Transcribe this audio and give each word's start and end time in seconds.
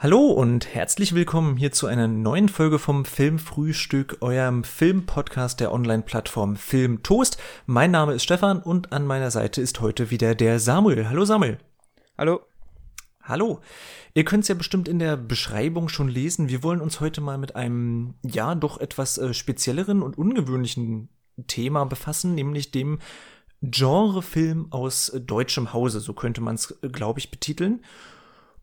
Hallo 0.00 0.26
und 0.26 0.72
herzlich 0.72 1.12
willkommen 1.12 1.56
hier 1.56 1.72
zu 1.72 1.88
einer 1.88 2.06
neuen 2.06 2.48
Folge 2.48 2.78
vom 2.78 3.04
Filmfrühstück, 3.04 4.18
eurem 4.20 4.62
Filmpodcast 4.62 5.58
der 5.58 5.72
Online-Plattform 5.72 6.54
Film 6.54 7.02
Toast. 7.02 7.36
Mein 7.66 7.90
Name 7.90 8.14
ist 8.14 8.22
Stefan 8.22 8.62
und 8.62 8.92
an 8.92 9.04
meiner 9.04 9.32
Seite 9.32 9.60
ist 9.60 9.80
heute 9.80 10.12
wieder 10.12 10.36
der 10.36 10.60
Samuel. 10.60 11.08
Hallo 11.08 11.24
Samuel. 11.24 11.58
Hallo. 12.16 12.42
Hallo. 13.24 13.60
Ihr 14.14 14.24
könnt 14.24 14.42
es 14.42 14.48
ja 14.48 14.54
bestimmt 14.54 14.86
in 14.86 15.00
der 15.00 15.16
Beschreibung 15.16 15.88
schon 15.88 16.06
lesen. 16.06 16.48
Wir 16.48 16.62
wollen 16.62 16.80
uns 16.80 17.00
heute 17.00 17.20
mal 17.20 17.36
mit 17.36 17.56
einem, 17.56 18.14
ja, 18.22 18.54
doch 18.54 18.78
etwas 18.78 19.18
äh, 19.18 19.34
spezielleren 19.34 20.02
und 20.02 20.16
ungewöhnlichen 20.16 21.08
Thema 21.48 21.84
befassen, 21.86 22.36
nämlich 22.36 22.70
dem 22.70 23.00
Genrefilm 23.62 24.68
aus 24.70 25.08
äh, 25.08 25.20
deutschem 25.20 25.72
Hause. 25.72 25.98
So 25.98 26.12
könnte 26.12 26.40
man 26.40 26.54
es, 26.54 26.70
äh, 26.82 26.88
glaube 26.88 27.18
ich, 27.18 27.32
betiteln. 27.32 27.80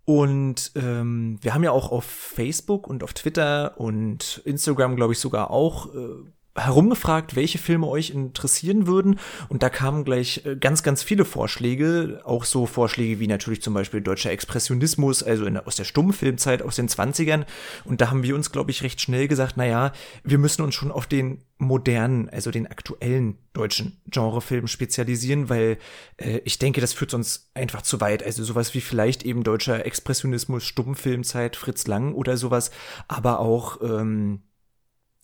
Und 0.06 0.72
ähm, 0.76 1.40
wir 1.42 1.54
haben 1.54 1.64
ja 1.64 1.72
auch 1.72 1.92
auf 1.92 2.06
Facebook 2.06 2.88
und 2.88 3.04
auf 3.04 3.14
Twitter 3.14 3.80
und 3.80 4.42
Instagram, 4.46 4.96
glaube 4.96 5.14
ich, 5.14 5.20
sogar 5.20 5.50
auch 5.50 5.94
äh, 5.96 6.10
herumgefragt, 6.56 7.36
welche 7.36 7.58
Filme 7.58 7.88
euch 7.88 8.12
interessieren 8.12 8.88
würden. 8.88 9.20
Und 9.50 9.62
da 9.62 9.70
kamen 9.70 10.06
gleich 10.06 10.46
äh, 10.46 10.56
ganz, 10.56 10.84
ganz 10.84 11.04
viele 11.04 11.26
Vorschläge. 11.26 12.22
Auch 12.24 12.46
so 12.46 12.66
Vorschläge 12.66 13.20
wie 13.20 13.28
natürlich 13.28 13.62
zum 13.62 13.74
Beispiel 13.74 14.02
deutscher 14.02 14.32
Expressionismus, 14.32 15.22
also 15.22 15.46
in, 15.46 15.58
aus 15.58 15.76
der 15.76 15.84
Stummfilmzeit 15.84 16.62
aus 16.62 16.78
den 16.78 16.88
20ern. 16.88 17.46
Und 17.84 18.00
da 18.00 18.10
haben 18.10 18.24
wir 18.24 18.36
uns, 18.36 18.52
glaube 18.52 18.72
ich, 18.72 18.84
recht 18.84 19.02
schnell 19.02 19.28
gesagt, 19.28 19.56
na 19.58 19.66
ja, 19.66 19.92
wir 20.24 20.38
müssen 20.38 20.62
uns 20.62 20.76
schon 20.76 20.92
auf 20.92 21.08
den 21.08 21.42
modernen, 21.58 22.30
also 22.30 22.52
den 22.52 22.68
aktuellen 22.68 23.38
deutschen 23.54 23.98
Genrefilm 24.08 24.68
spezialisieren, 24.68 25.50
weil 25.50 25.78
äh, 26.18 26.40
ich 26.46 26.60
denke, 26.60 26.80
das 26.80 26.94
führt 26.94 27.14
uns 27.14 27.50
einfach 27.54 27.82
zu 27.82 28.00
weit. 28.00 28.24
Also 28.24 28.44
sowas 28.44 28.74
wie 28.74 28.82
vielleicht 28.82 29.24
eben 29.24 29.44
deutscher 29.44 29.86
Expressionismus, 29.86 30.64
Stummfilmzeit, 30.64 31.58
Fritz 31.58 31.88
Lang 31.88 32.14
oder 32.14 32.38
sowas, 32.38 32.72
aber 33.08 33.40
auch 33.40 33.82
ähm, 33.82 34.42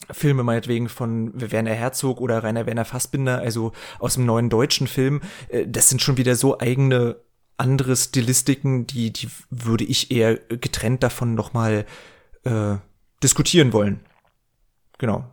Filme 0.09 0.43
meinetwegen 0.43 0.89
von 0.89 1.31
Werner 1.33 1.73
Herzog 1.73 2.19
oder 2.19 2.43
Rainer 2.43 2.65
Werner 2.65 2.85
Fassbinder, 2.85 3.39
also 3.39 3.71
aus 3.99 4.15
dem 4.15 4.25
neuen 4.25 4.49
deutschen 4.49 4.87
Film, 4.87 5.21
äh, 5.49 5.67
das 5.67 5.89
sind 5.89 6.01
schon 6.01 6.17
wieder 6.17 6.35
so 6.35 6.59
eigene 6.59 7.17
andere 7.57 7.95
Stilistiken, 7.95 8.87
die, 8.87 9.13
die 9.13 9.29
würde 9.49 9.83
ich 9.83 10.11
eher 10.11 10.35
getrennt 10.35 11.03
davon 11.03 11.35
nochmal 11.35 11.85
äh, 12.43 12.75
diskutieren 13.21 13.71
wollen. 13.71 13.99
Genau. 14.97 15.25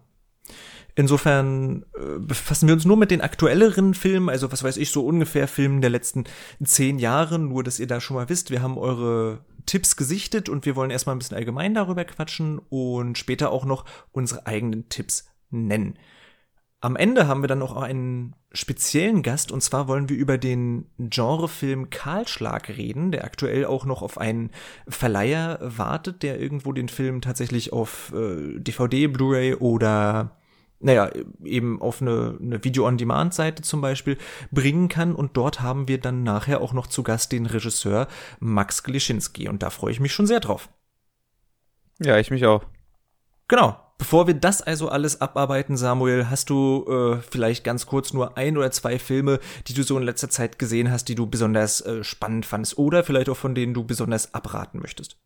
Insofern 0.95 1.85
äh, 1.95 2.19
befassen 2.19 2.67
wir 2.67 2.75
uns 2.75 2.85
nur 2.85 2.97
mit 2.97 3.11
den 3.11 3.21
aktuelleren 3.21 3.95
Filmen, 3.95 4.29
also 4.29 4.51
was 4.51 4.65
weiß 4.65 4.77
ich, 4.77 4.91
so 4.91 5.07
ungefähr 5.07 5.47
Filmen 5.47 5.81
der 5.81 5.91
letzten 5.91 6.25
zehn 6.63 6.99
Jahre, 6.99 7.39
nur 7.39 7.63
dass 7.63 7.79
ihr 7.79 7.87
da 7.87 8.01
schon 8.01 8.17
mal 8.17 8.29
wisst, 8.29 8.51
wir 8.51 8.63
haben 8.63 8.77
eure 8.77 9.39
Tipps 9.69 9.97
gesichtet 9.97 10.49
und 10.49 10.65
wir 10.67 10.75
wollen 10.75 10.91
erstmal 10.91 11.15
ein 11.15 11.19
bisschen 11.19 11.37
allgemein 11.37 11.75
darüber 11.75 12.05
quatschen 12.05 12.59
und 12.59 13.19
später 13.19 13.53
auch 13.53 13.67
noch 13.67 13.85
unsere 14.11 14.47
eigenen 14.47 14.89
Tipps 14.89 15.27
nennen. 15.51 15.99
Am 16.81 16.97
Ende 16.97 17.27
haben 17.27 17.43
wir 17.43 17.49
dann 17.49 17.59
noch 17.59 17.77
einen 17.77 18.35
speziellen 18.53 19.23
Gast 19.23 19.53
und 19.53 19.63
zwar 19.63 19.89
wollen 19.89 20.09
wir 20.09 20.17
über 20.17 20.39
den 20.39 20.87
Genrefilm 20.97 21.91
Kahlschlag 21.91 22.69
reden, 22.71 23.13
der 23.13 23.25
aktuell 23.25 23.67
auch 23.67 23.85
noch 23.85 24.01
auf 24.01 24.17
einen 24.17 24.53
Verleiher 24.89 25.59
wartet, 25.61 26.23
der 26.23 26.41
irgendwo 26.41 26.73
den 26.73 26.89
Film 26.89 27.21
tatsächlich 27.21 27.73
auf 27.73 28.13
äh, 28.15 28.59
DVD, 28.59 29.07
Blu-ray 29.09 29.55
oder 29.55 30.39
naja, 30.81 31.11
eben 31.45 31.81
auf 31.81 32.01
eine, 32.01 32.39
eine 32.41 32.63
Video-on-Demand-Seite 32.63 33.63
zum 33.63 33.81
Beispiel 33.81 34.17
bringen 34.51 34.89
kann. 34.89 35.15
Und 35.15 35.37
dort 35.37 35.61
haben 35.61 35.89
wir 35.89 35.99
dann 35.99 36.23
nachher 36.23 36.61
auch 36.61 36.73
noch 36.73 36.87
zu 36.87 37.03
Gast 37.03 37.33
den 37.33 37.47
Regisseur 37.47 38.09
Max 38.41 38.83
Glischinski. 38.83 39.49
Und 39.49 39.63
da 39.63 39.71
freue 39.71 39.93
ich 39.93 40.01
mich 40.01 40.13
schon 40.13 40.27
sehr 40.27 40.41
drauf. 40.41 40.69
Ja, 42.01 42.19
ich 42.19 42.31
mich 42.31 42.47
auch. 42.47 42.65
Genau. 43.49 43.79
Bevor 43.99 44.29
wir 44.29 44.35
das 44.35 44.63
also 44.63 44.89
alles 44.89 45.21
abarbeiten, 45.21 45.77
Samuel, 45.77 46.31
hast 46.31 46.51
du 46.51 46.87
äh, 46.89 47.21
vielleicht 47.21 47.65
ganz 47.65 47.87
kurz 47.87 48.13
nur 48.13 48.39
ein 48.39 48.57
oder 48.57 48.71
zwei 48.71 48.97
Filme, 48.97 49.41
die 49.67 49.75
du 49.75 49.83
so 49.83 49.99
in 49.99 50.05
letzter 50.05 50.31
Zeit 50.31 50.61
gesehen 50.61 50.93
hast, 50.93 51.09
die 51.09 51.17
du 51.17 51.27
besonders 51.27 51.81
äh, 51.81 52.05
spannend 52.05 52.47
fandest 52.47 52.79
oder 52.79 53.03
vielleicht 53.03 53.29
auch 53.29 53.37
von 53.37 53.57
denen 53.57 53.75
du 53.75 53.83
besonders 53.83 54.35
abraten 54.35 54.79
möchtest? 54.79 55.17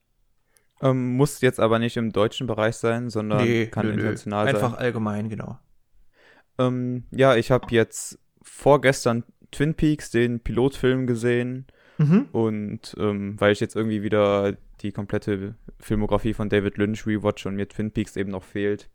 Ähm, 0.82 1.16
muss 1.16 1.40
jetzt 1.40 1.60
aber 1.60 1.78
nicht 1.78 1.96
im 1.96 2.12
deutschen 2.12 2.46
Bereich 2.46 2.76
sein, 2.76 3.08
sondern 3.08 3.44
nee, 3.44 3.66
kann 3.66 3.86
nö, 3.86 3.92
international 3.92 4.46
nö. 4.46 4.52
sein. 4.52 4.62
Einfach 4.62 4.78
allgemein, 4.78 5.28
genau. 5.28 5.58
Ähm, 6.58 7.04
ja, 7.12 7.36
ich 7.36 7.50
habe 7.50 7.66
jetzt 7.70 8.18
vorgestern 8.42 9.24
Twin 9.52 9.74
Peaks, 9.74 10.10
den 10.10 10.40
Pilotfilm 10.40 11.06
gesehen. 11.06 11.66
Mhm. 11.98 12.26
Und 12.32 12.96
ähm, 12.98 13.40
weil 13.40 13.52
ich 13.52 13.60
jetzt 13.60 13.76
irgendwie 13.76 14.02
wieder 14.02 14.56
die 14.80 14.92
komplette 14.92 15.54
Filmografie 15.78 16.34
von 16.34 16.48
David 16.48 16.78
Lynch 16.78 17.06
rewatch 17.06 17.46
und 17.46 17.54
mir 17.54 17.68
Twin 17.68 17.92
Peaks 17.92 18.16
eben 18.16 18.30
noch 18.30 18.42
fehlt, 18.42 18.90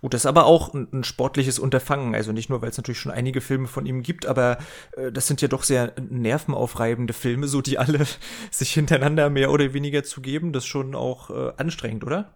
Oh, 0.00 0.08
das 0.08 0.22
ist 0.22 0.26
aber 0.26 0.46
auch 0.46 0.74
ein, 0.74 0.88
ein 0.92 1.04
sportliches 1.04 1.58
Unterfangen. 1.58 2.14
Also 2.14 2.32
nicht 2.32 2.50
nur, 2.50 2.62
weil 2.62 2.70
es 2.70 2.76
natürlich 2.76 3.00
schon 3.00 3.12
einige 3.12 3.40
Filme 3.40 3.68
von 3.68 3.86
ihm 3.86 4.02
gibt, 4.02 4.26
aber 4.26 4.58
äh, 4.96 5.12
das 5.12 5.26
sind 5.26 5.42
ja 5.42 5.48
doch 5.48 5.62
sehr 5.62 5.92
nervenaufreibende 6.08 7.12
Filme, 7.12 7.48
so 7.48 7.60
die 7.60 7.78
alle 7.78 8.06
sich 8.50 8.72
hintereinander 8.72 9.30
mehr 9.30 9.50
oder 9.50 9.72
weniger 9.72 10.02
zu 10.04 10.20
geben. 10.20 10.52
Das 10.52 10.64
ist 10.64 10.68
schon 10.68 10.94
auch 10.94 11.30
äh, 11.30 11.52
anstrengend, 11.56 12.04
oder? 12.04 12.34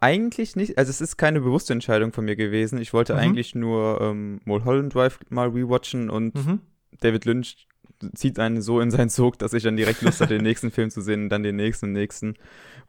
Eigentlich 0.00 0.56
nicht. 0.56 0.78
Also 0.78 0.90
es 0.90 1.00
ist 1.00 1.18
keine 1.18 1.40
bewusste 1.40 1.72
Entscheidung 1.74 2.12
von 2.12 2.24
mir 2.24 2.36
gewesen. 2.36 2.80
Ich 2.80 2.92
wollte 2.92 3.12
mhm. 3.12 3.20
eigentlich 3.20 3.54
nur 3.54 4.00
ähm, 4.00 4.40
Mulholland 4.44 4.94
Drive 4.94 5.20
mal 5.28 5.48
rewatchen 5.48 6.08
und 6.08 6.34
mhm. 6.34 6.60
David 7.00 7.26
Lynch 7.26 7.68
zieht 8.14 8.38
einen 8.38 8.62
so 8.62 8.80
in 8.80 8.90
seinen 8.90 9.10
Zug, 9.10 9.38
dass 9.38 9.52
ich 9.52 9.62
dann 9.62 9.76
direkt 9.76 10.02
Lust 10.02 10.20
hatte, 10.20 10.34
den 10.34 10.42
nächsten 10.42 10.70
Film 10.70 10.90
zu 10.90 11.00
sehen, 11.00 11.28
dann 11.28 11.42
den 11.42 11.56
nächsten 11.56 11.86
und 11.86 11.92
nächsten. 11.92 12.34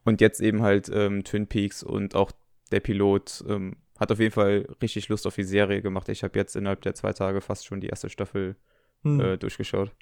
Und 0.04 0.20
jetzt 0.20 0.40
eben 0.40 0.62
halt 0.62 0.90
ähm, 0.92 1.24
Twin 1.24 1.46
Peaks 1.46 1.82
und 1.82 2.14
auch 2.14 2.32
der 2.72 2.80
Pilot 2.80 3.44
ähm, 3.48 3.76
hat 3.98 4.12
auf 4.12 4.20
jeden 4.20 4.32
Fall 4.32 4.66
richtig 4.80 5.08
Lust 5.08 5.26
auf 5.26 5.34
die 5.34 5.44
Serie 5.44 5.82
gemacht. 5.82 6.08
Ich 6.08 6.22
habe 6.22 6.38
jetzt 6.38 6.56
innerhalb 6.56 6.82
der 6.82 6.94
zwei 6.94 7.12
Tage 7.12 7.40
fast 7.40 7.66
schon 7.66 7.80
die 7.80 7.88
erste 7.88 8.08
Staffel 8.08 8.56
hm. 9.02 9.20
äh, 9.20 9.36
durchgeschaut. 9.36 9.92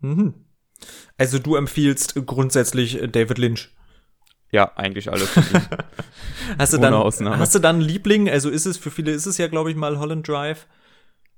Mhm. 0.00 0.34
Also 1.16 1.38
du 1.38 1.56
empfiehlst 1.56 2.14
grundsätzlich 2.26 3.02
äh, 3.02 3.08
David 3.08 3.38
Lynch. 3.38 3.74
Ja, 4.52 4.72
eigentlich 4.76 5.10
alles. 5.10 5.34
hast, 6.58 6.72
du 6.72 6.78
dann, 6.78 6.94
hast 6.94 7.54
du 7.54 7.58
dann 7.58 7.76
einen 7.76 7.84
Liebling? 7.84 8.30
Also 8.30 8.48
ist 8.48 8.66
es 8.66 8.78
für 8.78 8.92
viele, 8.92 9.10
ist 9.10 9.26
es 9.26 9.38
ja, 9.38 9.48
glaube 9.48 9.70
ich, 9.70 9.76
mal 9.76 9.98
Holland 9.98 10.26
Drive. 10.28 10.68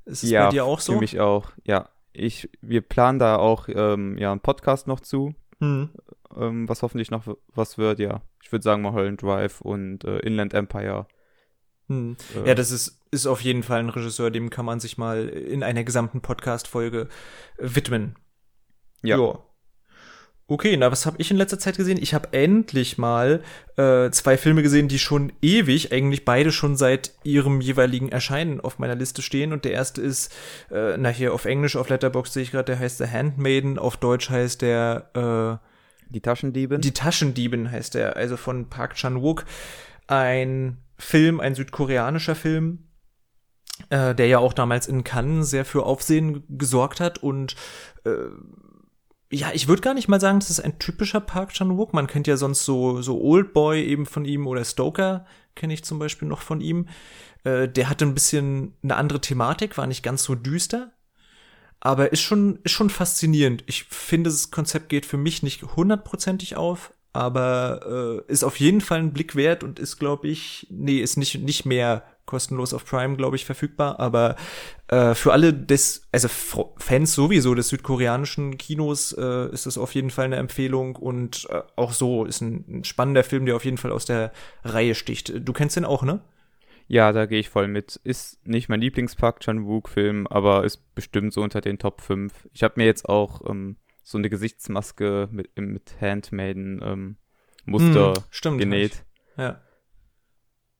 Ist 0.04 0.24
es 0.24 0.30
ja, 0.30 0.46
bei 0.46 0.50
dir 0.50 0.64
auch 0.64 0.80
so? 0.80 0.92
Für 0.92 1.00
mich 1.00 1.18
auch, 1.18 1.50
ja. 1.64 1.88
Ich, 2.12 2.50
wir 2.60 2.80
planen 2.80 3.18
da 3.18 3.36
auch 3.36 3.68
ähm, 3.68 4.18
ja, 4.18 4.32
einen 4.32 4.40
Podcast 4.40 4.86
noch 4.86 5.00
zu. 5.00 5.34
Hm 5.60 5.90
ähm, 6.36 6.68
was 6.68 6.82
hoffentlich 6.82 7.10
noch 7.10 7.24
was 7.54 7.78
wird, 7.78 7.98
ja. 7.98 8.22
Ich 8.42 8.52
würde 8.52 8.62
sagen 8.62 8.82
Mulholland 8.82 9.22
Drive 9.22 9.60
und 9.60 10.04
äh, 10.04 10.18
Inland 10.18 10.54
Empire. 10.54 11.06
Hm. 11.88 12.16
Äh, 12.36 12.48
ja, 12.48 12.54
das 12.54 12.70
ist, 12.70 13.00
ist 13.10 13.26
auf 13.26 13.40
jeden 13.40 13.62
Fall 13.62 13.80
ein 13.80 13.88
Regisseur, 13.88 14.30
dem 14.30 14.50
kann 14.50 14.64
man 14.64 14.80
sich 14.80 14.98
mal 14.98 15.28
in 15.28 15.62
einer 15.62 15.84
gesamten 15.84 16.20
Podcast-Folge 16.20 17.08
widmen. 17.58 18.16
Ja. 19.02 19.16
Jo. 19.16 19.44
Okay, 20.50 20.78
na, 20.78 20.90
was 20.90 21.04
habe 21.04 21.20
ich 21.20 21.30
in 21.30 21.36
letzter 21.36 21.58
Zeit 21.58 21.76
gesehen? 21.76 21.98
Ich 22.00 22.14
habe 22.14 22.32
endlich 22.32 22.96
mal 22.96 23.42
äh, 23.76 24.10
zwei 24.10 24.38
Filme 24.38 24.62
gesehen, 24.62 24.88
die 24.88 24.98
schon 24.98 25.30
ewig, 25.42 25.92
eigentlich 25.92 26.24
beide 26.24 26.52
schon 26.52 26.74
seit 26.74 27.12
ihrem 27.22 27.60
jeweiligen 27.60 28.08
Erscheinen 28.08 28.58
auf 28.58 28.78
meiner 28.78 28.94
Liste 28.94 29.20
stehen. 29.20 29.52
Und 29.52 29.66
der 29.66 29.72
erste 29.72 30.00
ist, 30.00 30.32
äh, 30.70 30.96
na 30.96 31.10
hier 31.10 31.34
auf 31.34 31.44
Englisch, 31.44 31.76
auf 31.76 31.90
Letterbox 31.90 32.32
sehe 32.32 32.42
ich 32.44 32.50
gerade, 32.50 32.64
der 32.64 32.78
heißt 32.78 32.96
The 32.96 33.08
Handmaiden, 33.08 33.78
auf 33.78 33.98
Deutsch 33.98 34.30
heißt 34.30 34.62
der 34.62 35.60
äh, 35.60 35.67
die 36.10 36.20
Taschendieben? 36.20 36.80
Die 36.80 36.92
Taschendieben 36.92 37.70
heißt 37.70 37.94
er, 37.94 38.16
also 38.16 38.36
von 38.36 38.68
Park 38.68 38.94
Chan-wook. 38.94 39.44
Ein 40.06 40.78
Film, 40.96 41.40
ein 41.40 41.54
südkoreanischer 41.54 42.34
Film, 42.34 42.88
äh, 43.90 44.14
der 44.14 44.26
ja 44.26 44.38
auch 44.38 44.52
damals 44.52 44.86
in 44.88 45.04
Cannes 45.04 45.50
sehr 45.50 45.64
für 45.64 45.84
Aufsehen 45.84 46.44
gesorgt 46.48 47.00
hat 47.00 47.18
und 47.18 47.56
äh, 48.04 48.10
ja, 49.30 49.50
ich 49.52 49.68
würde 49.68 49.82
gar 49.82 49.92
nicht 49.92 50.08
mal 50.08 50.20
sagen, 50.20 50.40
das 50.40 50.48
ist 50.48 50.60
ein 50.60 50.78
typischer 50.78 51.20
Park 51.20 51.52
Chan-wook. 51.52 51.92
Man 51.92 52.06
kennt 52.06 52.26
ja 52.26 52.38
sonst 52.38 52.64
so 52.64 53.02
so 53.02 53.20
Old 53.20 53.52
Boy 53.52 53.84
eben 53.84 54.06
von 54.06 54.24
ihm 54.24 54.46
oder 54.46 54.64
Stoker 54.64 55.26
kenne 55.54 55.74
ich 55.74 55.84
zum 55.84 55.98
Beispiel 55.98 56.28
noch 56.28 56.40
von 56.40 56.62
ihm. 56.62 56.88
Äh, 57.44 57.68
der 57.68 57.90
hatte 57.90 58.06
ein 58.06 58.14
bisschen 58.14 58.74
eine 58.82 58.96
andere 58.96 59.20
Thematik, 59.20 59.76
war 59.76 59.86
nicht 59.86 60.02
ganz 60.02 60.24
so 60.24 60.34
düster. 60.34 60.92
Aber 61.80 62.12
ist 62.12 62.22
schon, 62.22 62.58
ist 62.64 62.72
schon 62.72 62.90
faszinierend. 62.90 63.62
Ich 63.66 63.84
finde, 63.84 64.30
das 64.30 64.50
Konzept 64.50 64.88
geht 64.88 65.06
für 65.06 65.16
mich 65.16 65.42
nicht 65.42 65.62
hundertprozentig 65.62 66.56
auf, 66.56 66.92
aber 67.12 68.24
äh, 68.28 68.32
ist 68.32 68.44
auf 68.44 68.58
jeden 68.58 68.80
Fall 68.80 68.98
ein 68.98 69.12
Blick 69.12 69.36
wert 69.36 69.62
und 69.62 69.78
ist, 69.78 69.98
glaube 69.98 70.28
ich, 70.28 70.66
nee, 70.70 70.98
ist 70.98 71.16
nicht, 71.16 71.40
nicht 71.40 71.64
mehr 71.64 72.02
kostenlos 72.26 72.74
auf 72.74 72.84
Prime, 72.84 73.16
glaube 73.16 73.36
ich, 73.36 73.44
verfügbar. 73.44 73.98
Aber 73.98 74.36
äh, 74.88 75.14
für 75.14 75.32
alle 75.32 75.52
des, 75.52 76.02
also 76.12 76.28
Fans 76.28 77.14
sowieso 77.14 77.54
des 77.54 77.68
südkoreanischen 77.68 78.58
Kinos 78.58 79.12
äh, 79.12 79.48
ist 79.52 79.66
das 79.66 79.78
auf 79.78 79.94
jeden 79.94 80.10
Fall 80.10 80.26
eine 80.26 80.36
Empfehlung 80.36 80.94
und 80.96 81.48
äh, 81.50 81.62
auch 81.74 81.92
so 81.92 82.24
ist 82.24 82.40
ein, 82.42 82.64
ein 82.68 82.84
spannender 82.84 83.24
Film, 83.24 83.46
der 83.46 83.56
auf 83.56 83.64
jeden 83.64 83.78
Fall 83.78 83.92
aus 83.92 84.04
der 84.04 84.32
Reihe 84.62 84.94
sticht. 84.94 85.32
Du 85.36 85.52
kennst 85.52 85.76
den 85.76 85.84
auch, 85.84 86.02
ne? 86.02 86.20
Ja, 86.88 87.12
da 87.12 87.26
gehe 87.26 87.38
ich 87.38 87.50
voll 87.50 87.68
mit. 87.68 87.96
Ist 87.96 88.44
nicht 88.46 88.70
mein 88.70 88.80
Lieblingspark 88.80 89.40
Chan 89.40 89.66
Wook 89.66 89.90
Film, 89.90 90.26
aber 90.26 90.64
ist 90.64 90.94
bestimmt 90.94 91.34
so 91.34 91.42
unter 91.42 91.60
den 91.60 91.78
Top 91.78 92.00
5. 92.00 92.48
Ich 92.52 92.62
habe 92.62 92.74
mir 92.78 92.86
jetzt 92.86 93.08
auch 93.08 93.48
ähm, 93.48 93.76
so 94.02 94.16
eine 94.16 94.30
Gesichtsmaske 94.30 95.28
mit, 95.30 95.54
mit 95.58 96.00
Handmaiden 96.00 96.80
ähm, 96.82 97.16
Muster 97.66 98.14
hm, 98.42 98.58
genäht. 98.58 99.04
Ja. 99.36 99.60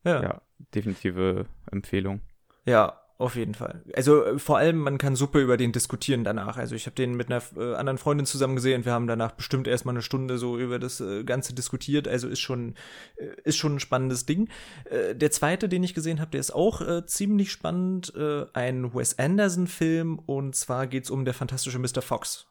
ja. 0.03 0.23
Ja, 0.23 0.43
definitive 0.75 1.45
Empfehlung. 1.71 2.23
Ja, 2.65 3.03
auf 3.19 3.35
jeden 3.35 3.55
Fall. 3.55 3.83
Also 3.95 4.25
äh, 4.25 4.39
vor 4.39 4.59
allem, 4.59 4.79
man 4.79 4.97
kann 4.97 5.17
super 5.17 5.41
über 5.41 5.57
den 5.57 5.73
diskutieren 5.73 6.23
danach. 6.23 6.57
Also 6.57 6.77
ich 6.77 6.87
habe 6.87 6.95
den 6.95 7.17
mit 7.17 7.29
einer 7.29 7.43
äh, 7.57 7.75
anderen 7.75 7.99
Freundin 7.99 8.27
zusammen 8.27 8.55
gesehen. 8.55 8.85
Wir 8.85 8.93
haben 8.93 9.09
danach 9.09 9.33
bestimmt 9.33 9.67
erstmal 9.67 9.95
eine 9.95 10.03
Stunde 10.03 10.39
so 10.39 10.57
über 10.57 10.79
das 10.79 11.01
äh, 11.01 11.25
Ganze 11.25 11.53
diskutiert. 11.53 12.07
Also 12.07 12.29
ist 12.29 12.39
schon, 12.39 12.77
äh, 13.17 13.27
ist 13.43 13.57
schon 13.57 13.75
ein 13.75 13.81
spannendes 13.81 14.25
Ding. 14.25 14.49
Äh, 14.85 15.17
der 15.17 15.33
zweite, 15.33 15.69
den 15.69 15.83
ich 15.83 15.95
gesehen 15.95 16.21
habe, 16.21 16.31
der 16.31 16.41
ist 16.41 16.53
auch 16.53 16.81
äh, 16.81 17.05
ziemlich 17.07 17.51
spannend. 17.51 18.13
ein 18.53 18.95
Wes 18.95 19.19
Anderson-Film. 19.19 20.19
Und 20.19 20.55
zwar 20.55 20.87
geht's 20.87 21.11
um 21.11 21.25
der 21.25 21.35
fantastische 21.35 21.79
Mr. 21.79 22.03
Fox. 22.03 22.47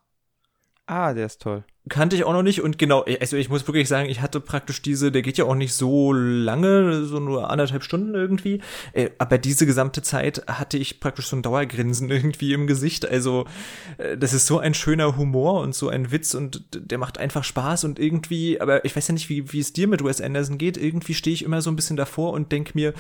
Ah, 0.87 1.13
der 1.13 1.25
ist 1.25 1.41
toll. 1.41 1.65
Kannte 1.89 2.15
ich 2.15 2.23
auch 2.23 2.31
noch 2.31 2.43
nicht 2.43 2.61
und 2.61 2.77
genau, 2.77 3.05
also 3.19 3.35
ich 3.35 3.49
muss 3.49 3.67
wirklich 3.67 3.89
sagen, 3.89 4.09
ich 4.09 4.21
hatte 4.21 4.39
praktisch 4.39 4.81
diese, 4.81 5.11
der 5.11 5.21
geht 5.21 5.37
ja 5.37 5.43
auch 5.45 5.55
nicht 5.55 5.73
so 5.73 6.13
lange, 6.13 7.03
so 7.03 7.19
nur 7.19 7.49
anderthalb 7.49 7.83
Stunden 7.83 8.13
irgendwie, 8.13 8.61
äh, 8.93 9.09
aber 9.17 9.37
diese 9.37 9.65
gesamte 9.65 10.01
Zeit 10.01 10.43
hatte 10.47 10.77
ich 10.77 10.99
praktisch 10.99 11.27
so 11.27 11.35
ein 11.35 11.41
Dauergrinsen 11.41 12.09
irgendwie 12.11 12.53
im 12.53 12.67
Gesicht, 12.67 13.05
also 13.05 13.45
äh, 13.97 14.17
das 14.17 14.33
ist 14.33 14.47
so 14.47 14.59
ein 14.59 14.73
schöner 14.73 15.17
Humor 15.17 15.61
und 15.61 15.75
so 15.75 15.89
ein 15.89 16.11
Witz 16.11 16.33
und 16.33 16.65
der 16.73 16.97
macht 16.97 17.17
einfach 17.17 17.43
Spaß 17.43 17.83
und 17.85 17.99
irgendwie, 17.99 18.59
aber 18.59 18.83
ich 18.83 18.95
weiß 18.95 19.07
ja 19.09 19.13
nicht, 19.13 19.29
wie, 19.29 19.51
wie 19.53 19.59
es 19.59 19.73
dir 19.73 19.87
mit 19.87 20.03
Wes 20.03 20.21
Anderson 20.21 20.57
geht, 20.57 20.77
irgendwie 20.77 21.13
stehe 21.13 21.33
ich 21.33 21.43
immer 21.43 21.61
so 21.61 21.69
ein 21.69 21.75
bisschen 21.77 21.97
davor 21.97 22.33
und 22.33 22.51
denk 22.51 22.75
mir, 22.75 22.93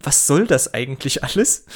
was 0.00 0.26
soll 0.26 0.46
das 0.46 0.74
eigentlich 0.74 1.24
alles? 1.24 1.66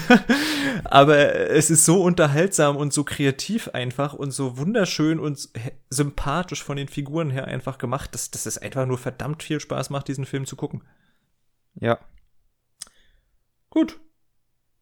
Aber 0.84 1.34
es 1.50 1.70
ist 1.70 1.84
so 1.84 2.02
unterhaltsam 2.02 2.76
und 2.76 2.92
so 2.92 3.04
kreativ 3.04 3.68
einfach 3.68 4.12
und 4.14 4.32
so 4.32 4.58
wunderschön 4.58 5.20
und 5.20 5.48
sympathisch 5.90 6.64
von 6.64 6.76
den 6.76 6.88
Figuren 6.88 7.30
her 7.30 7.46
einfach 7.46 7.78
gemacht, 7.78 8.14
dass, 8.14 8.30
dass 8.30 8.46
es 8.46 8.58
einfach 8.58 8.86
nur 8.86 8.98
verdammt 8.98 9.42
viel 9.42 9.60
Spaß 9.60 9.90
macht, 9.90 10.08
diesen 10.08 10.26
Film 10.26 10.46
zu 10.46 10.56
gucken. 10.56 10.82
Ja. 11.74 11.98
Gut 13.70 14.00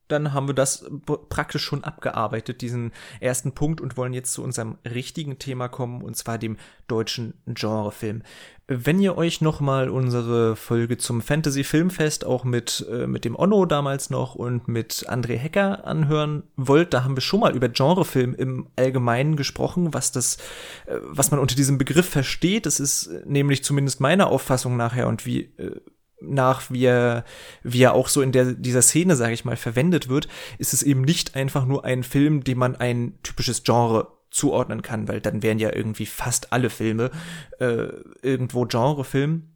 dann 0.09 0.33
haben 0.33 0.49
wir 0.49 0.55
das 0.55 0.87
praktisch 1.29 1.63
schon 1.63 1.85
abgearbeitet, 1.85 2.63
diesen 2.63 2.93
ersten 3.21 3.53
Punkt, 3.53 3.81
und 3.81 3.97
wollen 3.97 4.15
jetzt 4.15 4.33
zu 4.33 4.43
unserem 4.43 4.79
richtigen 4.85 5.39
Thema 5.39 5.69
kommen, 5.69 6.03
und 6.03 6.17
zwar 6.17 6.39
dem 6.39 6.57
deutschen 6.89 7.35
Genrefilm. 7.47 8.23
Wenn 8.71 9.01
ihr 9.01 9.17
euch 9.17 9.41
nochmal 9.41 9.89
unsere 9.89 10.55
Folge 10.55 10.99
zum 10.99 11.23
Fantasy 11.23 11.65
Filmfest 11.65 12.27
auch 12.27 12.45
mit, 12.45 12.87
äh, 12.93 13.07
mit 13.07 13.25
dem 13.25 13.35
Onno 13.35 13.65
damals 13.65 14.11
noch 14.11 14.35
und 14.35 14.69
mit 14.69 15.07
André 15.09 15.37
Hecker 15.39 15.87
anhören 15.87 16.43
wollt, 16.55 16.93
da 16.93 17.03
haben 17.03 17.17
wir 17.17 17.23
schon 17.23 17.41
mal 17.41 17.57
über 17.57 17.71
Genrefilm 17.71 18.35
im 18.35 18.69
Allgemeinen 18.77 19.37
gesprochen, 19.37 19.95
was 19.95 20.13
das, 20.13 20.37
äh, 20.85 20.97
was 21.01 21.31
man 21.31 21.41
unter 21.41 21.57
diesem 21.57 21.79
Begriff 21.79 22.11
versteht. 22.11 22.67
Das 22.67 22.79
ist 22.79 23.11
nämlich 23.25 23.65
zumindest 23.65 24.01
meiner 24.01 24.27
Auffassung 24.27 24.77
nachher 24.77 25.09
und 25.09 25.25
wie, 25.25 25.45
äh, 25.57 25.81
nach, 26.21 26.71
wie 26.71 26.85
er, 26.85 27.25
wie 27.63 27.81
er 27.81 27.95
auch 27.95 28.09
so 28.09 28.21
in 28.21 28.33
der, 28.33 28.53
dieser 28.53 28.83
Szene, 28.83 29.17
sage 29.17 29.33
ich 29.33 29.47
mal, 29.47 29.57
verwendet 29.57 30.11
wird, 30.11 30.29
ist 30.59 30.75
es 30.75 30.83
eben 30.83 31.01
nicht 31.01 31.37
einfach 31.37 31.65
nur 31.65 31.87
ein 31.87 32.03
Film, 32.03 32.45
dem 32.45 32.59
man 32.59 32.77
ein 32.77 33.15
typisches 33.23 33.63
Genre 33.63 34.18
zuordnen 34.39 34.83
kann, 34.83 35.09
weil 35.09 35.21
dann 35.21 35.43
wären 35.43 35.59
ja 35.59 35.75
irgendwie 35.75 36.07
fast 36.07 36.53
alle 36.53 36.71
Filme 36.71 37.11
äh, 37.59 37.89
irgendwo 38.23 38.65
Genrefilm. 38.65 39.51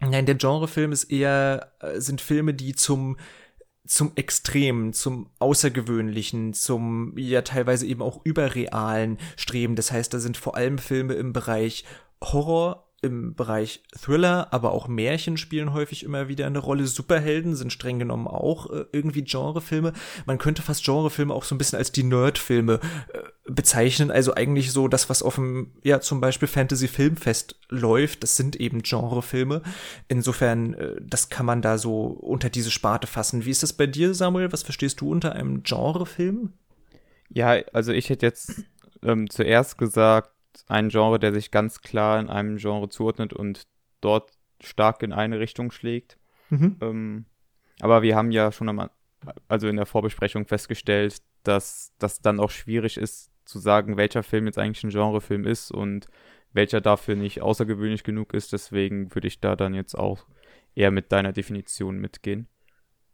Nein, 0.00 0.26
der 0.26 0.36
Genrefilm 0.36 0.92
ist 0.92 1.04
eher, 1.04 1.72
äh, 1.80 2.00
sind 2.00 2.20
Filme, 2.20 2.54
die 2.54 2.74
zum 2.74 3.16
zum 3.86 4.12
Extremen, 4.16 4.92
zum 4.92 5.30
Außergewöhnlichen, 5.38 6.52
zum 6.52 7.16
ja 7.16 7.40
teilweise 7.40 7.86
eben 7.86 8.02
auch 8.02 8.20
überrealen 8.22 9.16
Streben. 9.36 9.76
Das 9.76 9.90
heißt, 9.90 10.12
da 10.12 10.18
sind 10.18 10.36
vor 10.36 10.56
allem 10.56 10.76
Filme 10.76 11.14
im 11.14 11.32
Bereich 11.32 11.84
Horror, 12.22 12.87
im 13.00 13.34
Bereich 13.34 13.82
Thriller, 13.92 14.48
aber 14.52 14.72
auch 14.72 14.88
Märchen 14.88 15.36
spielen 15.36 15.72
häufig 15.72 16.02
immer 16.02 16.28
wieder 16.28 16.46
eine 16.46 16.58
Rolle. 16.58 16.86
Superhelden 16.86 17.54
sind 17.54 17.72
streng 17.72 17.98
genommen 17.98 18.26
auch 18.26 18.70
äh, 18.70 18.86
irgendwie 18.92 19.22
Genrefilme. 19.22 19.92
Man 20.26 20.38
könnte 20.38 20.62
fast 20.62 20.84
Genrefilme 20.84 21.32
auch 21.32 21.44
so 21.44 21.54
ein 21.54 21.58
bisschen 21.58 21.78
als 21.78 21.92
die 21.92 22.02
Nerdfilme 22.02 22.80
äh, 23.12 23.18
bezeichnen. 23.50 24.10
Also 24.10 24.34
eigentlich 24.34 24.72
so 24.72 24.88
das, 24.88 25.08
was 25.08 25.22
auf 25.22 25.36
dem, 25.36 25.72
ja, 25.84 26.00
zum 26.00 26.20
Beispiel 26.20 26.48
Fantasy 26.48 26.88
Filmfest 26.88 27.60
läuft, 27.68 28.24
das 28.24 28.36
sind 28.36 28.56
eben 28.56 28.82
Genrefilme. 28.82 29.62
Insofern, 30.08 30.74
äh, 30.74 30.96
das 31.00 31.28
kann 31.28 31.46
man 31.46 31.62
da 31.62 31.78
so 31.78 32.06
unter 32.06 32.50
diese 32.50 32.72
Sparte 32.72 33.06
fassen. 33.06 33.44
Wie 33.44 33.50
ist 33.50 33.62
das 33.62 33.72
bei 33.72 33.86
dir, 33.86 34.12
Samuel? 34.12 34.52
Was 34.52 34.64
verstehst 34.64 35.00
du 35.00 35.10
unter 35.10 35.32
einem 35.32 35.62
Genrefilm? 35.62 36.52
Ja, 37.28 37.60
also 37.72 37.92
ich 37.92 38.10
hätte 38.10 38.26
jetzt 38.26 38.64
ähm, 39.02 39.30
zuerst 39.30 39.78
gesagt, 39.78 40.30
ein 40.66 40.88
Genre, 40.88 41.18
der 41.18 41.32
sich 41.32 41.50
ganz 41.50 41.80
klar 41.80 42.18
in 42.18 42.28
einem 42.28 42.56
Genre 42.56 42.88
zuordnet 42.88 43.32
und 43.32 43.66
dort 44.00 44.32
stark 44.60 45.02
in 45.02 45.12
eine 45.12 45.38
Richtung 45.38 45.70
schlägt. 45.70 46.18
Mhm. 46.50 46.76
Ähm, 46.80 47.24
aber 47.80 48.02
wir 48.02 48.16
haben 48.16 48.30
ja 48.30 48.50
schon 48.52 48.68
einmal, 48.68 48.90
also 49.46 49.68
in 49.68 49.76
der 49.76 49.86
Vorbesprechung 49.86 50.46
festgestellt, 50.46 51.18
dass 51.44 51.92
das 51.98 52.20
dann 52.20 52.40
auch 52.40 52.50
schwierig 52.50 52.96
ist 52.96 53.30
zu 53.44 53.58
sagen, 53.58 53.96
welcher 53.96 54.22
Film 54.22 54.46
jetzt 54.46 54.58
eigentlich 54.58 54.84
ein 54.84 54.90
Genrefilm 54.90 55.44
ist 55.46 55.70
und 55.70 56.08
welcher 56.52 56.80
dafür 56.80 57.16
nicht 57.16 57.40
außergewöhnlich 57.40 58.04
genug 58.04 58.34
ist. 58.34 58.52
Deswegen 58.52 59.14
würde 59.14 59.28
ich 59.28 59.40
da 59.40 59.56
dann 59.56 59.74
jetzt 59.74 59.94
auch 59.94 60.26
eher 60.74 60.90
mit 60.90 61.12
deiner 61.12 61.32
Definition 61.32 61.98
mitgehen. 61.98 62.48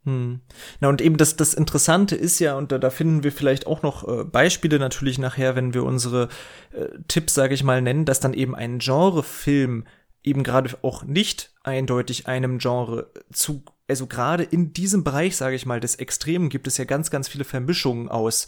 Hm. 0.04 0.40
Na 0.80 0.88
und 0.88 1.00
eben 1.00 1.16
das, 1.16 1.36
das 1.36 1.54
Interessante 1.54 2.14
ist 2.14 2.38
ja, 2.38 2.56
und 2.56 2.72
da, 2.72 2.78
da 2.78 2.90
finden 2.90 3.22
wir 3.22 3.32
vielleicht 3.32 3.66
auch 3.66 3.82
noch 3.82 4.06
äh, 4.06 4.24
Beispiele 4.24 4.78
natürlich 4.78 5.18
nachher, 5.18 5.56
wenn 5.56 5.72
wir 5.72 5.84
unsere 5.84 6.28
äh, 6.72 6.86
Tipps, 7.08 7.34
sage 7.34 7.54
ich 7.54 7.64
mal, 7.64 7.80
nennen, 7.80 8.04
dass 8.04 8.20
dann 8.20 8.34
eben 8.34 8.54
ein 8.54 8.78
Genrefilm 8.78 9.84
eben 10.22 10.42
gerade 10.42 10.70
auch 10.82 11.04
nicht 11.04 11.52
eindeutig 11.62 12.26
einem 12.26 12.58
Genre 12.58 13.10
zu, 13.32 13.62
also 13.88 14.06
gerade 14.06 14.42
in 14.42 14.72
diesem 14.72 15.04
Bereich, 15.04 15.36
sage 15.36 15.56
ich 15.56 15.66
mal, 15.66 15.80
des 15.80 15.96
Extremen 15.96 16.48
gibt 16.48 16.66
es 16.66 16.78
ja 16.78 16.84
ganz, 16.84 17.10
ganz 17.10 17.28
viele 17.28 17.44
Vermischungen 17.44 18.08
aus 18.08 18.46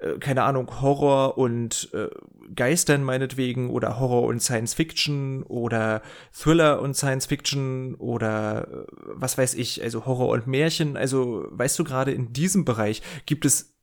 äh, 0.00 0.18
keine 0.18 0.42
Ahnung, 0.44 0.80
Horror 0.80 1.38
und 1.38 1.90
äh, 1.92 2.08
Geistern 2.54 3.04
meinetwegen 3.04 3.70
oder 3.70 4.00
Horror 4.00 4.24
und 4.24 4.40
Science 4.40 4.74
Fiction 4.74 5.42
oder 5.44 6.02
Thriller 6.32 6.80
und 6.80 6.94
Science 6.96 7.26
Fiction 7.26 7.94
oder 7.96 8.68
äh, 8.68 8.86
was 9.14 9.38
weiß 9.38 9.54
ich, 9.54 9.82
also 9.82 10.06
Horror 10.06 10.28
und 10.28 10.46
Märchen. 10.46 10.96
Also 10.96 11.46
weißt 11.50 11.78
du, 11.78 11.84
gerade 11.84 12.12
in 12.12 12.32
diesem 12.32 12.64
Bereich 12.64 13.02
gibt 13.26 13.44
es 13.44 13.76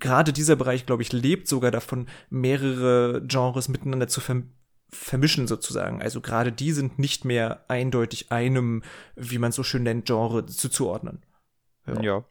gerade 0.00 0.32
dieser 0.32 0.56
Bereich, 0.56 0.86
glaube 0.86 1.02
ich, 1.02 1.12
lebt 1.12 1.48
sogar 1.48 1.70
davon, 1.70 2.08
mehrere 2.30 3.22
Genres 3.26 3.68
miteinander 3.68 4.08
zu 4.08 4.20
verm 4.20 4.52
vermischen 4.90 5.46
sozusagen. 5.46 6.00
Also 6.00 6.22
gerade 6.22 6.50
die 6.50 6.72
sind 6.72 6.98
nicht 6.98 7.26
mehr 7.26 7.66
eindeutig 7.68 8.32
einem, 8.32 8.82
wie 9.16 9.36
man 9.36 9.52
so 9.52 9.62
schön 9.62 9.82
nennt, 9.82 10.06
Genre 10.06 10.46
zuzuordnen. 10.46 11.26
Ja. 11.86 12.00
ja. 12.00 12.24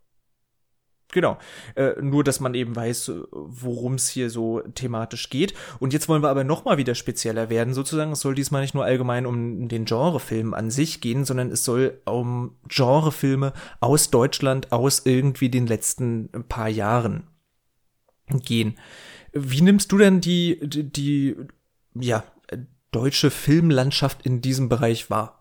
Genau. 1.14 1.38
Äh, 1.76 1.94
nur, 2.02 2.24
dass 2.24 2.40
man 2.40 2.54
eben 2.54 2.76
weiß, 2.76 3.12
worum 3.32 3.94
es 3.94 4.10
hier 4.10 4.30
so 4.30 4.60
thematisch 4.76 5.30
geht. 5.30 5.54
Und 5.80 5.94
jetzt 5.94 6.10
wollen 6.10 6.22
wir 6.22 6.30
aber 6.30 6.44
noch 6.44 6.66
mal 6.66 6.78
wieder 6.78 6.96
spezieller 6.96 7.50
werden, 7.50 7.74
sozusagen. 7.74 8.12
Es 8.12 8.20
soll 8.20 8.36
diesmal 8.36 8.62
nicht 8.62 8.74
nur 8.74 8.84
allgemein 8.84 9.26
um 9.26 9.70
den 9.70 9.86
Genrefilm 9.86 10.54
an 10.54 10.70
sich 10.70 11.00
gehen, 11.00 11.24
sondern 11.24 11.50
es 11.50 11.64
soll 11.64 12.02
um 12.06 12.58
Genrefilme 12.68 13.54
aus 13.80 14.10
Deutschland, 14.10 14.72
aus 14.74 15.06
irgendwie 15.06 15.50
den 15.50 15.66
letzten 15.68 16.30
paar 16.50 16.70
Jahren 16.70 17.28
gehen. 18.30 18.78
Wie 19.32 19.62
nimmst 19.62 19.92
du 19.92 19.98
denn 19.98 20.20
die, 20.20 20.60
die, 20.62 20.92
die 20.92 21.36
ja, 21.96 22.24
deutsche 22.92 23.32
Filmlandschaft 23.32 24.26
in 24.26 24.42
diesem 24.42 24.68
Bereich 24.68 25.10
wahr? 25.10 25.37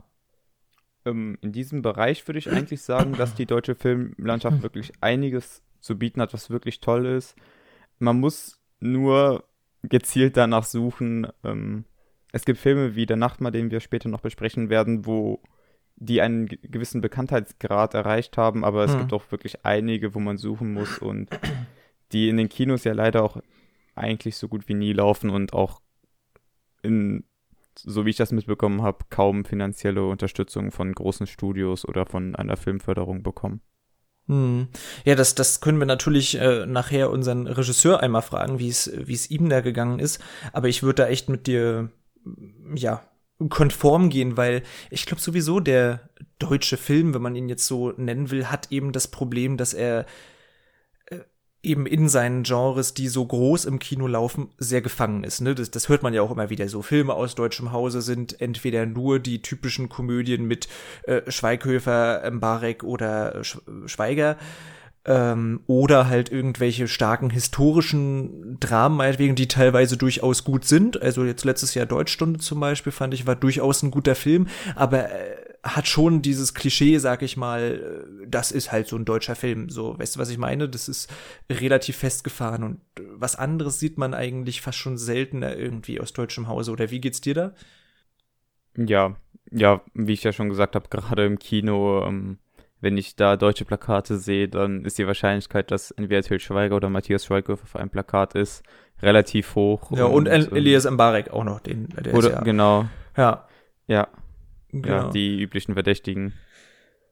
Ähm, 1.07 1.39
in 1.41 1.53
diesem 1.53 1.83
Bereich 1.83 2.27
würde 2.29 2.39
ich 2.39 2.51
eigentlich 2.51 2.83
sagen, 2.83 3.15
dass 3.17 3.35
die 3.35 3.47
deutsche 3.47 3.75
Filmlandschaft 3.75 4.63
wirklich 4.63 4.93
einiges 5.01 5.63
zu 5.81 5.99
bieten 5.99 6.21
hat, 6.21 6.35
was 6.35 6.51
wirklich 6.51 6.81
toll 6.81 7.07
ist. 7.07 7.37
Man 7.99 8.21
muss 8.21 8.61
nur 8.81 9.45
gezielt 9.83 10.37
danach 10.37 10.65
suchen. 10.65 11.29
Ähm, 11.45 11.85
es 12.33 12.45
gibt 12.45 12.59
Filme 12.59 12.97
wie 12.97 13.07
Der 13.07 13.17
Nachtmar, 13.17 13.53
den 13.53 13.71
wir 13.71 13.81
später 13.81 14.09
noch 14.09 14.21
besprechen 14.21 14.69
werden, 14.69 15.07
wo 15.07 15.41
die 15.97 16.21
einen 16.21 16.47
gewissen 16.47 17.01
Bekanntheitsgrad 17.01 17.95
erreicht 17.95 18.37
haben, 18.37 18.65
aber 18.65 18.85
es 18.85 18.95
mhm. 18.95 18.99
gibt 19.01 19.13
auch 19.15 19.31
wirklich 19.31 19.65
einige, 19.65 20.15
wo 20.15 20.19
man 20.19 20.37
suchen 20.37 20.75
muss 20.75 20.99
und 20.99 21.31
die 22.13 22.29
in 22.29 22.37
den 22.37 22.51
Kinos 22.51 22.85
ja 22.85 22.93
leider 22.93 23.23
auch 23.23 23.41
eigentlich 23.95 24.37
so 24.37 24.49
gut 24.49 24.69
wie 24.69 24.75
nie 24.75 24.93
laufen 24.93 25.31
und 25.31 25.55
auch 25.55 25.81
in 26.83 27.25
so 27.79 28.07
wie 28.07 28.11
ich 28.11 28.17
das 28.17 28.33
mitbekommen 28.33 28.83
habe, 28.83 29.05
kaum 29.11 29.45
finanzielle 29.45 30.05
Unterstützung 30.05 30.71
von 30.71 30.93
großen 30.93 31.27
Studios 31.27 31.87
oder 31.87 32.07
von 32.07 32.35
einer 32.35 32.57
Filmförderung 32.57 33.23
bekommen. 33.23 33.61
Hm. 34.29 34.69
Ja, 35.05 35.15
das, 35.15 35.35
das 35.35 35.61
können 35.61 35.79
wir 35.79 35.87
natürlich 35.87 36.39
äh, 36.39 36.67
nachher 36.67 37.11
unseren 37.11 37.47
Regisseur 37.47 38.01
einmal 38.03 38.23
fragen, 38.23 38.59
wie 38.59 38.69
es, 38.69 38.91
wie 38.95 39.15
es 39.15 39.31
ihm 39.31 39.49
da 39.49 39.61
gegangen 39.61 39.99
ist. 39.99 40.21
Aber 40.53 40.69
ich 40.69 40.83
würde 40.83 41.03
da 41.03 41.09
echt 41.09 41.29
mit 41.29 41.47
dir, 41.47 41.91
ja, 42.75 43.03
konform 43.51 44.09
gehen, 44.09 44.37
weil 44.37 44.63
ich 44.91 45.07
glaube 45.07 45.21
sowieso 45.21 45.61
der 45.61 46.09
deutsche 46.39 46.77
Film, 46.77 47.15
wenn 47.15 47.23
man 47.23 47.37
ihn 47.37 47.49
jetzt 47.49 47.67
so 47.67 47.93
nennen 47.93 48.31
will, 48.31 48.47
hat 48.47 48.73
eben 48.73 48.93
das 48.93 49.09
Problem, 49.09 49.57
dass 49.57 49.75
er 49.75 50.07
eben 51.67 51.87
in 51.87 52.09
seinen 52.09 52.45
Genres, 52.45 52.95
die 52.95 53.09
so 53.09 53.25
groß 53.25 53.65
im 53.67 53.79
Kino 53.79 54.07
laufen, 54.07 54.49
sehr 54.59 54.81
gefangen 54.81 55.25
ist. 55.25 55.41
Ne? 55.41 55.55
Das, 55.55 55.71
das 55.71 55.89
hört 55.89 56.03
man 56.03 56.15
ja 56.15 56.23
auch 56.23 56.31
immer 56.31 56.51
wieder 56.51 56.69
so. 56.69 56.83
Filme 56.83 57.15
aus 57.15 57.35
deutschem 57.35 57.73
Hause 57.73 58.01
sind 58.01 58.41
entweder 58.41 58.87
nur 58.87 59.19
die 59.19 59.43
typischen 59.43 59.89
Komödien 59.89 60.47
mit 60.47 60.69
äh, 61.03 61.31
Schweighöfer, 61.31 62.31
Mbarek 62.31 62.85
oder 62.85 63.43
Sch 63.45 63.59
Schweiger 63.87 64.37
ähm, 65.07 65.61
oder 65.67 66.09
halt 66.09 66.31
irgendwelche 66.31 66.89
starken 66.89 67.31
historischen 67.31 68.59
Dramen, 68.61 68.97
meinetwegen, 68.97 69.35
die 69.35 69.49
teilweise 69.49 69.97
durchaus 69.97 70.45
gut 70.45 70.65
sind. 70.65 71.01
Also 71.01 71.25
jetzt 71.25 71.45
letztes 71.45 71.75
Jahr 71.75 71.87
Deutschstunde 71.87 72.41
zum 72.41 72.61
Beispiel 72.61 72.93
fand 72.93 73.15
ich 73.15 73.27
war 73.27 73.37
durchaus 73.37 73.83
ein 73.83 73.91
guter 73.91 74.15
Film, 74.15 74.49
aber 74.75 75.11
äh, 75.11 75.46
hat 75.75 75.89
schon 75.89 76.23
dieses 76.23 76.55
Klischee, 76.55 76.99
sag 76.99 77.23
ich 77.23 77.37
mal, 77.37 78.07
äh, 78.23 78.27
das 78.29 78.53
ist 78.53 78.73
halt 78.73 78.89
so 78.89 78.97
ein 78.97 79.05
deutscher 79.05 79.35
Film. 79.35 79.69
So, 79.69 79.99
weißt 79.99 80.17
du, 80.17 80.21
was 80.21 80.31
ich 80.31 80.39
meine? 80.39 80.69
Das 80.69 80.89
ist 80.89 81.13
relativ 81.51 81.97
festgefahren 81.97 82.63
und 82.63 82.81
äh, 82.99 83.03
was 83.15 83.37
anderes 83.37 83.81
sieht 83.81 83.99
man 83.99 84.15
eigentlich 84.15 84.61
fast 84.61 84.79
schon 84.79 84.99
seltener 84.99 85.57
irgendwie 85.57 86.01
aus 86.01 86.13
deutschem 86.13 86.49
Hause. 86.49 86.73
Oder 86.73 86.91
wie 86.91 87.01
geht's 87.01 87.21
dir 87.21 87.35
da? 87.35 87.53
Ja, 88.77 89.17
ja, 89.51 89.83
wie 89.95 90.13
ich 90.13 90.23
ja 90.23 90.33
schon 90.33 90.49
gesagt 90.49 90.75
habe, 90.75 90.89
gerade 90.89 91.25
im 91.25 91.39
Kino, 91.39 92.05
ähm, 92.07 92.39
wenn 92.81 92.97
ich 92.97 93.17
da 93.17 93.37
deutsche 93.37 93.65
Plakate 93.65 94.19
sehe, 94.19 94.49
dann 94.49 94.85
ist 94.85 94.99
die 94.99 95.07
Wahrscheinlichkeit, 95.07 95.71
dass 95.71 95.91
entweder 95.93 96.23
Til 96.23 96.41
Schweiger 96.41 96.77
oder 96.77 96.91
Matthias 96.91 97.25
Schweighöfer 97.25 97.65
auf 97.65 97.77
einem 97.77 97.91
Plakat 97.91 98.35
ist, 98.35 98.63
relativ 99.01 99.55
hoch. 99.55 99.93
Ja, 99.93 100.05
und, 100.05 100.29
und 100.29 100.49
ähm, 100.49 100.55
Elias 100.55 100.89
Mbarek 100.89 101.31
auch 101.31 101.45
noch, 101.45 101.61
den, 101.61 101.89
der 101.89 102.15
oder, 102.15 102.31
ja, 102.31 102.41
genau. 102.43 102.87
Ja. 103.17 103.49
Ja, 103.89 104.09
Genau. 104.83 105.07
Ja, 105.07 105.11
die 105.11 105.41
üblichen 105.41 105.75
Verdächtigen. 105.75 106.33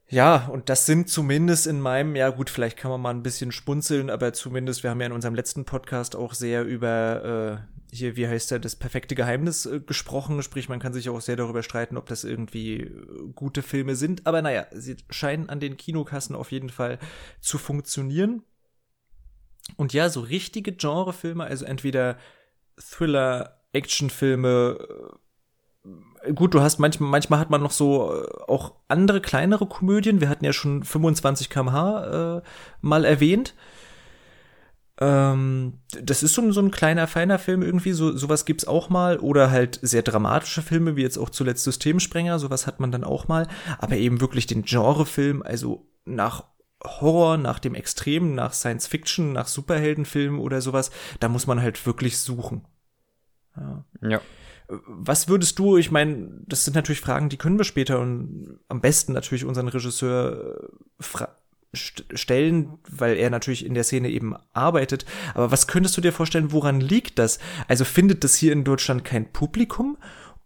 Ja, 0.07 0.47
und 0.47 0.69
das 0.69 0.85
sind 0.85 1.09
zumindest 1.09 1.65
in 1.65 1.81
meinem, 1.81 2.15
ja 2.15 2.29
gut, 2.29 2.51
vielleicht 2.51 2.77
kann 2.77 2.91
man 2.91 3.01
mal 3.01 3.09
ein 3.09 3.23
bisschen 3.23 3.51
spunzeln, 3.51 4.11
aber 4.11 4.33
zumindest, 4.33 4.83
wir 4.83 4.91
haben 4.91 4.99
ja 4.99 5.07
in 5.07 5.11
unserem 5.11 5.33
letzten 5.33 5.65
Podcast 5.65 6.15
auch 6.15 6.35
sehr 6.35 6.63
über, 6.63 7.63
äh, 7.91 7.95
hier, 7.95 8.15
wie 8.15 8.27
heißt 8.27 8.51
der, 8.51 8.59
das 8.59 8.75
perfekte 8.75 9.15
Geheimnis 9.15 9.65
äh, 9.65 9.79
gesprochen, 9.79 10.43
sprich, 10.43 10.69
man 10.69 10.79
kann 10.79 10.93
sich 10.93 11.09
auch 11.09 11.21
sehr 11.21 11.37
darüber 11.37 11.63
streiten, 11.63 11.97
ob 11.97 12.05
das 12.05 12.23
irgendwie 12.23 12.81
äh, 12.81 13.31
gute 13.33 13.63
Filme 13.63 13.95
sind, 13.95 14.27
aber 14.27 14.43
naja, 14.43 14.67
sie 14.71 14.97
scheinen 15.09 15.49
an 15.49 15.59
den 15.59 15.75
Kinokassen 15.75 16.35
auf 16.35 16.51
jeden 16.51 16.69
Fall 16.69 16.99
zu 17.39 17.57
funktionieren. 17.57 18.43
Und 19.75 19.93
ja, 19.93 20.09
so 20.09 20.19
richtige 20.19 20.71
Genrefilme, 20.71 21.43
also 21.43 21.65
entweder 21.65 22.19
Thriller, 22.77 23.59
Actionfilme, 23.73 24.77
äh, 24.79 25.24
gut, 26.33 26.53
du 26.53 26.61
hast 26.61 26.79
manchmal, 26.79 27.09
manchmal 27.09 27.39
hat 27.39 27.49
man 27.49 27.61
noch 27.61 27.71
so 27.71 28.13
äh, 28.13 28.25
auch 28.47 28.73
andere 28.87 29.21
kleinere 29.21 29.67
Komödien. 29.67 30.21
Wir 30.21 30.29
hatten 30.29 30.45
ja 30.45 30.53
schon 30.53 30.83
25 30.83 31.49
kmh 31.49 32.37
äh, 32.37 32.41
mal 32.81 33.05
erwähnt. 33.05 33.53
Ähm, 34.99 35.79
das 36.01 36.23
ist 36.23 36.33
so, 36.33 36.51
so 36.51 36.61
ein 36.61 36.71
kleiner, 36.71 37.07
feiner 37.07 37.37
Film 37.37 37.61
irgendwie. 37.61 37.91
So, 37.91 38.15
sowas 38.15 38.45
gibt's 38.45 38.67
auch 38.67 38.89
mal. 38.89 39.19
Oder 39.19 39.51
halt 39.51 39.79
sehr 39.81 40.01
dramatische 40.01 40.61
Filme, 40.61 40.95
wie 40.95 41.01
jetzt 41.01 41.17
auch 41.17 41.29
zuletzt 41.29 41.63
Systemsprenger. 41.63 42.39
Sowas 42.39 42.67
hat 42.67 42.79
man 42.79 42.91
dann 42.91 43.03
auch 43.03 43.27
mal. 43.27 43.47
Aber 43.77 43.97
eben 43.97 44.21
wirklich 44.21 44.47
den 44.47 44.63
Genrefilm, 44.63 45.41
also 45.43 45.87
nach 46.05 46.45
Horror, 46.83 47.37
nach 47.37 47.59
dem 47.59 47.75
Extremen, 47.75 48.35
nach 48.35 48.53
Science 48.53 48.87
Fiction, 48.87 49.33
nach 49.33 49.47
Superheldenfilmen 49.47 50.39
oder 50.39 50.61
sowas, 50.61 50.91
da 51.19 51.29
muss 51.29 51.47
man 51.47 51.61
halt 51.61 51.85
wirklich 51.85 52.19
suchen. 52.19 52.65
Ja. 53.57 53.85
ja. 54.01 54.21
Was 54.67 55.27
würdest 55.27 55.59
du, 55.59 55.77
ich 55.77 55.91
meine, 55.91 56.29
das 56.47 56.65
sind 56.65 56.75
natürlich 56.75 57.01
Fragen, 57.01 57.29
die 57.29 57.37
können 57.37 57.57
wir 57.57 57.65
später 57.65 57.99
und 57.99 58.59
am 58.67 58.81
besten 58.81 59.13
natürlich 59.13 59.45
unseren 59.45 59.67
Regisseur 59.67 60.59
äh, 60.99 61.25
stellen, 61.75 62.79
weil 62.89 63.17
er 63.17 63.29
natürlich 63.29 63.65
in 63.65 63.73
der 63.73 63.83
Szene 63.83 64.09
eben 64.09 64.35
arbeitet. 64.53 65.05
Aber 65.33 65.51
was 65.51 65.67
könntest 65.67 65.97
du 65.97 66.01
dir 66.01 66.13
vorstellen, 66.13 66.51
woran 66.51 66.79
liegt 66.79 67.19
das? 67.19 67.39
Also 67.67 67.85
findet 67.85 68.23
das 68.23 68.35
hier 68.35 68.53
in 68.53 68.63
Deutschland 68.63 69.03
kein 69.03 69.31
Publikum? 69.31 69.97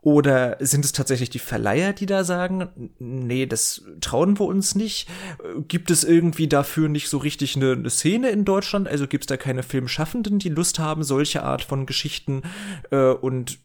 Oder 0.02 0.56
sind 0.62 0.86
es 0.86 0.94
tatsächlich 0.94 1.30
die 1.30 1.40
Verleiher, 1.40 1.92
die 1.92 2.06
da 2.06 2.24
sagen, 2.24 2.92
nee, 3.00 3.46
das 3.46 3.84
trauen 4.00 4.40
wir 4.40 4.46
uns 4.46 4.74
nicht? 4.74 5.10
Gibt 5.68 5.92
es 5.92 6.06
irgendwie 6.06 6.48
dafür 6.48 6.88
nicht 6.88 7.10
so 7.10 7.18
richtig 7.18 7.58
eine, 7.58 7.74
eine 7.74 7.90
Szene 7.90 8.30
in 8.30 8.46
Deutschland? 8.46 8.88
Also 8.88 9.08
gibt 9.08 9.26
es 9.26 9.28
da 9.28 9.36
keine 9.36 9.62
Filmschaffenden, 9.62 10.40
die 10.40 10.50
Lust 10.50 10.80
haben, 10.80 11.04
solche 11.04 11.44
Art 11.44 11.64
von 11.64 11.86
Geschichten 11.86 12.44
äh, 12.92 13.12
und 13.12 13.60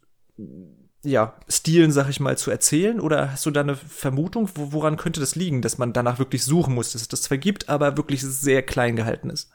ja, 1.04 1.34
Stilen, 1.48 1.92
sag 1.92 2.08
ich 2.08 2.20
mal, 2.20 2.36
zu 2.38 2.50
erzählen? 2.50 3.00
Oder 3.00 3.32
hast 3.32 3.46
du 3.46 3.50
da 3.50 3.60
eine 3.60 3.76
Vermutung, 3.76 4.48
woran 4.54 4.96
könnte 4.96 5.20
das 5.20 5.36
liegen, 5.36 5.62
dass 5.62 5.78
man 5.78 5.92
danach 5.92 6.18
wirklich 6.18 6.44
suchen 6.44 6.74
muss, 6.74 6.92
dass 6.92 7.02
es 7.02 7.08
das 7.08 7.22
zwar 7.22 7.38
gibt, 7.38 7.68
aber 7.68 7.96
wirklich 7.96 8.22
sehr 8.22 8.62
klein 8.62 8.96
gehalten 8.96 9.30
ist? 9.30 9.50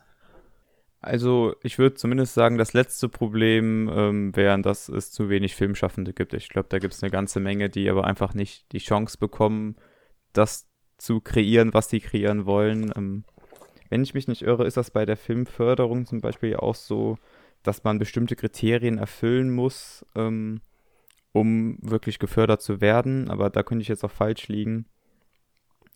Also, 1.01 1.55
ich 1.63 1.79
würde 1.79 1.95
zumindest 1.95 2.33
sagen, 2.33 2.57
das 2.57 2.73
letzte 2.73 3.07
Problem 3.07 3.89
ähm, 3.91 4.35
wäre, 4.35 4.61
dass 4.61 4.89
es 4.89 5.11
zu 5.11 5.29
wenig 5.29 5.55
Filmschaffende 5.55 6.13
gibt. 6.13 6.33
Ich 6.33 6.49
glaube, 6.49 6.67
da 6.69 6.77
gibt 6.79 6.93
es 6.93 7.01
eine 7.01 7.09
ganze 7.09 7.39
Menge, 7.39 7.69
die 7.69 7.89
aber 7.89 8.03
einfach 8.03 8.33
nicht 8.33 8.71
die 8.73 8.79
Chance 8.79 9.17
bekommen, 9.17 9.77
das 10.33 10.67
zu 10.97 11.21
kreieren, 11.21 11.73
was 11.73 11.89
sie 11.89 12.01
kreieren 12.01 12.45
wollen. 12.45 12.91
Ähm, 12.97 13.23
wenn 13.89 14.03
ich 14.03 14.13
mich 14.13 14.27
nicht 14.27 14.41
irre, 14.41 14.67
ist 14.67 14.75
das 14.75 14.91
bei 14.91 15.05
der 15.05 15.15
Filmförderung 15.15 16.05
zum 16.05 16.19
Beispiel 16.19 16.57
auch 16.57 16.75
so, 16.75 17.17
dass 17.63 17.85
man 17.85 17.97
bestimmte 17.97 18.35
Kriterien 18.35 18.97
erfüllen 18.97 19.49
muss, 19.49 20.05
ähm, 20.15 20.59
um 21.31 21.77
wirklich 21.81 22.19
gefördert 22.19 22.61
zu 22.61 22.81
werden, 22.81 23.29
aber 23.29 23.49
da 23.49 23.63
könnte 23.63 23.81
ich 23.81 23.87
jetzt 23.87 24.03
auch 24.03 24.11
falsch 24.11 24.47
liegen. 24.47 24.85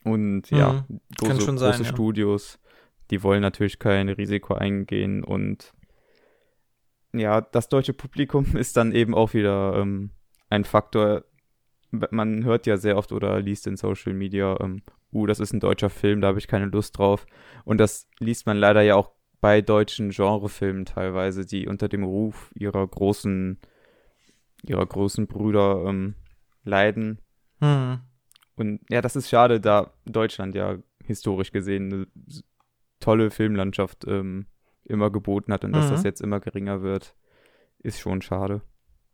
Und 0.03 0.49
ja, 0.51 0.85
mhm, 0.87 0.99
große, 1.17 1.45
große 1.45 1.57
sein, 1.57 1.85
Studios, 1.85 2.59
ja. 2.61 2.69
die 3.11 3.23
wollen 3.23 3.41
natürlich 3.41 3.79
kein 3.79 4.09
Risiko 4.09 4.53
eingehen 4.53 5.23
und 5.23 5.73
ja, 7.13 7.41
das 7.41 7.69
deutsche 7.69 7.93
Publikum 7.93 8.45
ist 8.57 8.75
dann 8.75 8.91
eben 8.91 9.13
auch 9.15 9.33
wieder 9.33 9.75
ähm, 9.77 10.11
ein 10.49 10.65
Faktor. 10.65 11.23
Man 11.91 12.43
hört 12.43 12.65
ja 12.65 12.77
sehr 12.77 12.97
oft 12.97 13.11
oder 13.11 13.39
liest 13.39 13.67
in 13.67 13.77
Social 13.77 14.13
Media, 14.13 14.57
ähm, 14.59 14.81
uh, 15.13 15.27
das 15.27 15.39
ist 15.39 15.53
ein 15.53 15.59
deutscher 15.59 15.91
Film, 15.91 16.21
da 16.21 16.27
habe 16.27 16.39
ich 16.39 16.47
keine 16.47 16.65
Lust 16.65 16.97
drauf. 16.97 17.25
Und 17.65 17.77
das 17.77 18.09
liest 18.19 18.47
man 18.47 18.57
leider 18.57 18.81
ja 18.81 18.95
auch 18.95 19.11
bei 19.41 19.61
deutschen 19.61 20.09
Genrefilmen 20.09 20.85
teilweise, 20.85 21.45
die 21.45 21.67
unter 21.67 21.87
dem 21.87 22.03
Ruf 22.03 22.51
ihrer 22.55 22.85
großen 22.87 23.59
ihrer 24.63 24.85
großen 24.85 25.27
Brüder 25.27 25.85
ähm, 25.85 26.15
leiden. 26.63 27.19
Hm. 27.59 27.99
Und 28.55 28.81
ja, 28.89 29.01
das 29.01 29.15
ist 29.15 29.29
schade, 29.29 29.59
da 29.59 29.93
Deutschland 30.05 30.55
ja 30.55 30.77
historisch 31.03 31.51
gesehen 31.51 31.93
eine 31.93 32.07
tolle 32.99 33.31
Filmlandschaft 33.31 34.05
ähm, 34.07 34.47
immer 34.85 35.09
geboten 35.09 35.53
hat 35.53 35.63
und 35.63 35.71
mhm. 35.71 35.75
dass 35.75 35.89
das 35.89 36.03
jetzt 36.03 36.21
immer 36.21 36.39
geringer 36.39 36.81
wird, 36.81 37.15
ist 37.79 37.99
schon 37.99 38.21
schade. 38.21 38.61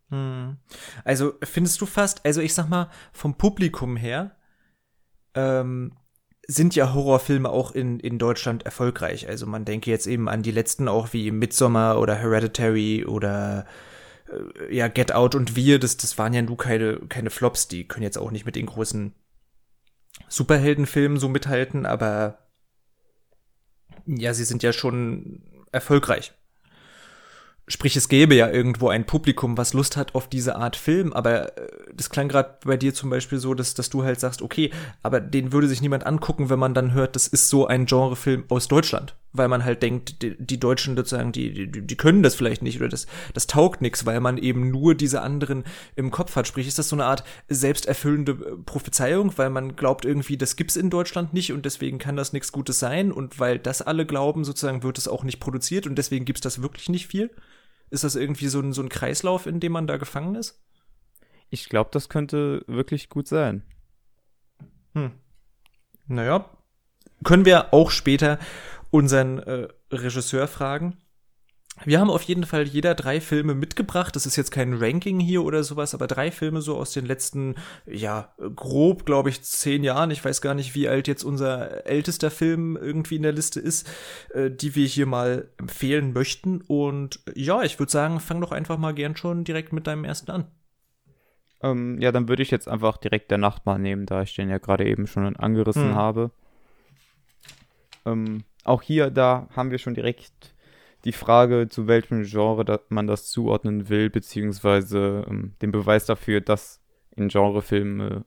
Hm. 0.10 0.58
Also 1.04 1.34
findest 1.44 1.80
du 1.82 1.86
fast, 1.86 2.26
also 2.26 2.42
ich 2.42 2.54
sag 2.54 2.70
mal, 2.70 2.90
vom 3.12 3.36
Publikum 3.36 3.96
her 3.96 4.36
ähm, 5.36 5.94
sind 6.48 6.76
ja 6.76 6.94
Horrorfilme 6.94 7.50
auch 7.50 7.72
in, 7.72 8.00
in 8.00 8.18
Deutschland 8.18 8.64
erfolgreich. 8.64 9.28
Also 9.28 9.46
man 9.46 9.66
denke 9.66 9.92
jetzt 9.92 10.08
eben 10.08 10.28
an 10.28 10.42
die 10.42 10.52
letzten 10.52 10.88
auch 10.88 11.14
wie 11.14 11.30
Midsommar 11.30 12.00
oder 12.00 12.16
Hereditary 12.16 13.06
oder 13.06 13.66
ja, 14.70 14.88
Get 14.88 15.12
Out 15.12 15.36
und 15.36 15.56
Wir, 15.56 15.80
das, 15.80 15.98
das 15.98 16.18
waren 16.18 16.34
ja 16.34 16.42
nur 16.42 16.58
keine, 16.58 16.98
keine 17.10 17.30
Flops, 17.30 17.68
die 17.68 17.88
können 17.88 18.04
jetzt 18.04 18.18
auch 18.18 18.32
nicht 18.32 18.46
mit 18.46 18.56
den 18.56 18.66
großen 18.66 19.14
Superheldenfilmen 20.28 21.18
so 21.18 21.30
mithalten, 21.30 21.86
aber 21.86 22.50
ja, 24.06 24.34
sie 24.34 24.44
sind 24.44 24.64
ja 24.64 24.74
schon 24.74 25.44
erfolgreich. 25.72 26.34
Sprich, 27.68 27.96
es 27.96 28.10
gäbe 28.10 28.34
ja 28.34 28.50
irgendwo 28.50 28.90
ein 28.90 29.06
Publikum, 29.06 29.56
was 29.56 29.74
Lust 29.74 29.96
hat 29.96 30.16
auf 30.16 30.28
diese 30.28 30.56
Art 30.56 30.76
Film, 30.76 31.14
aber 31.14 31.56
äh, 31.56 31.68
das 31.94 32.10
klang 32.10 32.28
gerade 32.28 32.58
bei 32.66 32.78
dir 32.78 32.96
zum 32.96 33.12
Beispiel 33.12 33.38
so, 33.38 33.54
dass, 33.54 33.76
dass 33.76 33.92
du 33.92 34.04
halt 34.04 34.20
sagst, 34.20 34.42
okay, 34.42 34.72
aber 35.04 35.20
den 35.20 35.52
würde 35.52 35.68
sich 35.68 35.82
niemand 35.82 36.06
angucken, 36.06 36.50
wenn 36.50 36.58
man 36.58 36.74
dann 36.74 36.94
hört, 36.94 37.16
das 37.16 37.28
ist 37.28 37.48
so 37.48 37.68
ein 37.68 37.86
Genrefilm 37.86 38.46
aus 38.50 38.68
Deutschland. 38.68 39.16
Weil 39.32 39.48
man 39.48 39.64
halt 39.64 39.84
denkt, 39.84 40.24
die, 40.24 40.36
die 40.38 40.60
Deutschen 40.60 40.96
sozusagen, 40.96 41.32
die, 41.32 41.72
die, 41.72 41.86
die 41.86 41.96
können 41.96 42.24
das 42.24 42.34
vielleicht 42.34 42.64
nicht 42.64 42.80
oder 42.80 42.90
das, 42.90 43.06
das 43.34 43.46
taugt 43.46 43.82
nichts, 43.82 44.08
weil 44.08 44.20
man 44.20 44.40
eben 44.40 44.72
nur 44.72 44.96
diese 44.96 45.22
anderen 45.22 45.66
im 45.96 46.10
Kopf 46.10 46.36
hat. 46.36 46.48
Sprich, 46.48 46.68
ist 46.68 46.80
das 46.80 46.90
so 46.90 46.96
eine 46.96 47.06
Art 47.06 47.24
selbsterfüllende 47.48 48.32
äh, 48.32 48.58
Prophezeiung, 48.66 49.38
weil 49.38 49.52
man 49.52 49.76
glaubt 49.76 50.04
irgendwie, 50.04 50.38
das 50.38 50.56
gibt's 50.56 50.76
in 50.76 50.90
Deutschland 50.90 51.34
nicht 51.34 51.54
und 51.54 51.66
deswegen 51.66 52.00
kann 52.00 52.16
das 52.16 52.34
nichts 52.34 52.52
Gutes 52.52 52.80
sein 52.80 53.12
und 53.12 53.40
weil 53.40 53.60
das 53.60 53.84
alle 53.84 54.08
glauben, 54.08 54.44
sozusagen 54.44 54.82
wird 54.82 54.98
es 54.98 55.08
auch 55.08 55.24
nicht 55.24 55.40
produziert 55.40 55.86
und 55.86 55.96
deswegen 55.96 56.26
gibt's 56.26 56.42
das 56.42 56.64
wirklich 56.64 56.90
nicht 56.90 57.06
viel? 57.06 57.30
Ist 57.92 58.04
das 58.04 58.16
irgendwie 58.16 58.48
so 58.48 58.60
ein, 58.60 58.74
so 58.74 58.82
ein 58.82 58.90
Kreislauf, 58.90 59.46
in 59.46 59.60
dem 59.60 59.72
man 59.72 59.88
da 59.88 59.98
gefangen 59.98 60.36
ist? 60.36 60.62
Ich 61.50 61.70
glaube, 61.70 61.90
das 61.92 62.10
könnte 62.10 62.64
wirklich 62.68 63.10
gut 63.10 63.28
sein. 63.28 63.64
Hm. 64.94 65.12
Naja, 66.08 66.50
können 67.24 67.46
wir 67.46 67.74
auch 67.74 67.92
später 67.92 68.40
unseren 68.92 69.40
äh, 69.40 69.68
Regisseur 69.92 70.48
fragen. 70.48 70.98
Wir 71.86 72.00
haben 72.00 72.10
auf 72.10 72.24
jeden 72.24 72.46
Fall 72.46 72.64
jeder 72.64 72.94
drei 72.94 73.22
Filme 73.22 73.56
mitgebracht. 73.56 74.16
Das 74.16 74.26
ist 74.26 74.36
jetzt 74.36 74.52
kein 74.52 74.74
Ranking 74.74 75.20
hier 75.20 75.44
oder 75.44 75.64
sowas, 75.64 75.94
aber 75.94 76.08
drei 76.08 76.30
Filme 76.32 76.62
so 76.62 76.76
aus 76.76 76.92
den 76.92 77.06
letzten, 77.06 77.56
ja, 77.86 78.34
grob, 78.56 79.06
glaube 79.06 79.30
ich, 79.30 79.44
zehn 79.44 79.84
Jahren. 79.84 80.12
Ich 80.12 80.24
weiß 80.24 80.42
gar 80.42 80.56
nicht, 80.56 80.76
wie 80.76 80.90
alt 80.90 81.08
jetzt 81.08 81.24
unser 81.24 81.86
ältester 81.88 82.32
Film 82.32 82.76
irgendwie 82.76 83.16
in 83.16 83.24
der 83.24 83.32
Liste 83.32 83.60
ist, 83.60 83.90
äh, 84.34 84.52
die 84.52 84.76
wir 84.76 84.86
hier 84.86 85.06
mal 85.06 85.50
empfehlen 85.58 86.12
möchten. 86.12 86.62
Und 86.62 87.22
ja, 87.34 87.62
ich 87.64 87.80
würde 87.80 87.92
sagen, 87.92 88.20
fang 88.20 88.42
doch 88.42 88.52
einfach 88.52 88.78
mal 88.78 88.94
gern 88.94 89.16
schon 89.16 89.44
direkt 89.46 89.72
mit 89.72 89.88
deinem 89.88 90.04
ersten 90.04 90.32
an. 90.32 90.48
Ähm, 91.62 92.00
ja, 92.00 92.12
dann 92.12 92.28
würde 92.28 92.44
ich 92.44 92.52
jetzt 92.52 92.68
einfach 92.68 92.98
direkt 92.98 93.32
der 93.32 93.38
Nachtmann 93.38 93.82
nehmen, 93.82 94.06
da 94.06 94.22
ich 94.22 94.36
den 94.36 94.50
ja 94.50 94.58
gerade 94.58 94.86
eben 94.86 95.08
schon 95.08 95.36
angerissen 95.36 95.90
hm. 95.90 95.96
habe. 95.96 96.32
Ähm, 98.06 98.44
auch 98.64 98.82
hier, 98.82 99.10
da 99.10 99.48
haben 99.56 99.72
wir 99.72 99.78
schon 99.78 99.94
direkt 99.94 100.56
die 101.06 101.14
Frage, 101.14 101.68
zu 101.70 101.88
welchem 101.88 102.24
Genre 102.24 102.82
man 102.90 103.08
das 103.08 103.30
zuordnen 103.30 103.90
will, 103.90 104.10
beziehungsweise 104.10 105.26
ähm, 105.30 105.56
den 105.62 105.72
Beweis 105.72 106.06
dafür, 106.06 106.42
dass 106.42 106.82
in 107.16 107.30
Genrefilmen, 107.30 108.26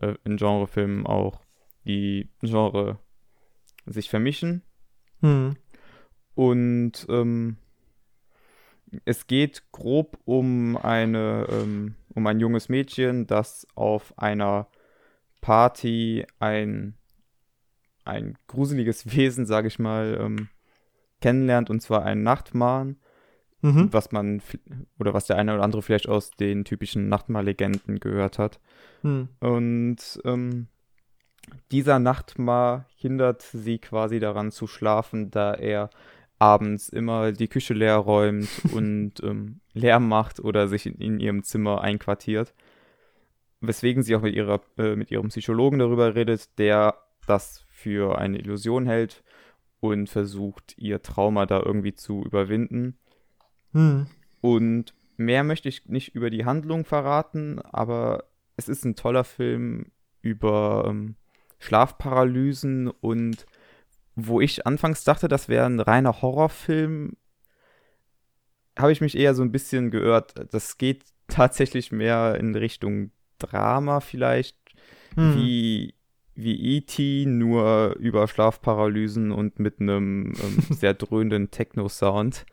äh, 0.00 0.14
in 0.24 0.36
Genrefilmen 0.36 1.06
auch 1.06 1.40
die 1.84 2.30
Genre 2.40 2.98
sich 3.86 4.10
vermischen. 4.10 4.62
Hm. 5.20 5.56
Und 6.34 7.06
ähm, 7.08 7.58
es 9.04 9.26
geht 9.26 9.64
grob 9.72 10.18
um 10.24 10.76
eine, 10.76 11.46
ähm, 11.50 11.94
um 12.14 12.26
ein 12.26 12.40
junges 12.40 12.68
Mädchen, 12.68 13.26
das 13.26 13.66
auf 13.74 14.16
einer 14.18 14.68
Party 15.40 16.26
ein, 16.38 16.96
ein 18.04 18.36
gruseliges 18.46 19.06
Wesen, 19.14 19.46
sage 19.46 19.68
ich 19.68 19.78
mal, 19.78 20.18
ähm, 20.20 20.48
kennenlernt, 21.20 21.70
und 21.70 21.80
zwar 21.80 22.04
einen 22.04 22.22
Nachtmahn, 22.22 22.96
mhm. 23.62 23.92
was 23.92 24.12
man, 24.12 24.42
oder 24.98 25.14
was 25.14 25.26
der 25.26 25.36
eine 25.36 25.54
oder 25.54 25.62
andere 25.62 25.82
vielleicht 25.82 26.08
aus 26.08 26.30
den 26.32 26.64
typischen 26.64 27.08
Nachtmar-Legenden 27.08 28.00
gehört 28.00 28.38
hat. 28.38 28.60
Mhm. 29.02 29.28
Und 29.40 30.20
ähm, 30.24 30.68
dieser 31.70 31.98
Nachtmar 31.98 32.86
hindert 32.96 33.42
sie 33.42 33.78
quasi 33.78 34.18
daran 34.18 34.50
zu 34.50 34.66
schlafen, 34.66 35.30
da 35.30 35.54
er 35.54 35.90
abends 36.38 36.88
immer 36.88 37.32
die 37.32 37.48
Küche 37.48 37.74
leer 37.74 37.96
räumt 37.96 38.48
und 38.72 39.14
ähm, 39.22 39.60
Lärm 39.72 40.08
macht 40.08 40.40
oder 40.40 40.68
sich 40.68 40.86
in, 40.86 40.96
in, 40.96 41.20
ihrem 41.20 41.42
Zimmer 41.42 41.80
einquartiert. 41.80 42.54
Weswegen 43.60 44.02
sie 44.02 44.14
auch 44.14 44.20
mit, 44.20 44.34
ihrer, 44.34 44.60
äh, 44.76 44.94
mit 44.94 45.10
ihrem 45.10 45.28
Psychologen 45.28 45.78
darüber 45.78 46.14
redet, 46.14 46.58
der 46.58 46.98
das 47.26 47.63
für 47.84 48.16
eine 48.18 48.38
Illusion 48.38 48.86
hält 48.86 49.22
und 49.80 50.08
versucht, 50.08 50.74
ihr 50.78 51.02
Trauma 51.02 51.44
da 51.44 51.60
irgendwie 51.62 51.92
zu 51.92 52.24
überwinden. 52.24 52.96
Hm. 53.72 54.06
Und 54.40 54.94
mehr 55.18 55.44
möchte 55.44 55.68
ich 55.68 55.84
nicht 55.84 56.14
über 56.14 56.30
die 56.30 56.46
Handlung 56.46 56.86
verraten, 56.86 57.60
aber 57.60 58.24
es 58.56 58.70
ist 58.70 58.86
ein 58.86 58.96
toller 58.96 59.24
Film 59.24 59.92
über 60.22 60.86
ähm, 60.88 61.16
Schlafparalysen 61.58 62.88
und 62.88 63.44
wo 64.16 64.40
ich 64.40 64.66
anfangs 64.66 65.04
dachte, 65.04 65.28
das 65.28 65.50
wäre 65.50 65.66
ein 65.66 65.80
reiner 65.80 66.22
Horrorfilm, 66.22 67.18
habe 68.78 68.92
ich 68.92 69.02
mich 69.02 69.14
eher 69.14 69.34
so 69.34 69.42
ein 69.42 69.52
bisschen 69.52 69.90
geirrt. 69.90 70.34
Das 70.52 70.78
geht 70.78 71.04
tatsächlich 71.28 71.92
mehr 71.92 72.36
in 72.40 72.54
Richtung 72.54 73.10
Drama 73.38 74.00
vielleicht, 74.00 74.56
hm. 75.16 75.36
wie 75.36 75.94
wie 76.34 76.76
E.T., 76.76 77.26
nur 77.26 77.96
über 77.98 78.26
Schlafparalysen 78.26 79.30
und 79.30 79.58
mit 79.58 79.80
einem 79.80 80.32
ähm, 80.42 80.58
sehr 80.70 80.94
dröhnenden 80.94 81.50
Techno-Sound. 81.50 82.44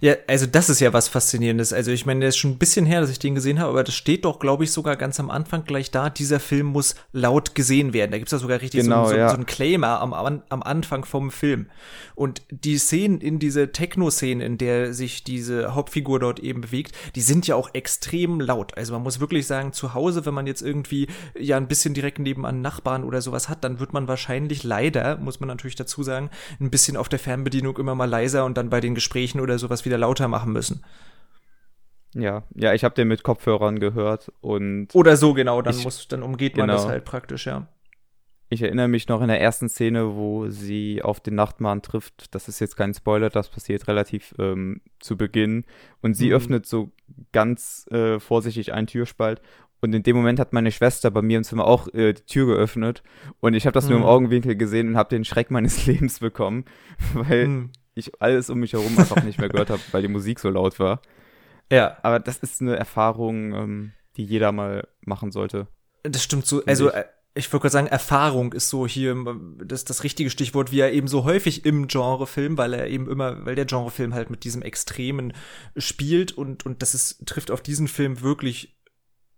Ja, 0.00 0.14
also 0.26 0.46
das 0.46 0.68
ist 0.68 0.80
ja 0.80 0.92
was 0.92 1.08
Faszinierendes. 1.08 1.72
Also 1.72 1.90
ich 1.90 2.06
meine, 2.06 2.20
der 2.20 2.28
ist 2.30 2.36
schon 2.36 2.52
ein 2.52 2.58
bisschen 2.58 2.86
her, 2.86 3.00
dass 3.00 3.10
ich 3.10 3.18
den 3.18 3.34
gesehen 3.34 3.58
habe, 3.58 3.70
aber 3.70 3.84
das 3.84 3.94
steht 3.94 4.24
doch, 4.24 4.38
glaube 4.38 4.64
ich, 4.64 4.72
sogar 4.72 4.96
ganz 4.96 5.18
am 5.20 5.30
Anfang 5.30 5.64
gleich 5.64 5.90
da, 5.90 6.10
dieser 6.10 6.40
Film 6.40 6.66
muss 6.66 6.94
laut 7.12 7.54
gesehen 7.54 7.92
werden. 7.92 8.10
Da 8.10 8.18
gibt 8.18 8.28
es 8.28 8.32
ja 8.32 8.38
sogar 8.38 8.60
richtig 8.60 8.82
genau, 8.82 9.04
so, 9.04 9.10
so, 9.10 9.16
ja. 9.16 9.28
so 9.28 9.34
einen 9.34 9.46
Claimer 9.46 10.00
am, 10.00 10.12
am 10.12 10.62
Anfang 10.62 11.04
vom 11.04 11.30
Film. 11.30 11.66
Und 12.14 12.42
die 12.50 12.78
Szenen 12.78 13.20
in 13.20 13.38
diese 13.38 13.72
Techno-Szene, 13.72 14.44
in 14.44 14.58
der 14.58 14.94
sich 14.94 15.24
diese 15.24 15.74
Hauptfigur 15.74 16.20
dort 16.20 16.38
eben 16.38 16.60
bewegt, 16.60 16.94
die 17.14 17.20
sind 17.20 17.46
ja 17.46 17.56
auch 17.56 17.70
extrem 17.72 18.40
laut. 18.40 18.76
Also 18.76 18.92
man 18.92 19.02
muss 19.02 19.20
wirklich 19.20 19.46
sagen, 19.46 19.72
zu 19.72 19.94
Hause, 19.94 20.24
wenn 20.24 20.34
man 20.34 20.46
jetzt 20.46 20.62
irgendwie 20.62 21.08
ja 21.38 21.56
ein 21.56 21.66
bisschen 21.66 21.94
direkt 21.94 22.18
nebenan 22.18 22.62
Nachbarn 22.62 23.04
oder 23.04 23.20
sowas 23.20 23.48
hat, 23.48 23.64
dann 23.64 23.80
wird 23.80 23.92
man 23.92 24.06
wahrscheinlich 24.06 24.62
leider, 24.62 25.16
muss 25.18 25.40
man 25.40 25.48
natürlich 25.48 25.74
dazu 25.74 26.02
sagen, 26.02 26.30
ein 26.60 26.70
bisschen 26.70 26.96
auf 26.96 27.08
der 27.08 27.18
Fernbedienung 27.18 27.76
immer 27.78 27.94
mal 27.94 28.08
leiser 28.08 28.44
und 28.44 28.56
dann 28.56 28.70
bei 28.70 28.80
den 28.80 28.94
Gesprächen 28.94 29.40
oder 29.40 29.53
sowas 29.58 29.84
wieder 29.84 29.98
lauter 29.98 30.28
machen 30.28 30.52
müssen. 30.52 30.84
Ja, 32.14 32.44
ja, 32.54 32.72
ich 32.74 32.84
habe 32.84 32.94
den 32.94 33.08
mit 33.08 33.22
Kopfhörern 33.22 33.80
gehört 33.80 34.32
und. 34.40 34.94
Oder 34.94 35.16
so, 35.16 35.34
genau, 35.34 35.62
dann 35.62 35.76
ich, 35.76 35.84
muss, 35.84 36.06
dann 36.08 36.22
umgeht 36.22 36.56
man 36.56 36.68
genau. 36.68 36.78
das 36.78 36.88
halt 36.88 37.04
praktisch, 37.04 37.46
ja. 37.46 37.66
Ich 38.50 38.62
erinnere 38.62 38.88
mich 38.88 39.08
noch 39.08 39.20
in 39.20 39.28
der 39.28 39.40
ersten 39.40 39.68
Szene, 39.68 40.14
wo 40.14 40.48
sie 40.48 41.02
auf 41.02 41.18
den 41.18 41.34
Nachtmann 41.34 41.82
trifft. 41.82 42.34
Das 42.34 42.46
ist 42.46 42.60
jetzt 42.60 42.76
kein 42.76 42.94
Spoiler, 42.94 43.30
das 43.30 43.48
passiert 43.48 43.88
relativ 43.88 44.34
ähm, 44.38 44.80
zu 45.00 45.16
Beginn. 45.16 45.64
Und 46.02 46.14
sie 46.14 46.28
mhm. 46.28 46.34
öffnet 46.34 46.66
so 46.66 46.92
ganz 47.32 47.86
äh, 47.90 48.20
vorsichtig 48.20 48.72
einen 48.72 48.86
Türspalt. 48.86 49.40
Und 49.80 49.92
in 49.94 50.02
dem 50.02 50.14
Moment 50.14 50.38
hat 50.38 50.52
meine 50.52 50.70
Schwester 50.70 51.10
bei 51.10 51.20
mir 51.20 51.38
im 51.38 51.44
Zimmer 51.44 51.66
auch 51.66 51.88
äh, 51.88 52.12
die 52.12 52.26
Tür 52.26 52.46
geöffnet. 52.46 53.02
Und 53.40 53.54
ich 53.54 53.66
habe 53.66 53.74
das 53.74 53.84
mhm. 53.84 53.90
nur 53.90 53.98
im 53.98 54.04
mhm. 54.04 54.10
Augenwinkel 54.10 54.56
gesehen 54.56 54.88
und 54.88 54.96
habe 54.96 55.08
den 55.08 55.24
Schreck 55.24 55.50
meines 55.50 55.86
Lebens 55.86 56.20
bekommen, 56.20 56.64
weil 57.14 57.48
mhm. 57.48 57.70
Ich 57.94 58.20
alles 58.20 58.50
um 58.50 58.58
mich 58.58 58.72
herum 58.72 58.98
einfach 58.98 59.22
nicht 59.22 59.38
mehr 59.38 59.48
gehört 59.48 59.70
habe, 59.70 59.82
weil 59.92 60.02
die 60.02 60.08
Musik 60.08 60.40
so 60.40 60.50
laut 60.50 60.78
war. 60.78 61.00
Ja. 61.70 61.96
Aber 62.02 62.20
das 62.20 62.38
ist 62.38 62.60
eine 62.60 62.76
Erfahrung, 62.76 63.54
ähm, 63.54 63.92
die 64.16 64.24
jeder 64.24 64.52
mal 64.52 64.86
machen 65.00 65.30
sollte. 65.30 65.66
Das 66.02 66.22
stimmt 66.22 66.46
so. 66.46 66.64
Also, 66.64 66.90
äh, 66.90 67.04
ich 67.36 67.52
würde 67.52 67.62
gerade 67.62 67.72
sagen, 67.72 67.86
Erfahrung 67.88 68.52
ist 68.52 68.70
so 68.70 68.86
hier 68.86 69.16
das, 69.58 69.84
das 69.84 70.04
richtige 70.04 70.30
Stichwort, 70.30 70.70
wie 70.70 70.80
er 70.80 70.92
eben 70.92 71.08
so 71.08 71.24
häufig 71.24 71.64
im 71.64 71.88
Genrefilm, 71.88 72.56
weil 72.56 72.72
er 72.74 72.86
eben 72.86 73.10
immer, 73.10 73.44
weil 73.44 73.56
der 73.56 73.64
Genrefilm 73.64 74.14
halt 74.14 74.30
mit 74.30 74.44
diesem 74.44 74.62
Extremen 74.62 75.32
spielt 75.76 76.30
und, 76.32 76.64
und 76.64 76.80
das 76.80 76.94
ist, 76.94 77.26
trifft 77.26 77.50
auf 77.50 77.60
diesen 77.60 77.88
Film 77.88 78.20
wirklich 78.20 78.76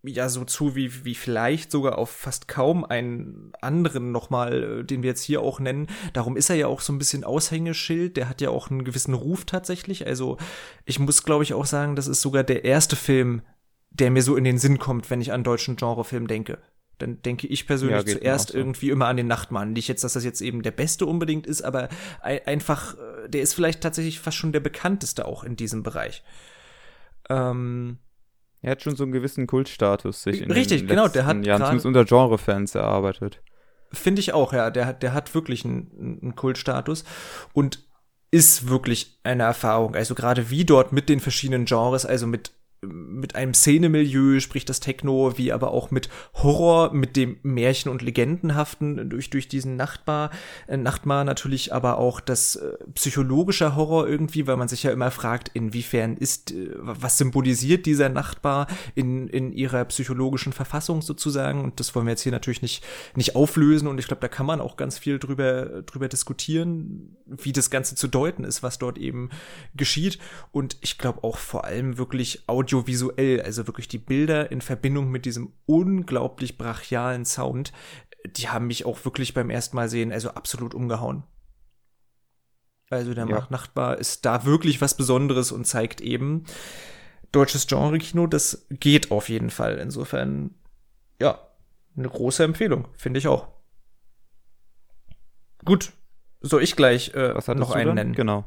ja 0.07 0.29
so 0.29 0.45
zu 0.45 0.75
wie, 0.75 1.05
wie 1.05 1.15
vielleicht 1.15 1.71
sogar 1.71 1.99
auf 1.99 2.11
fast 2.11 2.49
kaum 2.49 2.85
einen 2.85 3.53
anderen 3.61 4.13
nochmal, 4.13 4.81
äh, 4.81 4.85
den 4.85 5.03
wir 5.03 5.11
jetzt 5.11 5.23
hier 5.23 5.41
auch 5.41 5.61
nennen. 5.61 5.89
Darum 6.13 6.37
ist 6.37 6.51
er 6.51 6.57
ja 6.57 6.67
auch 6.67 6.81
so 6.81 6.93
ein 6.93 6.99
bisschen 6.99 7.25
Aushängeschild. 7.25 8.17
Der 8.17 8.29
hat 8.29 8.41
ja 8.41 8.51
auch 8.51 8.71
einen 8.71 8.85
gewissen 8.85 9.15
Ruf 9.15 9.45
tatsächlich. 9.45 10.07
Also 10.07 10.39
ich 10.85 10.99
muss, 10.99 11.23
glaube 11.23 11.45
ich, 11.45 11.55
auch 11.55 11.67
sagen, 11.67 11.97
das 11.97 12.07
ist 12.07 12.21
sogar 12.21 12.45
der 12.45 12.65
erste 12.65 12.97
Film, 12.97 13.43
der 13.91 14.11
mir 14.11 14.23
so 14.23 14.37
in 14.37 14.45
den 14.45 14.59
Sinn 14.59 14.79
kommt, 14.79 15.11
wenn 15.11 15.21
ich 15.21 15.33
an 15.33 15.45
deutschen 15.45 15.77
Genrefilm 15.77 16.27
denke 16.27 16.59
dann 16.99 17.21
denke 17.23 17.47
ich 17.47 17.67
persönlich 17.67 18.07
ja, 18.07 18.19
zuerst 18.19 18.51
so. 18.51 18.59
irgendwie 18.59 18.91
immer 18.91 19.07
an 19.07 19.17
den 19.17 19.27
Nachtmann. 19.27 19.73
Nicht 19.73 19.89
jetzt, 19.89 20.05
dass 20.05 20.15
das 20.15 20.25
jetzt 20.25 20.41
eben 20.41 20.63
der 20.63 20.71
beste 20.71 21.07
unbedingt 21.07 21.47
ist, 21.47 21.63
aber 21.63 21.89
einfach, 22.23 22.95
äh, 22.95 23.29
der 23.29 23.43
ist 23.43 23.55
vielleicht 23.55 23.83
tatsächlich 23.83 24.19
fast 24.19 24.37
schon 24.37 24.53
der 24.53 24.61
bekannteste 24.61 25.27
auch 25.27 25.45
in 25.45 25.57
diesem 25.57 25.83
Bereich. 25.83 26.23
Ähm, 27.29 27.99
er 28.67 28.73
hat 28.73 28.83
schon 28.83 28.97
so 28.97 29.05
einen 29.05 29.13
gewissen 29.13 29.47
Kultstatus 29.47 30.25
sich 30.25 30.43
in 30.43 30.51
Richtig, 30.51 30.81
den 30.81 30.89
genau, 30.89 31.07
der 31.07 31.25
hat 31.25 31.47
Jahren 31.47 31.63
zumindest 31.63 31.87
unter 31.87 32.05
Genrefans 32.05 32.75
erarbeitet. 32.75 33.41
Finde 33.93 34.19
ich 34.19 34.33
auch, 34.33 34.53
ja. 34.53 34.71
Der 34.71 34.87
hat, 34.87 35.05
der 35.05 35.15
hat 35.15 35.37
wirklich 35.37 35.65
einen, 35.65 36.19
einen 36.21 36.35
Kultstatus 36.35 37.05
und 37.53 37.85
ist 38.33 38.69
wirklich 38.69 39.21
eine 39.23 39.45
Erfahrung. 39.45 39.95
Also 39.95 40.17
gerade 40.17 40.51
wie 40.51 40.65
dort 40.65 40.93
mit 40.93 41.09
den 41.09 41.21
verschiedenen 41.21 41.67
Genres, 41.67 42.05
also 42.05 42.27
mit 42.27 42.51
mit 42.83 43.35
einem 43.35 43.55
Szenemilieu, 43.55 44.41
sprich 44.41 44.65
das 44.65 44.81
Techno, 44.81 45.37
wie 45.39 45.53
aber 45.53 45.71
auch 45.71 45.91
mit 45.91 46.09
Horror, 46.35 46.93
mit 46.93 47.17
dem 47.17 47.39
Märchen- 47.43 47.91
und 47.91 48.03
Legendenhaften 48.03 49.09
durch, 49.09 49.31
durch 49.31 49.49
diesen 49.49 49.77
Nachtbar, 49.77 50.31
äh, 50.67 50.77
Nachtmar 50.77 51.25
natürlich 51.25 51.73
aber 51.73 51.99
auch 51.99 52.21
das 52.21 52.57
äh, 52.57 52.77
psychologische 52.95 53.75
Horror 53.77 54.07
irgendwie, 54.07 54.47
weil 54.47 54.57
man 54.57 54.69
sich 54.69 54.83
ja 54.83 54.91
immer 54.91 55.11
fragt, 55.11 55.51
inwiefern 55.55 56.17
ist, 56.17 56.53
äh, 56.53 56.71
was 56.77 57.19
symbolisiert 57.19 57.87
dieser 57.87 58.09
Nachtbar 58.09 58.67
in, 58.95 59.29
in 59.29 59.53
ihrer 59.53 59.85
psychologischen 59.87 60.53
Verfassung 60.53 61.03
sozusagen? 61.03 61.65
Und 61.65 61.81
das 61.81 61.95
wollen 61.95 62.07
wir 62.07 62.13
jetzt 62.13 62.23
hier 62.23 62.33
natürlich 62.33 62.63
nicht, 62.63 62.85
nicht 63.15 63.37
auflösen 63.37 63.89
und 63.89 63.99
ich 63.99 64.07
glaube, 64.07 64.21
da 64.21 64.29
kann 64.29 64.47
man 64.47 64.61
auch 64.61 64.77
ganz 64.77 64.99
viel 64.99 65.19
drüber, 65.19 65.83
drüber 65.83 66.09
diskutieren, 66.09 67.17
wie 67.27 67.53
das 67.53 67.71
Ganze 67.71 67.95
zu 67.95 68.07
deuten 68.07 68.45
ist, 68.45 68.63
was 68.63 68.79
dort 68.79 68.99
eben 68.99 69.31
geschieht. 69.75 70.19
Und 70.53 70.77
ich 70.83 70.99
glaube 70.99 71.25
auch 71.25 71.39
vor 71.39 71.65
allem 71.65 71.99
wirklich 71.99 72.45
Audio 72.47 72.66
audiovisuell, 72.67 73.41
also 73.41 73.67
wirklich 73.67 73.89
die 73.89 73.99
Bilder 73.99 74.51
in 74.51 74.61
Verbindung 74.61 75.11
mit 75.11 75.25
diesem 75.25 75.53
unglaublich 75.67 76.59
brachialen 76.59 77.25
Sound, 77.25 77.73
die 78.27 78.49
haben 78.49 78.67
mich 78.67 78.85
auch 78.85 79.05
wirklich 79.05 79.35
beim 79.35 79.51
ersten 79.51 79.77
Mal 79.77 79.89
sehen, 79.89 80.13
also 80.13 80.31
absolut 80.31 80.75
umgehauen. 80.75 81.25
Also 82.91 83.15
der 83.15 83.27
ja. 83.29 83.47
Nachtbar 83.51 83.99
ist 83.99 84.25
da 84.25 84.45
wirklich 84.45 84.81
was 84.81 84.97
Besonderes 84.97 85.53
und 85.53 85.67
zeigt 85.67 86.01
eben, 86.01 86.45
deutsches 87.33 87.67
Genre-Kino, 87.67 88.27
das 88.27 88.67
geht 88.71 89.11
auf 89.11 89.29
jeden 89.29 89.51
Fall. 89.51 89.79
Insofern, 89.79 90.55
ja, 91.21 91.41
eine 91.97 92.09
große 92.09 92.45
Empfehlung, 92.45 92.89
finde 92.97 93.19
ich 93.19 93.29
auch. 93.29 93.49
Gut, 95.65 95.93
soll 96.41 96.63
ich 96.63 96.77
gleich 96.77 97.13
äh, 97.15 97.35
noch 97.55 97.73
einen 97.73 97.95
nennen? 97.95 98.13
Genau. 98.13 98.45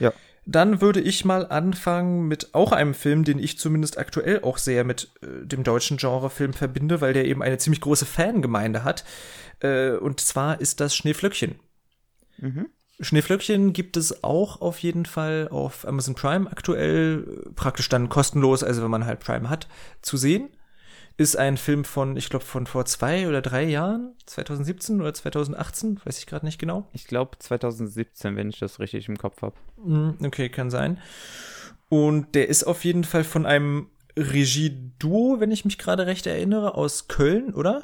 Ja. 0.00 0.12
Dann 0.44 0.80
würde 0.80 1.00
ich 1.00 1.24
mal 1.24 1.46
anfangen 1.46 2.26
mit 2.26 2.52
auch 2.52 2.72
einem 2.72 2.94
Film, 2.94 3.24
den 3.24 3.38
ich 3.38 3.58
zumindest 3.58 3.96
aktuell 3.96 4.42
auch 4.42 4.58
sehr 4.58 4.84
mit 4.84 5.12
äh, 5.22 5.46
dem 5.46 5.62
deutschen 5.62 5.98
Genrefilm 5.98 6.52
verbinde, 6.52 7.00
weil 7.00 7.12
der 7.12 7.26
eben 7.26 7.42
eine 7.42 7.58
ziemlich 7.58 7.80
große 7.80 8.06
Fangemeinde 8.06 8.82
hat. 8.82 9.04
Äh, 9.60 9.92
und 9.92 10.20
zwar 10.20 10.60
ist 10.60 10.80
das 10.80 10.96
Schneeflöckchen. 10.96 11.60
Mhm. 12.38 12.66
Schneeflöckchen 13.00 13.72
gibt 13.72 13.96
es 13.96 14.22
auch 14.24 14.60
auf 14.60 14.78
jeden 14.78 15.06
Fall 15.06 15.48
auf 15.50 15.86
Amazon 15.86 16.14
Prime 16.14 16.50
aktuell, 16.50 17.50
praktisch 17.54 17.88
dann 17.88 18.08
kostenlos, 18.08 18.62
also 18.62 18.82
wenn 18.82 18.90
man 18.90 19.06
halt 19.06 19.20
Prime 19.20 19.48
hat, 19.48 19.68
zu 20.02 20.16
sehen. 20.16 20.48
Ist 21.16 21.36
ein 21.36 21.56
Film 21.56 21.84
von, 21.84 22.16
ich 22.16 22.30
glaube, 22.30 22.44
von 22.44 22.66
vor 22.66 22.84
zwei 22.86 23.28
oder 23.28 23.42
drei 23.42 23.64
Jahren, 23.64 24.14
2017 24.26 25.00
oder 25.00 25.12
2018, 25.12 26.00
weiß 26.04 26.18
ich 26.18 26.26
gerade 26.26 26.46
nicht 26.46 26.58
genau. 26.58 26.88
Ich 26.92 27.06
glaube 27.06 27.38
2017, 27.38 28.36
wenn 28.36 28.48
ich 28.48 28.58
das 28.58 28.80
richtig 28.80 29.08
im 29.08 29.18
Kopf 29.18 29.42
habe. 29.42 29.54
Hm, 29.82 30.16
okay, 30.24 30.48
kann 30.48 30.70
sein. 30.70 30.98
Und 31.88 32.34
der 32.34 32.48
ist 32.48 32.64
auf 32.64 32.84
jeden 32.84 33.04
Fall 33.04 33.24
von 33.24 33.44
einem 33.44 33.88
Regieduo, 34.16 35.40
wenn 35.40 35.50
ich 35.50 35.64
mich 35.64 35.78
gerade 35.78 36.06
recht 36.06 36.26
erinnere, 36.26 36.74
aus 36.74 37.08
Köln, 37.08 37.54
oder? 37.54 37.82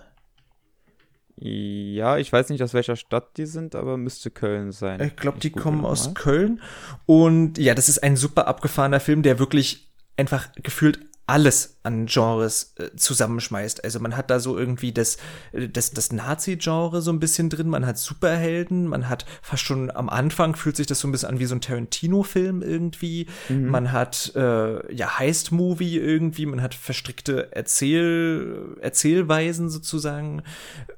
Ja, 1.40 2.18
ich 2.18 2.32
weiß 2.32 2.48
nicht, 2.48 2.62
aus 2.62 2.74
welcher 2.74 2.96
Stadt 2.96 3.36
die 3.36 3.46
sind, 3.46 3.74
aber 3.76 3.96
müsste 3.96 4.30
Köln 4.30 4.72
sein. 4.72 5.00
Ich 5.00 5.16
glaube, 5.16 5.38
die 5.38 5.50
kommen 5.50 5.84
aus 5.84 6.14
Köln. 6.14 6.60
Und 7.06 7.58
ja, 7.58 7.74
das 7.74 7.88
ist 7.88 8.02
ein 8.02 8.16
super 8.16 8.48
abgefahrener 8.48 8.98
Film, 8.98 9.22
der 9.22 9.38
wirklich 9.38 9.88
einfach 10.16 10.48
gefühlt 10.54 10.98
alles 11.28 11.78
an 11.82 12.06
Genres 12.06 12.74
äh, 12.78 12.96
zusammenschmeißt. 12.96 13.84
Also 13.84 14.00
man 14.00 14.16
hat 14.16 14.30
da 14.30 14.40
so 14.40 14.58
irgendwie 14.58 14.92
das, 14.92 15.18
äh, 15.52 15.68
das, 15.68 15.92
das 15.92 16.10
Nazi-Genre 16.10 17.02
so 17.02 17.12
ein 17.12 17.20
bisschen 17.20 17.50
drin, 17.50 17.68
man 17.68 17.86
hat 17.86 17.98
Superhelden, 17.98 18.86
man 18.86 19.10
hat 19.10 19.26
fast 19.42 19.62
schon 19.62 19.90
am 19.90 20.08
Anfang 20.08 20.56
fühlt 20.56 20.76
sich 20.76 20.86
das 20.86 21.00
so 21.00 21.08
ein 21.08 21.12
bisschen 21.12 21.28
an 21.28 21.38
wie 21.38 21.44
so 21.44 21.54
ein 21.54 21.60
Tarantino-Film 21.60 22.62
irgendwie. 22.62 23.26
Mhm. 23.50 23.68
Man 23.68 23.92
hat 23.92 24.32
äh, 24.36 24.94
ja 24.94 25.18
Heist-Movie 25.18 25.98
irgendwie, 25.98 26.46
man 26.46 26.62
hat 26.62 26.74
verstrickte 26.74 27.48
Erzähl 27.52 28.76
Erzählweisen 28.80 29.68
sozusagen 29.68 30.42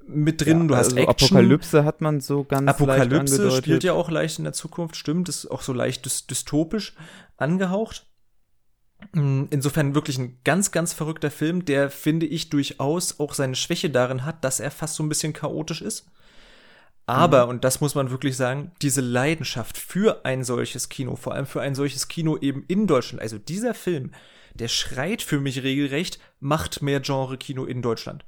mit 0.06 0.44
drin. 0.44 0.62
Ja, 0.62 0.66
du 0.68 0.76
hast 0.76 0.86
also 0.86 0.96
Action. 0.98 1.36
Apokalypse 1.36 1.84
hat 1.84 2.00
man 2.00 2.20
so 2.20 2.44
ganz 2.44 2.68
Apokalypse 2.68 3.50
spielt 3.50 3.82
ja 3.82 3.94
auch 3.94 4.10
leicht 4.10 4.38
in 4.38 4.44
der 4.44 4.52
Zukunft, 4.52 4.94
stimmt, 4.94 5.28
ist 5.28 5.50
auch 5.50 5.62
so 5.62 5.72
leicht 5.72 6.04
dystopisch 6.30 6.94
angehaucht. 7.36 8.06
Mm, 9.12 9.44
insofern 9.50 9.94
wirklich 9.94 10.18
ein 10.18 10.38
ganz, 10.44 10.70
ganz 10.72 10.92
verrückter 10.92 11.30
Film, 11.30 11.64
der, 11.64 11.90
finde 11.90 12.26
ich, 12.26 12.50
durchaus 12.50 13.18
auch 13.20 13.34
seine 13.34 13.56
Schwäche 13.56 13.90
darin 13.90 14.24
hat, 14.24 14.44
dass 14.44 14.60
er 14.60 14.70
fast 14.70 14.94
so 14.94 15.02
ein 15.02 15.08
bisschen 15.08 15.32
chaotisch 15.32 15.82
ist. 15.82 16.06
Aber, 17.06 17.44
mhm. 17.44 17.50
und 17.50 17.64
das 17.64 17.80
muss 17.80 17.94
man 17.94 18.10
wirklich 18.10 18.36
sagen, 18.36 18.70
diese 18.82 19.00
Leidenschaft 19.00 19.76
für 19.78 20.24
ein 20.24 20.44
solches 20.44 20.88
Kino, 20.88 21.16
vor 21.16 21.34
allem 21.34 21.46
für 21.46 21.60
ein 21.60 21.74
solches 21.74 22.06
Kino 22.06 22.36
eben 22.38 22.64
in 22.68 22.86
Deutschland, 22.86 23.20
also 23.20 23.36
dieser 23.38 23.74
Film, 23.74 24.12
der 24.54 24.68
schreit 24.68 25.22
für 25.22 25.40
mich 25.40 25.62
regelrecht, 25.62 26.20
macht 26.38 26.82
mehr 26.82 27.00
Genre-Kino 27.00 27.64
in 27.64 27.82
Deutschland. 27.82 28.24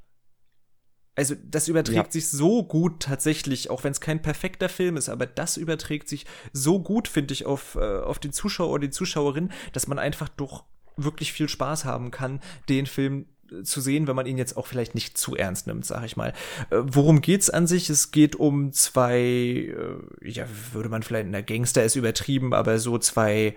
Also 1.15 1.35
das 1.43 1.67
überträgt 1.67 2.07
ja. 2.07 2.11
sich 2.11 2.27
so 2.29 2.63
gut 2.63 3.01
tatsächlich, 3.01 3.69
auch 3.69 3.83
wenn 3.83 3.91
es 3.91 4.01
kein 4.01 4.21
perfekter 4.21 4.67
Film 4.67 4.97
ist, 4.97 5.09
aber 5.09 5.27
das 5.27 5.57
überträgt 5.57 6.09
sich 6.09 6.25
so 6.53 6.79
gut, 6.79 7.07
finde 7.07 7.33
ich, 7.33 7.45
auf, 7.45 7.75
äh, 7.75 7.99
auf 7.99 8.17
den 8.17 8.33
Zuschauer 8.33 8.71
oder 8.71 8.87
die 8.87 8.89
Zuschauerin, 8.89 9.51
dass 9.73 9.87
man 9.87 9.99
einfach 9.99 10.27
doch 10.29 10.63
wirklich 10.97 11.31
viel 11.31 11.49
Spaß 11.49 11.85
haben 11.85 12.09
kann, 12.09 12.39
den 12.67 12.87
Film 12.87 13.27
äh, 13.51 13.61
zu 13.61 13.79
sehen, 13.79 14.07
wenn 14.07 14.15
man 14.15 14.25
ihn 14.25 14.39
jetzt 14.39 14.57
auch 14.57 14.65
vielleicht 14.65 14.95
nicht 14.95 15.15
zu 15.15 15.35
ernst 15.35 15.67
nimmt, 15.67 15.85
sag 15.85 16.03
ich 16.03 16.17
mal. 16.17 16.33
Äh, 16.71 16.77
worum 16.81 17.21
geht's 17.21 17.51
an 17.51 17.67
sich? 17.67 17.91
Es 17.91 18.09
geht 18.09 18.35
um 18.35 18.71
zwei, 18.71 19.19
äh, 19.19 20.29
ja, 20.29 20.45
würde 20.71 20.89
man 20.89 21.03
vielleicht 21.03 21.27
in 21.27 21.31
der 21.31 21.43
Gangster 21.43 21.83
ist 21.83 21.95
übertrieben, 21.95 22.55
aber 22.55 22.79
so 22.79 22.97
zwei 22.97 23.55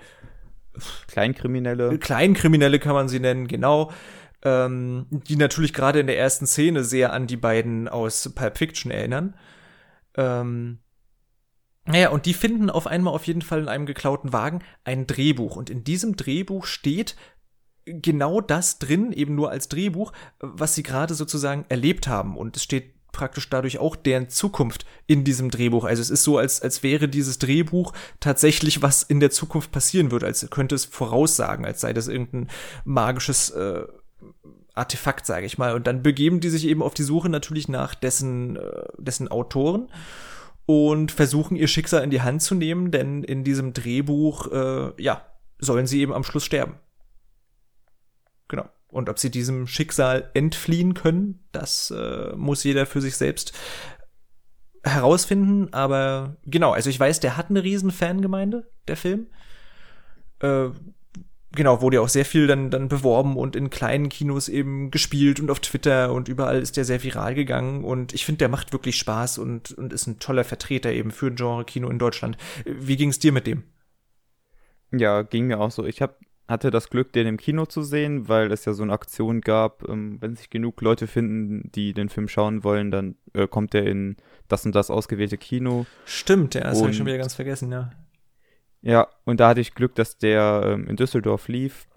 Kleinkriminelle. 1.09 1.99
Kleinkriminelle 1.99 2.79
kann 2.79 2.93
man 2.93 3.09
sie 3.09 3.21
nennen, 3.21 3.49
genau 3.49 3.93
ähm, 4.43 5.07
die 5.11 5.37
natürlich 5.37 5.73
gerade 5.73 6.01
in 6.01 6.07
der 6.07 6.19
ersten 6.19 6.47
Szene 6.47 6.85
sehr 6.85 7.13
an 7.13 7.27
die 7.27 7.37
beiden 7.37 7.89
aus 7.89 8.33
Pulp 8.35 8.59
Fiction 8.59 8.91
erinnern. 8.91 9.35
Ähm, 10.17 10.79
naja, 11.87 12.11
und 12.11 12.27
die 12.27 12.35
finden 12.35 12.69
auf 12.69 12.87
einmal 12.87 13.15
auf 13.15 13.27
jeden 13.27 13.43
Fall 13.43 13.61
in 13.61 13.69
einem 13.69 13.87
geklauten 13.87 14.33
Wagen 14.33 14.61
ein 14.85 15.07
Drehbuch. 15.07 15.57
Und 15.57 15.71
in 15.71 15.85
diesem 15.85 16.17
Drehbuch 16.17 16.67
steht 16.67 17.17
genau 17.85 18.41
das 18.41 18.79
drin, 18.79 19.13
eben 19.13 19.37
nur 19.37 19.51
als 19.51 19.69
Drehbuch, 19.69 20.13
was 20.41 20.75
sie 20.75 20.83
gerade 20.83 21.15
sozusagen 21.15 21.65
erlebt 21.69 22.09
haben. 22.09 22.37
Und 22.37 22.57
es 22.57 22.65
steht 22.65 22.97
praktisch 23.13 23.49
dadurch 23.49 23.79
auch 23.79 23.97
deren 23.97 24.29
Zukunft 24.29 24.85
in 25.07 25.25
diesem 25.25 25.51
Drehbuch. 25.51 25.85
Also 25.85 26.03
es 26.03 26.11
ist 26.11 26.25
so, 26.25 26.37
als, 26.37 26.61
als 26.61 26.83
wäre 26.83 27.09
dieses 27.09 27.39
Drehbuch 27.39 27.93
tatsächlich, 28.21 28.83
was 28.83 29.03
in 29.03 29.21
der 29.21 29.31
Zukunft 29.31 29.73
passieren 29.73 30.11
wird, 30.11 30.23
als 30.23 30.47
könnte 30.51 30.75
es 30.75 30.85
voraussagen, 30.85 31.65
als 31.65 31.81
sei 31.81 31.95
das 31.95 32.09
irgendein 32.09 32.49
magisches 32.85 33.51
äh, 33.51 33.85
Artefakt, 34.77 35.27
sage 35.27 35.47
ich 35.47 35.59
mal. 35.59 35.75
Und 35.75 35.87
dann 35.87 36.03
begeben 36.03 36.41
die 36.41 36.51
sich 36.51 36.67
eben 36.67 36.83
auf 36.83 36.95
die 36.95 37.03
Suche 37.03 37.29
natürlich 37.29 37.69
nach 37.69 37.95
dessen, 37.95 38.57
äh, 38.57 38.85
dessen 38.99 39.29
Autoren 39.29 39.89
und 40.67 41.13
versuchen 41.13 41.57
ihr 41.57 41.69
Schicksal 41.69 42.03
in 42.03 42.11
die 42.11 42.23
Hand 42.23 42.43
zu 42.43 42.55
nehmen, 42.55 42.91
denn 42.91 43.23
in 43.23 43.45
diesem 43.45 43.73
Drehbuch, 43.73 44.51
äh, 44.53 45.03
ja, 45.03 45.25
sollen 45.59 45.87
sie 45.87 46.01
eben 46.01 46.13
am 46.13 46.25
Schluss 46.25 46.45
sterben. 46.45 46.75
Genau. 48.49 48.69
Und 48.89 49.09
ob 49.09 49.19
sie 49.19 49.31
diesem 49.31 49.67
Schicksal 49.67 50.31
entfliehen 50.35 50.95
können, 50.95 51.45
das 51.53 51.91
äh, 51.91 52.35
muss 52.37 52.65
jeder 52.65 52.87
für 52.87 53.01
sich 53.01 53.17
selbst 53.17 53.53
herausfinden. 54.85 55.73
Aber 55.73 56.37
genau, 56.45 56.73
also 56.73 56.91
ich 56.91 56.99
weiß, 56.99 57.21
der 57.21 57.37
hat 57.37 57.51
eine 57.51 57.63
riesen 57.63 57.91
Fangemeinde, 57.91 58.71
der 58.89 58.97
Film. 58.97 59.29
Äh, 60.41 60.69
genau, 61.57 61.81
wurde 61.81 61.97
ja 61.97 62.01
auch 62.03 62.09
sehr 62.09 62.25
viel 62.25 62.47
dann, 62.47 62.71
dann 62.71 62.89
beworben 62.89 63.37
und 63.37 63.57
in 63.57 63.71
kleinen 63.71 64.09
Kinos 64.09 64.49
eben 64.49 64.91
gespielt 64.93 65.41
und 65.41 65.51
auf 65.51 65.59
Twitter 65.59 66.13
und 66.13 66.29
überall 66.29 66.61
ist 66.61 66.77
der 66.77 66.85
sehr 66.85 67.03
viral 67.03 67.35
gegangen 67.35 67.83
und 67.83 68.15
ich 68.15 68.25
finde, 68.25 68.39
der 68.39 68.49
macht 68.49 68.73
wirklich 68.73 68.97
Spaß 68.97 69.39
und, 69.39 69.73
und 69.73 69.93
ist 69.93 70.07
ein 70.07 70.21
toller 70.21 70.45
Vertreter 70.45 70.93
eben 70.93 71.11
für 71.11 71.27
ein 71.27 71.37
Genre-Kino 71.37 71.89
in 71.89 71.99
Deutschland. 71.99 72.37
Wie 72.65 72.97
ging 72.97 73.09
es 73.09 73.19
dir 73.19 73.33
mit 73.33 73.47
dem? 73.47 73.65
Ja, 74.93 75.23
ging 75.23 75.49
mir 75.49 75.59
auch 75.59 75.71
so. 75.71 75.85
Ich 75.85 76.01
hab, 76.01 76.21
hatte 76.47 76.71
das 76.71 76.91
Glück, 76.91 77.13
den 77.13 77.27
im 77.27 77.37
Kino 77.37 77.67
zu 77.67 77.83
sehen, 77.83 78.29
weil 78.29 78.53
es 78.53 78.65
ja 78.65 78.73
so 78.73 78.83
eine 78.83 78.93
Aktion 78.93 79.41
gab, 79.41 79.89
ähm, 79.89 80.19
wenn 80.21 80.37
sich 80.37 80.51
genug 80.51 80.81
Leute 80.81 81.07
finden, 81.07 81.71
die 81.75 81.93
den 81.93 82.09
Film 82.09 82.29
schauen 82.29 82.63
wollen, 82.63 82.91
dann 82.91 83.17
äh, 83.33 83.49
kommt 83.49 83.73
der 83.73 83.87
in 83.87 84.17
das 84.49 84.65
und 84.65 84.75
das 84.75 84.91
ausgewählte 84.91 85.39
Kino. 85.39 85.87
Stimmt, 86.05 86.55
ja, 86.55 86.63
das 86.63 86.81
habe 86.81 86.91
ich 86.91 86.97
schon 86.97 87.07
wieder 87.07 87.19
ganz 87.19 87.35
vergessen, 87.35 87.73
ja. 87.73 87.91
Ja, 88.87 89.09
und 89.25 89.41
da 89.41 89.49
hatte 89.49 89.61
ich 89.61 89.75
Glück, 89.75 89.97
dass 89.97 90.17
der 90.17 90.63
ähm, 90.65 90.87
in 90.87 90.95
Düsseldorf 90.95 91.49
lief. 91.49 91.89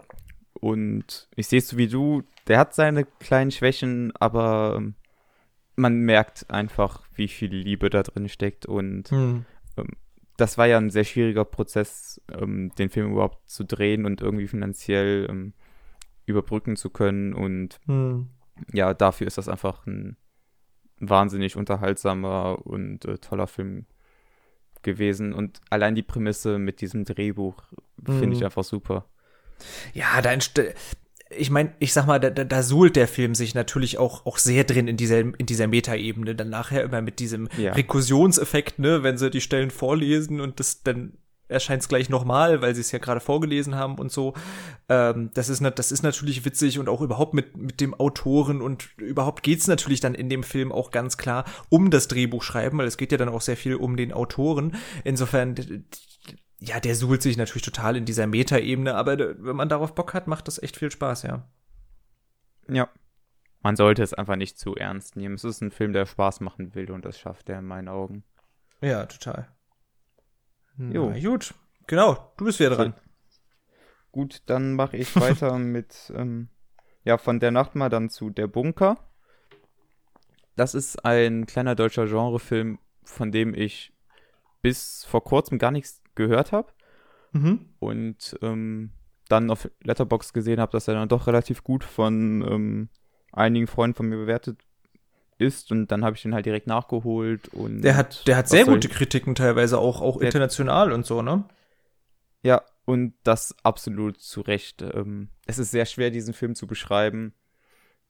Und 0.54 1.28
ich 1.36 1.46
sehe 1.46 1.60
es 1.60 1.68
so 1.68 1.76
wie 1.76 1.86
du, 1.86 2.24
der 2.48 2.58
hat 2.58 2.74
seine 2.74 3.04
kleinen 3.04 3.52
Schwächen, 3.52 4.12
aber 4.16 4.74
ähm, 4.76 4.94
man 5.76 6.00
merkt 6.00 6.50
einfach, 6.50 7.04
wie 7.14 7.28
viel 7.28 7.54
Liebe 7.54 7.90
da 7.90 8.02
drin 8.02 8.28
steckt. 8.28 8.66
Und 8.66 9.08
hm. 9.10 9.44
ähm, 9.76 9.86
das 10.36 10.58
war 10.58 10.66
ja 10.66 10.78
ein 10.78 10.90
sehr 10.90 11.04
schwieriger 11.04 11.44
Prozess, 11.44 12.20
ähm, 12.32 12.72
den 12.76 12.90
Film 12.90 13.12
überhaupt 13.12 13.48
zu 13.48 13.64
drehen 13.64 14.04
und 14.04 14.20
irgendwie 14.20 14.48
finanziell 14.48 15.28
ähm, 15.30 15.52
überbrücken 16.26 16.74
zu 16.74 16.90
können. 16.90 17.34
Und 17.34 17.78
hm. 17.86 18.30
ja, 18.72 18.94
dafür 18.94 19.28
ist 19.28 19.38
das 19.38 19.48
einfach 19.48 19.86
ein 19.86 20.16
wahnsinnig 20.98 21.54
unterhaltsamer 21.54 22.66
und 22.66 23.04
äh, 23.04 23.18
toller 23.18 23.46
Film 23.46 23.86
gewesen 24.82 25.32
und 25.32 25.60
allein 25.70 25.94
die 25.94 26.02
Prämisse 26.02 26.58
mit 26.58 26.80
diesem 26.80 27.04
Drehbuch 27.04 27.62
finde 28.04 28.26
mhm. 28.26 28.32
ich 28.32 28.44
einfach 28.44 28.64
super. 28.64 29.06
Ja, 29.92 30.22
da 30.22 30.32
ich 31.30 31.50
meine, 31.50 31.72
ich 31.78 31.92
sag 31.92 32.06
mal, 32.06 32.18
da, 32.18 32.30
da, 32.30 32.44
da 32.44 32.62
suhlt 32.62 32.96
der 32.96 33.06
Film 33.06 33.34
sich 33.34 33.54
natürlich 33.54 33.98
auch, 33.98 34.26
auch 34.26 34.38
sehr 34.38 34.64
drin 34.64 34.88
in 34.88 34.96
dieser, 34.96 35.20
in 35.20 35.46
dieser 35.46 35.68
Metaebene. 35.68 36.34
Dann 36.34 36.50
nachher 36.50 36.82
immer 36.82 37.02
mit 37.02 37.20
diesem 37.20 37.48
ja. 37.56 37.72
Rekursionseffekt, 37.72 38.80
ne, 38.80 39.02
wenn 39.02 39.16
sie 39.16 39.30
die 39.30 39.40
Stellen 39.40 39.70
vorlesen 39.70 40.40
und 40.40 40.58
das 40.58 40.82
dann 40.82 41.12
erscheint 41.50 41.82
es 41.82 41.88
gleich 41.88 42.08
nochmal, 42.08 42.62
weil 42.62 42.74
sie 42.74 42.80
es 42.80 42.92
ja 42.92 42.98
gerade 42.98 43.20
vorgelesen 43.20 43.74
haben 43.74 43.96
und 43.96 44.10
so. 44.12 44.34
Ähm, 44.88 45.30
das, 45.34 45.48
ist, 45.48 45.62
das 45.62 45.92
ist 45.92 46.02
natürlich 46.02 46.44
witzig 46.44 46.78
und 46.78 46.88
auch 46.88 47.00
überhaupt 47.00 47.34
mit, 47.34 47.56
mit 47.56 47.80
dem 47.80 47.94
Autoren 47.94 48.62
und 48.62 48.96
überhaupt 48.98 49.42
geht's 49.42 49.66
natürlich 49.66 50.00
dann 50.00 50.14
in 50.14 50.28
dem 50.28 50.42
Film 50.42 50.72
auch 50.72 50.90
ganz 50.90 51.16
klar 51.16 51.44
um 51.68 51.90
das 51.90 52.08
Drehbuch 52.08 52.42
schreiben, 52.42 52.78
weil 52.78 52.86
es 52.86 52.96
geht 52.96 53.12
ja 53.12 53.18
dann 53.18 53.28
auch 53.28 53.40
sehr 53.40 53.56
viel 53.56 53.74
um 53.74 53.96
den 53.96 54.12
Autoren. 54.12 54.76
Insofern, 55.04 55.54
ja, 56.58 56.80
der 56.80 56.94
suhlt 56.94 57.22
sich 57.22 57.36
natürlich 57.36 57.64
total 57.64 57.96
in 57.96 58.04
dieser 58.04 58.26
Metaebene, 58.26 58.94
aber 58.94 59.18
wenn 59.18 59.56
man 59.56 59.68
darauf 59.68 59.94
Bock 59.94 60.14
hat, 60.14 60.26
macht 60.26 60.48
das 60.48 60.62
echt 60.62 60.76
viel 60.76 60.90
Spaß, 60.90 61.22
ja. 61.24 61.48
Ja. 62.68 62.88
Man 63.62 63.76
sollte 63.76 64.02
es 64.02 64.14
einfach 64.14 64.36
nicht 64.36 64.58
zu 64.58 64.74
ernst 64.74 65.16
nehmen. 65.16 65.34
Es 65.34 65.44
ist 65.44 65.60
ein 65.60 65.70
Film, 65.70 65.92
der 65.92 66.06
Spaß 66.06 66.40
machen 66.40 66.74
will 66.74 66.90
und 66.90 67.04
das 67.04 67.18
schafft 67.18 67.50
er 67.50 67.58
in 67.58 67.66
meinen 67.66 67.88
Augen. 67.88 68.24
Ja, 68.80 69.04
total. 69.04 69.48
Jo. 70.88 71.10
Na, 71.10 71.20
gut, 71.20 71.54
genau, 71.86 72.32
du 72.36 72.44
bist 72.46 72.58
wieder 72.58 72.70
dran. 72.70 72.94
Gut, 74.12 74.42
dann 74.46 74.74
mache 74.74 74.96
ich 74.96 75.14
weiter 75.20 75.58
mit, 75.58 76.12
ähm, 76.16 76.48
ja, 77.04 77.18
von 77.18 77.38
der 77.40 77.50
Nacht 77.50 77.74
mal 77.74 77.88
dann 77.88 78.08
zu 78.08 78.30
Der 78.30 78.46
Bunker. 78.46 78.96
Das 80.56 80.74
ist 80.74 81.04
ein 81.04 81.46
kleiner 81.46 81.74
deutscher 81.74 82.06
Genrefilm, 82.06 82.78
von 83.04 83.30
dem 83.30 83.54
ich 83.54 83.92
bis 84.62 85.04
vor 85.04 85.24
kurzem 85.24 85.58
gar 85.58 85.70
nichts 85.70 86.02
gehört 86.14 86.52
habe. 86.52 86.72
Mhm. 87.32 87.66
Und 87.78 88.38
ähm, 88.42 88.92
dann 89.28 89.50
auf 89.50 89.70
Letterbox 89.82 90.32
gesehen 90.32 90.60
habe, 90.60 90.72
dass 90.72 90.88
er 90.88 90.94
dann 90.94 91.08
doch 91.08 91.26
relativ 91.26 91.62
gut 91.62 91.84
von 91.84 92.42
ähm, 92.42 92.88
einigen 93.32 93.68
Freunden 93.68 93.96
von 93.96 94.08
mir 94.08 94.16
bewertet 94.16 94.58
ist 95.40 95.72
und 95.72 95.88
dann 95.88 96.04
habe 96.04 96.16
ich 96.16 96.22
den 96.22 96.34
halt 96.34 96.46
direkt 96.46 96.66
nachgeholt 96.66 97.48
und 97.48 97.82
der 97.82 97.96
hat 97.96 98.26
der 98.26 98.36
hat 98.36 98.48
sehr 98.48 98.64
gute 98.64 98.88
Kritiken 98.88 99.34
teilweise 99.34 99.78
auch 99.78 100.00
auch 100.00 100.18
international 100.20 100.92
und 100.92 101.06
so 101.06 101.22
ne? 101.22 101.44
Ja 102.42 102.62
und 102.90 103.14
das 103.22 103.54
absolut 103.62 104.20
zu 104.20 104.40
Recht. 104.40 104.82
Ähm, 104.82 105.28
es 105.46 105.58
ist 105.58 105.70
sehr 105.70 105.86
schwer 105.86 106.10
diesen 106.10 106.34
Film 106.34 106.54
zu 106.54 106.66
beschreiben. 106.66 107.34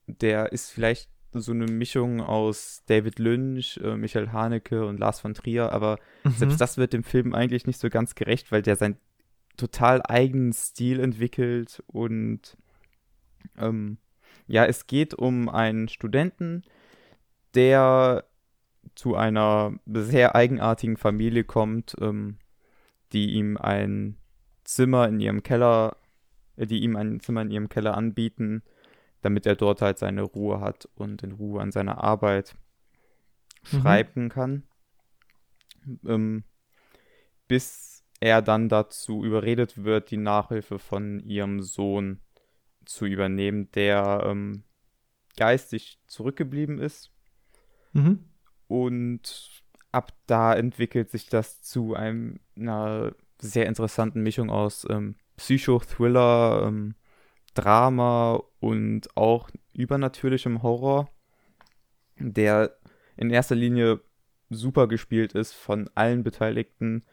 Der 0.06 0.52
ist 0.52 0.70
vielleicht 0.70 1.10
so 1.32 1.52
eine 1.52 1.66
Mischung 1.66 2.20
aus 2.20 2.82
David 2.86 3.18
Lynch, 3.18 3.78
äh, 3.84 3.96
Michael 3.96 4.32
Haneke 4.32 4.86
und 4.86 4.98
Lars 4.98 5.20
von 5.20 5.34
Trier, 5.34 5.72
aber 5.72 5.98
mhm. 6.24 6.30
selbst 6.30 6.60
das 6.60 6.78
wird 6.78 6.92
dem 6.92 7.04
Film 7.04 7.34
eigentlich 7.34 7.66
nicht 7.66 7.78
so 7.78 7.88
ganz 7.90 8.14
gerecht, 8.14 8.50
weil 8.50 8.62
der 8.62 8.76
seinen 8.76 8.96
total 9.56 10.02
eigenen 10.02 10.52
Stil 10.52 10.98
entwickelt 10.98 11.82
und 11.86 12.56
ähm, 13.58 13.98
ja, 14.46 14.64
es 14.64 14.86
geht 14.86 15.14
um 15.14 15.48
einen 15.48 15.88
Studenten, 15.88 16.62
der 17.54 18.24
zu 18.94 19.14
einer 19.14 19.72
sehr 19.86 20.34
eigenartigen 20.34 20.96
Familie 20.96 21.44
kommt, 21.44 21.96
ähm, 22.00 22.38
die 23.12 23.32
ihm 23.32 23.56
ein 23.56 24.16
Zimmer 24.64 25.08
in 25.08 25.20
ihrem 25.20 25.42
Keller, 25.42 25.96
äh, 26.56 26.66
die 26.66 26.82
ihm 26.82 26.96
ein 26.96 27.20
Zimmer 27.20 27.42
in 27.42 27.50
ihrem 27.50 27.68
Keller 27.68 27.96
anbieten, 27.96 28.62
damit 29.22 29.46
er 29.46 29.56
dort 29.56 29.82
halt 29.82 29.98
seine 29.98 30.22
Ruhe 30.22 30.60
hat 30.60 30.88
und 30.94 31.22
in 31.22 31.32
Ruhe 31.32 31.60
an 31.60 31.72
seiner 31.72 32.02
Arbeit 32.02 32.54
mhm. 33.70 33.80
schreiben 33.80 34.28
kann. 34.28 34.64
Ähm, 36.06 36.44
bis 37.48 38.04
er 38.20 38.42
dann 38.42 38.68
dazu 38.68 39.24
überredet 39.24 39.82
wird, 39.82 40.10
die 40.10 40.18
Nachhilfe 40.18 40.78
von 40.78 41.20
ihrem 41.20 41.62
Sohn 41.62 42.20
zu 42.84 43.06
übernehmen, 43.06 43.70
der 43.72 44.24
ähm, 44.26 44.62
geistig 45.36 45.98
zurückgeblieben 46.06 46.78
ist 46.78 47.10
Mhm. 47.92 48.24
Und 48.68 49.62
ab 49.92 50.12
da 50.26 50.55
entwickelt 50.55 51.11
sich 51.11 51.29
das 51.29 51.62
zu 51.62 51.94
einem, 51.94 52.40
einer 52.57 53.14
sehr 53.40 53.66
interessanten 53.66 54.22
Mischung 54.22 54.50
aus 54.50 54.87
ähm, 54.88 55.16
Psychothriller, 55.37 56.64
ähm, 56.66 56.94
Drama 57.55 58.42
und 58.61 59.16
auch 59.16 59.50
übernatürlichem 59.72 60.62
Horror, 60.62 61.09
der 62.18 62.76
in 63.16 63.31
erster 63.31 63.55
Linie 63.55 64.00
super 64.50 64.87
gespielt 64.87 65.33
ist 65.33 65.53
von 65.55 65.88
allen 65.94 66.22
Beteiligten. 66.22 67.05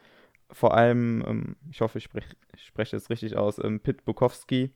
Vor 0.51 0.75
allem, 0.75 1.23
ähm, 1.25 1.55
ich 1.71 1.81
hoffe, 1.81 1.97
ich 1.97 2.03
spreche 2.03 2.35
sprech 2.55 2.93
es 2.93 3.09
richtig 3.09 3.35
aus, 3.35 3.63
ähm, 3.63 3.79
Pit 3.79 4.05
Bukowski, 4.05 4.73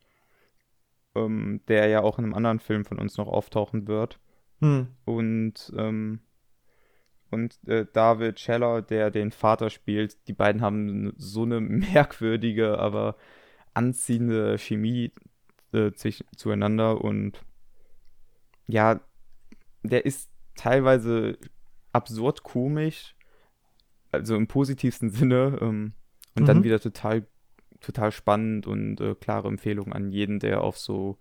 ähm, 1.15 1.61
der 1.67 1.87
ja 1.87 2.01
auch 2.01 2.17
in 2.19 2.25
einem 2.25 2.33
anderen 2.33 2.59
Film 2.59 2.85
von 2.85 2.99
uns 2.99 3.17
noch 3.17 3.27
auftauchen 3.27 3.87
wird. 3.87 4.19
Hm. 4.61 4.87
Und, 5.05 5.73
ähm, 5.75 6.19
und 7.29 7.57
äh, 7.67 7.85
David 7.91 8.39
Scheller, 8.39 8.81
der 8.81 9.11
den 9.11 9.31
Vater 9.31 9.69
spielt, 9.69 10.27
die 10.27 10.33
beiden 10.33 10.61
haben 10.61 11.13
so 11.17 11.43
eine 11.43 11.59
merkwürdige, 11.59 12.77
aber 12.79 13.17
anziehende 13.73 14.57
Chemie 14.57 15.11
äh, 15.73 15.91
zueinander 16.35 17.01
und 17.01 17.41
ja, 18.67 19.01
der 19.83 20.05
ist 20.05 20.29
teilweise 20.55 21.37
absurd 21.91 22.43
komisch, 22.43 23.15
also 24.11 24.35
im 24.35 24.47
positivsten 24.47 25.09
Sinne, 25.11 25.57
ähm, 25.61 25.93
und 26.35 26.43
mhm. 26.43 26.47
dann 26.47 26.63
wieder 26.63 26.79
total, 26.79 27.25
total 27.81 28.11
spannend 28.11 28.67
und 28.67 29.01
äh, 29.01 29.15
klare 29.15 29.47
Empfehlung 29.47 29.91
an 29.91 30.11
jeden, 30.11 30.39
der 30.39 30.61
auf 30.61 30.77
so 30.77 31.17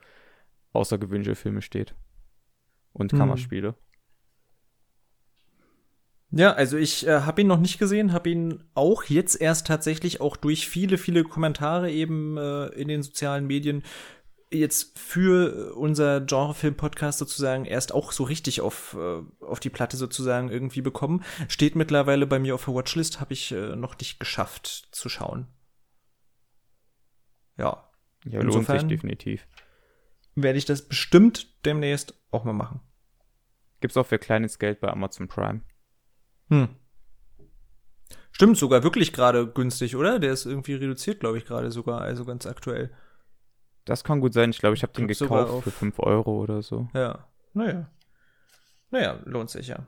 außergewöhnliche 0.73 1.35
Filme 1.35 1.63
steht 1.63 1.95
und 2.93 3.13
hm. 3.13 3.19
Kammerspiele. 3.19 3.75
Ja, 6.33 6.53
also 6.53 6.77
ich 6.77 7.07
äh, 7.07 7.23
habe 7.23 7.41
ihn 7.41 7.49
noch 7.49 7.59
nicht 7.59 7.79
gesehen, 7.79 8.13
habe 8.13 8.31
ihn 8.31 8.63
auch 8.75 9.05
jetzt 9.05 9.41
erst 9.41 9.67
tatsächlich 9.67 10.21
auch 10.21 10.37
durch 10.37 10.69
viele, 10.69 10.97
viele 10.97 11.25
Kommentare 11.25 11.91
eben 11.91 12.37
äh, 12.37 12.67
in 12.69 12.87
den 12.87 13.03
sozialen 13.03 13.47
Medien 13.47 13.83
jetzt 14.53 14.99
für 14.99 15.75
unser 15.75 16.21
Genrefilm-Podcast 16.21 17.19
sozusagen 17.19 17.65
erst 17.65 17.93
auch 17.93 18.13
so 18.13 18.25
richtig 18.25 18.61
auf, 18.61 18.97
äh, 18.99 19.23
auf 19.45 19.61
die 19.61 19.71
Platte 19.71 19.97
sozusagen 19.97 20.51
irgendwie 20.51 20.83
bekommen. 20.83 21.25
Steht 21.49 21.77
mittlerweile 21.77 22.27
bei 22.27 22.39
mir 22.39 22.55
auf 22.55 22.65
der 22.65 22.75
Watchlist, 22.75 23.21
habe 23.21 23.33
ich 23.33 23.53
äh, 23.53 23.77
noch 23.77 23.99
nicht 23.99 24.21
geschafft 24.21 24.89
zu 24.93 25.09
schauen. 25.09 25.47
Ja. 27.59 27.91
Ja, 28.25 28.43
lohnt 28.43 28.67
sich 28.67 28.83
definitiv. 28.83 29.47
Werde 30.35 30.59
ich 30.59 30.65
das 30.65 30.87
bestimmt 30.87 31.65
demnächst 31.65 32.20
auch 32.31 32.45
mal 32.45 32.53
machen. 32.53 32.81
Gibt's 33.81 33.97
auch 33.97 34.07
für 34.07 34.19
kleines 34.19 34.59
Geld 34.59 34.81
bei 34.81 34.89
Amazon 34.89 35.29
Prime. 35.29 35.63
Hm. 36.49 36.69
Stimmt, 38.33 38.57
sogar 38.57 38.83
wirklich 38.83 39.13
gerade 39.13 39.47
günstig, 39.47 39.97
oder? 39.97 40.19
Der 40.19 40.33
ist 40.33 40.47
irgendwie 40.47 40.75
reduziert, 40.75 41.21
glaube 41.21 41.39
ich, 41.39 41.45
gerade 41.45 41.71
sogar, 41.71 42.01
also 42.01 42.25
ganz 42.25 42.47
aktuell. 42.47 42.91
Das 43.85 44.05
kann 44.05 44.21
gut 44.21 44.35
sein. 44.35 44.51
Ich 44.51 44.59
glaube, 44.59 44.77
ich 44.77 44.83
habe 44.83 44.93
den 44.93 45.09
gekauft 45.09 45.65
für 45.65 45.71
5 45.71 45.99
Euro 46.01 46.41
oder 46.41 46.63
so. 46.63 46.89
Ja, 46.95 47.27
naja. 47.55 47.91
Naja, 48.91 49.21
lohnt 49.25 49.51
sich 49.51 49.69
ja. 49.69 49.87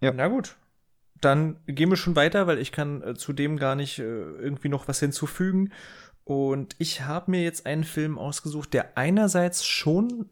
Ja. 0.00 0.12
Na 0.12 0.28
gut. 0.28 0.56
Dann 1.20 1.60
gehen 1.66 1.90
wir 1.90 1.96
schon 1.96 2.16
weiter, 2.16 2.46
weil 2.46 2.58
ich 2.58 2.72
kann 2.72 3.02
äh, 3.02 3.14
zudem 3.14 3.56
gar 3.56 3.76
nicht 3.76 3.98
äh, 4.00 4.02
irgendwie 4.02 4.68
noch 4.68 4.88
was 4.88 4.98
hinzufügen. 4.98 5.72
Und 6.24 6.74
ich 6.78 7.02
habe 7.02 7.30
mir 7.30 7.42
jetzt 7.42 7.66
einen 7.66 7.84
Film 7.84 8.18
ausgesucht, 8.18 8.74
der 8.74 8.96
einerseits 8.98 9.64
schon 9.64 10.30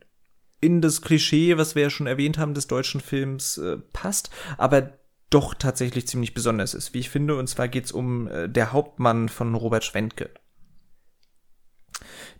in 0.60 0.80
das 0.80 1.02
Klischee, 1.02 1.56
was 1.56 1.74
wir 1.74 1.84
ja 1.84 1.90
schon 1.90 2.06
erwähnt 2.06 2.38
haben, 2.38 2.54
des 2.54 2.66
deutschen 2.66 3.00
Films 3.00 3.58
äh, 3.58 3.78
passt, 3.92 4.30
aber 4.58 4.92
doch 5.30 5.54
tatsächlich 5.54 6.08
ziemlich 6.08 6.34
besonders 6.34 6.74
ist, 6.74 6.92
wie 6.92 6.98
ich 6.98 7.10
finde. 7.10 7.36
Und 7.36 7.46
zwar 7.46 7.68
geht's 7.68 7.92
um 7.92 8.26
äh, 8.28 8.48
Der 8.48 8.72
Hauptmann 8.72 9.28
von 9.28 9.54
Robert 9.54 9.84
Schwentke. 9.84 10.30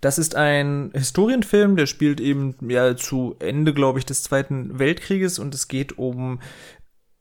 Das 0.00 0.18
ist 0.18 0.34
ein 0.34 0.90
Historienfilm, 0.94 1.76
der 1.76 1.86
spielt 1.86 2.20
eben 2.20 2.56
ja 2.68 2.96
zu 2.96 3.36
Ende, 3.38 3.74
glaube 3.74 3.98
ich, 3.98 4.06
des 4.06 4.22
Zweiten 4.22 4.78
Weltkrieges 4.78 5.38
und 5.38 5.54
es 5.54 5.68
geht 5.68 5.98
um 5.98 6.40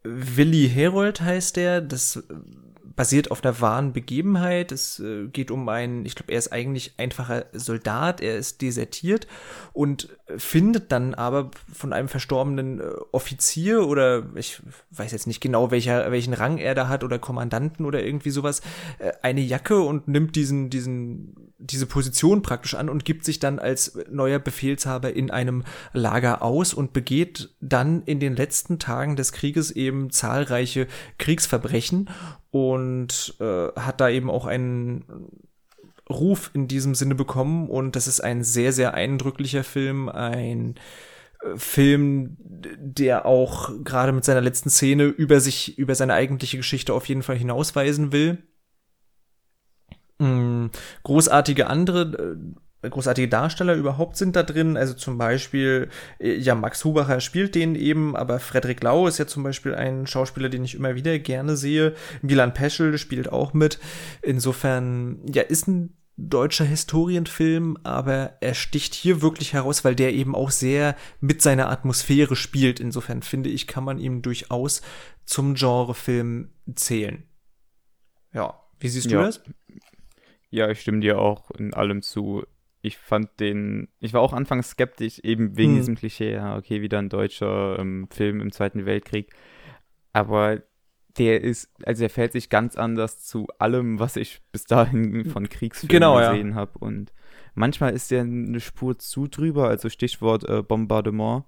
Willi 0.04 0.70
Herold 0.70 1.22
heißt 1.22 1.58
der. 1.58 1.82
Das 1.82 2.24
basiert 3.00 3.32
auf 3.32 3.46
einer 3.46 3.62
wahren 3.62 3.94
Begebenheit. 3.94 4.74
Es 4.74 5.00
äh, 5.00 5.28
geht 5.28 5.52
um 5.52 5.70
einen, 5.70 6.06
ich 6.06 6.16
glaube, 6.16 6.34
er 6.34 6.38
ist 6.38 6.52
eigentlich 6.52 6.96
einfacher 6.98 7.46
Soldat, 7.54 8.20
er 8.20 8.36
ist 8.36 8.62
desertiert 8.62 9.26
und 9.72 10.10
findet 10.38 10.92
dann 10.92 11.14
aber 11.14 11.50
von 11.74 11.94
einem 11.94 12.10
verstorbenen 12.10 12.82
äh, 12.82 12.84
Offizier 13.14 13.88
oder 13.88 14.26
ich 14.36 14.62
weiß 14.92 15.14
jetzt 15.14 15.28
nicht 15.28 15.40
genau, 15.40 15.72
welcher, 15.72 16.12
welchen 16.12 16.34
Rang 16.34 16.58
er 16.58 16.76
da 16.76 16.90
hat 16.90 17.06
oder 17.06 17.20
Kommandanten 17.20 17.86
oder 17.86 18.04
irgendwie 18.04 18.32
sowas, 18.32 18.62
äh, 19.00 19.14
eine 19.22 19.42
Jacke 19.42 19.80
und 19.80 20.10
nimmt 20.10 20.36
diesen, 20.36 20.70
diesen, 20.70 21.54
diese 21.58 21.86
Position 21.86 22.42
praktisch 22.42 22.76
an 22.76 22.90
und 22.90 23.06
gibt 23.06 23.24
sich 23.24 23.40
dann 23.40 23.60
als 23.60 23.98
neuer 24.10 24.40
Befehlshaber 24.40 25.14
in 25.14 25.32
einem 25.32 25.64
Lager 25.94 26.42
aus 26.42 26.74
und 26.74 26.92
begeht 26.94 27.50
dann 27.62 28.04
in 28.04 28.20
den 28.20 28.36
letzten 28.36 28.78
Tagen 28.78 29.16
des 29.16 29.32
Krieges 29.32 29.72
eben 29.72 30.12
zahlreiche 30.12 30.88
Kriegsverbrechen 31.18 32.10
und 32.52 33.36
äh, 33.40 33.68
hat 33.76 34.02
da 34.02 34.10
eben 34.10 34.30
auch 34.30 34.46
einen 34.46 35.30
Ruf 36.10 36.52
in 36.54 36.68
diesem 36.68 36.96
Sinne 36.96 37.16
bekommen 37.16 37.70
und 37.70 37.96
das 37.96 38.08
ist 38.08 38.22
ein 38.22 38.44
sehr, 38.44 38.74
sehr 38.74 38.96
eindrücklicher 38.96 39.64
Film, 39.64 40.10
ein 40.10 40.76
äh, 41.44 41.56
Film, 41.58 42.38
der 42.40 43.26
auch 43.26 43.72
gerade 43.84 44.12
mit 44.12 44.26
seiner 44.26 44.42
letzten 44.42 44.70
Szene 44.70 45.04
über 45.06 45.40
sich, 45.40 45.78
über 45.78 45.94
seine 45.94 46.14
eigentliche 46.16 46.58
Geschichte 46.58 46.94
auf 46.94 47.08
jeden 47.08 47.22
Fall 47.24 47.38
hinausweisen 47.38 48.12
will. 48.12 48.40
Mhm. 50.18 50.72
Großartige 51.04 51.68
andere 51.68 52.02
äh, 52.02 52.60
großartige 52.82 53.28
Darsteller 53.28 53.76
überhaupt 53.76 54.16
sind 54.16 54.36
da 54.36 54.44
drin. 54.44 54.78
Also 54.78 54.94
zum 54.94 55.18
Beispiel, 55.18 55.90
äh, 56.20 56.36
ja, 56.36 56.56
Max 56.56 56.86
Hubacher 56.86 57.20
spielt 57.20 57.56
den 57.56 57.76
eben, 57.76 58.16
aber 58.16 58.40
Frederik 58.40 58.82
Lau 58.84 59.08
ist 59.08 59.18
ja 59.18 59.28
zum 59.28 59.44
Beispiel 59.44 59.76
ein 59.76 60.08
Schauspieler, 60.08 60.50
den 60.50 60.64
ich 60.64 60.76
immer 60.76 60.96
wieder 60.96 61.20
gerne 61.20 61.58
sehe. 61.58 61.94
Milan 62.22 62.54
Peschel 62.54 62.98
spielt 62.98 63.32
auch 63.32 63.54
mit. 63.54 63.80
Insofern, 64.22 65.20
ja, 65.26 65.42
ist 65.42 65.68
ein 65.68 65.98
deutscher 66.20 66.66
Historienfilm, 66.66 67.78
aber 67.84 68.38
er 68.42 68.54
sticht 68.54 68.94
hier 68.94 69.22
wirklich 69.22 69.54
heraus, 69.54 69.86
weil 69.86 69.96
der 69.96 70.14
eben 70.14 70.36
auch 70.36 70.52
sehr 70.52 70.96
mit 71.22 71.42
seiner 71.42 71.70
Atmosphäre 71.70 72.36
spielt. 72.36 72.80
Insofern 72.80 73.22
finde 73.22 73.50
ich, 73.50 73.68
kann 73.68 73.84
man 73.84 74.00
ihm 74.00 74.22
durchaus 74.22 74.82
zum 75.26 75.56
Genrefilm 75.56 76.50
zählen. 76.76 77.24
Ja, 78.34 78.60
wie 78.80 78.90
siehst 78.90 79.08
du 79.08 79.16
ja. 79.16 79.24
das? 79.24 79.42
Ja, 80.50 80.70
ich 80.70 80.82
stimme 80.82 81.00
dir 81.00 81.20
auch 81.20 81.52
in 81.52 81.74
allem 81.74 82.02
zu 82.02 82.44
ich 82.82 82.98
fand 82.98 83.40
den, 83.40 83.90
ich 84.00 84.14
war 84.14 84.22
auch 84.22 84.34
anfangs 84.34 84.72
skeptisch, 84.72 85.20
eben 85.20 85.58
wegen 85.58 85.72
hm. 85.72 85.78
diesem 85.78 85.96
Klischee, 85.96 86.34
ja, 86.34 86.58
okay, 86.58 86.82
wieder 86.82 87.00
ein 87.00 87.10
deutscher 87.10 87.78
ähm, 87.80 88.08
Film 88.10 88.40
im 88.42 88.52
Zweiten 88.52 88.86
Weltkrieg. 88.86 89.34
Aber 90.14 90.62
der 91.18 91.42
ist, 91.42 91.70
also 91.86 92.04
er 92.04 92.10
fällt 92.10 92.32
sich 92.32 92.50
ganz 92.50 92.76
anders 92.76 93.22
zu 93.22 93.48
allem, 93.58 94.00
was 94.00 94.16
ich 94.16 94.42
bis 94.52 94.64
dahin 94.64 95.26
von 95.26 95.50
Kriegsfilmen 95.50 95.92
Genau, 95.92 96.18
gesehen 96.18 96.50
ja. 96.50 96.56
habe. 96.56 96.80
Und 96.80 97.12
manchmal 97.54 97.94
ist 97.94 98.12
der 98.12 98.22
eine 98.22 98.60
Spur 98.60 98.98
zu 98.98 99.28
drüber, 99.28 99.68
also 99.68 99.90
Stichwort 99.90 100.48
äh, 100.48 100.62
Bombardement, 100.62 101.44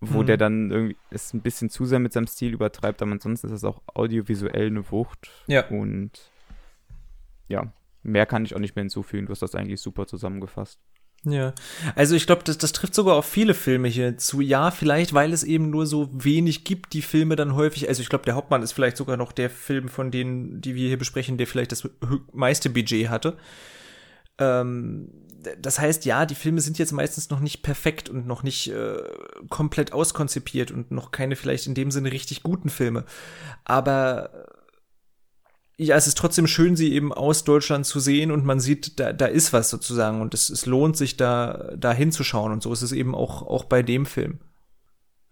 wo 0.00 0.22
Mhm. 0.22 0.26
der 0.26 0.36
dann 0.38 0.70
irgendwie 0.70 0.96
es 1.10 1.34
ein 1.34 1.42
bisschen 1.42 1.68
zu 1.68 1.84
sehr 1.84 1.98
mit 1.98 2.12
seinem 2.12 2.26
Stil 2.26 2.54
übertreibt, 2.54 3.02
aber 3.02 3.12
ansonsten 3.12 3.48
ist 3.48 3.52
das 3.52 3.64
auch 3.64 3.82
audiovisuell 3.94 4.68
eine 4.68 4.90
Wucht. 4.90 5.30
Ja. 5.46 5.66
Und 5.68 6.30
ja, 7.48 7.72
mehr 8.06 8.26
kann 8.26 8.44
ich 8.44 8.54
auch 8.54 8.60
nicht 8.60 8.76
mehr 8.76 8.82
hinzufügen. 8.82 9.26
Du 9.26 9.32
hast 9.32 9.42
das 9.42 9.54
eigentlich 9.54 9.80
super 9.80 10.06
zusammengefasst. 10.06 10.80
Ja, 11.24 11.54
also 11.96 12.14
ich 12.14 12.26
glaube, 12.26 12.42
das, 12.44 12.56
das 12.56 12.72
trifft 12.72 12.94
sogar 12.94 13.16
auf 13.16 13.26
viele 13.26 13.54
Filme 13.54 13.88
hier 13.88 14.16
zu. 14.16 14.40
Ja, 14.40 14.70
vielleicht, 14.70 15.12
weil 15.12 15.32
es 15.32 15.42
eben 15.42 15.70
nur 15.70 15.86
so 15.86 16.08
wenig 16.12 16.62
gibt, 16.62 16.92
die 16.92 17.02
Filme 17.02 17.34
dann 17.34 17.54
häufig. 17.54 17.88
Also 17.88 18.00
ich 18.00 18.08
glaube, 18.08 18.24
der 18.24 18.36
Hauptmann 18.36 18.62
ist 18.62 18.72
vielleicht 18.72 18.96
sogar 18.96 19.16
noch 19.16 19.32
der 19.32 19.50
Film 19.50 19.88
von 19.88 20.10
denen, 20.10 20.60
die 20.60 20.76
wir 20.76 20.86
hier 20.86 20.98
besprechen, 20.98 21.36
der 21.36 21.48
vielleicht 21.48 21.72
das 21.72 21.88
meiste 22.32 22.70
Budget 22.70 23.08
hatte. 23.08 23.36
Ähm, 24.38 25.10
das 25.60 25.78
heißt, 25.78 26.04
ja, 26.04 26.26
die 26.26 26.34
Filme 26.34 26.60
sind 26.60 26.78
jetzt 26.78 26.92
meistens 26.92 27.30
noch 27.30 27.40
nicht 27.40 27.62
perfekt 27.62 28.08
und 28.08 28.26
noch 28.26 28.42
nicht 28.42 28.70
äh, 28.70 29.02
komplett 29.48 29.92
auskonzipiert 29.92 30.70
und 30.70 30.90
noch 30.90 31.10
keine 31.10 31.36
vielleicht 31.36 31.66
in 31.66 31.74
dem 31.74 31.90
Sinne 31.90 32.12
richtig 32.12 32.42
guten 32.42 32.68
Filme. 32.68 33.04
Aber 33.64 34.46
ja, 35.78 35.96
es 35.96 36.06
ist 36.06 36.16
trotzdem 36.16 36.46
schön, 36.46 36.74
sie 36.74 36.92
eben 36.92 37.12
aus 37.12 37.44
Deutschland 37.44 37.84
zu 37.84 38.00
sehen 38.00 38.30
und 38.30 38.44
man 38.44 38.60
sieht, 38.60 38.98
da, 38.98 39.12
da 39.12 39.26
ist 39.26 39.52
was 39.52 39.68
sozusagen 39.68 40.22
und 40.22 40.32
es, 40.32 40.48
es 40.48 40.64
lohnt 40.64 40.96
sich 40.96 41.16
da, 41.16 41.74
da 41.76 41.92
hinzuschauen 41.92 42.52
und 42.52 42.62
so 42.62 42.72
ist 42.72 42.82
es 42.82 42.92
eben 42.92 43.14
auch, 43.14 43.42
auch 43.42 43.64
bei 43.64 43.82
dem 43.82 44.06
Film. 44.06 44.38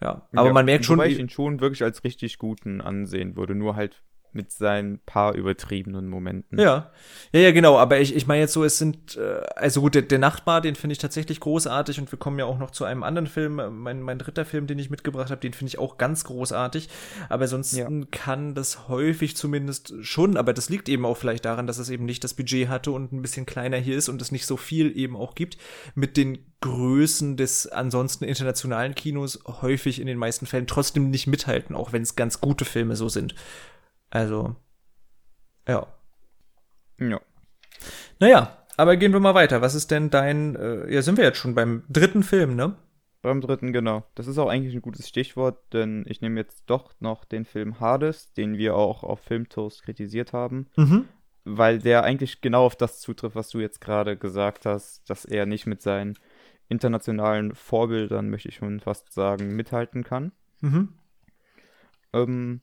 Ja, 0.02 0.28
aber 0.34 0.48
ja, 0.48 0.52
man 0.52 0.66
merkt 0.66 0.84
schon, 0.84 0.98
Wobei 0.98 1.08
ich 1.08 1.18
ihn 1.18 1.30
schon 1.30 1.60
wirklich 1.60 1.82
als 1.82 2.04
richtig 2.04 2.36
guten 2.36 2.82
ansehen 2.82 3.36
würde, 3.36 3.54
nur 3.54 3.74
halt 3.74 4.02
mit 4.34 4.52
seinen 4.52 4.98
paar 5.00 5.34
übertriebenen 5.34 6.08
Momenten. 6.08 6.58
Ja, 6.58 6.90
ja, 7.32 7.40
ja, 7.40 7.52
genau. 7.52 7.78
Aber 7.78 8.00
ich, 8.00 8.14
ich 8.14 8.26
meine 8.26 8.40
jetzt 8.42 8.52
so, 8.52 8.64
es 8.64 8.78
sind, 8.78 9.16
äh, 9.16 9.40
also 9.56 9.80
gut, 9.80 9.94
der, 9.94 10.02
der 10.02 10.18
Nachbar, 10.18 10.60
den 10.60 10.74
finde 10.74 10.92
ich 10.92 10.98
tatsächlich 10.98 11.40
großartig 11.40 11.98
und 12.00 12.10
wir 12.12 12.18
kommen 12.18 12.38
ja 12.38 12.44
auch 12.44 12.58
noch 12.58 12.70
zu 12.70 12.84
einem 12.84 13.02
anderen 13.02 13.26
Film. 13.26 13.60
Mein, 13.82 14.02
mein 14.02 14.18
dritter 14.18 14.44
Film, 14.44 14.66
den 14.66 14.78
ich 14.78 14.90
mitgebracht 14.90 15.30
habe, 15.30 15.40
den 15.40 15.52
finde 15.52 15.68
ich 15.68 15.78
auch 15.78 15.98
ganz 15.98 16.24
großartig. 16.24 16.88
Aber 17.28 17.46
sonst 17.48 17.72
Ja. 17.76 17.88
kann 18.10 18.54
das 18.54 18.88
häufig 18.88 19.36
zumindest 19.36 19.94
schon, 20.02 20.36
aber 20.36 20.52
das 20.52 20.68
liegt 20.68 20.88
eben 20.88 21.04
auch 21.06 21.16
vielleicht 21.16 21.44
daran, 21.44 21.66
dass 21.66 21.78
es 21.78 21.90
eben 21.90 22.04
nicht 22.04 22.24
das 22.24 22.34
Budget 22.34 22.68
hatte 22.68 22.90
und 22.90 23.12
ein 23.12 23.22
bisschen 23.22 23.46
kleiner 23.46 23.76
hier 23.76 23.96
ist 23.96 24.08
und 24.08 24.20
es 24.20 24.32
nicht 24.32 24.46
so 24.46 24.56
viel 24.56 24.96
eben 24.96 25.16
auch 25.16 25.34
gibt, 25.34 25.56
mit 25.94 26.16
den 26.16 26.38
Größen 26.60 27.36
des 27.36 27.66
ansonsten 27.66 28.24
internationalen 28.24 28.94
Kinos 28.94 29.40
häufig 29.60 30.00
in 30.00 30.06
den 30.06 30.16
meisten 30.16 30.46
Fällen 30.46 30.66
trotzdem 30.66 31.10
nicht 31.10 31.26
mithalten, 31.26 31.76
auch 31.76 31.92
wenn 31.92 32.00
es 32.02 32.16
ganz 32.16 32.40
gute 32.40 32.64
Filme 32.64 32.96
so 32.96 33.08
sind. 33.10 33.34
Also, 34.14 34.54
ja. 35.66 35.86
ja. 37.00 37.20
Naja, 38.20 38.56
aber 38.76 38.96
gehen 38.96 39.12
wir 39.12 39.18
mal 39.18 39.34
weiter. 39.34 39.60
Was 39.60 39.74
ist 39.74 39.90
denn 39.90 40.08
dein, 40.08 40.54
äh, 40.54 40.92
ja, 40.92 41.02
sind 41.02 41.18
wir 41.18 41.24
jetzt 41.24 41.38
schon 41.38 41.56
beim 41.56 41.82
dritten 41.88 42.22
Film, 42.22 42.54
ne? 42.54 42.76
Beim 43.22 43.40
dritten, 43.40 43.72
genau. 43.72 44.04
Das 44.14 44.28
ist 44.28 44.38
auch 44.38 44.48
eigentlich 44.48 44.72
ein 44.72 44.82
gutes 44.82 45.08
Stichwort, 45.08 45.72
denn 45.72 46.04
ich 46.06 46.20
nehme 46.20 46.38
jetzt 46.38 46.62
doch 46.66 46.94
noch 47.00 47.24
den 47.24 47.44
Film 47.44 47.80
Hades, 47.80 48.32
den 48.34 48.56
wir 48.56 48.76
auch 48.76 49.02
auf 49.02 49.18
Filmtoast 49.20 49.82
kritisiert 49.82 50.32
haben, 50.32 50.68
Mhm. 50.76 51.08
weil 51.44 51.80
der 51.80 52.04
eigentlich 52.04 52.40
genau 52.40 52.66
auf 52.66 52.76
das 52.76 53.00
zutrifft, 53.00 53.34
was 53.34 53.48
du 53.48 53.58
jetzt 53.58 53.80
gerade 53.80 54.16
gesagt 54.16 54.64
hast, 54.64 55.10
dass 55.10 55.24
er 55.24 55.44
nicht 55.44 55.66
mit 55.66 55.82
seinen 55.82 56.14
internationalen 56.68 57.54
Vorbildern, 57.56 58.30
möchte 58.30 58.48
ich 58.48 58.56
schon 58.56 58.78
fast 58.78 59.12
sagen, 59.12 59.56
mithalten 59.56 60.04
kann. 60.04 60.30
Mhm. 60.60 60.90
Ähm, 62.12 62.60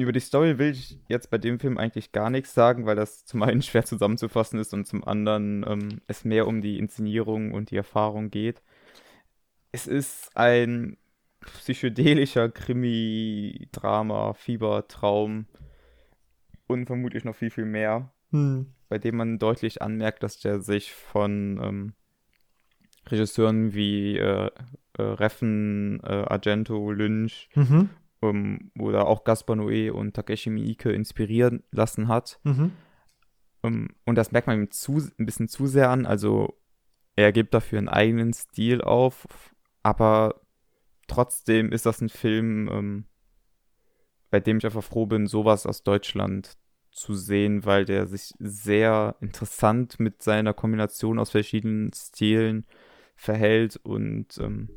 über 0.00 0.12
die 0.12 0.20
Story 0.20 0.58
will 0.58 0.70
ich 0.70 0.98
jetzt 1.08 1.30
bei 1.30 1.38
dem 1.38 1.58
Film 1.58 1.78
eigentlich 1.78 2.12
gar 2.12 2.30
nichts 2.30 2.54
sagen, 2.54 2.86
weil 2.86 2.96
das 2.96 3.24
zum 3.24 3.42
einen 3.42 3.62
schwer 3.62 3.84
zusammenzufassen 3.84 4.58
ist 4.58 4.72
und 4.74 4.86
zum 4.86 5.04
anderen 5.04 5.64
ähm, 5.66 6.00
es 6.06 6.24
mehr 6.24 6.46
um 6.46 6.60
die 6.60 6.78
Inszenierung 6.78 7.52
und 7.52 7.70
die 7.70 7.76
Erfahrung 7.76 8.30
geht. 8.30 8.62
Es 9.72 9.86
ist 9.86 10.36
ein 10.36 10.96
psychedelischer 11.40 12.48
Krimi, 12.50 13.68
Drama, 13.72 14.34
Fiebertraum 14.34 15.46
und 16.66 16.86
vermutlich 16.86 17.24
noch 17.24 17.36
viel, 17.36 17.50
viel 17.50 17.64
mehr, 17.64 18.12
Hm. 18.30 18.66
bei 18.88 18.98
dem 18.98 19.16
man 19.16 19.38
deutlich 19.38 19.82
anmerkt, 19.82 20.22
dass 20.22 20.38
der 20.38 20.60
sich 20.60 20.92
von 20.92 21.60
ähm, 21.62 21.92
Regisseuren 23.08 23.74
wie 23.74 24.18
äh, 24.18 24.50
äh, 24.98 25.02
Reffen, 25.02 26.00
äh, 26.04 26.24
Argento, 26.28 26.92
Lynch 26.92 27.48
Mhm. 27.54 27.90
Ähm, 28.22 28.70
oder 28.78 29.06
auch 29.06 29.24
Gaspar 29.24 29.56
Noé 29.56 29.90
und 29.90 30.14
Takeshi 30.14 30.50
Miike 30.50 30.92
inspirieren 30.92 31.62
lassen 31.70 32.08
hat. 32.08 32.40
Mhm. 32.44 32.72
Ähm, 33.62 33.88
und 34.04 34.14
das 34.16 34.32
merkt 34.32 34.46
man 34.46 34.58
ihm 34.58 34.70
zu, 34.70 34.98
ein 35.18 35.26
bisschen 35.26 35.48
zu 35.48 35.66
sehr 35.66 35.90
an. 35.90 36.06
Also 36.06 36.58
er 37.16 37.32
gibt 37.32 37.54
dafür 37.54 37.78
einen 37.78 37.88
eigenen 37.88 38.32
Stil 38.32 38.82
auf, 38.82 39.26
aber 39.82 40.40
trotzdem 41.06 41.72
ist 41.72 41.86
das 41.86 42.00
ein 42.00 42.08
Film, 42.08 42.68
ähm, 42.68 43.04
bei 44.30 44.40
dem 44.40 44.58
ich 44.58 44.64
einfach 44.64 44.84
froh 44.84 45.06
bin, 45.06 45.26
sowas 45.26 45.66
aus 45.66 45.82
Deutschland 45.82 46.56
zu 46.90 47.14
sehen, 47.14 47.64
weil 47.64 47.84
der 47.84 48.06
sich 48.06 48.32
sehr 48.38 49.16
interessant 49.20 50.00
mit 50.00 50.22
seiner 50.22 50.54
Kombination 50.54 51.18
aus 51.18 51.30
verschiedenen 51.30 51.92
Stilen 51.92 52.66
verhält 53.16 53.76
und 53.76 54.38
ähm, 54.38 54.70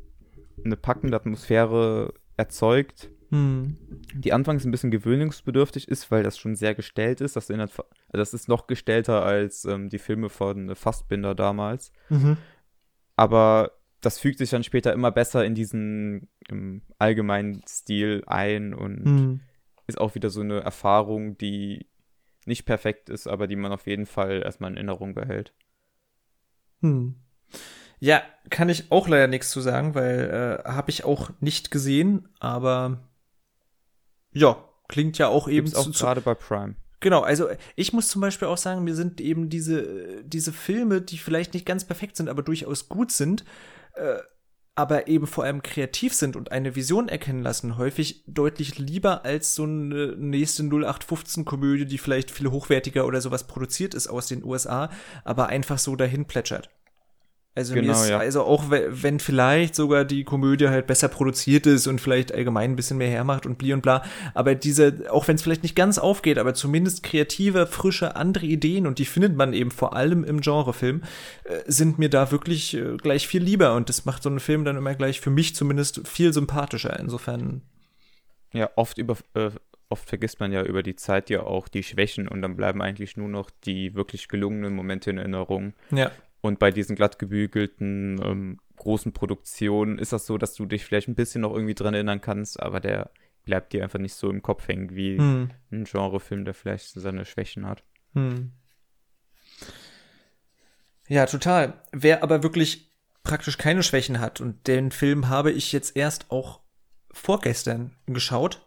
eine 0.64 0.76
packende 0.76 1.16
Atmosphäre 1.16 2.14
erzeugt 2.36 3.10
Hm. 3.30 3.76
die 4.14 4.32
anfangs 4.32 4.64
ein 4.64 4.70
bisschen 4.70 4.92
gewöhnungsbedürftig 4.92 5.88
ist, 5.88 6.10
weil 6.10 6.22
das 6.22 6.38
schon 6.38 6.54
sehr 6.54 6.74
gestellt 6.74 7.20
ist. 7.20 7.34
Das, 7.34 7.50
erinnert, 7.50 7.72
also 7.76 7.88
das 8.12 8.32
ist 8.32 8.48
noch 8.48 8.68
gestellter 8.68 9.24
als 9.24 9.64
ähm, 9.64 9.88
die 9.88 9.98
Filme 9.98 10.28
von 10.28 10.76
Fassbinder 10.76 11.34
damals. 11.34 11.92
Mhm. 12.10 12.36
Aber 13.16 13.72
das 14.00 14.18
fügt 14.18 14.38
sich 14.38 14.50
dann 14.50 14.62
später 14.62 14.92
immer 14.92 15.10
besser 15.10 15.44
in 15.44 15.54
diesen 15.54 16.28
allgemeinen 16.98 17.62
Stil 17.66 18.22
ein 18.26 18.72
und 18.74 19.04
Hm. 19.04 19.40
ist 19.86 20.00
auch 20.00 20.14
wieder 20.14 20.30
so 20.30 20.42
eine 20.42 20.60
Erfahrung, 20.60 21.36
die 21.38 21.86
nicht 22.46 22.66
perfekt 22.66 23.08
ist, 23.08 23.26
aber 23.26 23.46
die 23.46 23.56
man 23.56 23.72
auf 23.72 23.86
jeden 23.86 24.06
Fall 24.06 24.42
erstmal 24.44 24.70
in 24.70 24.76
Erinnerung 24.76 25.14
behält. 25.14 25.54
Hm. 26.82 27.16
Ja, 28.00 28.22
kann 28.50 28.68
ich 28.68 28.90
auch 28.90 29.08
leider 29.08 29.26
nichts 29.26 29.50
zu 29.50 29.60
sagen, 29.60 29.94
weil 29.94 30.62
äh, 30.64 30.68
habe 30.68 30.90
ich 30.90 31.04
auch 31.04 31.30
nicht 31.40 31.70
gesehen, 31.70 32.28
aber 32.40 33.08
ja, 34.32 34.56
klingt 34.88 35.18
ja 35.18 35.28
auch 35.28 35.48
eben 35.48 35.66
Gibt's 35.66 35.78
auch 35.78 35.84
zu, 35.84 35.92
zu, 35.92 36.04
gerade 36.04 36.20
bei 36.20 36.34
Prime. 36.34 36.76
Genau, 37.00 37.20
also 37.20 37.48
ich 37.76 37.92
muss 37.92 38.08
zum 38.08 38.20
Beispiel 38.20 38.48
auch 38.48 38.58
sagen, 38.58 38.84
mir 38.84 38.94
sind 38.94 39.20
eben 39.20 39.48
diese, 39.48 40.24
diese 40.24 40.52
Filme, 40.52 41.02
die 41.02 41.18
vielleicht 41.18 41.54
nicht 41.54 41.66
ganz 41.66 41.84
perfekt 41.84 42.16
sind, 42.16 42.28
aber 42.28 42.42
durchaus 42.42 42.88
gut 42.88 43.12
sind, 43.12 43.44
äh, 43.94 44.18
aber 44.74 45.06
eben 45.06 45.26
vor 45.26 45.44
allem 45.44 45.62
kreativ 45.62 46.14
sind 46.14 46.34
und 46.34 46.50
eine 46.50 46.74
Vision 46.74 47.08
erkennen 47.08 47.42
lassen, 47.42 47.76
häufig 47.76 48.24
deutlich 48.26 48.78
lieber 48.78 49.24
als 49.24 49.54
so 49.54 49.64
eine 49.64 50.16
nächste 50.16 50.64
0815-Komödie, 50.64 51.86
die 51.86 51.98
vielleicht 51.98 52.30
viel 52.30 52.50
hochwertiger 52.50 53.06
oder 53.06 53.20
sowas 53.20 53.46
produziert 53.46 53.94
ist 53.94 54.08
aus 54.08 54.26
den 54.26 54.42
USA, 54.42 54.90
aber 55.24 55.46
einfach 55.46 55.78
so 55.78 55.94
dahin 55.94 56.24
plätschert. 56.24 56.70
Also 57.56 57.74
Genau, 57.74 57.86
mir 57.86 57.92
ist, 57.92 58.08
ja. 58.08 58.18
also 58.18 58.42
auch 58.42 58.68
we- 58.70 58.88
wenn 58.90 59.20
vielleicht 59.20 59.76
sogar 59.76 60.04
die 60.04 60.24
Komödie 60.24 60.68
halt 60.68 60.88
besser 60.88 61.06
produziert 61.08 61.66
ist 61.66 61.86
und 61.86 62.00
vielleicht 62.00 62.34
allgemein 62.34 62.72
ein 62.72 62.76
bisschen 62.76 62.98
mehr 62.98 63.08
hermacht 63.10 63.46
und 63.46 63.58
bli 63.58 63.72
und 63.72 63.80
bla, 63.80 64.02
aber 64.34 64.56
diese, 64.56 65.04
auch 65.10 65.28
wenn 65.28 65.36
es 65.36 65.42
vielleicht 65.42 65.62
nicht 65.62 65.76
ganz 65.76 65.98
aufgeht, 65.98 66.38
aber 66.38 66.54
zumindest 66.54 67.04
kreative, 67.04 67.68
frische, 67.68 68.16
andere 68.16 68.46
Ideen 68.46 68.88
und 68.88 68.98
die 68.98 69.04
findet 69.04 69.36
man 69.36 69.52
eben 69.52 69.70
vor 69.70 69.94
allem 69.94 70.24
im 70.24 70.40
Genrefilm, 70.40 71.02
äh, 71.44 71.60
sind 71.66 71.96
mir 72.00 72.10
da 72.10 72.32
wirklich 72.32 72.74
äh, 72.74 72.96
gleich 72.96 73.28
viel 73.28 73.42
lieber 73.44 73.76
und 73.76 73.88
das 73.88 74.04
macht 74.04 74.24
so 74.24 74.28
einen 74.30 74.40
Film 74.40 74.64
dann 74.64 74.76
immer 74.76 74.94
gleich 74.96 75.20
für 75.20 75.30
mich 75.30 75.54
zumindest 75.54 76.08
viel 76.08 76.32
sympathischer. 76.32 76.98
Insofern, 76.98 77.62
Ja, 78.52 78.68
oft 78.74 78.98
über 78.98 79.16
äh, 79.34 79.50
oft 79.90 80.08
vergisst 80.08 80.40
man 80.40 80.50
ja 80.50 80.62
über 80.64 80.82
die 80.82 80.96
Zeit 80.96 81.30
ja 81.30 81.42
auch 81.44 81.68
die 81.68 81.84
Schwächen 81.84 82.26
und 82.26 82.42
dann 82.42 82.56
bleiben 82.56 82.82
eigentlich 82.82 83.16
nur 83.16 83.28
noch 83.28 83.50
die 83.64 83.94
wirklich 83.94 84.26
gelungenen 84.26 84.74
Momente 84.74 85.10
in 85.10 85.18
Erinnerung. 85.18 85.74
ja. 85.92 86.10
Und 86.44 86.58
bei 86.58 86.70
diesen 86.70 86.94
glatt 86.94 87.18
gebügelten 87.18 88.20
ähm, 88.22 88.60
großen 88.76 89.14
Produktionen 89.14 89.98
ist 89.98 90.12
das 90.12 90.26
so, 90.26 90.36
dass 90.36 90.52
du 90.52 90.66
dich 90.66 90.84
vielleicht 90.84 91.08
ein 91.08 91.14
bisschen 91.14 91.40
noch 91.40 91.54
irgendwie 91.54 91.72
dran 91.74 91.94
erinnern 91.94 92.20
kannst, 92.20 92.60
aber 92.60 92.80
der 92.80 93.10
bleibt 93.46 93.72
dir 93.72 93.82
einfach 93.82 93.98
nicht 93.98 94.12
so 94.12 94.28
im 94.28 94.42
Kopf 94.42 94.68
hängen 94.68 94.94
wie 94.94 95.16
Hm. 95.16 95.50
ein 95.72 95.84
Genrefilm, 95.84 96.44
der 96.44 96.52
vielleicht 96.52 96.88
seine 96.88 97.24
Schwächen 97.24 97.66
hat. 97.66 97.82
Hm. 98.12 98.52
Ja, 101.08 101.24
total. 101.24 101.80
Wer 101.92 102.22
aber 102.22 102.42
wirklich 102.42 102.90
praktisch 103.22 103.56
keine 103.56 103.82
Schwächen 103.82 104.20
hat 104.20 104.42
und 104.42 104.66
den 104.66 104.90
Film 104.90 105.30
habe 105.30 105.50
ich 105.50 105.72
jetzt 105.72 105.96
erst 105.96 106.30
auch 106.30 106.60
vorgestern 107.10 107.96
geschaut 108.04 108.63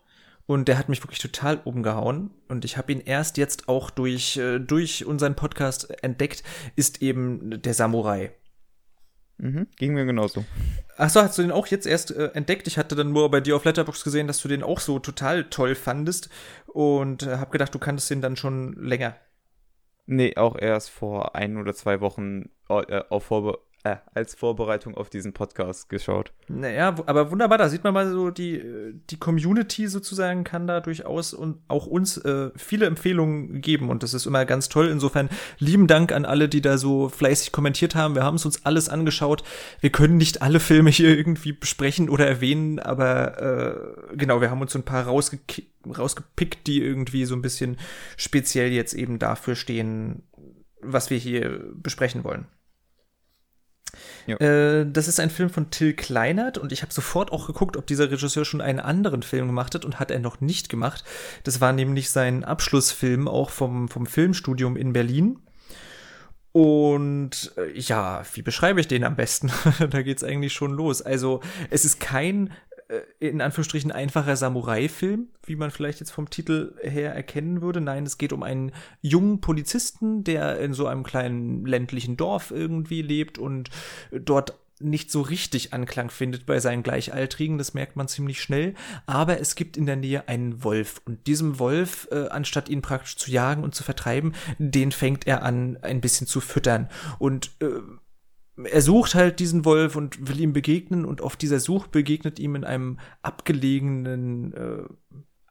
und 0.48 0.68
der 0.68 0.80
hat 0.80 0.90
mich 0.90 1.04
wirklich 1.04 1.20
total 1.20 1.62
umgehauen 1.64 2.32
und 2.48 2.66
ich 2.66 2.78
habe 2.78 2.92
ihn 2.92 3.02
erst 3.02 3.38
jetzt 3.38 3.70
auch 3.70 3.92
durch 3.92 4.38
äh, 4.38 4.60
durch 4.60 5.06
unseren 5.06 5.36
Podcast 5.36 6.04
entdeckt, 6.04 6.44
ist 6.76 7.04
eben 7.04 7.62
der 7.62 7.76
Samurai. 7.76 8.32
Mhm, 9.38 9.68
ging 9.78 9.94
mir 9.94 10.06
genauso. 10.06 10.46
Achso, 10.96 11.22
hast 11.22 11.38
du 11.38 11.44
den 11.44 11.52
auch 11.52 11.68
jetzt 11.68 11.86
erst 11.86 12.10
äh, 12.10 12.32
entdeckt? 12.34 12.66
Ich 12.66 12.80
hatte 12.80 12.96
dann 12.96 13.12
nur 13.12 13.30
bei 13.30 13.40
dir 13.40 13.56
auf 13.56 13.66
Letterbox 13.66 14.04
gesehen, 14.04 14.26
dass 14.26 14.42
du 14.42 14.48
den 14.48 14.64
auch 14.64 14.80
so 14.80 14.98
total 14.98 15.44
toll 15.50 15.76
fandest 15.76 16.30
und 16.66 17.24
äh, 17.24 17.38
habe 17.38 17.52
gedacht, 17.52 17.76
du 17.76 17.80
kanntest 17.80 18.10
den 18.10 18.22
dann 18.22 18.36
schon 18.36 18.74
länger. 18.74 19.16
Nee, 20.08 20.38
auch 20.38 20.58
erst 20.58 20.90
vor 20.90 21.36
ein 21.36 21.58
oder 21.58 21.76
zwei 21.76 22.02
Wochen 22.02 22.50
äh, 22.70 23.04
auf 23.10 23.26
Vorbe 23.26 23.60
äh, 23.88 23.98
als 24.14 24.36
Vorbereitung 24.36 24.96
auf 24.96 25.10
diesen 25.10 25.34
Podcast 25.34 25.90
geschaut. 25.90 26.32
Naja, 26.48 26.96
aber 27.06 27.32
wunderbar, 27.32 27.58
da 27.58 27.70
sieht 27.70 27.84
man 27.84 27.94
mal 27.94 28.10
so, 28.10 28.30
die, 28.30 28.62
die 29.10 29.18
Community 29.18 29.88
sozusagen 29.88 30.44
kann 30.44 30.68
da 30.68 30.80
durchaus 30.80 31.34
und 31.34 31.60
auch 31.68 31.86
uns 31.86 32.18
äh, 32.18 32.52
viele 32.56 32.86
Empfehlungen 32.86 33.62
geben 33.62 33.90
und 33.90 34.04
das 34.04 34.14
ist 34.14 34.26
immer 34.26 34.46
ganz 34.46 34.70
toll. 34.70 34.88
Insofern 34.88 35.30
lieben 35.60 35.88
Dank 35.88 36.12
an 36.12 36.26
alle, 36.26 36.50
die 36.50 36.62
da 36.62 36.78
so 36.78 37.10
fleißig 37.10 37.52
kommentiert 37.52 37.96
haben. 37.96 38.16
Wir 38.16 38.24
haben 38.24 38.36
es 38.36 38.46
uns 38.46 38.66
alles 38.66 38.90
angeschaut. 38.90 39.44
Wir 39.80 39.92
können 39.92 40.18
nicht 40.18 40.42
alle 40.42 40.60
Filme 40.60 40.90
hier 40.90 41.16
irgendwie 41.16 41.54
besprechen 41.54 42.10
oder 42.10 42.28
erwähnen, 42.28 42.80
aber 42.80 43.42
äh, 44.12 44.16
genau, 44.18 44.42
wir 44.42 44.52
haben 44.52 44.62
uns 44.62 44.74
so 44.74 44.80
ein 44.80 44.86
paar 44.86 45.06
rausge 45.06 45.40
rausgepickt, 45.88 46.68
die 46.68 46.82
irgendwie 46.82 47.24
so 47.24 47.34
ein 47.34 47.42
bisschen 47.42 47.78
speziell 48.18 48.74
jetzt 48.74 48.94
eben 48.94 49.20
dafür 49.20 49.56
stehen, 49.56 50.24
was 50.82 51.10
wir 51.10 51.18
hier 51.18 51.62
besprechen 51.76 52.26
wollen. 52.26 52.48
Äh, 54.28 54.86
das 54.92 55.08
ist 55.08 55.20
ein 55.20 55.30
Film 55.30 55.50
von 55.50 55.70
Till 55.72 55.94
Kleinert 55.94 56.58
und 56.58 56.72
ich 56.72 56.82
habe 56.82 56.94
sofort 56.94 57.32
auch 57.32 57.48
geguckt, 57.48 57.78
ob 57.78 57.88
dieser 57.88 58.12
Regisseur 58.12 58.46
schon 58.46 58.62
einen 58.62 58.80
anderen 58.80 59.24
Film 59.24 59.48
gemacht 59.48 59.76
hat 59.76 59.86
und 59.86 60.00
hat 60.00 60.12
er 60.12 60.20
noch 60.20 60.42
nicht 60.42 60.70
gemacht. 60.70 61.04
Das 61.44 61.62
war 61.62 61.74
nämlich 61.74 62.10
sein 62.10 62.44
Abschlussfilm 62.44 63.28
auch 63.28 63.50
vom, 63.50 63.88
vom 63.88 64.06
Filmstudium 64.06 64.76
in 64.76 64.94
Berlin. 64.94 65.40
Und 66.52 67.54
äh, 67.58 67.78
ja, 67.80 68.24
wie 68.34 68.42
beschreibe 68.42 68.80
ich 68.80 68.88
den 68.88 69.04
am 69.04 69.16
besten? 69.16 69.52
da 69.92 70.02
geht's 70.02 70.24
eigentlich 70.24 70.54
schon 70.54 70.72
los. 70.72 71.02
Also, 71.02 71.42
es 71.70 71.86
ist 71.86 72.00
kein 72.00 72.52
in 73.20 73.42
Anführungsstrichen 73.42 73.92
einfacher 73.92 74.36
Samurai-Film, 74.36 75.28
wie 75.46 75.56
man 75.56 75.72
vielleicht 75.72 76.00
jetzt 76.00 76.12
vom 76.12 76.30
Titel 76.30 76.74
her 76.82 77.14
erkennen 77.14 77.62
würde. 77.62 77.82
Nein, 77.82 78.06
es 78.06 78.18
geht 78.18 78.32
um 78.32 78.44
einen 78.44 78.72
jungen 79.02 79.42
Polizisten, 79.42 80.24
der 80.24 80.60
in 80.60 80.74
so 80.74 80.88
einem 80.88 81.04
kleinen 81.04 81.66
ländlichen 81.66 82.16
Dorf 82.16 82.52
irgendwie 82.52 83.02
lebt 83.02 83.38
und 83.38 83.70
dort 84.12 84.54
nicht 84.80 85.12
so 85.12 85.22
richtig 85.22 85.74
Anklang 85.74 86.10
findet 86.10 86.46
bei 86.46 86.60
seinen 86.60 86.84
Gleichaltrigen, 86.84 87.58
das 87.58 87.74
merkt 87.74 87.96
man 87.96 88.08
ziemlich 88.08 88.42
schnell. 88.42 88.76
Aber 89.06 89.40
es 89.40 89.56
gibt 89.56 89.76
in 89.76 89.86
der 89.86 89.96
Nähe 89.96 90.28
einen 90.28 90.64
Wolf 90.64 91.02
und 91.06 91.26
diesem 91.28 91.60
Wolf, 91.60 92.08
äh, 92.12 92.28
anstatt 92.28 92.70
ihn 92.70 92.82
praktisch 92.82 93.18
zu 93.18 93.32
jagen 93.32 93.64
und 93.64 93.74
zu 93.74 93.84
vertreiben, 93.84 94.34
den 94.60 94.92
fängt 94.92 95.26
er 95.26 95.44
an, 95.44 95.78
ein 95.82 96.02
bisschen 96.02 96.28
zu 96.28 96.42
füttern. 96.42 96.90
Und 97.18 97.52
äh, 97.60 97.70
er 98.64 98.82
sucht 98.82 99.16
halt 99.16 99.40
diesen 99.40 99.66
Wolf 99.66 99.96
und 99.96 100.28
will 100.28 100.40
ihm 100.40 100.54
begegnen 100.54 101.06
und 101.06 101.22
auf 101.22 101.36
dieser 101.36 101.60
Suche 101.60 101.90
begegnet 101.90 102.40
ihm 102.40 102.56
in 102.56 102.64
einem 102.64 103.00
abgelegenen 103.22 104.54
äh, 104.54 104.84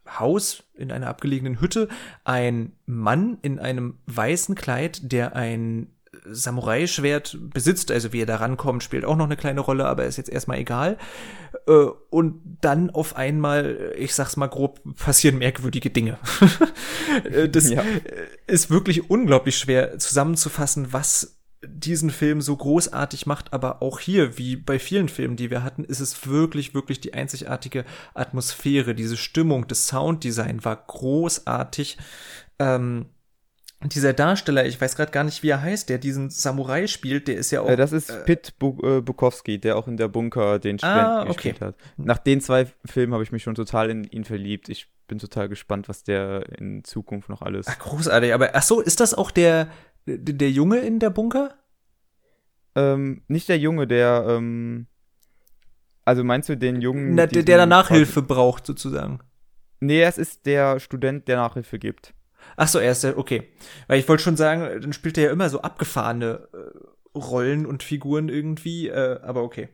Haus, 0.08 0.64
in 0.74 0.92
einer 0.92 1.08
abgelegenen 1.08 1.60
Hütte, 1.60 1.88
ein 2.24 2.72
Mann 2.86 3.38
in 3.42 3.58
einem 3.58 3.98
weißen 4.06 4.54
Kleid, 4.54 5.12
der 5.12 5.34
ein 5.34 5.88
Samurai-Schwert 6.24 7.38
besitzt, 7.40 7.90
also 7.90 8.12
wie 8.12 8.22
er 8.22 8.26
da 8.26 8.36
rankommt, 8.36 8.82
spielt 8.82 9.04
auch 9.04 9.16
noch 9.16 9.26
eine 9.26 9.36
kleine 9.36 9.60
Rolle, 9.60 9.86
aber 9.86 10.04
ist 10.04 10.16
jetzt 10.16 10.30
erstmal 10.30 10.58
egal. 10.58 10.98
Äh, 11.66 11.86
und 12.10 12.58
dann 12.60 12.90
auf 12.90 13.16
einmal, 13.16 13.92
ich 13.96 14.14
sag's 14.14 14.36
mal 14.36 14.46
grob, 14.46 14.80
passieren 14.96 15.38
merkwürdige 15.38 15.90
Dinge. 15.90 16.18
Äh, 17.24 17.48
das 17.48 17.70
ja. 17.70 17.82
ist 18.46 18.68
wirklich 18.68 19.08
unglaublich 19.08 19.56
schwer 19.56 19.98
zusammenzufassen, 19.98 20.92
was 20.92 21.35
diesen 21.68 22.10
Film 22.10 22.40
so 22.40 22.56
großartig 22.56 23.26
macht, 23.26 23.52
aber 23.52 23.82
auch 23.82 24.00
hier, 24.00 24.38
wie 24.38 24.56
bei 24.56 24.78
vielen 24.78 25.08
Filmen, 25.08 25.36
die 25.36 25.50
wir 25.50 25.62
hatten, 25.62 25.84
ist 25.84 26.00
es 26.00 26.26
wirklich, 26.26 26.74
wirklich 26.74 27.00
die 27.00 27.14
einzigartige 27.14 27.84
Atmosphäre, 28.14 28.94
diese 28.94 29.16
Stimmung, 29.16 29.66
das 29.68 29.86
Sounddesign 29.88 30.64
war 30.64 30.76
großartig. 30.76 31.98
Ähm, 32.58 33.06
dieser 33.84 34.14
Darsteller, 34.14 34.64
ich 34.66 34.80
weiß 34.80 34.96
gerade 34.96 35.12
gar 35.12 35.24
nicht, 35.24 35.42
wie 35.42 35.50
er 35.50 35.60
heißt, 35.60 35.88
der 35.88 35.98
diesen 35.98 36.30
Samurai 36.30 36.86
spielt, 36.86 37.28
der 37.28 37.36
ist 37.36 37.50
ja 37.50 37.60
auch. 37.60 37.68
Äh, 37.68 37.76
das 37.76 37.92
ist 37.92 38.08
äh, 38.08 38.24
Pit 38.24 38.54
Bu 38.58 38.78
äh, 38.82 39.00
Bukowski, 39.02 39.58
der 39.58 39.76
auch 39.76 39.86
in 39.86 39.96
der 39.96 40.08
Bunker 40.08 40.58
den 40.58 40.78
Studenten 40.78 41.04
ah, 41.04 41.22
okay. 41.22 41.32
gespielt 41.32 41.60
hat. 41.60 41.76
Nach 41.96 42.18
den 42.18 42.40
zwei 42.40 42.66
Filmen 42.84 43.12
habe 43.12 43.22
ich 43.22 43.32
mich 43.32 43.42
schon 43.42 43.54
total 43.54 43.90
in 43.90 44.04
ihn 44.04 44.24
verliebt. 44.24 44.70
Ich 44.70 44.88
bin 45.08 45.18
total 45.18 45.48
gespannt, 45.48 45.88
was 45.88 46.04
der 46.04 46.58
in 46.58 46.84
Zukunft 46.84 47.28
noch 47.28 47.42
alles. 47.42 47.66
Ach, 47.68 47.78
großartig, 47.78 48.32
aber 48.32 48.54
ach 48.54 48.62
so, 48.62 48.80
ist 48.80 49.00
das 49.00 49.14
auch 49.14 49.30
der, 49.30 49.68
der 50.06 50.50
Junge 50.50 50.78
in 50.78 50.98
der 50.98 51.10
Bunker? 51.10 51.54
Ähm, 52.74 53.22
nicht 53.28 53.48
der 53.48 53.58
Junge, 53.58 53.86
der, 53.86 54.24
ähm, 54.28 54.86
also 56.04 56.22
meinst 56.22 56.48
du 56.48 56.56
den 56.56 56.80
Jungen? 56.80 57.14
Na, 57.14 57.26
der, 57.26 57.42
der 57.42 57.66
Nachhilfe 57.66 58.22
braucht, 58.22 58.66
sozusagen. 58.66 59.20
Nee, 59.80 60.02
es 60.02 60.18
ist 60.18 60.46
der 60.46 60.78
Student, 60.80 61.26
der 61.28 61.36
Nachhilfe 61.36 61.78
gibt. 61.78 62.14
Ach 62.56 62.68
so, 62.68 62.78
er 62.78 62.92
ist 62.92 63.02
der, 63.02 63.18
okay. 63.18 63.48
Weil 63.88 63.98
ich 63.98 64.08
wollte 64.08 64.22
schon 64.22 64.36
sagen, 64.36 64.80
dann 64.80 64.92
spielt 64.92 65.18
er 65.18 65.24
ja 65.24 65.30
immer 65.30 65.50
so 65.50 65.62
abgefahrene 65.62 66.48
äh, 66.52 67.18
Rollen 67.18 67.66
und 67.66 67.82
Figuren 67.82 68.28
irgendwie, 68.28 68.88
äh, 68.88 69.20
aber 69.22 69.42
okay. 69.42 69.68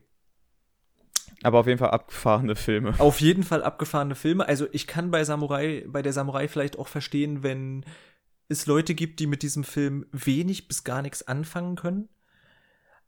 Aber 1.42 1.58
auf 1.58 1.66
jeden 1.66 1.78
Fall 1.78 1.90
abgefahrene 1.90 2.54
Filme. 2.54 2.94
Auf 2.98 3.20
jeden 3.20 3.42
Fall 3.42 3.64
abgefahrene 3.64 4.14
Filme. 4.14 4.46
Also 4.46 4.66
ich 4.70 4.86
kann 4.86 5.10
bei 5.10 5.24
Samurai, 5.24 5.84
bei 5.88 6.02
der 6.02 6.12
Samurai 6.12 6.46
vielleicht 6.46 6.78
auch 6.78 6.88
verstehen, 6.88 7.42
wenn 7.42 7.84
es 8.52 8.66
Leute 8.66 8.94
gibt, 8.94 9.20
die 9.20 9.26
mit 9.26 9.42
diesem 9.42 9.64
Film 9.64 10.06
wenig 10.12 10.68
bis 10.68 10.84
gar 10.84 11.02
nichts 11.02 11.26
anfangen 11.26 11.76
können. 11.76 12.08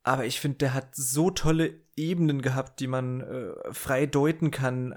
Aber 0.07 0.27
ich 0.27 0.39
finde, 0.39 0.59
der 0.59 0.75
hat 0.75 0.95
so 0.95 1.31
tolle 1.31 1.81
Ebenen 1.97 2.43
gehabt, 2.43 2.81
die 2.81 2.87
man 2.87 3.23
äh, 3.23 3.53
frei 3.73 4.05
deuten 4.05 4.51
kann. 4.51 4.93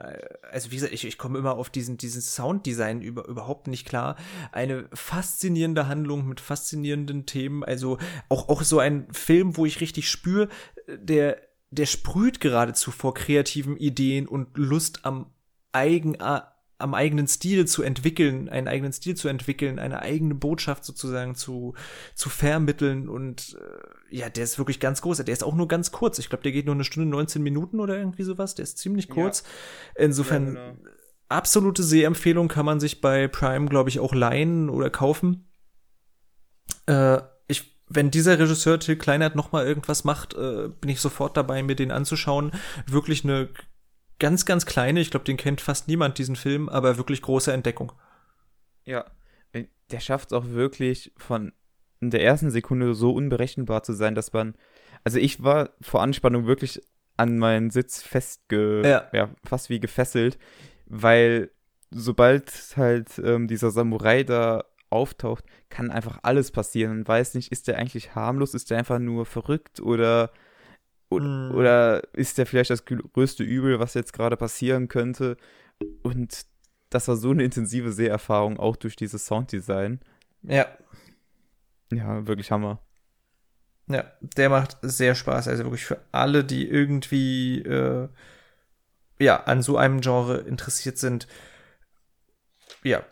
Also 0.51 0.69
wie 0.69 0.75
gesagt, 0.75 0.93
ich, 0.93 1.05
ich 1.05 1.17
komme 1.17 1.39
immer 1.39 1.55
auf 1.55 1.69
diesen, 1.69 1.97
diesen 1.97 2.21
Sounddesign 2.21 3.01
über, 3.01 3.25
überhaupt 3.25 3.67
nicht 3.67 3.87
klar. 3.87 4.17
Eine 4.51 4.89
faszinierende 4.93 5.87
Handlung 5.87 6.27
mit 6.27 6.41
faszinierenden 6.41 7.25
Themen. 7.25 7.63
Also 7.63 7.99
auch, 8.27 8.49
auch 8.49 8.63
so 8.63 8.79
ein 8.79 9.07
Film, 9.13 9.55
wo 9.55 9.65
ich 9.65 9.79
richtig 9.79 10.09
spüre, 10.09 10.49
der, 10.87 11.41
der 11.71 11.85
sprüht 11.85 12.41
geradezu 12.41 12.91
vor 12.91 13.13
kreativen 13.13 13.77
Ideen 13.77 14.27
und 14.27 14.57
Lust 14.57 15.05
am 15.05 15.27
Eigen, 15.71 16.19
am 16.79 16.93
eigenen 16.93 17.27
Stil 17.27 17.65
zu 17.65 17.81
entwickeln, 17.81 18.49
einen 18.49 18.67
eigenen 18.67 18.93
Stil 18.93 19.15
zu 19.15 19.27
entwickeln, 19.27 19.79
eine 19.79 20.01
eigene 20.01 20.35
Botschaft 20.35 20.85
sozusagen 20.85 21.35
zu, 21.35 21.73
zu 22.13 22.29
vermitteln 22.29 23.09
und 23.09 23.57
äh, 23.59 24.15
ja, 24.15 24.29
der 24.29 24.43
ist 24.43 24.57
wirklich 24.57 24.79
ganz 24.79 25.01
groß. 25.01 25.17
Der 25.17 25.33
ist 25.33 25.43
auch 25.43 25.55
nur 25.55 25.67
ganz 25.67 25.91
kurz. 25.91 26.19
Ich 26.19 26.29
glaube, 26.29 26.43
der 26.43 26.51
geht 26.51 26.65
nur 26.65 26.75
eine 26.75 26.83
Stunde 26.83 27.09
19 27.09 27.41
Minuten 27.41 27.79
oder 27.79 27.97
irgendwie 27.97 28.23
sowas. 28.23 28.55
Der 28.55 28.63
ist 28.63 28.77
ziemlich 28.77 29.09
kurz. 29.09 29.43
Ja. 29.97 30.05
Insofern 30.05 30.55
ja, 30.55 30.71
genau. 30.71 30.89
absolute 31.29 31.83
Sehempfehlung 31.83 32.47
kann 32.47 32.65
man 32.65 32.79
sich 32.79 33.01
bei 33.01 33.27
Prime, 33.27 33.67
glaube 33.67 33.89
ich, 33.89 33.99
auch 33.99 34.13
leihen 34.13 34.69
oder 34.69 34.89
kaufen. 34.89 35.49
Äh, 36.85 37.19
ich 37.47 37.77
wenn 37.89 38.11
dieser 38.11 38.37
Regisseur 38.37 38.79
Till 38.79 38.97
Kleinert 38.97 39.35
noch 39.35 39.51
mal 39.51 39.65
irgendwas 39.65 40.03
macht, 40.03 40.33
äh, 40.35 40.69
bin 40.81 40.89
ich 40.89 41.01
sofort 41.01 41.37
dabei, 41.37 41.63
mir 41.63 41.75
den 41.75 41.91
anzuschauen. 41.91 42.51
Wirklich 42.85 43.23
eine 43.23 43.49
ganz, 44.19 44.45
ganz 44.45 44.65
kleine, 44.65 44.99
ich 44.99 45.11
glaube, 45.11 45.25
den 45.25 45.37
kennt 45.37 45.61
fast 45.61 45.87
niemand, 45.87 46.17
diesen 46.17 46.35
Film, 46.35 46.69
aber 46.69 46.97
wirklich 46.97 47.21
große 47.21 47.51
Entdeckung. 47.51 47.91
Ja, 48.83 49.05
äh, 49.53 49.65
der 49.91 49.99
schafft 49.99 50.31
es 50.31 50.33
auch 50.33 50.47
wirklich 50.47 51.13
von 51.17 51.53
in 51.99 52.11
der 52.11 52.23
ersten 52.23 52.51
Sekunde 52.51 52.93
so 52.93 53.11
unberechenbar 53.11 53.83
zu 53.83 53.93
sein, 53.93 54.13
dass 54.13 54.31
man, 54.33 54.55
also 55.03 55.17
ich 55.17 55.43
war 55.43 55.71
vor 55.81 56.01
Anspannung 56.01 56.45
wirklich 56.45 56.81
an 57.15 57.39
meinen 57.39 57.71
Sitz 57.71 58.03
festge, 58.03 58.83
ja. 58.85 59.07
ja 59.11 59.29
fast 59.43 59.69
wie 59.69 59.79
gefesselt, 59.79 60.37
weil 60.85 61.49
sobald 61.89 62.51
halt 62.75 63.19
ähm, 63.23 63.47
dieser 63.47 63.71
Samurai 63.71 64.23
da 64.23 64.65
auftaucht, 64.89 65.43
kann 65.69 65.89
einfach 65.89 66.19
alles 66.21 66.51
passieren. 66.51 66.97
Man 66.97 67.07
weiß 67.07 67.33
nicht, 67.33 67.51
ist 67.51 67.67
der 67.67 67.77
eigentlich 67.77 68.15
harmlos, 68.15 68.53
ist 68.53 68.69
der 68.69 68.77
einfach 68.77 68.99
nur 68.99 69.25
verrückt 69.25 69.81
oder 69.81 70.31
oder, 71.09 71.25
mm. 71.25 71.55
oder 71.55 72.13
ist 72.13 72.37
der 72.37 72.45
vielleicht 72.45 72.69
das 72.69 72.85
größte 72.85 73.43
Übel, 73.43 73.79
was 73.79 73.93
jetzt 73.93 74.13
gerade 74.13 74.37
passieren 74.37 74.87
könnte? 74.87 75.37
Und 76.03 76.45
das 76.89 77.07
war 77.07 77.15
so 77.15 77.31
eine 77.31 77.43
intensive 77.43 77.91
Seherfahrung, 77.91 78.59
auch 78.59 78.75
durch 78.75 78.95
dieses 78.95 79.25
Sounddesign. 79.25 79.99
Ja. 80.43 80.67
Ja, 81.91 82.27
wirklich 82.27 82.51
Hammer. 82.51 82.81
Ja, 83.87 84.03
der 84.19 84.49
macht 84.49 84.77
sehr 84.81 85.15
Spaß. 85.15 85.47
Also 85.47 85.63
wirklich 85.63 85.85
für 85.85 86.01
alle, 86.11 86.43
die 86.43 86.67
irgendwie 86.67 87.61
äh, 87.61 88.09
ja 89.19 89.43
an 89.43 89.61
so 89.61 89.77
einem 89.77 90.01
Genre 90.01 90.39
interessiert 90.39 90.97
sind. 90.97 91.27
Ja, 92.83 93.03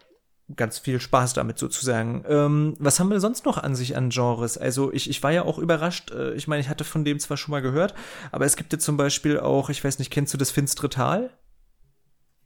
ganz 0.55 0.77
viel 0.77 0.99
Spaß 0.99 1.33
damit 1.33 1.57
sozusagen. 1.57 2.23
Ähm, 2.27 2.75
was 2.77 2.99
haben 2.99 3.09
wir 3.09 3.19
sonst 3.19 3.45
noch 3.45 3.57
an 3.57 3.75
sich 3.75 3.97
an 3.97 4.09
Genres? 4.09 4.57
Also 4.57 4.93
ich, 4.93 5.09
ich 5.09 5.23
war 5.23 5.31
ja 5.31 5.43
auch 5.43 5.57
überrascht. 5.57 6.11
Äh, 6.11 6.33
ich 6.33 6.47
meine, 6.47 6.61
ich 6.61 6.69
hatte 6.69 6.83
von 6.83 7.03
dem 7.03 7.19
zwar 7.19 7.37
schon 7.37 7.51
mal 7.51 7.61
gehört, 7.61 7.95
aber 8.31 8.45
es 8.45 8.55
gibt 8.55 8.71
ja 8.71 8.79
zum 8.79 8.97
Beispiel 8.97 9.39
auch, 9.39 9.69
ich 9.69 9.83
weiß 9.83 9.97
nicht, 9.99 10.11
kennst 10.11 10.33
du 10.33 10.37
das 10.37 10.51
Finstere 10.51 10.89
Tal? 10.89 11.31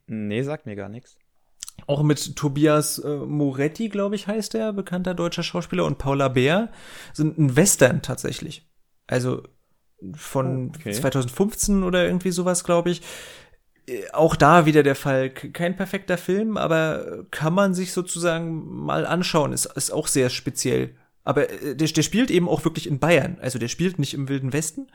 Nee, 0.06 0.42
sagt 0.42 0.66
mir 0.66 0.76
gar 0.76 0.88
nichts. 0.88 1.16
Auch 1.86 2.02
mit 2.02 2.36
Tobias 2.36 2.98
äh, 2.98 3.16
Moretti, 3.16 3.88
glaube 3.88 4.14
ich, 4.14 4.26
heißt 4.26 4.54
der, 4.54 4.72
bekannter 4.72 5.14
deutscher 5.14 5.42
Schauspieler, 5.42 5.84
und 5.84 5.98
Paula 5.98 6.28
Bär, 6.28 6.70
sind 7.12 7.38
ein 7.38 7.56
Western 7.56 8.02
tatsächlich. 8.02 8.68
Also 9.06 9.42
von 10.14 10.72
okay. 10.74 10.92
2015 10.92 11.82
oder 11.82 12.04
irgendwie 12.04 12.30
sowas, 12.30 12.64
glaube 12.64 12.90
ich. 12.90 13.02
Äh, 13.90 14.10
auch 14.12 14.36
da 14.36 14.66
wieder 14.66 14.82
der 14.82 14.94
Fall. 14.94 15.30
Kein 15.30 15.76
perfekter 15.76 16.18
Film, 16.18 16.56
aber 16.56 17.24
kann 17.30 17.54
man 17.54 17.74
sich 17.74 17.92
sozusagen 17.92 18.84
mal 18.84 19.06
anschauen. 19.06 19.52
Ist, 19.52 19.66
ist 19.66 19.90
auch 19.90 20.06
sehr 20.06 20.30
speziell. 20.30 20.94
Aber 21.24 21.50
äh, 21.50 21.76
der, 21.76 21.88
der 21.88 22.02
spielt 22.02 22.30
eben 22.30 22.48
auch 22.48 22.64
wirklich 22.64 22.86
in 22.86 22.98
Bayern. 22.98 23.38
Also 23.40 23.58
der 23.58 23.68
spielt 23.68 23.98
nicht 23.98 24.14
im 24.14 24.28
Wilden 24.28 24.52
Westen, 24.52 24.88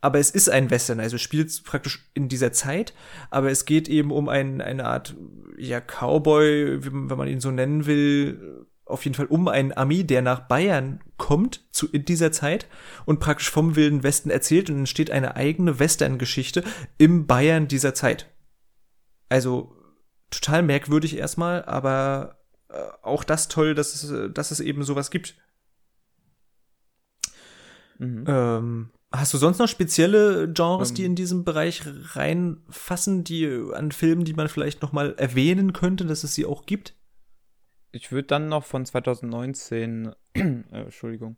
aber 0.00 0.18
es 0.18 0.30
ist 0.30 0.48
ein 0.48 0.70
Western, 0.70 1.00
also 1.00 1.18
spielt 1.18 1.64
praktisch 1.64 2.08
in 2.14 2.28
dieser 2.28 2.52
Zeit, 2.52 2.94
aber 3.30 3.50
es 3.50 3.64
geht 3.64 3.88
eben 3.88 4.12
um 4.12 4.28
ein, 4.28 4.60
eine 4.60 4.84
Art, 4.84 5.16
ja, 5.56 5.80
Cowboy, 5.80 6.78
wenn 6.84 7.18
man 7.18 7.26
ihn 7.26 7.40
so 7.40 7.50
nennen 7.50 7.86
will, 7.86 8.66
auf 8.88 9.04
jeden 9.04 9.14
Fall 9.14 9.26
um 9.26 9.48
einen 9.48 9.76
Ami, 9.76 10.04
der 10.04 10.22
nach 10.22 10.40
Bayern 10.40 11.00
kommt 11.16 11.66
zu 11.70 11.88
in 11.88 12.04
dieser 12.04 12.32
Zeit 12.32 12.66
und 13.04 13.20
praktisch 13.20 13.50
vom 13.50 13.76
Wilden 13.76 14.02
Westen 14.02 14.30
erzählt 14.30 14.70
und 14.70 14.78
entsteht 14.78 15.10
eine 15.10 15.36
eigene 15.36 15.78
Western-Geschichte 15.78 16.64
im 16.96 17.26
Bayern 17.26 17.68
dieser 17.68 17.94
Zeit. 17.94 18.32
Also 19.28 19.76
total 20.30 20.62
merkwürdig 20.62 21.16
erstmal, 21.16 21.64
aber 21.64 22.38
äh, 22.68 22.78
auch 23.02 23.24
das 23.24 23.48
toll, 23.48 23.74
dass 23.74 24.02
es, 24.02 24.32
dass 24.32 24.50
es 24.50 24.60
eben 24.60 24.82
sowas 24.82 25.10
gibt. 25.10 25.36
Mhm. 27.98 28.24
Ähm, 28.26 28.90
hast 29.12 29.34
du 29.34 29.38
sonst 29.38 29.58
noch 29.58 29.68
spezielle 29.68 30.52
Genres, 30.52 30.90
ähm, 30.90 30.94
die 30.96 31.04
in 31.04 31.14
diesem 31.14 31.44
Bereich 31.44 31.82
reinfassen, 32.14 33.24
die 33.24 33.46
an 33.74 33.92
Filmen, 33.92 34.24
die 34.24 34.34
man 34.34 34.48
vielleicht 34.48 34.82
noch 34.82 34.92
mal 34.92 35.14
erwähnen 35.16 35.72
könnte, 35.72 36.06
dass 36.06 36.24
es 36.24 36.34
sie 36.34 36.46
auch 36.46 36.66
gibt? 36.66 36.94
Ich 37.98 38.12
würde 38.12 38.28
dann 38.28 38.48
noch 38.48 38.64
von 38.64 38.86
2019, 38.86 40.12
äh, 40.34 40.40
Entschuldigung, 40.70 41.36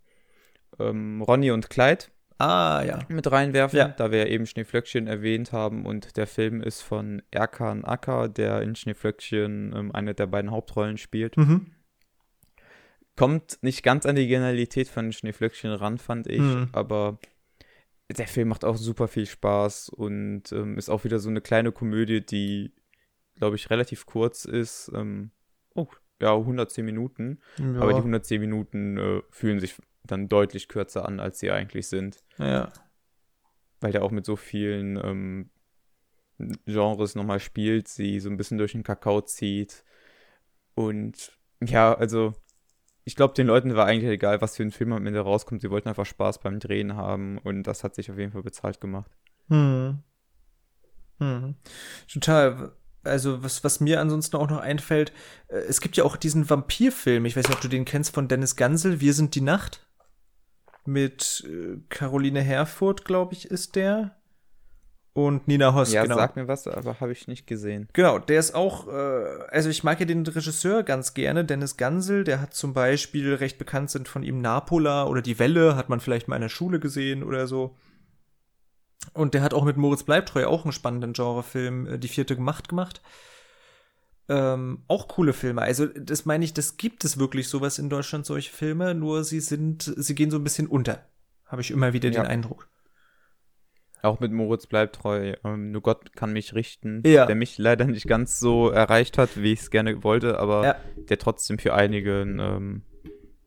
ähm, 0.79 1.23
Ronny 1.23 1.53
und 1.53 1.71
Clyde 1.71 2.05
ah, 2.37 2.83
ja. 2.87 2.99
mit 3.09 3.33
reinwerfen, 3.33 3.79
ja. 3.79 3.89
da 3.89 4.13
wir 4.13 4.27
eben 4.27 4.45
Schneeflöckchen 4.45 5.07
erwähnt 5.07 5.53
haben 5.53 5.87
und 5.87 6.19
der 6.19 6.27
Film 6.27 6.63
ist 6.63 6.83
von 6.83 7.23
Erkan 7.31 7.87
Acker, 7.87 8.29
der 8.29 8.61
in 8.61 8.77
Schneeflöckchen 8.77 9.75
ähm, 9.75 9.95
eine 9.95 10.15
der 10.15 10.27
beiden 10.27 10.51
Hauptrollen 10.51 10.99
spielt. 10.99 11.39
Mhm. 11.39 11.73
Kommt 13.17 13.59
nicht 13.63 13.83
ganz 13.83 14.05
an 14.05 14.17
die 14.17 14.29
Genialität 14.29 14.89
von 14.89 15.13
Schneeflöckchen 15.13 15.73
ran, 15.73 15.97
fand 15.97 16.27
ich, 16.27 16.41
mhm. 16.41 16.69
aber 16.73 17.19
der 18.11 18.29
Film 18.29 18.49
macht 18.49 18.67
auch 18.67 18.77
super 18.77 19.09
viel 19.09 19.25
Spaß 19.25 19.89
und 19.89 20.53
ähm, 20.53 20.77
ist 20.77 20.91
auch 20.91 21.05
wieder 21.05 21.21
so 21.21 21.31
eine 21.31 21.41
kleine 21.41 21.73
Komödie, 21.73 22.21
die, 22.21 22.75
glaube 23.37 23.57
ich, 23.57 23.71
relativ 23.71 24.05
kurz 24.05 24.45
ist. 24.45 24.93
Ähm, 24.95 25.31
oh, 25.75 25.87
ja, 26.21 26.35
110 26.35 26.85
Minuten. 26.85 27.41
Ja. 27.59 27.81
Aber 27.81 27.93
die 27.93 27.99
110 27.99 28.41
Minuten 28.41 28.99
äh, 28.99 29.23
fühlen 29.31 29.61
sich 29.61 29.77
dann 30.05 30.29
deutlich 30.29 30.69
kürzer 30.69 31.07
an, 31.07 31.21
als 31.21 31.39
sie 31.39 31.51
eigentlich 31.51 31.89
sind. 31.89 32.23
Ja. 32.39 32.73
Weil 33.81 33.93
der 33.93 34.03
auch 34.03 34.11
mit 34.11 34.27
so 34.27 34.37
vielen 34.37 34.97
ähm, 34.97 35.51
Genres 36.67 37.15
nochmal 37.15 37.41
spielt, 37.41 37.89
sie 37.89 38.21
so 38.21 38.29
ein 38.29 38.37
bisschen 38.37 38.59
durch 38.59 38.73
den 38.73 38.83
Kakao 38.83 39.21
zieht. 39.23 39.85
Und 40.75 41.33
ja, 41.63 41.95
also 41.95 42.35
ich 43.05 43.17
glaube, 43.17 43.35
den 43.35 43.47
Leuten 43.47 43.75
war 43.77 43.87
eigentlich 43.87 44.11
egal, 44.11 44.41
was 44.41 44.57
für 44.57 44.63
ein 44.63 44.71
Film 44.71 44.93
am 44.93 45.07
Ende 45.07 45.21
rauskommt. 45.21 45.63
Sie 45.63 45.71
wollten 45.71 45.89
einfach 45.89 46.07
Spaß 46.07 46.41
beim 46.41 46.61
Drehen 46.61 46.97
haben 46.97 47.39
und 47.39 47.65
das 47.65 47.85
hat 47.85 47.95
sich 47.95 48.11
auf 48.11 48.19
jeden 48.19 48.33
Fall 48.33 48.43
bezahlt 48.43 48.81
gemacht. 48.81 49.11
Hm. 49.49 50.03
Hm. 51.19 51.55
Total 52.11 52.73
also 53.03 53.43
was, 53.43 53.65
was 53.65 53.81
mir 53.81 54.01
ansonsten 54.01 54.37
auch 54.37 54.49
noch 54.49 54.61
einfällt, 54.61 55.13
äh, 55.49 55.57
es 55.57 55.81
gibt 55.81 55.97
ja 55.97 56.05
auch 56.05 56.17
diesen 56.17 56.49
Vampirfilm, 56.49 57.25
ich 57.25 57.37
weiß 57.37 57.49
nicht, 57.49 57.57
ob 57.57 57.63
du 57.63 57.69
den 57.69 57.85
kennst, 57.85 58.15
von 58.15 58.29
Dennis 58.29 58.57
Gansel, 58.57 59.01
Wir 59.01 59.15
sind 59.15 59.35
die 59.35 59.41
Nacht. 59.41 59.87
Mit 60.87 61.47
äh, 61.47 61.79
Caroline 61.91 62.41
Herfurth, 62.41 63.05
glaube 63.05 63.35
ich, 63.35 63.51
ist 63.51 63.77
der. 63.77 64.17
Und 65.13 65.49
Nina 65.49 65.75
Hoss, 65.75 65.93
ja, 65.93 66.03
genau. 66.03 66.17
sag 66.17 66.37
mir 66.37 66.47
was, 66.47 66.69
aber 66.69 67.01
habe 67.01 67.13
ich 67.13 67.27
nicht 67.27 67.47
gesehen. 67.47 67.89
Genau, 67.93 68.19
der 68.19 68.39
ist 68.39 68.55
auch, 68.55 68.87
äh, 68.87 68.91
also 69.51 69.69
ich 69.69 69.83
mag 69.83 69.99
ja 69.99 70.07
den 70.07 70.25
Regisseur 70.25 70.85
ganz 70.85 71.15
gerne, 71.15 71.45
Dennis 71.45 71.77
Gansel, 71.77 72.23
der 72.23 72.41
hat 72.41 72.55
zum 72.55 72.73
Beispiel, 72.75 73.35
recht 73.35 73.59
bekannt 73.59 73.91
sind 73.91 74.09
von 74.09 74.23
ihm 74.23 74.41
Napola 74.41 75.07
oder 75.07 75.21
Die 75.21 75.39
Welle, 75.39 75.75
hat 75.75 75.89
man 75.89 76.01
vielleicht 76.01 76.29
mal 76.29 76.37
in 76.37 76.43
der 76.43 76.49
Schule 76.49 76.79
gesehen 76.79 77.25
oder 77.25 77.47
so. 77.49 77.77
Und 79.13 79.35
der 79.35 79.43
hat 79.43 79.55
auch 79.55 79.65
mit 79.65 79.77
Moritz 79.77 80.03
Bleibtreu 80.03 80.47
auch 80.47 80.65
einen 80.65 80.73
spannenden 80.73 81.13
Genrefilm, 81.13 81.87
äh, 81.87 81.99
Die 81.99 82.09
vierte 82.09 82.37
Macht 82.37 82.69
gemacht. 82.69 83.03
Ähm, 84.29 84.85
auch 84.87 85.09
coole 85.09 85.33
Filme. 85.33 85.63
Also, 85.63 85.87
das 85.87 86.25
meine 86.25 86.45
ich, 86.45 86.55
das 86.55 86.77
gibt 86.77 87.05
es 87.05 87.19
wirklich 87.19 87.49
sowas 87.49 87.79
in 87.79 87.91
Deutschland, 87.91 88.25
solche 88.25 88.53
Filme, 88.53 88.95
nur 88.95 89.25
sie 89.25 89.41
sind, 89.41 89.93
sie 89.97 90.15
gehen 90.15 90.31
so 90.31 90.37
ein 90.37 90.45
bisschen 90.45 90.69
unter. 90.69 91.05
Habe 91.47 91.63
ich 91.63 91.73
immer 91.73 91.93
wieder 91.93 92.11
ja. 92.11 92.23
den 92.23 92.29
Eindruck. 92.29 92.69
Auch 94.03 94.21
mit 94.21 94.33
Moritz 94.33 94.67
Bleibtreu. 94.67 95.35
Ähm, 95.45 95.73
nur 95.73 95.83
Gott 95.83 96.15
kann 96.15 96.33
mich 96.33 96.55
richten, 96.55 97.03
ja. 97.05 97.27
der 97.27 97.35
mich 97.35 97.59
leider 97.59 97.87
nicht 97.87 98.07
ganz 98.07 98.39
so 98.39 98.71
erreicht 98.71 99.19
hat, 99.19 99.37
wie 99.37 99.53
ich 99.53 99.61
es 99.61 99.71
gerne 99.71 100.03
wollte, 100.05 100.39
aber 100.39 100.65
ja. 100.65 100.77
der 101.09 101.19
trotzdem 101.19 101.59
für 101.59 101.75
einige 101.75 102.21
ähm, 102.21 102.83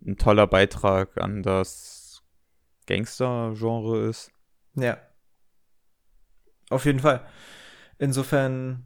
ein 0.05 0.17
toller 0.17 0.47
Beitrag 0.47 1.19
an 1.19 1.43
das 1.43 2.23
Gangster-Genre 2.87 4.09
ist. 4.09 4.31
Ja. 4.75 4.97
Auf 6.73 6.85
jeden 6.85 6.99
Fall. 6.99 7.25
Insofern 7.99 8.85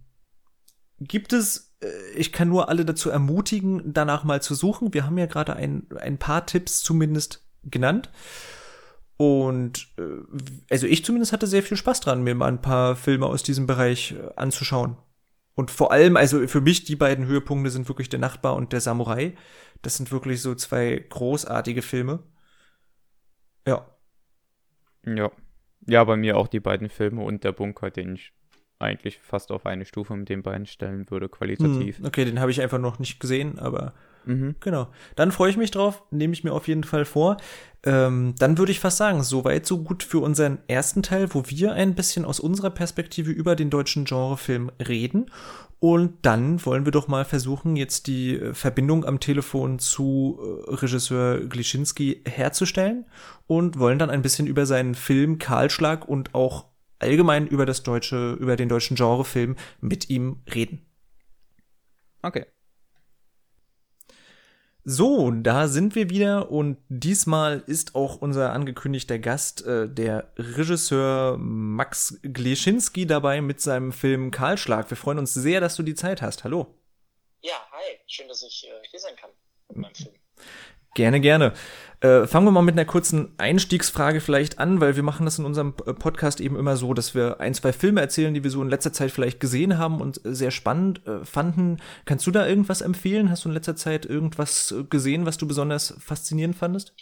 gibt 1.00 1.34
es, 1.34 1.76
äh, 1.82 1.88
ich 2.16 2.32
kann 2.32 2.50
nur 2.50 2.70
alle 2.70 2.86
dazu 2.86 3.10
ermutigen, 3.10 3.94
danach 3.94 4.24
mal 4.24 4.42
zu 4.42 4.56
suchen. 4.56 4.94
Wir 4.94 5.06
haben 5.06 5.18
ja 5.18 5.26
gerade 5.26 5.56
ein, 5.56 5.88
ein 6.00 6.18
paar 6.18 6.46
Tipps 6.46 6.82
zumindest 6.82 7.48
genannt. 7.64 8.12
Und 9.18 9.88
äh, 9.98 10.04
also 10.70 10.86
ich 10.86 11.04
zumindest 11.04 11.34
hatte 11.34 11.48
sehr 11.48 11.64
viel 11.64 11.78
Spaß 11.78 12.02
dran, 12.02 12.24
mir 12.24 12.36
mal 12.36 12.48
ein 12.48 12.62
paar 12.62 12.96
Filme 12.96 13.26
aus 13.26 13.42
diesem 13.44 13.66
Bereich 13.66 14.12
äh, 14.14 14.30
anzuschauen. 14.36 14.98
Und 15.56 15.72
vor 15.72 15.92
allem, 15.92 16.18
also 16.18 16.48
für 16.48 16.62
mich 16.62 16.84
die 16.84 16.96
beiden 16.96 17.26
Höhepunkte 17.26 17.72
sind 17.72 17.88
wirklich 17.88 18.10
der 18.10 18.20
Nachbar 18.20 18.56
und 18.56 18.74
der 18.74 18.82
Samurai. 18.82 19.36
Das 19.82 19.98
sind 19.98 20.12
wirklich 20.12 20.42
so 20.42 20.54
zwei 20.54 21.04
großartige 21.10 21.82
Filme. 21.82 22.22
Ja. 23.66 23.88
Ja. 25.04 25.32
Ja, 25.88 26.04
bei 26.04 26.18
mir 26.18 26.38
auch 26.38 26.48
die 26.48 26.60
beiden 26.60 26.90
Filme 26.90 27.24
und 27.24 27.44
der 27.44 27.52
Bunker, 27.52 27.90
den 27.90 28.16
ich 28.16 28.34
eigentlich 28.80 29.20
fast 29.20 29.52
auf 29.52 29.66
eine 29.66 29.86
Stufe 29.86 30.16
mit 30.16 30.30
den 30.30 30.44
beiden 30.44 30.66
stellen 30.66 31.10
würde, 31.10 31.30
qualitativ. 31.30 31.98
Hm, 32.00 32.06
okay, 32.06 32.26
den 32.26 32.40
habe 32.40 32.52
ich 32.52 32.62
einfach 32.62 32.80
noch 32.80 33.00
nicht 33.00 33.20
gesehen, 33.20 33.58
aber 33.58 33.94
mhm. 34.28 34.56
genau. 34.60 34.88
Dann 35.16 35.32
freue 35.32 35.50
ich 35.50 35.58
mich 35.58 35.72
drauf, 35.72 36.04
nehme 36.12 36.34
ich 36.34 36.44
mir 36.44 36.54
auf 36.54 36.68
jeden 36.68 36.84
Fall 36.84 37.06
vor. 37.06 37.38
Ähm, 37.84 38.36
dann 38.38 38.58
würde 38.58 38.72
ich 38.72 38.80
fast 38.80 38.98
sagen, 38.98 39.24
soweit 39.24 39.66
so 39.66 39.84
gut 39.84 40.04
für 40.04 40.20
unseren 40.20 40.60
ersten 40.68 41.04
Teil, 41.04 41.34
wo 41.34 41.44
wir 41.48 41.74
ein 41.74 41.96
bisschen 41.96 42.26
aus 42.26 42.40
unserer 42.40 42.70
Perspektive 42.70 43.32
über 43.32 43.56
den 43.56 43.70
deutschen 43.70 44.06
Genrefilm 44.06 44.72
reden. 44.86 45.32
Und 45.80 46.26
dann 46.26 46.66
wollen 46.66 46.86
wir 46.86 46.92
doch 46.92 47.08
mal 47.08 47.24
versuchen, 47.24 47.76
jetzt 47.76 48.08
die 48.08 48.36
äh, 48.36 48.54
Verbindung 48.54 49.06
am 49.06 49.20
Telefon 49.20 49.80
zu 49.80 50.40
äh, 50.40 50.74
Regisseur 50.74 51.40
Glischinski 51.42 52.24
herzustellen 52.28 53.06
und 53.46 53.78
wollen 53.78 54.00
dann 54.00 54.10
ein 54.10 54.24
bisschen 54.24 54.48
über 54.48 54.66
seinen 54.66 54.96
Film 54.96 55.38
Kahlschlag 55.38 56.08
und 56.08 56.34
auch 56.34 56.66
allgemein 57.00 57.46
über 57.48 57.66
das 57.66 57.84
deutsche, 57.84 58.34
über 58.34 58.56
den 58.56 58.70
deutschen 58.70 58.98
Genrefilm 58.98 59.56
mit 59.80 60.10
ihm 60.10 60.42
reden. 60.54 60.86
Okay. 62.24 62.46
So, 64.90 65.32
da 65.32 65.68
sind 65.68 65.96
wir 65.96 66.10
wieder 66.10 66.50
und 66.50 66.78
diesmal 66.88 67.62
ist 67.68 67.94
auch 67.94 68.22
unser 68.22 68.54
angekündigter 68.54 69.20
Gast, 69.20 69.66
äh, 69.66 69.90
der 69.90 70.32
Regisseur 70.38 71.36
Max 71.38 72.22
Gleschinski, 72.24 73.06
dabei 73.06 73.42
mit 73.42 73.60
seinem 73.60 73.92
Film 73.92 74.32
Kahlschlag. 74.32 74.90
Wir 74.90 74.96
freuen 74.96 75.20
uns 75.20 75.34
sehr, 75.34 75.60
dass 75.60 75.76
du 75.76 75.84
die 75.84 75.94
Zeit 75.94 76.22
hast. 76.22 76.46
Hallo. 76.46 76.74
Ja, 77.42 77.56
hi. 77.70 78.00
Schön, 78.08 78.30
dass 78.30 78.42
ich 78.44 78.66
äh, 78.66 78.88
hier 78.90 79.00
sein 79.02 79.18
kann 79.18 79.30
mit 79.68 79.78
meinem 79.78 79.94
Film. 79.94 80.16
Gerne, 80.96 81.20
gerne. 81.20 81.54
Äh, 82.00 82.28
fangen 82.28 82.46
wir 82.46 82.52
mal 82.52 82.62
mit 82.62 82.76
einer 82.76 82.86
kurzen 82.86 83.34
Einstiegsfrage 83.40 84.22
vielleicht 84.22 84.60
an, 84.60 84.80
weil 84.80 84.96
wir 84.96 85.02
machen 85.02 85.26
das 85.26 85.40
in 85.40 85.46
unserem 85.46 85.74
äh, 85.88 85.94
Podcast 85.94 86.40
eben 86.40 86.56
immer 86.56 86.78
so, 86.78 86.94
dass 86.94 87.16
wir 87.16 87.40
ein, 87.40 87.56
zwei 87.56 87.74
Filme 87.74 88.02
erzählen, 88.02 88.36
die 88.36 88.44
wir 88.44 88.52
so 88.52 88.62
in 88.62 88.70
letzter 88.70 88.94
Zeit 88.94 89.10
vielleicht 89.10 89.40
gesehen 89.40 89.80
haben 89.80 90.00
und 90.00 90.24
äh, 90.24 90.36
sehr 90.36 90.52
spannend 90.52 91.06
äh, 91.08 91.26
fanden. 91.26 91.82
Kannst 92.06 92.28
du 92.28 92.32
da 92.32 92.46
irgendwas 92.46 92.82
empfehlen? 92.82 93.32
Hast 93.32 93.46
du 93.46 93.50
in 93.50 93.56
letzter 93.56 93.76
Zeit 93.76 94.06
irgendwas 94.06 94.72
äh, 94.72 94.84
gesehen, 94.84 95.26
was 95.26 95.38
du 95.38 95.48
besonders 95.48 95.96
faszinierend 96.00 96.56
fandest? 96.56 96.94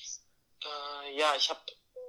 Äh, 0.64 1.20
ja, 1.20 1.34
ich 1.38 1.50
habe 1.50 1.60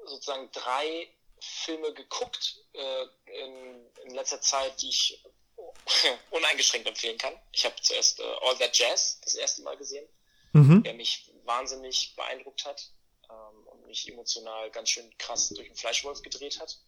sozusagen 0.04 0.48
drei 0.52 1.08
Filme 1.40 1.92
geguckt 1.92 2.56
in, 2.72 4.08
in, 4.08 4.14
letzter 4.14 4.40
Zeit, 4.40 4.80
die 4.80 4.88
ich 4.88 5.24
uneingeschränkt 6.30 6.86
empfehlen 6.86 7.18
kann. 7.18 7.34
Ich 7.50 7.64
habe 7.64 7.74
zuerst 7.80 8.20
All 8.20 8.56
That 8.58 8.78
Jazz 8.78 9.20
das 9.24 9.34
erste 9.34 9.62
Mal 9.62 9.76
gesehen, 9.76 10.06
mhm. 10.52 10.84
der 10.84 10.94
mich 10.94 11.32
wahnsinnig 11.46 12.14
beeindruckt 12.16 12.64
hat 12.64 12.90
ähm, 13.30 13.66
und 13.66 13.86
mich 13.86 14.08
emotional 14.08 14.70
ganz 14.70 14.90
schön 14.90 15.16
krass 15.18 15.48
durch 15.50 15.68
den 15.68 15.76
Fleischwolf 15.76 16.22
gedreht 16.22 16.60
hat. 16.60 16.78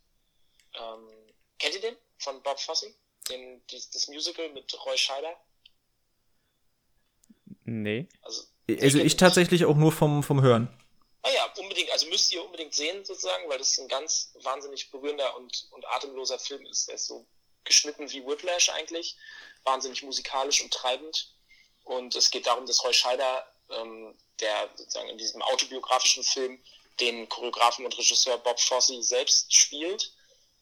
Ähm, 0.74 1.08
kennt 1.58 1.74
ihr 1.74 1.80
den 1.80 1.96
von 2.18 2.42
Bob 2.42 2.60
Fosse? 2.60 2.94
Den, 3.28 3.62
das, 3.70 3.90
das 3.90 4.08
Musical 4.08 4.48
mit 4.50 4.72
Roy 4.84 4.96
Scheider? 4.96 5.36
Nee. 7.64 8.08
Also, 8.22 8.42
also 8.80 8.98
ich 8.98 9.16
tatsächlich 9.16 9.64
auch 9.64 9.76
nur 9.76 9.92
vom, 9.92 10.22
vom 10.22 10.40
Hören. 10.42 10.68
Ah 11.22 11.30
ja, 11.30 11.52
unbedingt, 11.58 11.90
also 11.90 12.06
müsst 12.08 12.32
ihr 12.32 12.42
unbedingt 12.42 12.74
sehen 12.74 13.04
sozusagen, 13.04 13.48
weil 13.48 13.58
das 13.58 13.78
ein 13.78 13.88
ganz 13.88 14.32
wahnsinnig 14.42 14.90
berührender 14.90 15.36
und, 15.36 15.68
und 15.72 15.86
atemloser 15.88 16.38
Film 16.38 16.64
ist. 16.66 16.88
Der 16.88 16.94
ist 16.94 17.06
so 17.06 17.26
geschnitten 17.64 18.10
wie 18.10 18.24
Whiplash 18.24 18.70
eigentlich, 18.70 19.16
wahnsinnig 19.64 20.02
musikalisch 20.02 20.62
und 20.62 20.72
treibend. 20.72 21.34
Und 21.84 22.14
es 22.14 22.30
geht 22.30 22.46
darum, 22.46 22.66
dass 22.66 22.84
Roy 22.84 22.92
Scheider, 22.92 23.46
ähm, 23.70 24.16
der 24.40 24.70
sozusagen 24.74 25.08
in 25.08 25.18
diesem 25.18 25.42
autobiografischen 25.42 26.24
Film 26.24 26.62
den 27.00 27.28
Choreografen 27.28 27.84
und 27.84 27.96
Regisseur 27.96 28.38
Bob 28.38 28.60
Fosse 28.60 29.02
selbst 29.02 29.54
spielt. 29.54 30.12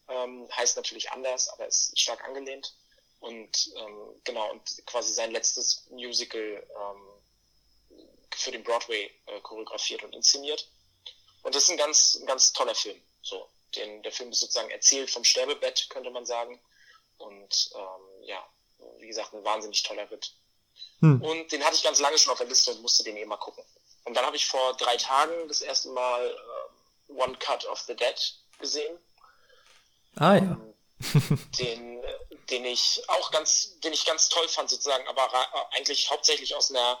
Ähm, 0.07 0.47
heißt 0.55 0.77
natürlich 0.77 1.11
anders, 1.11 1.49
aber 1.49 1.67
ist 1.67 1.99
stark 1.99 2.23
angelehnt. 2.23 2.73
Und 3.19 3.71
ähm, 3.75 4.21
genau, 4.23 4.51
und 4.51 4.61
quasi 4.85 5.11
sein 5.13 5.31
letztes 5.31 5.87
Musical 5.89 6.39
ähm, 6.39 7.07
für 8.35 8.51
den 8.51 8.63
Broadway 8.63 9.11
äh, 9.25 9.41
choreografiert 9.41 10.03
und 10.03 10.13
inszeniert. 10.13 10.69
Und 11.41 11.55
das 11.55 11.63
ist 11.63 11.69
ein 11.69 11.77
ganz, 11.77 12.15
ein 12.15 12.27
ganz 12.27 12.53
toller 12.53 12.75
Film. 12.75 13.01
So, 13.21 13.49
den, 13.75 14.03
der 14.03 14.11
Film 14.11 14.31
ist 14.31 14.39
sozusagen 14.39 14.69
erzählt 14.69 15.09
vom 15.09 15.23
Sterbebett, 15.23 15.89
könnte 15.89 16.11
man 16.11 16.25
sagen. 16.25 16.59
Und 17.17 17.71
ähm, 17.75 18.23
ja, 18.23 18.47
wie 18.99 19.07
gesagt, 19.07 19.33
ein 19.33 19.43
wahnsinnig 19.43 19.81
toller 19.83 20.09
Ritt. 20.11 20.33
Hm. 21.01 21.21
Und 21.21 21.51
den 21.51 21.63
hatte 21.63 21.75
ich 21.75 21.83
ganz 21.83 21.99
lange 21.99 22.17
schon 22.17 22.31
auf 22.31 22.39
der 22.39 22.47
Liste 22.47 22.71
und 22.71 22.81
musste 22.81 23.03
den 23.03 23.17
eh 23.17 23.25
mal 23.25 23.37
gucken. 23.37 23.63
Und 24.05 24.15
dann 24.15 24.25
habe 24.25 24.35
ich 24.35 24.47
vor 24.47 24.75
drei 24.77 24.97
Tagen 24.97 25.47
das 25.47 25.61
erste 25.61 25.89
Mal 25.89 26.29
äh, 27.09 27.13
One 27.13 27.37
Cut 27.37 27.65
of 27.65 27.79
the 27.81 27.95
Dead 27.95 28.15
gesehen. 28.59 28.97
Ah 30.15 30.35
ja. 30.35 30.41
Ähm, 30.41 30.73
den, 31.59 32.03
den 32.49 32.65
ich 32.65 33.01
auch 33.07 33.31
ganz, 33.31 33.79
den 33.83 33.93
ich 33.93 34.05
ganz 34.05 34.29
toll 34.29 34.47
fand 34.47 34.69
sozusagen, 34.69 35.07
aber 35.07 35.29
eigentlich 35.73 36.09
hauptsächlich 36.09 36.55
aus 36.55 36.71
einer 36.71 36.99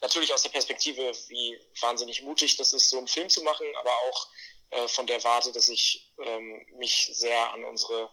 natürlich 0.00 0.32
aus 0.32 0.42
der 0.42 0.50
Perspektive, 0.50 1.12
wie 1.28 1.58
wahnsinnig 1.80 2.22
mutig 2.22 2.56
das 2.56 2.72
ist, 2.72 2.90
so 2.90 2.98
einen 2.98 3.08
Film 3.08 3.28
zu 3.28 3.42
machen, 3.42 3.66
aber 3.80 3.90
auch 3.90 4.28
äh, 4.70 4.88
von 4.88 5.06
der 5.06 5.22
Warte, 5.24 5.52
dass 5.52 5.68
ich 5.68 6.12
ähm, 6.24 6.64
mich 6.76 7.10
sehr 7.12 7.52
an 7.52 7.64
unsere 7.64 8.10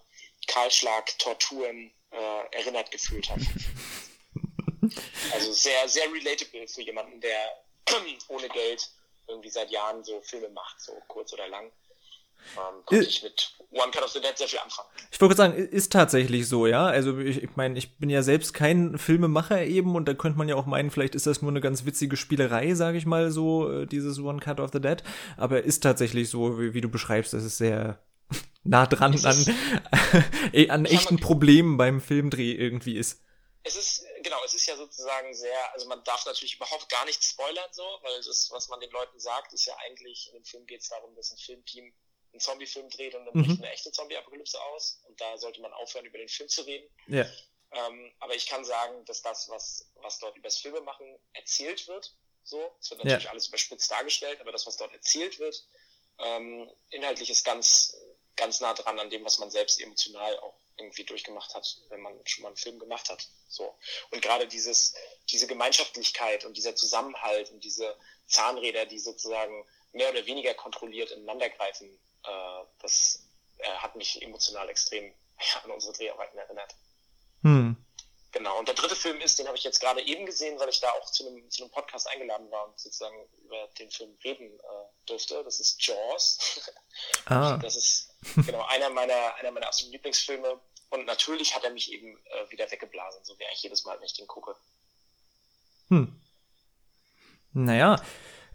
Kahlschlag-Torturen 0.48 1.92
äh, 2.12 2.56
erinnert 2.56 2.92
gefühlt 2.92 3.30
habe. 3.30 3.42
also 5.34 5.52
sehr, 5.52 5.88
sehr 5.88 6.12
relatable 6.12 6.68
für 6.68 6.82
jemanden, 6.82 7.20
der 7.22 7.38
ohne 8.28 8.50
Geld 8.50 8.90
irgendwie 9.28 9.50
seit 9.50 9.72
Jahren 9.72 10.04
so 10.04 10.22
Filme 10.22 10.50
macht, 10.50 10.80
so 10.82 10.94
kurz 11.08 11.34
oder 11.34 11.48
lang 11.48 11.72
ähm, 12.58 12.86
konnte 12.86 13.06
ich 13.06 13.24
mit 13.24 13.56
One 13.72 13.92
Cut 13.92 14.04
of 14.04 14.12
the 14.12 14.22
Dead 14.22 14.38
sehr 14.38 14.48
viel 14.48 14.60
anfangen. 14.60 14.88
Ich 15.12 15.20
wollte 15.20 15.36
sagen, 15.36 15.54
ist 15.54 15.92
tatsächlich 15.92 16.48
so, 16.48 16.68
ja. 16.68 16.86
Also 16.86 17.18
ich, 17.18 17.44
ich 17.44 17.56
meine, 17.56 17.78
ich 17.78 17.98
bin 17.98 18.10
ja 18.10 18.24
selbst 18.24 18.54
kein 18.54 18.98
Filmemacher 18.98 19.64
eben 19.66 19.96
und 19.96 20.08
da 20.08 20.14
könnte 20.14 20.38
man 20.38 20.48
ja 20.48 20.56
auch 20.56 20.66
meinen, 20.66 20.92
vielleicht 20.92 21.16
ist 21.16 21.28
das 21.28 21.42
nur 21.42 21.52
eine 21.52 21.62
ganz 21.62 21.86
witzige 21.86 22.18
Spielerei, 22.18 22.74
sage 22.76 22.98
ich 22.98 23.06
mal 23.06 23.32
so, 23.32 23.72
äh, 23.72 23.86
dieses 23.86 24.20
One 24.20 24.40
Cut 24.40 24.60
of 24.60 24.72
the 24.74 24.80
Dead. 24.80 25.04
Aber 25.38 25.64
ist 25.64 25.84
tatsächlich 25.84 26.30
so, 26.30 26.60
wie, 26.60 26.74
wie 26.74 26.82
du 26.82 26.90
beschreibst, 26.90 27.34
das 27.34 27.44
ist 27.44 27.58
sehr 27.58 28.00
nah 28.64 28.86
dran 28.86 29.20
an, 29.26 29.46
an 30.70 30.86
echten 30.86 31.18
Problemen 31.18 31.78
beim 31.78 32.02
Filmdreh 32.02 32.52
irgendwie 32.52 32.98
ist. 32.98 33.22
Es 33.68 33.76
ist, 33.76 34.05
genau, 34.22 34.43
es 34.43 34.53
ist 34.53 34.68
ja 34.68 34.78
sozusagen 34.78 35.34
sehr, 35.34 35.74
also 35.74 35.88
man 35.88 36.03
darf 36.03 36.26
natürlich 36.26 36.55
überhaupt 36.55 36.88
gar 36.89 37.03
nichts 37.05 37.30
spoilern 37.30 37.70
so, 37.72 37.84
weil 38.03 38.22
das, 38.24 38.49
was 38.51 38.68
man 38.68 38.80
den 38.80 38.91
Leuten 38.91 39.20
sagt, 39.20 39.53
ist 39.53 39.66
ja 39.66 39.76
eigentlich, 39.78 40.28
in 40.28 40.36
dem 40.36 40.45
Film 40.45 40.68
geht 40.68 40.82
es 40.82 40.89
darum, 40.89 41.16
dass 41.16 41.32
ein 41.32 41.38
Filmteam 41.38 41.93
einen 42.32 42.39
Zombie-Film 42.39 42.89
dreht 42.89 43.16
und 43.16 43.26
dann 43.26 43.34
bricht 43.34 43.57
mhm. 43.57 43.63
eine 43.63 43.74
echte 43.74 43.91
Zombie-Apokalypse 43.91 44.61
aus. 44.61 45.01
Und 45.07 45.20
da 45.20 45.38
sollte 45.38 45.61
man 45.61 45.74
aufhören, 45.74 46.05
über 46.05 46.20
den 46.20 46.30
Film 46.30 46.47
zu 46.47 46.61
reden. 46.61 46.88
Ja. 47.07 47.26
Ähm, 47.72 48.13
aber 48.20 48.36
ich 48.36 48.45
kann 48.45 48.63
sagen, 48.63 49.03
dass 49.05 49.22
das, 49.22 49.49
was, 49.49 49.91
was 49.95 50.20
dort 50.20 50.38
über 50.38 50.47
das 50.47 50.57
Filmemachen 50.57 51.18
erzählt 51.34 51.88
wird, 51.88 52.16
so, 52.43 52.78
es 52.80 52.91
wird 52.91 53.03
natürlich 53.03 53.24
ja. 53.24 53.32
alles 53.32 53.47
überspitzt 53.47 53.89
dargestellt, 53.89 54.39
aber 54.41 54.51
das, 54.51 54.68
was 54.68 54.78
dort 54.78 54.93
erzählt 54.93 55.39
wird, 55.39 55.68
ähm, 56.20 56.72
inhaltlich 56.89 57.32
ist 57.32 57.43
ganz, 57.43 57.97
ganz 58.36 58.61
nah 58.61 58.74
dran 58.76 58.99
an 58.99 59.09
dem, 59.09 59.26
was 59.26 59.39
man 59.39 59.49
selbst 59.49 59.82
emotional 59.82 60.38
auch 60.39 60.55
irgendwie 60.78 61.04
durchgemacht 61.04 61.54
hat, 61.54 61.78
wenn 61.90 62.02
man 62.02 62.14
schon 62.26 62.44
mal 62.44 62.50
einen 62.50 62.58
Film 62.58 62.80
gemacht 62.80 63.10
hat. 63.10 63.28
So. 63.48 63.78
Und 64.12 64.22
gerade 64.22 64.48
dieses, 64.48 64.94
diese 65.30 65.48
Gemeinschaftlichkeit 65.48 66.46
und 66.46 66.58
dieser 66.58 66.76
Zusammenhalt 66.76 67.52
und 67.52 67.64
diese 67.64 67.98
Zahnräder, 68.28 68.86
die 68.86 69.00
sozusagen 69.00 69.66
mehr 69.94 70.10
oder 70.10 70.26
weniger 70.26 70.54
kontrolliert 70.54 71.12
ineinandergreifen, 71.12 71.88
äh, 72.24 72.66
das 72.82 73.24
äh, 73.58 73.70
hat 73.70 73.96
mich 73.96 74.22
emotional 74.22 74.70
extrem 74.70 75.06
ja, 75.40 75.62
an 75.64 75.72
unsere 75.72 75.94
Dreharbeiten 75.94 76.38
erinnert. 76.38 76.76
Hm. 77.44 77.78
Genau, 78.36 78.60
und 78.60 78.68
der 78.68 78.76
dritte 78.76 78.98
Film 78.98 79.22
ist, 79.22 79.40
den 79.40 79.48
habe 79.48 79.56
ich 79.56 79.64
jetzt 79.64 79.80
gerade 79.80 80.02
eben 80.02 80.26
gesehen, 80.26 80.60
weil 80.60 80.68
ich 80.68 80.82
da 80.82 80.92
auch 80.92 81.10
zu 81.10 81.26
einem, 81.26 81.50
zu 81.50 81.64
einem 81.64 81.72
Podcast 81.72 82.06
eingeladen 82.10 82.52
war 82.52 82.68
und 82.68 82.78
sozusagen 82.78 83.16
über 83.46 83.70
den 83.80 83.90
Film 83.90 84.18
reden 84.26 84.60
äh, 84.60 85.06
durfte. 85.06 85.42
Das 85.46 85.60
ist 85.60 85.82
Jaws. 85.82 86.62
Ah. 87.26 87.58
Das 87.58 87.76
ist 87.76 88.14
genau 88.36 88.66
einer 88.68 88.90
meiner, 88.90 89.36
einer 89.36 89.52
meiner 89.52 89.68
absoluten 89.68 89.94
Lieblingsfilme. 89.94 90.60
Und 90.90 91.06
natürlich 91.06 91.56
hat 91.56 91.64
er 91.64 91.72
mich 91.72 91.92
eben 91.92 92.18
äh, 92.18 92.52
wieder 92.52 92.70
weggeblasen, 92.72 93.24
so 93.26 93.38
wie 93.40 93.46
eigentlich 93.46 93.64
jedes 93.64 93.86
Mal, 93.86 93.98
wenn 93.98 94.06
ich 94.06 94.14
den 94.14 94.28
gucke. 94.28 94.56
Hm. 95.90 96.22
Naja, 97.54 98.02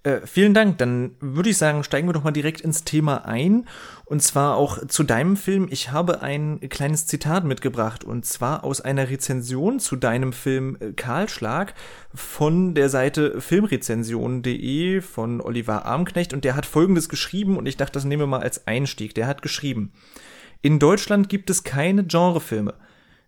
äh, 0.02 0.26
vielen 0.26 0.54
Dank. 0.54 0.78
Dann 0.78 1.14
würde 1.20 1.50
ich 1.50 1.58
sagen, 1.58 1.84
steigen 1.84 2.08
wir 2.08 2.14
doch 2.14 2.24
mal 2.24 2.30
direkt 2.30 2.62
ins 2.62 2.84
Thema 2.84 3.26
ein. 3.26 3.66
Und 4.06 4.22
zwar 4.22 4.56
auch 4.56 4.86
zu 4.86 5.02
deinem 5.02 5.36
Film. 5.36 5.68
Ich 5.70 5.90
habe 5.90 6.22
ein 6.22 6.60
kleines 6.70 7.06
Zitat 7.06 7.44
mitgebracht. 7.44 8.02
Und 8.02 8.24
zwar 8.24 8.64
aus 8.64 8.80
einer 8.80 9.10
Rezension 9.10 9.78
zu 9.78 9.96
deinem 9.96 10.32
Film 10.32 10.78
äh, 10.80 10.92
Karlschlag 10.92 11.74
von 12.14 12.74
der 12.74 12.88
Seite 12.88 13.40
filmrezension.de 13.40 15.02
von 15.02 15.40
Oliver 15.42 15.84
Armknecht. 15.84 16.32
Und 16.32 16.44
der 16.44 16.56
hat 16.56 16.64
folgendes 16.64 17.08
geschrieben. 17.10 17.58
Und 17.58 17.66
ich 17.66 17.76
dachte, 17.76 17.92
das 17.92 18.04
nehmen 18.04 18.22
wir 18.22 18.26
mal 18.26 18.42
als 18.42 18.66
Einstieg. 18.66 19.14
Der 19.14 19.26
hat 19.26 19.42
geschrieben. 19.42 19.92
In 20.62 20.78
Deutschland 20.78 21.28
gibt 21.28 21.50
es 21.50 21.62
keine 21.62 22.04
Genrefilme. 22.04 22.74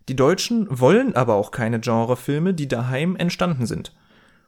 Die 0.09 0.15
Deutschen 0.15 0.67
wollen 0.69 1.15
aber 1.15 1.35
auch 1.35 1.51
keine 1.51 1.79
Genrefilme, 1.79 2.53
die 2.53 2.67
daheim 2.67 3.15
entstanden 3.15 3.67
sind. 3.67 3.93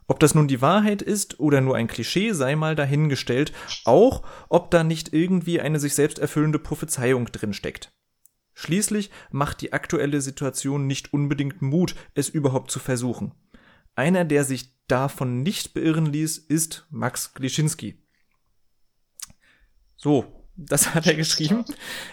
Ob 0.08 0.20
das 0.20 0.36
nun 0.36 0.48
die 0.48 0.62
Wahrheit 0.62 1.02
ist 1.02 1.40
oder 1.40 1.62
nur 1.62 1.76
ein 1.76 1.88
Klischee, 1.88 2.32
sei 2.34 2.56
mal 2.56 2.76
dahingestellt, 2.76 3.54
auch 3.86 4.24
ob 4.50 4.70
da 4.70 4.84
nicht 4.84 5.14
irgendwie 5.14 5.60
eine 5.60 5.80
sich 5.80 5.96
selbst 5.96 6.20
erfüllende 6.20 6.60
Prophezeiung 6.60 7.26
drinsteckt. 7.32 7.92
Schließlich 8.54 9.10
macht 9.32 9.62
die 9.62 9.74
aktuelle 9.74 10.22
Situation 10.22 10.88
nicht 10.88 11.12
unbedingt 11.12 11.62
Mut, 11.62 11.96
es 12.14 12.30
überhaupt 12.30 12.72
zu 12.72 12.80
versuchen. 12.80 13.34
Einer, 13.96 14.26
der 14.26 14.44
sich 14.44 14.70
davon 14.88 15.42
nicht 15.42 15.74
beirren 15.74 16.06
ließ, 16.06 16.38
ist 16.38 16.86
Max 16.90 17.34
Glischinski. 17.34 18.02
So, 19.98 20.46
das 20.56 20.94
hat 20.94 21.08
er 21.08 21.16
geschrieben. 21.16 21.66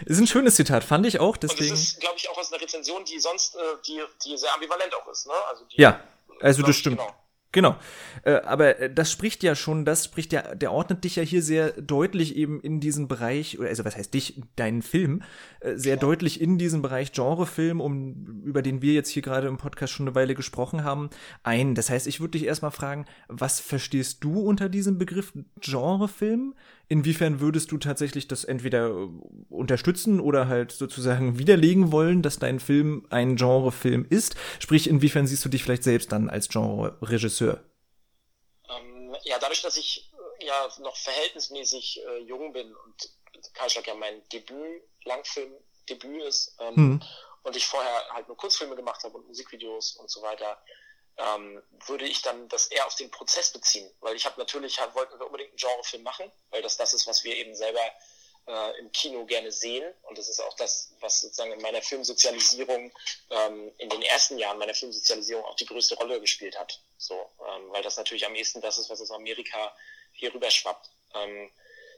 Ist 0.05 0.19
ein 0.19 0.27
schönes 0.27 0.55
Zitat, 0.55 0.83
fand 0.83 1.05
ich 1.05 1.19
auch. 1.19 1.37
Deswegen. 1.37 1.63
Und 1.63 1.71
das 1.71 1.79
ist, 1.79 1.99
glaube 2.01 2.15
ich, 2.17 2.29
auch 2.29 2.37
aus 2.37 2.51
einer 2.51 2.61
Rezension, 2.61 3.05
die 3.05 3.19
sonst, 3.19 3.55
äh, 3.55 3.59
die, 3.87 4.01
die 4.25 4.37
sehr 4.37 4.53
ambivalent 4.53 4.93
auch 4.95 5.07
ist, 5.09 5.27
ne? 5.27 5.33
Also 5.49 5.63
die, 5.65 5.79
ja, 5.79 6.03
also 6.41 6.63
das 6.63 6.75
stimmt. 6.75 6.97
Genau. 6.97 7.15
Genau. 7.53 7.77
Äh, 8.23 8.41
aber 8.41 8.79
äh, 8.79 8.93
das 8.93 9.11
spricht 9.11 9.43
ja 9.43 9.55
schon, 9.55 9.85
das 9.85 10.05
spricht 10.05 10.33
ja, 10.33 10.55
der 10.55 10.71
ordnet 10.71 11.03
dich 11.03 11.15
ja 11.15 11.23
hier 11.23 11.41
sehr 11.41 11.71
deutlich 11.73 12.35
eben 12.35 12.59
in 12.59 12.79
diesen 12.79 13.07
Bereich, 13.07 13.59
oder 13.59 13.69
also 13.69 13.85
was 13.85 13.95
heißt 13.95 14.13
dich, 14.13 14.41
deinen 14.55 14.81
Film, 14.81 15.21
äh, 15.61 15.75
sehr 15.75 15.95
ja. 15.95 15.99
deutlich 15.99 16.41
in 16.41 16.57
diesen 16.57 16.81
Bereich 16.81 17.11
Genrefilm, 17.11 17.79
um, 17.79 18.41
über 18.43 18.63
den 18.63 18.81
wir 18.81 18.93
jetzt 18.93 19.09
hier 19.09 19.21
gerade 19.21 19.47
im 19.47 19.57
Podcast 19.57 19.93
schon 19.93 20.07
eine 20.07 20.15
Weile 20.15 20.33
gesprochen 20.33 20.83
haben, 20.83 21.11
ein. 21.43 21.75
Das 21.75 21.91
heißt, 21.91 22.07
ich 22.07 22.19
würde 22.19 22.31
dich 22.31 22.45
erstmal 22.45 22.71
fragen, 22.71 23.05
was 23.27 23.59
verstehst 23.59 24.23
du 24.23 24.39
unter 24.39 24.67
diesem 24.67 24.97
Begriff 24.97 25.31
Genrefilm? 25.61 26.55
Inwiefern 26.89 27.39
würdest 27.39 27.71
du 27.71 27.77
tatsächlich 27.77 28.27
das 28.27 28.43
entweder 28.43 28.89
äh, 28.89 29.09
unterstützen 29.49 30.19
oder 30.19 30.47
halt 30.47 30.71
sozusagen 30.71 31.39
widerlegen 31.39 31.91
wollen, 31.91 32.21
dass 32.21 32.39
dein 32.39 32.59
Film 32.59 33.07
ein 33.09 33.35
Genrefilm 33.35 34.05
ist? 34.09 34.35
Sprich, 34.59 34.87
inwiefern 34.87 35.25
siehst 35.25 35.43
du 35.45 35.49
dich 35.49 35.63
vielleicht 35.63 35.83
selbst 35.83 36.11
dann 36.11 36.29
als 36.29 36.49
Genre-Regisseur? 36.49 37.63
Ähm, 38.69 39.15
ja, 39.23 39.39
dadurch, 39.39 39.61
dass 39.61 39.77
ich 39.77 40.11
äh, 40.39 40.45
ja 40.45 40.69
noch 40.81 40.97
verhältnismäßig 40.97 42.01
äh, 42.05 42.19
jung 42.23 42.51
bin 42.51 42.75
und 42.75 43.09
Karlschlag 43.53 43.87
ja 43.87 43.95
mein 43.95 44.21
Debüt, 44.29 44.83
Langfilm-Debüt 45.05 46.23
ist 46.23 46.55
ähm, 46.59 46.75
hm. 46.75 47.03
und 47.43 47.55
ich 47.55 47.65
vorher 47.65 48.09
halt 48.11 48.27
nur 48.27 48.37
Kurzfilme 48.37 48.75
gemacht 48.75 49.03
habe 49.03 49.17
und 49.17 49.27
Musikvideos 49.27 49.95
und 49.97 50.09
so 50.09 50.21
weiter, 50.21 50.57
ähm, 51.17 51.61
würde 51.85 52.05
ich 52.05 52.21
dann 52.21 52.47
das 52.49 52.67
eher 52.67 52.85
auf 52.85 52.95
den 52.95 53.11
Prozess 53.11 53.51
beziehen. 53.51 53.89
Weil 53.99 54.15
ich 54.15 54.25
habe 54.25 54.39
natürlich, 54.39 54.79
halt, 54.79 54.95
wollten 54.95 55.17
wir 55.19 55.25
unbedingt 55.25 55.51
einen 55.51 55.57
Genrefilm 55.57 56.03
machen, 56.03 56.31
weil 56.49 56.61
das 56.61 56.77
das 56.77 56.93
ist, 56.93 57.07
was 57.07 57.23
wir 57.23 57.35
eben 57.35 57.55
selber 57.55 57.81
äh, 58.47 58.79
im 58.79 58.91
Kino 58.91 59.25
gerne 59.25 59.51
sehen. 59.51 59.93
Und 60.03 60.17
das 60.17 60.29
ist 60.29 60.41
auch 60.41 60.55
das, 60.55 60.91
was 60.99 61.21
sozusagen 61.21 61.51
in 61.51 61.61
meiner 61.61 61.81
Filmsozialisierung, 61.81 62.91
ähm, 63.29 63.71
in 63.77 63.89
den 63.89 64.01
ersten 64.01 64.37
Jahren 64.37 64.57
meiner 64.57 64.73
Filmsozialisierung 64.73 65.43
auch 65.45 65.55
die 65.55 65.65
größte 65.65 65.95
Rolle 65.95 66.19
gespielt 66.19 66.57
hat. 66.57 66.81
So, 66.97 67.29
ähm, 67.47 67.71
weil 67.71 67.83
das 67.83 67.97
natürlich 67.97 68.25
am 68.25 68.35
ehesten 68.35 68.61
das 68.61 68.77
ist, 68.77 68.89
was 68.89 69.01
aus 69.01 69.11
Amerika 69.11 69.75
hier 70.13 70.33
rüber 70.33 70.49
schwappt. 70.49 70.89
Ähm, 71.13 71.51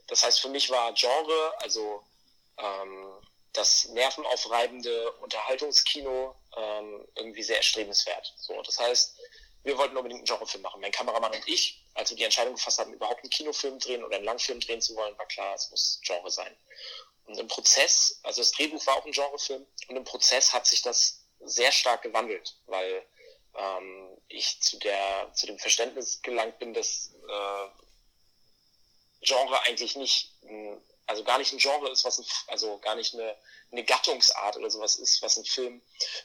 das 0.08 0.24
heißt, 0.24 0.40
für 0.40 0.50
mich 0.50 0.70
war 0.70 0.94
Genre, 0.94 1.54
also 1.60 2.04
ähm, 2.58 3.12
das 3.58 3.86
nervenaufreibende 3.90 5.12
Unterhaltungskino 5.14 6.36
ähm, 6.56 7.08
irgendwie 7.16 7.44
sehr 7.44 7.58
erstrebenswert. 7.58 8.34
So, 8.38 8.62
das 8.62 8.80
heißt, 8.80 9.18
wir 9.64 9.78
wollten 9.78 9.98
unbedingt 9.98 10.20
einen 10.20 10.26
Genrefilm 10.26 10.62
machen, 10.62 10.82
mein 10.82 10.92
Kameramann 10.92 11.34
und 11.34 11.48
ich. 11.48 11.84
als 11.96 12.10
wir 12.10 12.18
die 12.18 12.24
Entscheidung 12.24 12.54
gefasst 12.54 12.80
haben, 12.80 12.94
überhaupt 12.94 13.24
einen 13.24 13.30
Kinofilm 13.30 13.80
drehen 13.80 14.04
oder 14.04 14.18
einen 14.18 14.26
Langfilm 14.26 14.60
drehen 14.60 14.82
zu 14.82 14.96
wollen, 14.96 15.18
war 15.18 15.26
klar, 15.28 15.56
es 15.56 15.72
muss 15.72 16.00
Genre 16.04 16.30
sein. 16.30 16.56
Und 17.26 17.40
im 17.40 17.48
Prozess, 17.48 18.20
also 18.24 18.42
das 18.42 18.52
Drehbuch 18.52 18.86
war 18.86 18.98
auch 18.98 19.06
ein 19.06 19.12
Genrefilm, 19.12 19.66
und 19.88 19.96
im 19.96 20.04
Prozess 20.04 20.54
hat 20.54 20.68
sich 20.68 20.82
das 20.82 21.26
sehr 21.40 21.72
stark 21.72 22.04
gewandelt, 22.04 22.56
weil 22.68 23.06
ähm, 23.56 24.18
ich 24.28 24.62
zu 24.62 24.78
der 24.78 25.32
zu 25.34 25.48
dem 25.48 25.58
Verständnis 25.58 26.22
gelangt 26.22 26.60
bin, 26.60 26.74
dass 26.74 27.14
äh, 27.28 27.68
Genre 29.22 29.62
eigentlich 29.64 29.96
nicht, 29.96 30.34
also 31.08 31.24
gar 31.24 31.38
nicht 31.38 31.54
ein 31.54 31.60
Genre 31.60 31.90
ist, 31.90 32.06
was 32.06 32.20
ein, 32.20 32.26
also 32.48 32.78
gar 32.80 32.96
nicht 32.96 33.14
eine, 33.14 33.36
eine 33.72 33.84
Gattungsart 33.84 34.58
oder 34.58 34.70
sowas 34.70 34.96
ist, 34.98 35.22
was 35.22 35.38
ein 35.38 35.46
Film 35.46 35.82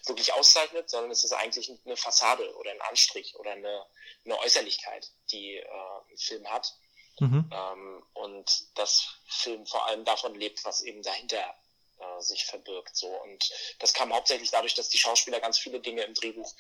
wirklich 0.07 0.33
auszeichnet, 0.33 0.89
sondern 0.89 1.11
es 1.11 1.24
ist 1.24 1.33
eigentlich 1.33 1.70
eine 1.85 1.97
Fassade 1.97 2.55
oder 2.57 2.70
ein 2.70 2.81
Anstrich 2.83 3.35
oder 3.37 3.53
eine, 3.53 3.87
eine 4.24 4.39
Äußerlichkeit, 4.39 5.11
die 5.31 5.57
äh, 5.57 5.66
ein 6.11 6.18
Film 6.18 6.51
hat. 6.51 6.74
Mhm. 7.20 7.51
Ähm, 7.53 8.03
und 8.14 8.78
das 8.78 9.07
Film 9.28 9.66
vor 9.66 9.87
allem 9.87 10.05
davon 10.05 10.35
lebt, 10.35 10.64
was 10.64 10.81
eben 10.81 11.03
dahinter 11.03 11.55
äh, 11.99 12.22
sich 12.22 12.47
verbirgt. 12.47 12.97
So. 12.97 13.09
Und 13.09 13.51
das 13.78 13.93
kam 13.93 14.12
hauptsächlich 14.12 14.51
dadurch, 14.51 14.74
dass 14.74 14.89
die 14.89 14.99
Schauspieler 14.99 15.41
ganz 15.41 15.59
viele 15.59 15.81
Dinge 15.81 16.03
im 16.03 16.14
Drehbuch 16.14 16.55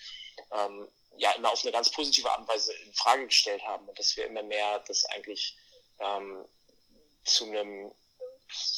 ähm, 0.52 0.86
ja 1.16 1.32
immer 1.32 1.50
auf 1.50 1.62
eine 1.62 1.72
ganz 1.72 1.90
positive 1.90 2.30
Art 2.30 2.40
und 2.40 2.48
Weise 2.48 2.74
in 2.74 2.92
Frage 2.92 3.26
gestellt 3.26 3.62
haben 3.62 3.88
und 3.88 3.98
dass 3.98 4.16
wir 4.16 4.26
immer 4.26 4.42
mehr 4.42 4.80
das 4.80 5.04
eigentlich 5.06 5.56
ähm, 5.98 6.44
zu 7.24 7.44
einem 7.44 7.92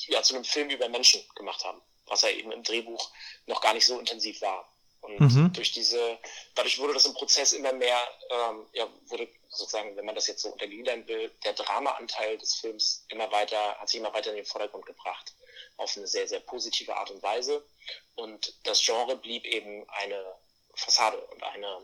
ja, 0.07 0.23
zu 0.23 0.35
einem 0.35 0.45
Film 0.45 0.71
über 0.71 0.89
Menschen 0.89 1.23
gemacht 1.35 1.65
haben, 1.65 1.81
was 2.07 2.23
er 2.23 2.35
eben 2.35 2.53
im 2.53 2.63
Drehbuch 2.63 3.11
noch 3.47 3.61
gar 3.61 3.75
nicht 3.75 3.87
so 3.87 3.99
intensiv 3.99 4.41
war. 4.43 4.69
Und 5.03 5.19
mhm. 5.19 5.53
durch 5.53 5.73
diese, 5.73 6.19
dadurch 6.55 6.79
wurde 6.79 6.95
das 6.95 7.07
im 7.07 7.15
Prozess 7.15 7.53
immer 7.53 7.73
mehr, 7.73 7.99
ähm, 8.31 8.67
ja, 8.73 8.89
wurde 9.07 9.29
sozusagen, 9.49 9.97
wenn 9.97 10.05
man 10.05 10.15
das 10.15 10.29
jetzt 10.29 10.43
so 10.43 10.51
untergliedern 10.51 11.07
will, 11.09 11.31
der 11.45 11.55
Dramaanteil 11.55 12.39
des 12.39 12.55
Films 12.55 13.05
immer 13.09 13.31
weiter, 13.33 13.79
hat 13.79 13.89
sich 13.89 13.99
immer 13.99 14.15
weiter 14.15 14.31
in 14.31 14.37
den 14.37 14.47
Vordergrund 14.47 14.87
gebracht. 14.87 15.35
Auf 15.77 15.97
eine 15.97 16.07
sehr, 16.07 16.29
sehr 16.29 16.41
positive 16.41 16.95
Art 16.95 17.11
und 17.11 17.23
Weise. 17.23 17.67
Und 18.15 18.55
das 18.63 18.81
Genre 18.85 19.17
blieb 19.17 19.45
eben 19.45 19.89
eine 19.89 20.37
Fassade 20.75 21.19
und 21.19 21.43
eine, 21.43 21.79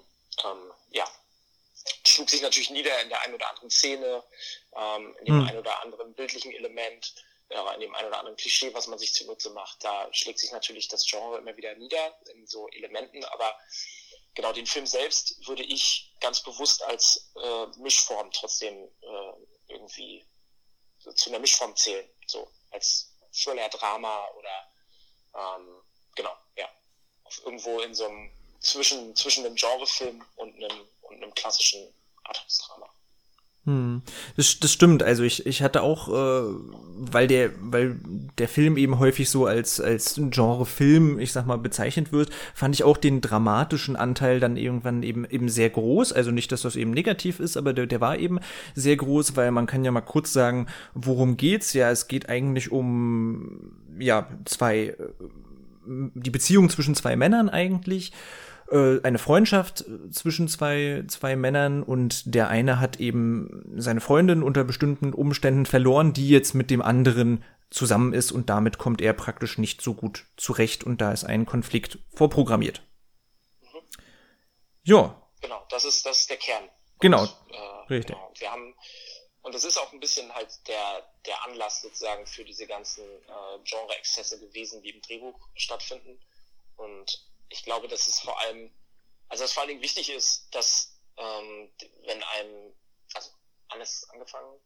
ähm, 0.45 0.73
ja, 0.91 1.05
schlug 2.07 2.31
sich 2.31 2.43
natürlich 2.43 2.71
nieder 2.71 3.01
in 3.03 3.09
der 3.09 3.21
einen 3.23 3.35
oder 3.35 3.51
anderen 3.51 3.71
Szene, 3.71 4.23
ähm, 4.77 5.17
in 5.21 5.25
dem 5.27 5.39
mhm. 5.41 5.49
einen 5.49 5.59
oder 5.59 5.83
anderen 5.83 6.15
bildlichen 6.15 6.53
Element, 6.53 7.15
ja, 7.51 7.73
in 7.73 7.81
dem 7.81 7.95
einen 7.95 8.09
oder 8.09 8.19
anderen 8.19 8.37
Klischee, 8.37 8.73
was 8.75 8.87
man 8.87 8.99
sich 8.99 9.15
zunutze 9.15 9.51
macht. 9.51 9.83
Da 9.83 10.09
schlägt 10.13 10.39
sich 10.39 10.53
natürlich 10.53 10.89
das 10.89 11.07
Genre 11.07 11.39
immer 11.39 11.57
wieder 11.57 11.75
nieder 11.77 12.19
in 12.33 12.47
so 12.47 12.69
Elementen, 12.69 13.25
aber 13.25 13.59
genau 14.35 14.53
den 14.53 14.67
Film 14.67 14.87
selbst 14.87 15.47
würde 15.47 15.63
ich 15.63 16.13
ganz 16.21 16.43
bewusst 16.43 16.83
als 16.83 17.33
äh, 17.43 17.67
Mischform 17.79 18.31
trotzdem 18.33 18.77
äh, 19.01 19.33
irgendwie 19.69 20.25
so 20.99 21.13
zu 21.13 21.31
einer 21.31 21.39
Mischform 21.39 21.75
zählen, 21.77 22.09
so 22.27 22.51
als 22.71 23.15
Thriller, 23.33 23.69
Drama 23.69 24.27
oder 24.37 24.73
ähm, 25.35 25.83
genau, 26.15 26.37
ja, 26.57 26.69
irgendwo 27.45 27.81
in 27.81 27.95
so 27.95 28.07
einem 28.07 28.31
zwischen 28.61 29.15
zwischen 29.15 29.47
einem 29.47 29.55
Genrefilm 29.55 30.25
und 30.37 30.55
einem 30.57 30.89
und 31.03 31.17
einem 31.17 31.35
klassischen 31.35 31.95
Arthouse-Drama. 32.25 32.93
Hm. 33.69 34.01
Das, 34.35 34.61
das 34.61 34.73
stimmt. 34.73 35.03
Also 35.03 35.25
ich, 35.25 35.45
ich 35.45 35.63
hatte 35.63 35.83
auch, 35.83 36.09
äh, 36.09 36.55
weil 36.97 37.27
der, 37.27 37.51
weil 37.61 37.97
der 38.39 38.49
Film 38.49 38.79
eben 38.79 38.99
häufig 38.99 39.29
so 39.29 39.45
als, 39.45 39.79
als 39.79 40.19
Genre-Film, 40.31 41.19
ich 41.19 41.33
sag 41.33 41.47
mal, 41.47 41.59
bezeichnet 41.59 42.11
wird, 42.11 42.31
fand 42.55 42.75
ich 42.75 42.83
auch 42.83 42.97
den 42.97 43.21
dramatischen 43.21 43.95
Anteil 43.95 44.41
dann 44.41 44.57
irgendwann 44.57 45.03
eben 45.03 45.27
eben 45.27 45.51
sehr 45.51 45.69
groß. 45.69 46.15
Also 46.15 46.31
nicht, 46.31 46.51
dass 46.51 46.63
das 46.63 46.77
eben 46.77 46.93
negativ 46.93 47.41
ist, 47.41 47.59
aber 47.59 47.75
der, 47.75 47.85
der 47.85 48.01
war 48.01 48.17
eben 48.17 48.39
sehr 48.75 48.97
groß, 48.97 49.37
weil 49.37 49.51
man 49.51 49.67
kann 49.67 49.85
ja 49.85 49.91
mal 49.91 50.01
kurz 50.01 50.33
sagen, 50.33 50.67
worum 50.95 51.37
geht's? 51.37 51.75
Ja, 51.75 51.91
es 51.91 52.09
geht 52.09 52.31
eigentlich 52.31 52.73
um 52.73 53.75
ja 53.99 54.29
zwei 54.47 54.79
äh, 54.79 54.95
die 55.87 56.31
Beziehung 56.31 56.71
zwischen 56.71 56.95
zwei 56.95 57.17
Männern 57.17 57.51
eigentlich 57.51 58.13
äh, 58.71 59.01
eine 59.03 59.19
Freundschaft 59.19 59.85
zwischen 60.11 60.49
zwei, 60.49 61.05
zwei 61.09 61.37
Männern 61.37 61.83
und 61.83 62.35
der 62.35 62.49
eine 62.49 62.81
hat 62.81 63.01
eben 63.01 63.65
seine 63.77 64.01
Freundin 64.01 64.43
unter 64.43 64.65
bestimmten 64.65 65.13
Umständen 65.15 65.67
verloren, 65.67 66.13
die 66.13 66.29
jetzt 66.29 66.55
mit 66.55 66.71
dem 66.71 66.83
anderen 66.83 67.45
zusammen 67.71 68.13
ist 68.13 68.33
und 68.33 68.49
damit 68.49 68.79
kommt 68.79 69.01
er 69.01 69.13
praktisch 69.13 69.59
nicht 69.59 69.83
so 69.83 69.95
gut 69.95 70.25
zurecht 70.37 70.85
und 70.85 71.01
da 71.01 71.13
ist 71.13 71.25
ein 71.25 71.47
Konflikt 71.47 71.99
vorprogrammiert. 72.15 72.83
Mhm. 73.61 73.81
Ja. 74.85 75.23
Genau, 75.41 75.65
das 75.71 75.85
ist, 75.85 76.05
das 76.05 76.21
ist 76.21 76.31
der 76.31 76.39
Kern. 76.39 76.65
Genau, 77.01 77.23
und, 77.23 77.37
äh, 77.51 77.95
richtig. 77.95 78.17
Genau. 78.17 78.33
Wir 78.39 78.51
haben, 78.51 78.75
und 79.43 79.55
das 79.55 79.65
ist 79.65 79.79
auch 79.79 79.93
ein 79.93 80.01
bisschen 80.01 80.35
halt 80.35 80.49
der, 80.67 81.05
der 81.27 81.45
Anlass 81.45 81.83
sozusagen 81.83 82.27
für 82.27 82.45
diese 82.45 82.67
ganzen 82.67 83.05
äh, 83.05 83.59
Genre-Exzesse 83.65 84.41
gewesen, 84.41 84.83
die 84.83 84.91
im 84.91 85.01
Drehbuch 85.03 85.39
stattfinden. 85.55 86.19
Und 86.77 87.28
ich 87.49 87.65
glaube, 87.65 87.89
dass 87.89 88.07
es 88.07 88.21
vor 88.21 88.39
allem, 88.41 88.73
also 89.29 89.45
dass 89.45 89.53
vor 89.53 89.63
allen 89.63 89.69
Dingen 89.69 89.83
wichtig 89.83 90.11
ist, 90.11 90.49
dass 90.55 90.99
ähm, 91.17 91.71
wenn 92.05 92.23
einem, 92.23 92.75
also 93.15 93.31
alles 93.69 94.09
angefangen, 94.11 94.61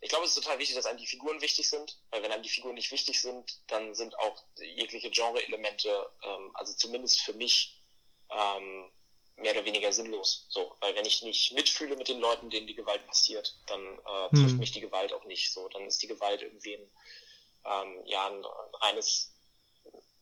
ich 0.00 0.10
glaube, 0.10 0.24
es 0.24 0.36
ist 0.36 0.42
total 0.42 0.58
wichtig, 0.58 0.76
dass 0.76 0.86
einem 0.86 0.98
die 0.98 1.06
Figuren 1.06 1.40
wichtig 1.40 1.68
sind, 1.68 1.98
weil 2.10 2.22
wenn 2.22 2.30
einem 2.30 2.42
die 2.42 2.48
Figuren 2.48 2.74
nicht 2.74 2.92
wichtig 2.92 3.20
sind, 3.20 3.60
dann 3.66 3.94
sind 3.94 4.16
auch 4.18 4.44
jegliche 4.56 5.10
Genre-Elemente, 5.10 6.10
ähm, 6.22 6.50
also 6.54 6.74
zumindest 6.74 7.20
für 7.20 7.32
mich, 7.32 7.82
ähm, 8.30 8.90
mehr 9.36 9.52
oder 9.52 9.64
weniger 9.64 9.92
sinnlos. 9.92 10.46
So, 10.48 10.76
weil 10.80 10.94
wenn 10.94 11.06
ich 11.06 11.22
nicht 11.22 11.52
mitfühle 11.52 11.96
mit 11.96 12.08
den 12.08 12.20
Leuten, 12.20 12.50
denen 12.50 12.66
die 12.66 12.74
Gewalt 12.74 13.06
passiert, 13.06 13.56
dann 13.66 13.98
äh, 13.98 14.28
trifft 14.30 14.50
hm. 14.50 14.58
mich 14.58 14.72
die 14.72 14.80
Gewalt 14.80 15.12
auch 15.12 15.24
nicht. 15.24 15.52
So, 15.52 15.68
dann 15.68 15.86
ist 15.86 16.02
die 16.02 16.08
Gewalt 16.08 16.42
irgendwie 16.42 16.74
ein, 16.74 16.90
ähm, 17.64 18.02
ja, 18.06 18.26
ein, 18.26 18.44
ein 18.44 18.74
reines 18.80 19.32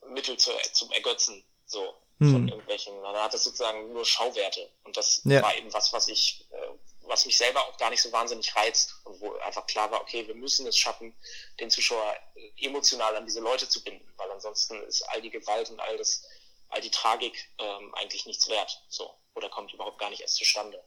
Mittel 0.09 0.37
zu, 0.37 0.53
zum 0.73 0.93
Ergötzen 0.93 1.45
so 1.67 1.95
hm. 2.19 2.33
von 2.33 2.49
irgendwelchen. 2.49 2.95
Dann 3.03 3.17
hat 3.17 3.35
es 3.35 3.45
sozusagen 3.45 3.93
nur 3.93 4.05
Schauwerte. 4.05 4.71
Und 4.85 4.97
das 4.97 5.21
ja. 5.25 5.43
war 5.43 5.57
eben 5.57 5.73
was, 5.73 5.93
was 5.93 6.09
ich, 6.09 6.47
äh, 6.51 6.69
was 7.03 7.27
mich 7.27 7.37
selber 7.37 7.61
auch 7.61 7.77
gar 7.77 7.91
nicht 7.91 8.03
so 8.03 8.11
wahnsinnig 8.12 8.55
reizt 8.57 8.95
und 9.05 9.21
wo 9.21 9.35
einfach 9.37 9.67
klar 9.67 9.91
war, 9.91 10.01
okay, 10.01 10.27
wir 10.27 10.35
müssen 10.35 10.67
es 10.67 10.77
schaffen, 10.77 11.14
den 11.61 11.71
Zuschauer 11.71 12.17
emotional 12.61 13.14
an 13.17 13.27
diese 13.27 13.41
Leute 13.41 13.69
zu 13.69 13.83
binden, 13.85 14.07
weil 14.17 14.31
ansonsten 14.31 14.83
ist 14.85 15.03
all 15.11 15.21
die 15.21 15.31
Gewalt 15.31 15.71
und 15.71 15.81
all 15.81 15.97
das, 15.97 16.25
all 16.69 16.81
die 16.81 16.91
Tragik 16.91 17.49
ähm, 17.59 17.95
eigentlich 17.95 18.27
nichts 18.27 18.49
wert. 18.49 18.83
So. 18.89 19.14
Oder 19.35 19.49
kommt 19.51 19.73
überhaupt 19.73 19.99
gar 19.99 20.11
nicht 20.11 20.21
erst 20.21 20.37
zustande. 20.37 20.83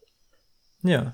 Ja. 0.82 1.14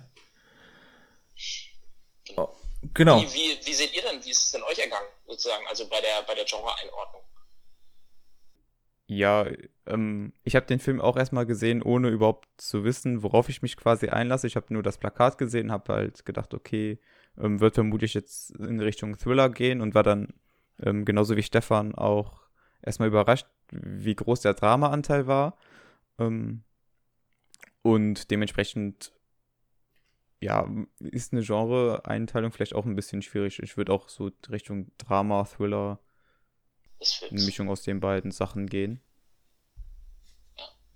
Genau. 2.24 2.56
Genau. 2.94 3.22
Wie, 3.22 3.34
wie, 3.34 3.66
wie 3.66 3.74
seht 3.74 3.94
ihr 3.94 4.04
denn, 4.04 4.24
wie 4.24 4.30
ist 4.30 4.46
es 4.46 4.52
denn 4.52 4.64
euch 4.64 4.78
ergangen, 4.78 5.08
sozusagen, 5.26 5.66
also 5.68 5.88
bei 5.88 6.02
der, 6.02 6.22
bei 6.24 6.36
der 6.36 6.46
Genre-Einordnung? 6.46 7.24
Ja, 9.08 9.46
ähm, 9.86 10.34
ich 10.44 10.56
habe 10.56 10.66
den 10.66 10.80
Film 10.80 11.00
auch 11.00 11.16
erstmal 11.16 11.46
gesehen, 11.46 11.84
ohne 11.84 12.10
überhaupt 12.10 12.48
zu 12.58 12.84
wissen, 12.84 13.22
worauf 13.22 13.50
ich 13.50 13.62
mich 13.62 13.78
quasi 13.78 14.08
einlasse. 14.10 14.48
Ich 14.48 14.56
habe 14.56 14.74
nur 14.74 14.82
das 14.82 14.98
Plakat 14.98 15.38
gesehen, 15.38 15.72
habe 15.72 15.94
halt 15.94 16.26
gedacht, 16.26 16.54
okay, 16.56 17.00
ähm, 17.38 17.60
wird 17.60 17.76
vermutlich 17.76 18.16
jetzt 18.16 18.52
in 18.52 18.80
Richtung 18.80 19.16
Thriller 19.18 19.50
gehen 19.50 19.82
und 19.82 19.94
war 19.94 20.04
dann 20.04 20.34
ähm, 20.82 21.06
genauso 21.06 21.36
wie 21.38 21.44
Stefan 21.44 21.94
auch 21.94 22.48
erstmal 22.82 23.10
überrascht, 23.10 23.48
wie 23.72 24.16
groß 24.16 24.42
der 24.42 24.56
Dramaanteil 24.56 25.28
war. 25.28 25.58
Ähm, 26.20 26.64
und 27.84 28.32
dementsprechend, 28.32 29.14
ja, 30.42 30.68
ist 31.00 31.32
eine 31.34 31.44
Genre-Einteilung 31.44 32.52
vielleicht 32.52 32.74
auch 32.74 32.86
ein 32.86 32.96
bisschen 32.96 33.22
schwierig. 33.22 33.62
Ich 33.62 33.78
würde 33.78 33.94
auch 33.94 34.10
so 34.10 34.32
Richtung 34.50 34.92
Drama, 34.98 35.44
Thriller 35.44 36.00
eine 37.30 37.42
Mischung 37.42 37.70
aus 37.70 37.82
den 37.82 38.00
beiden 38.00 38.32
Sachen 38.32 38.68
gehen. 38.68 39.00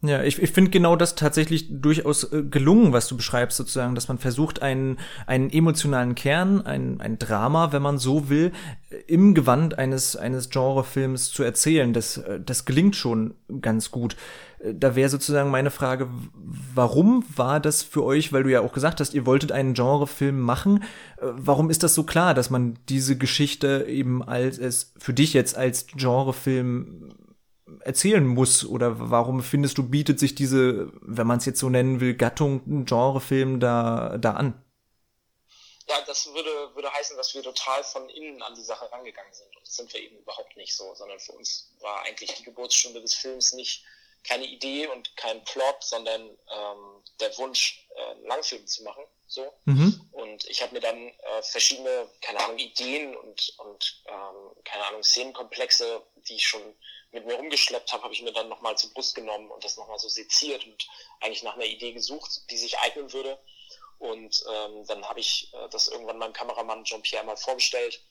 Ja, 0.02 0.24
ich, 0.24 0.41
ich 0.41 0.52
finde 0.52 0.72
genau 0.72 0.95
das 0.95 1.16
tatsächlich 1.16 1.68
durchaus 1.70 2.32
äh, 2.32 2.43
gelungen, 2.43 2.93
was 2.93 3.10
du 3.10 3.18
beschreibst, 3.18 3.58
sozusagen, 3.58 3.95
dass 3.95 4.08
man 4.08 4.18
versucht, 4.18 4.62
einen, 4.62 4.97
einen 5.28 5.50
emotionalen 5.50 6.16
Kern, 6.16 6.66
ein, 6.66 7.02
ein 7.02 7.20
Drama, 7.20 7.74
wenn 7.74 7.82
man 7.82 7.97
so 7.97 8.30
will, 8.30 8.54
im 9.08 9.34
Gewand 9.34 9.78
eines, 9.78 10.16
eines 10.16 10.50
Genrefilms 10.50 11.32
zu 11.32 11.43
erzählen. 11.43 11.91
Das, 11.91 12.16
äh, 12.16 12.39
das 12.39 12.64
gelingt 12.64 12.95
schon 12.95 13.34
ganz 13.60 13.91
gut. 13.91 14.16
Äh, 14.60 14.74
da 14.74 14.95
wäre 14.95 15.10
sozusagen 15.10 15.52
meine 15.52 15.70
Frage, 15.70 16.08
warum 16.74 17.26
war 17.36 17.60
das 17.60 17.84
für 17.84 18.06
euch, 18.06 18.32
weil 18.32 18.43
du 18.43 18.52
ja 18.52 18.62
auch 18.62 18.72
gesagt 18.72 19.02
hast, 19.02 19.14
ihr 19.14 19.26
wolltet 19.26 19.52
einen 19.52 19.74
Genrefilm 19.74 20.39
machen, 20.39 20.84
warum 21.22 21.70
ist 21.70 21.84
das 21.84 21.93
so 21.93 22.04
klar, 22.04 22.34
dass 22.34 22.50
man 22.50 22.80
diese 22.88 23.18
Geschichte 23.18 23.86
eben 23.89 24.24
als 24.24 24.58
es 24.58 24.93
für 24.97 25.14
dich 25.14 25.34
jetzt 25.34 25.58
als 25.58 25.88
Genrefilm 25.88 27.10
erzählen 27.82 28.26
muss? 28.26 28.65
Oder 28.65 29.09
warum 29.09 29.41
findest 29.43 29.78
du, 29.78 29.89
bietet 29.89 30.20
sich 30.20 30.36
diese, 30.36 30.91
wenn 31.01 31.28
man 31.28 31.39
es 31.39 31.45
jetzt 31.45 31.59
so 31.59 31.70
nennen 31.70 31.99
will, 31.99 32.15
Gattung, 32.15 32.86
Genrefilm 32.86 33.59
da, 33.59 34.17
da 34.17 34.34
an? 34.34 34.63
Ja, 35.88 35.95
das 36.05 36.28
würde, 36.28 36.76
würde 36.76 36.91
heißen, 36.93 37.17
dass 37.17 37.34
wir 37.34 37.41
total 37.41 37.84
von 37.84 38.07
innen 38.09 38.41
an 38.43 38.53
die 38.53 38.63
Sache 38.63 38.91
rangegangen 38.91 39.34
sind. 39.34 39.55
Und 39.55 39.65
das 39.65 39.76
sind 39.76 39.91
wir 39.93 40.01
eben 40.01 40.17
überhaupt 40.17 40.55
nicht 40.55 40.76
so, 40.76 40.93
sondern 40.93 41.20
für 41.20 41.32
uns 41.32 41.74
war 41.80 42.03
eigentlich 42.03 42.34
die 42.36 42.43
Geburtsstunde 42.43 43.01
des 43.01 43.15
Films 43.15 43.53
nicht 43.53 43.84
keine 44.24 44.45
Idee 44.45 44.88
und 44.88 45.15
kein 45.17 45.43
Plot, 45.45 45.78
sondern 45.82 46.22
ähm, 46.22 47.03
der 47.20 47.36
Wunsch, 47.38 47.88
äh, 47.95 48.11
einen 48.11 48.28
Langfilm 48.28 48.67
zu 48.67 48.84
machen. 48.84 49.03
So. 49.28 49.53
Mhm. 49.65 50.09
Und 50.11 50.45
ich 50.45 50.61
habe 50.61 50.74
mir 50.74 50.82
dann 50.82 50.97
äh, 50.97 51.41
verschiedene, 51.43 52.09
keine 52.22 52.39
Ahnung, 52.43 52.57
Ideen 52.57 53.15
und, 53.15 53.53
und 53.57 54.03
ähm, 54.07 54.63
keine 54.65 54.86
Ahnung, 54.86 55.03
Szenenkomplexe, 55.03 56.01
die 56.28 56.36
ich 56.36 56.47
schon 56.47 56.61
mit 57.12 57.26
mir 57.26 57.36
rumgeschleppt 57.36 57.91
habe, 57.91 58.03
habe 58.03 58.14
ich 58.14 58.22
mir 58.22 58.32
dann 58.32 58.49
nochmal 58.49 58.78
zur 58.78 58.93
Brust 58.93 59.16
genommen 59.16 59.49
und 59.49 59.64
das 59.64 59.78
nochmal 59.78 59.99
so 59.99 60.10
seziert 60.10 60.66
und 60.66 60.88
eigentlich 61.22 61.43
nach 61.43 61.55
einer 61.55 61.66
Idee 61.66 61.91
gesucht, 61.93 62.49
die 62.51 62.57
sich 62.57 62.78
eignen 62.80 63.12
würde. 63.14 63.39
Und 63.97 64.43
ähm, 64.49 64.86
dann 64.86 65.03
habe 65.07 65.20
ich 65.20 65.51
äh, 65.53 65.70
das 65.70 65.88
irgendwann 65.88 66.18
meinem 66.18 66.34
Kameramann 66.34 66.86
Jean-Pierre 66.86 67.26
mal 67.26 67.36
vorgestellt. 67.36 68.01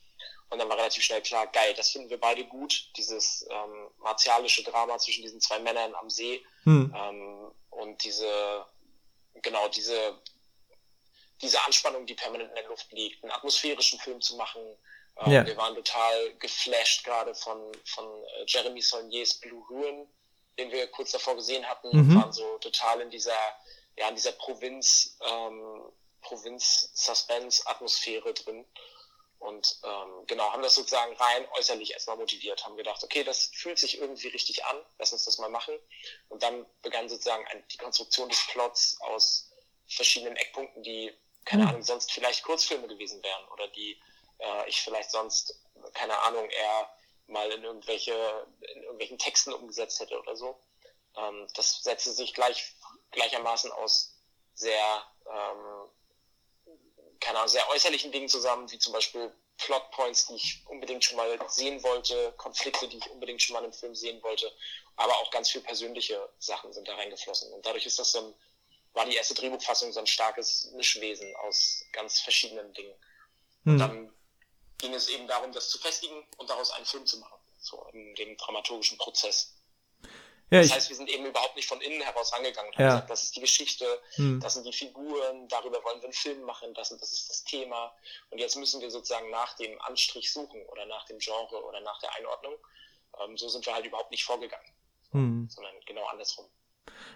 Und 0.50 0.58
dann 0.58 0.68
war 0.68 0.78
relativ 0.78 1.02
schnell 1.02 1.22
klar, 1.22 1.46
geil, 1.46 1.74
das 1.74 1.90
finden 1.90 2.08
wir 2.10 2.18
beide 2.18 2.44
gut, 2.44 2.90
dieses 2.96 3.46
ähm, 3.50 3.90
martialische 3.98 4.62
Drama 4.62 4.98
zwischen 4.98 5.22
diesen 5.22 5.40
zwei 5.40 5.58
Männern 5.58 5.94
am 5.94 6.08
See 6.08 6.44
hm. 6.64 6.94
ähm, 6.96 7.52
und 7.70 8.02
diese, 8.02 8.64
genau, 9.42 9.68
diese, 9.68 10.18
diese 11.42 11.62
Anspannung, 11.66 12.06
die 12.06 12.14
permanent 12.14 12.48
in 12.50 12.56
der 12.56 12.68
Luft 12.68 12.90
liegt, 12.92 13.22
einen 13.22 13.32
atmosphärischen 13.32 13.98
Film 13.98 14.20
zu 14.22 14.36
machen. 14.36 14.62
Ähm, 15.20 15.32
ja. 15.32 15.46
Wir 15.46 15.56
waren 15.56 15.74
total 15.74 16.34
geflasht 16.34 17.04
gerade 17.04 17.34
von, 17.34 17.72
von 17.84 18.06
äh, 18.06 18.44
Jeremy 18.46 18.80
Saulniers 18.80 19.34
Blue 19.34 19.64
Ruin, 19.68 20.06
den 20.58 20.70
wir 20.70 20.86
kurz 20.88 21.12
davor 21.12 21.36
gesehen 21.36 21.68
hatten, 21.68 21.96
mhm. 21.96 22.20
waren 22.20 22.32
so 22.32 22.58
total 22.58 23.00
in 23.00 23.10
dieser 23.10 23.36
ja, 23.98 24.08
in 24.08 24.14
dieser 24.14 24.32
Provinz, 24.32 25.18
ähm, 25.28 25.92
Provinz-Suspense-Atmosphäre 26.22 28.32
drin. 28.32 28.64
Und 29.38 29.78
ähm, 29.84 30.24
genau, 30.26 30.50
haben 30.52 30.62
das 30.62 30.74
sozusagen 30.74 31.14
rein 31.16 31.46
äußerlich 31.56 31.92
erstmal 31.92 32.16
motiviert, 32.16 32.64
haben 32.64 32.76
gedacht, 32.76 33.04
okay, 33.04 33.22
das 33.22 33.52
fühlt 33.54 33.78
sich 33.78 33.98
irgendwie 33.98 34.26
richtig 34.28 34.64
an, 34.64 34.82
lass 34.98 35.12
uns 35.12 35.26
das 35.26 35.38
mal 35.38 35.48
machen. 35.48 35.78
Und 36.28 36.42
dann 36.42 36.66
begann 36.82 37.08
sozusagen 37.08 37.46
ein, 37.46 37.62
die 37.68 37.76
Konstruktion 37.76 38.28
des 38.28 38.44
Plots 38.48 39.00
aus 39.00 39.52
verschiedenen 39.86 40.34
Eckpunkten, 40.36 40.82
die, 40.82 41.16
keine 41.44 41.62
mhm. 41.62 41.68
Ahnung, 41.68 41.84
sonst 41.84 42.10
vielleicht 42.12 42.42
Kurzfilme 42.42 42.88
gewesen 42.88 43.22
wären 43.22 43.46
oder 43.48 43.68
die 43.68 44.02
äh, 44.38 44.68
ich 44.68 44.80
vielleicht 44.80 45.10
sonst, 45.10 45.60
keine 45.94 46.18
Ahnung, 46.20 46.48
eher 46.50 46.90
mal 47.26 47.50
in 47.52 47.62
irgendwelche, 47.62 48.46
in 48.74 48.82
irgendwelchen 48.82 49.18
Texten 49.18 49.52
umgesetzt 49.52 50.00
hätte 50.00 50.18
oder 50.18 50.36
so. 50.36 50.60
Ähm, 51.16 51.46
das 51.54 51.82
setzte 51.82 52.12
sich 52.12 52.34
gleich 52.34 52.74
gleichermaßen 53.10 53.72
aus 53.72 54.14
sehr, 54.54 55.02
ähm, 55.26 55.90
keine 57.20 57.38
Ahnung, 57.38 57.48
sehr 57.48 57.68
äußerlichen 57.70 58.12
Dingen 58.12 58.28
zusammen, 58.28 58.70
wie 58.70 58.78
zum 58.78 58.92
Beispiel 58.92 59.32
Plotpoints, 59.58 60.26
die 60.26 60.36
ich 60.36 60.64
unbedingt 60.66 61.04
schon 61.04 61.16
mal 61.16 61.38
sehen 61.48 61.82
wollte, 61.82 62.32
Konflikte, 62.36 62.88
die 62.88 62.98
ich 62.98 63.10
unbedingt 63.10 63.42
schon 63.42 63.54
mal 63.54 63.64
im 63.64 63.72
Film 63.72 63.94
sehen 63.94 64.22
wollte, 64.22 64.52
aber 64.96 65.16
auch 65.18 65.30
ganz 65.30 65.50
viel 65.50 65.60
persönliche 65.60 66.28
Sachen 66.38 66.72
sind 66.72 66.86
da 66.86 66.94
reingeflossen. 66.94 67.52
Und 67.52 67.66
dadurch 67.66 67.86
ist 67.86 67.98
das 67.98 68.12
so 68.12 68.18
ein, 68.18 68.34
war 68.92 69.04
die 69.04 69.16
erste 69.16 69.34
Drehbuchfassung 69.34 69.92
so 69.92 70.00
ein 70.00 70.06
starkes 70.06 70.70
Mischwesen 70.76 71.34
aus 71.36 71.82
ganz 71.92 72.20
verschiedenen 72.20 72.72
Dingen. 72.72 72.94
Hm. 73.64 73.78
Dann 73.78 74.17
ging 74.78 74.94
es 74.94 75.08
eben 75.08 75.26
darum, 75.26 75.52
das 75.52 75.68
zu 75.68 75.78
festigen 75.78 76.24
und 76.36 76.48
daraus 76.48 76.70
einen 76.70 76.86
Film 76.86 77.06
zu 77.06 77.18
machen, 77.18 77.38
so 77.58 77.84
in 77.92 78.14
dem 78.14 78.36
dramaturgischen 78.36 78.96
Prozess. 78.98 79.54
Ja, 80.50 80.62
das 80.62 80.72
heißt, 80.72 80.88
wir 80.88 80.96
sind 80.96 81.10
eben 81.10 81.26
überhaupt 81.26 81.56
nicht 81.56 81.68
von 81.68 81.80
innen 81.82 82.00
heraus 82.00 82.32
rangegangen 82.32 82.70
und 82.70 82.76
haben 82.76 82.84
ja. 82.84 82.90
gesagt, 82.92 83.10
das 83.10 83.24
ist 83.24 83.36
die 83.36 83.40
Geschichte, 83.40 84.00
hm. 84.14 84.40
das 84.40 84.54
sind 84.54 84.64
die 84.64 84.72
Figuren, 84.72 85.46
darüber 85.48 85.84
wollen 85.84 85.98
wir 85.98 86.04
einen 86.04 86.14
Film 86.14 86.40
machen, 86.42 86.72
das, 86.72 86.90
und 86.90 87.02
das 87.02 87.12
ist 87.12 87.28
das 87.28 87.44
Thema. 87.44 87.94
Und 88.30 88.38
jetzt 88.38 88.56
müssen 88.56 88.80
wir 88.80 88.90
sozusagen 88.90 89.28
nach 89.30 89.56
dem 89.56 89.78
Anstrich 89.82 90.32
suchen 90.32 90.64
oder 90.66 90.86
nach 90.86 91.04
dem 91.04 91.18
Genre 91.18 91.62
oder 91.62 91.80
nach 91.80 91.98
der 92.00 92.14
Einordnung. 92.14 92.54
Ähm, 93.20 93.36
so 93.36 93.48
sind 93.50 93.66
wir 93.66 93.74
halt 93.74 93.84
überhaupt 93.84 94.10
nicht 94.10 94.24
vorgegangen, 94.24 94.72
hm. 95.10 95.48
sondern 95.50 95.74
genau 95.84 96.06
andersrum. 96.06 96.48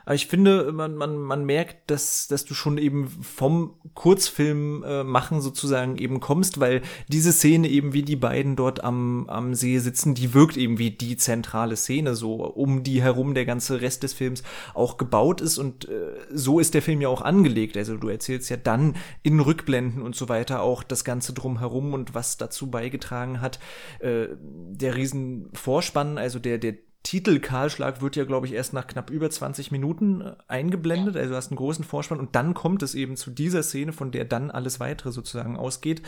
Aber 0.04 0.14
ich 0.14 0.26
finde, 0.26 0.72
man, 0.72 0.96
man, 0.96 1.18
man 1.18 1.44
merkt, 1.44 1.90
dass, 1.90 2.26
dass 2.28 2.44
du 2.44 2.54
schon 2.54 2.78
eben 2.78 3.08
vom 3.08 3.74
Kurzfilm 3.94 4.82
äh, 4.84 5.04
machen 5.04 5.40
sozusagen 5.40 5.96
eben 5.96 6.20
kommst, 6.20 6.60
weil 6.60 6.82
diese 7.08 7.32
Szene 7.32 7.68
eben 7.68 7.92
wie 7.92 8.02
die 8.02 8.16
beiden 8.16 8.56
dort 8.56 8.82
am, 8.82 9.28
am 9.28 9.54
See 9.54 9.78
sitzen, 9.78 10.14
die 10.14 10.34
wirkt 10.34 10.56
eben 10.56 10.78
wie 10.78 10.90
die 10.90 11.16
zentrale 11.16 11.76
Szene, 11.76 12.14
so 12.14 12.44
um 12.44 12.82
die 12.82 13.02
herum 13.02 13.34
der 13.34 13.44
ganze 13.44 13.80
Rest 13.80 14.02
des 14.02 14.12
Films 14.12 14.42
auch 14.74 14.96
gebaut 14.96 15.40
ist 15.40 15.58
und 15.58 15.88
äh, 15.88 16.16
so 16.32 16.58
ist 16.58 16.74
der 16.74 16.82
Film 16.82 17.00
ja 17.00 17.08
auch 17.08 17.22
angelegt. 17.22 17.76
Also 17.76 17.96
du 17.96 18.08
erzählst 18.08 18.50
ja 18.50 18.56
dann 18.56 18.96
in 19.22 19.40
Rückblenden 19.40 20.02
und 20.02 20.16
so 20.16 20.28
weiter 20.28 20.62
auch 20.62 20.82
das 20.82 21.04
Ganze 21.04 21.32
drumherum 21.32 21.94
und 21.94 22.14
was 22.14 22.36
dazu 22.36 22.70
beigetragen 22.70 23.40
hat. 23.40 23.58
Äh, 24.00 24.28
der 24.40 24.96
Riesenvorspann, 24.96 26.18
also 26.18 26.38
der, 26.38 26.58
der 26.58 26.74
Titel 27.02 27.40
Kahlschlag 27.40 28.00
wird 28.00 28.14
ja, 28.14 28.24
glaube 28.24 28.46
ich, 28.46 28.52
erst 28.52 28.72
nach 28.72 28.86
knapp 28.86 29.10
über 29.10 29.28
20 29.28 29.70
Minuten 29.70 30.20
äh, 30.20 30.34
eingeblendet. 30.48 31.16
Also 31.16 31.30
du 31.30 31.36
hast 31.36 31.48
einen 31.48 31.56
großen 31.56 31.84
Vorspann 31.84 32.20
und 32.20 32.36
dann 32.36 32.54
kommt 32.54 32.82
es 32.82 32.94
eben 32.94 33.16
zu 33.16 33.30
dieser 33.30 33.62
Szene, 33.62 33.92
von 33.92 34.12
der 34.12 34.24
dann 34.24 34.50
alles 34.50 34.78
weitere 34.78 35.10
sozusagen 35.10 35.56
ausgeht. 35.56 36.02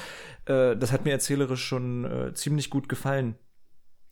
Äh, 0.46 0.76
das 0.76 0.92
hat 0.92 1.04
mir 1.04 1.10
erzählerisch 1.10 1.64
schon 1.64 2.04
äh, 2.04 2.34
ziemlich 2.34 2.70
gut 2.70 2.88
gefallen. 2.88 3.38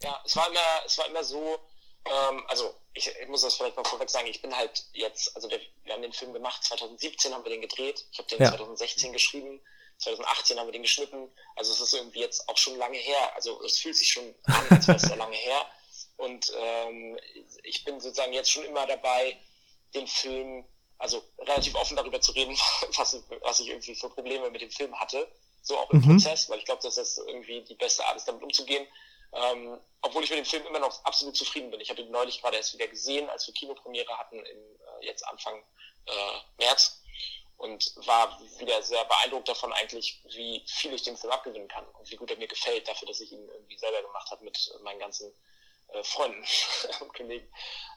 Ja, 0.03 0.20
es 0.24 0.35
war 0.37 0.49
immer, 0.49 0.59
es 0.85 0.99
war 0.99 1.07
immer 1.09 1.22
so, 1.22 1.59
ähm, 2.05 2.43
also 2.49 2.74
ich, 2.95 3.09
ich, 3.09 3.28
muss 3.28 3.43
das 3.43 3.55
vielleicht 3.55 3.76
mal 3.76 3.85
vorweg 3.85 4.11
sagen, 4.11 4.26
ich 4.26 4.43
bin 4.43 4.55
halt 4.55 4.85
jetzt, 4.93 5.35
also 5.37 5.49
der, 5.49 5.61
wir 5.85 5.95
haben 5.95 6.03
den 6.03 6.12
Film 6.12 6.33
gemacht, 6.33 6.64
2017 6.64 7.33
haben 7.33 7.45
wir 7.45 7.51
den 7.51 7.61
gedreht, 7.61 8.05
ich 8.11 8.18
habe 8.18 8.28
den 8.28 8.43
ja. 8.43 8.51
2016 8.51 9.12
geschrieben, 9.12 9.61
2018 9.99 10.59
haben 10.59 10.66
wir 10.66 10.72
den 10.72 10.83
geschnitten, 10.83 11.30
also 11.55 11.72
es 11.72 11.80
ist 11.80 11.95
irgendwie 11.95 12.20
jetzt 12.20 12.49
auch 12.49 12.59
schon 12.59 12.76
lange 12.76 12.99
her, 12.99 13.35
also 13.37 13.62
es 13.62 13.78
fühlt 13.78 13.97
sich 13.97 14.11
schon 14.11 14.35
an, 14.45 14.66
als 14.70 14.89
wäre 14.89 14.97
es 14.97 15.03
sehr 15.05 15.16
lange 15.16 15.37
her. 15.37 15.64
Und 16.23 16.53
ähm, 16.57 17.18
ich 17.64 17.85
bin 17.85 17.99
sozusagen 17.99 18.33
jetzt 18.33 18.53
schon 18.53 18.64
immer 18.64 18.87
dabei, 18.87 19.37
den 19.93 20.07
Film, 20.07 20.64
also 20.99 21.20
relativ 21.41 21.75
offen 21.75 21.97
darüber 21.97 22.20
zu 22.20 22.31
reden, 22.31 22.57
was, 22.97 23.20
was 23.41 23.59
ich 23.59 23.68
irgendwie 23.68 23.97
für 23.97 24.09
Probleme 24.09 24.49
mit 24.51 24.61
dem 24.61 24.70
Film 24.70 24.99
hatte. 25.01 25.27
So 25.62 25.77
auch 25.77 25.91
im 25.91 25.99
mhm. 25.99 26.12
Prozess, 26.12 26.49
weil 26.49 26.61
ich 26.61 26.64
glaube, 26.64 26.81
dass 26.81 26.95
das 26.95 27.18
irgendwie 27.18 27.62
die 27.62 27.75
beste 27.75 28.07
Art 28.07 28.16
ist, 28.16 28.29
damit 28.29 28.41
umzugehen. 28.41 28.87
Ähm, 29.33 29.81
obwohl 30.01 30.23
ich 30.23 30.31
mit 30.31 30.39
dem 30.39 30.45
Film 30.45 30.64
immer 30.66 30.79
noch 30.79 31.05
absolut 31.05 31.37
zufrieden 31.37 31.73
bin. 31.73 31.81
Ich 31.81 31.91
habe 31.91 32.03
ihn 32.03 32.11
neulich 32.12 32.41
gerade 32.41 32.57
erst 32.57 32.73
wieder 32.75 32.87
gesehen, 32.87 33.29
als 33.29 33.49
wir 33.49 33.55
Kinopremiere 33.55 34.16
hatten, 34.16 34.39
im, 34.39 34.59
äh, 34.59 35.07
jetzt 35.07 35.27
Anfang 35.27 35.61
äh, 36.07 36.39
März. 36.59 37.01
Und 37.57 37.95
war 38.07 38.41
wieder 38.59 38.81
sehr 38.83 39.05
beeindruckt 39.05 39.49
davon 39.49 39.73
eigentlich, 39.73 40.20
wie 40.35 40.64
viel 40.66 40.93
ich 40.95 41.03
dem 41.03 41.16
Film 41.16 41.33
abgewinnen 41.33 41.68
kann 41.68 41.85
und 41.99 42.11
wie 42.11 42.16
gut 42.16 42.31
er 42.31 42.37
mir 42.37 42.49
gefällt, 42.49 42.89
dafür, 42.89 43.07
dass 43.07 43.20
ich 43.20 43.31
ihn 43.31 43.49
irgendwie 43.49 43.79
selber 43.79 44.03
gemacht 44.03 44.31
habe 44.33 44.45
mit 44.45 44.75
meinen 44.83 44.99
ganzen 44.99 45.33
äh, 45.93 46.05
Freunden 46.05 46.45
und 47.01 47.14
Kollegen. 47.16 47.49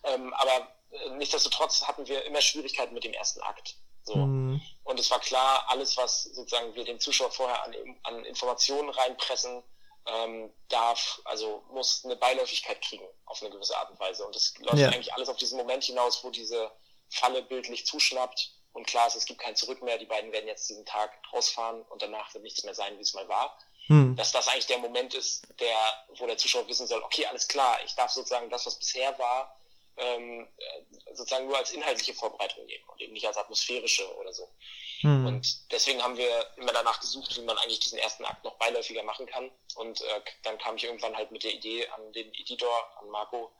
Ähm, 0.03 0.33
aber 0.33 0.67
äh, 0.91 1.09
nichtsdestotrotz 1.11 1.83
hatten 1.83 2.07
wir 2.07 2.23
immer 2.25 2.41
Schwierigkeiten 2.41 2.93
mit 2.93 3.03
dem 3.03 3.13
ersten 3.13 3.41
Akt. 3.41 3.75
So. 4.03 4.15
Mhm. 4.15 4.61
Und 4.83 4.99
es 4.99 5.09
war 5.09 5.19
klar, 5.19 5.65
alles, 5.67 5.97
was 5.97 6.23
sozusagen 6.23 6.75
wir 6.75 6.83
dem 6.83 6.99
Zuschauer 6.99 7.31
vorher 7.31 7.63
an, 7.63 7.75
an 8.03 8.25
Informationen 8.25 8.89
reinpressen, 8.89 9.63
ähm, 10.07 10.53
darf, 10.69 11.19
also 11.25 11.63
muss 11.71 12.05
eine 12.05 12.15
Beiläufigkeit 12.15 12.79
kriegen 12.81 13.07
auf 13.25 13.41
eine 13.41 13.49
gewisse 13.49 13.75
Art 13.75 13.89
und 13.89 13.99
Weise. 13.99 14.25
Und 14.25 14.35
es 14.35 14.55
läuft 14.59 14.77
ja. 14.77 14.89
eigentlich 14.89 15.13
alles 15.13 15.29
auf 15.29 15.37
diesen 15.37 15.57
Moment 15.57 15.83
hinaus, 15.83 16.23
wo 16.23 16.29
diese 16.29 16.71
Falle 17.09 17.41
bildlich 17.41 17.85
zuschnappt 17.87 18.51
und 18.73 18.85
klar 18.85 19.07
ist, 19.07 19.15
es 19.15 19.25
gibt 19.25 19.39
kein 19.39 19.55
Zurück 19.55 19.81
mehr, 19.81 19.97
die 19.97 20.05
beiden 20.05 20.31
werden 20.33 20.47
jetzt 20.47 20.67
diesen 20.69 20.85
Tag 20.85 21.17
rausfahren 21.31 21.81
und 21.83 22.01
danach 22.01 22.33
wird 22.33 22.43
nichts 22.43 22.63
mehr 22.63 22.75
sein, 22.75 22.97
wie 22.97 23.01
es 23.01 23.13
mal 23.13 23.27
war 23.29 23.57
hm. 23.87 24.15
dass 24.15 24.31
das 24.31 24.47
eigentlich 24.47 24.67
der 24.67 24.79
Moment 24.79 25.13
ist, 25.13 25.47
der, 25.59 25.77
wo 26.17 26.25
der 26.25 26.37
Zuschauer 26.37 26.67
wissen 26.67 26.87
soll, 26.87 27.01
okay, 27.03 27.25
alles 27.25 27.47
klar, 27.47 27.79
ich 27.85 27.95
darf 27.95 28.11
sozusagen 28.11 28.49
das, 28.49 28.65
was 28.65 28.79
bisher 28.79 29.17
war, 29.19 29.59
ähm, 29.97 30.47
sozusagen 31.13 31.47
nur 31.47 31.57
als 31.57 31.71
inhaltliche 31.71 32.13
Vorbereitung 32.13 32.65
nehmen 32.65 32.83
und 32.89 33.01
eben 33.01 33.13
nicht 33.13 33.25
als 33.25 33.37
atmosphärische 33.37 34.13
oder 34.17 34.33
so. 34.33 34.49
Hm. 35.01 35.25
Und 35.25 35.71
deswegen 35.71 36.01
haben 36.01 36.17
wir 36.17 36.47
immer 36.57 36.73
danach 36.73 36.99
gesucht, 36.99 37.35
wie 37.37 37.41
man 37.41 37.57
eigentlich 37.57 37.79
diesen 37.79 37.99
ersten 37.99 38.25
Akt 38.25 38.43
noch 38.43 38.55
beiläufiger 38.55 39.03
machen 39.03 39.25
kann. 39.25 39.51
Und 39.75 40.01
äh, 40.01 40.21
dann 40.43 40.57
kam 40.57 40.75
ich 40.75 40.83
irgendwann 40.83 41.15
halt 41.15 41.31
mit 41.31 41.43
der 41.43 41.53
Idee 41.53 41.87
an 41.89 42.11
den 42.13 42.33
Editor, 42.33 42.73
an 42.99 43.09
Marco, 43.09 43.51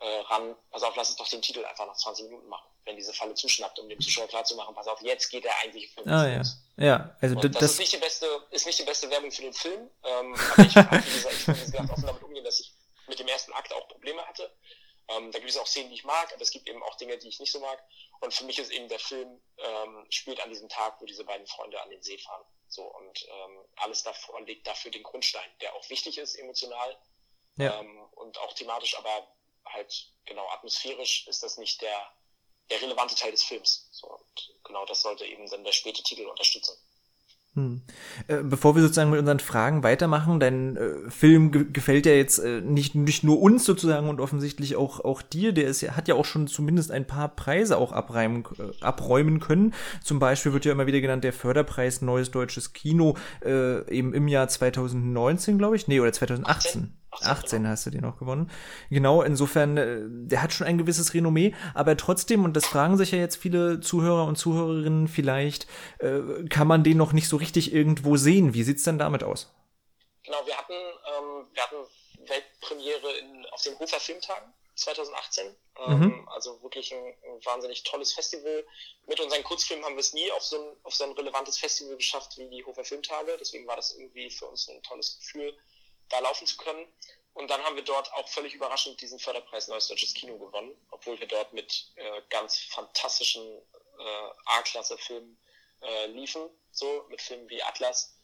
äh, 0.00 0.20
ran, 0.20 0.56
pass 0.70 0.82
auf, 0.82 0.96
lass 0.96 1.10
uns 1.10 1.18
doch 1.18 1.28
den 1.28 1.42
Titel 1.42 1.64
einfach 1.64 1.86
nach 1.86 1.96
20 1.96 2.26
Minuten 2.26 2.48
machen, 2.48 2.68
wenn 2.88 2.96
diese 2.96 3.12
Falle 3.12 3.34
zuschnappt, 3.34 3.78
um 3.78 3.88
dem 3.88 4.00
Zuschauer 4.00 4.26
klarzumachen, 4.26 4.74
pass 4.74 4.88
auf, 4.88 5.00
jetzt 5.02 5.28
geht 5.28 5.44
der 5.44 5.56
eigentliche 5.58 5.88
Film. 5.92 6.08
Ah, 6.08 6.26
ja. 6.26 6.42
ja, 6.78 7.16
also 7.20 7.34
das, 7.36 7.52
das, 7.52 7.72
ist 7.72 7.78
nicht 7.78 7.92
die 7.92 7.98
beste, 7.98 8.26
ist 8.50 8.66
nicht 8.66 8.78
die 8.78 8.84
beste 8.84 9.10
Werbung 9.10 9.30
für 9.30 9.42
den 9.42 9.52
Film, 9.52 9.90
ähm, 10.04 10.34
aber 10.52 10.62
ich 10.64 10.76
habe, 10.76 11.04
wie 11.04 11.12
gesagt, 11.12 11.34
ich 11.38 11.44
kann 11.44 11.54
gesagt 11.54 11.90
offen 11.90 12.06
damit 12.06 12.22
umgehen, 12.22 12.44
dass 12.44 12.60
ich 12.60 12.72
mit 13.06 13.18
dem 13.18 13.28
ersten 13.28 13.52
Akt 13.52 13.72
auch 13.72 13.86
Probleme 13.88 14.26
hatte. 14.26 14.50
Ähm, 15.08 15.30
da 15.32 15.38
gibt 15.38 15.50
es 15.50 15.56
auch 15.56 15.66
Szenen, 15.66 15.90
die 15.90 15.96
ich 15.96 16.04
mag, 16.04 16.32
aber 16.32 16.42
es 16.42 16.50
gibt 16.50 16.68
eben 16.68 16.82
auch 16.82 16.96
Dinge, 16.96 17.16
die 17.18 17.28
ich 17.28 17.40
nicht 17.40 17.52
so 17.52 17.60
mag. 17.60 17.82
Und 18.20 18.34
für 18.34 18.44
mich 18.44 18.58
ist 18.58 18.70
eben 18.70 18.88
der 18.88 18.98
Film 18.98 19.40
ähm, 19.58 20.06
spielt 20.10 20.40
an 20.40 20.50
diesem 20.50 20.68
Tag, 20.68 21.00
wo 21.00 21.06
diese 21.06 21.24
beiden 21.24 21.46
Freunde 21.46 21.80
an 21.80 21.90
den 21.90 22.02
See 22.02 22.18
fahren. 22.18 22.44
So 22.68 22.82
und 22.84 23.26
ähm, 23.26 23.64
alles 23.76 24.02
davor 24.02 24.40
legt 24.42 24.66
dafür 24.66 24.90
den 24.90 25.02
Grundstein, 25.02 25.48
der 25.60 25.74
auch 25.74 25.88
wichtig 25.88 26.18
ist 26.18 26.34
emotional 26.34 26.98
ja. 27.56 27.80
ähm, 27.80 27.98
und 28.12 28.38
auch 28.38 28.52
thematisch, 28.52 28.96
aber 28.98 29.26
halt 29.64 30.12
genau 30.26 30.46
atmosphärisch 30.50 31.26
ist 31.26 31.42
das 31.42 31.56
nicht 31.56 31.80
der, 31.80 32.12
der 32.70 32.82
relevante 32.82 33.14
Teil 33.14 33.30
des 33.30 33.42
Films. 33.42 33.88
So, 33.92 34.08
und 34.08 34.54
genau 34.64 34.84
das 34.86 35.02
sollte 35.02 35.24
eben 35.24 35.48
dann 35.48 35.64
der 35.64 35.72
späte 35.72 36.02
Titel 36.02 36.26
unterstützen. 36.26 36.74
Hm. 37.54 37.82
Äh, 38.28 38.42
bevor 38.42 38.76
wir 38.76 38.82
sozusagen 38.82 39.10
mit 39.10 39.18
unseren 39.18 39.40
Fragen 39.40 39.82
weitermachen, 39.82 40.38
dein 40.38 40.76
äh, 40.76 41.10
Film 41.10 41.50
ge 41.50 41.66
gefällt 41.72 42.06
ja 42.06 42.12
jetzt 42.12 42.38
äh, 42.38 42.60
nicht, 42.60 42.94
nicht 42.94 43.24
nur 43.24 43.40
uns 43.40 43.64
sozusagen 43.64 44.08
und 44.08 44.20
offensichtlich 44.20 44.76
auch, 44.76 45.00
auch 45.00 45.22
dir. 45.22 45.52
Der 45.52 45.66
ist, 45.66 45.82
hat 45.82 46.06
ja 46.08 46.14
auch 46.14 46.24
schon 46.24 46.46
zumindest 46.46 46.92
ein 46.92 47.06
paar 47.06 47.28
Preise 47.28 47.78
auch 47.78 47.90
abreimen, 47.92 48.44
äh, 48.58 48.84
abräumen 48.84 49.40
können. 49.40 49.74
Zum 50.04 50.18
Beispiel 50.18 50.52
wird 50.52 50.66
ja 50.66 50.72
immer 50.72 50.86
wieder 50.86 51.00
genannt 51.00 51.24
der 51.24 51.32
Förderpreis 51.32 52.00
Neues 52.02 52.30
Deutsches 52.30 52.74
Kino 52.74 53.16
äh, 53.44 53.90
eben 53.90 54.14
im 54.14 54.28
Jahr 54.28 54.48
2019, 54.48 55.58
glaube 55.58 55.76
ich. 55.76 55.88
Nee, 55.88 56.00
oder 56.00 56.12
2018. 56.12 56.82
18 56.82 56.98
hast 57.10 57.86
du 57.86 57.90
den 57.90 58.02
noch 58.02 58.18
gewonnen. 58.18 58.50
Genau, 58.90 59.22
insofern, 59.22 59.76
äh, 59.76 60.00
der 60.02 60.42
hat 60.42 60.52
schon 60.52 60.66
ein 60.66 60.78
gewisses 60.78 61.14
Renommee, 61.14 61.54
aber 61.74 61.96
trotzdem, 61.96 62.44
und 62.44 62.54
das 62.54 62.66
fragen 62.66 62.96
sich 62.96 63.12
ja 63.12 63.18
jetzt 63.18 63.36
viele 63.36 63.80
Zuhörer 63.80 64.24
und 64.24 64.36
Zuhörerinnen 64.36 65.08
vielleicht, 65.08 65.66
äh, 65.98 66.44
kann 66.48 66.66
man 66.66 66.84
den 66.84 66.96
noch 66.96 67.12
nicht 67.12 67.28
so 67.28 67.36
richtig 67.36 67.72
irgendwo 67.72 68.16
sehen. 68.16 68.54
Wie 68.54 68.62
sieht's 68.62 68.84
denn 68.84 68.98
damit 68.98 69.24
aus? 69.24 69.52
Genau, 70.24 70.38
wir 70.44 70.56
hatten, 70.56 70.72
ähm, 70.72 71.46
wir 71.52 71.62
hatten 71.62 71.76
Weltpremiere 72.28 73.12
in, 73.18 73.46
auf 73.46 73.62
den 73.62 73.78
Hofer 73.78 74.00
Filmtagen 74.00 74.52
2018. 74.74 75.56
Ähm, 75.86 76.00
mhm. 76.00 76.28
Also 76.28 76.62
wirklich 76.62 76.92
ein, 76.92 77.04
ein, 77.04 77.44
wahnsinnig 77.44 77.82
tolles 77.84 78.12
Festival. 78.12 78.64
Mit 79.06 79.20
unseren 79.20 79.42
Kurzfilmen 79.42 79.84
haben 79.84 79.94
wir 79.94 80.00
es 80.00 80.12
nie 80.12 80.30
auf 80.32 80.42
so, 80.42 80.56
ein, 80.56 80.76
auf 80.82 80.94
so 80.94 81.04
ein 81.04 81.12
relevantes 81.12 81.58
Festival 81.58 81.96
geschafft 81.96 82.36
wie 82.38 82.48
die 82.48 82.64
Hofer 82.64 82.84
Filmtage. 82.84 83.36
Deswegen 83.38 83.66
war 83.66 83.76
das 83.76 83.96
irgendwie 83.96 84.30
für 84.30 84.46
uns 84.46 84.68
ein 84.68 84.82
tolles 84.82 85.18
Gefühl 85.18 85.56
da 86.08 86.18
laufen 86.20 86.46
zu 86.46 86.56
können. 86.56 86.86
Und 87.34 87.48
dann 87.50 87.62
haben 87.62 87.76
wir 87.76 87.84
dort 87.84 88.12
auch 88.14 88.28
völlig 88.28 88.54
überraschend 88.54 89.00
diesen 89.00 89.18
Förderpreis 89.18 89.68
Neues 89.68 89.86
Deutsches 89.86 90.12
Kino 90.12 90.36
gewonnen, 90.38 90.74
obwohl 90.90 91.18
wir 91.20 91.26
dort 91.28 91.52
mit 91.52 91.92
äh, 91.94 92.22
ganz 92.30 92.58
fantastischen 92.58 93.46
äh, 93.98 94.30
A-Klasse-Filmen 94.46 95.38
äh, 95.82 96.06
liefen, 96.06 96.50
so 96.72 97.06
mit 97.08 97.22
Filmen 97.22 97.48
wie 97.48 97.62
Atlas. 97.62 98.14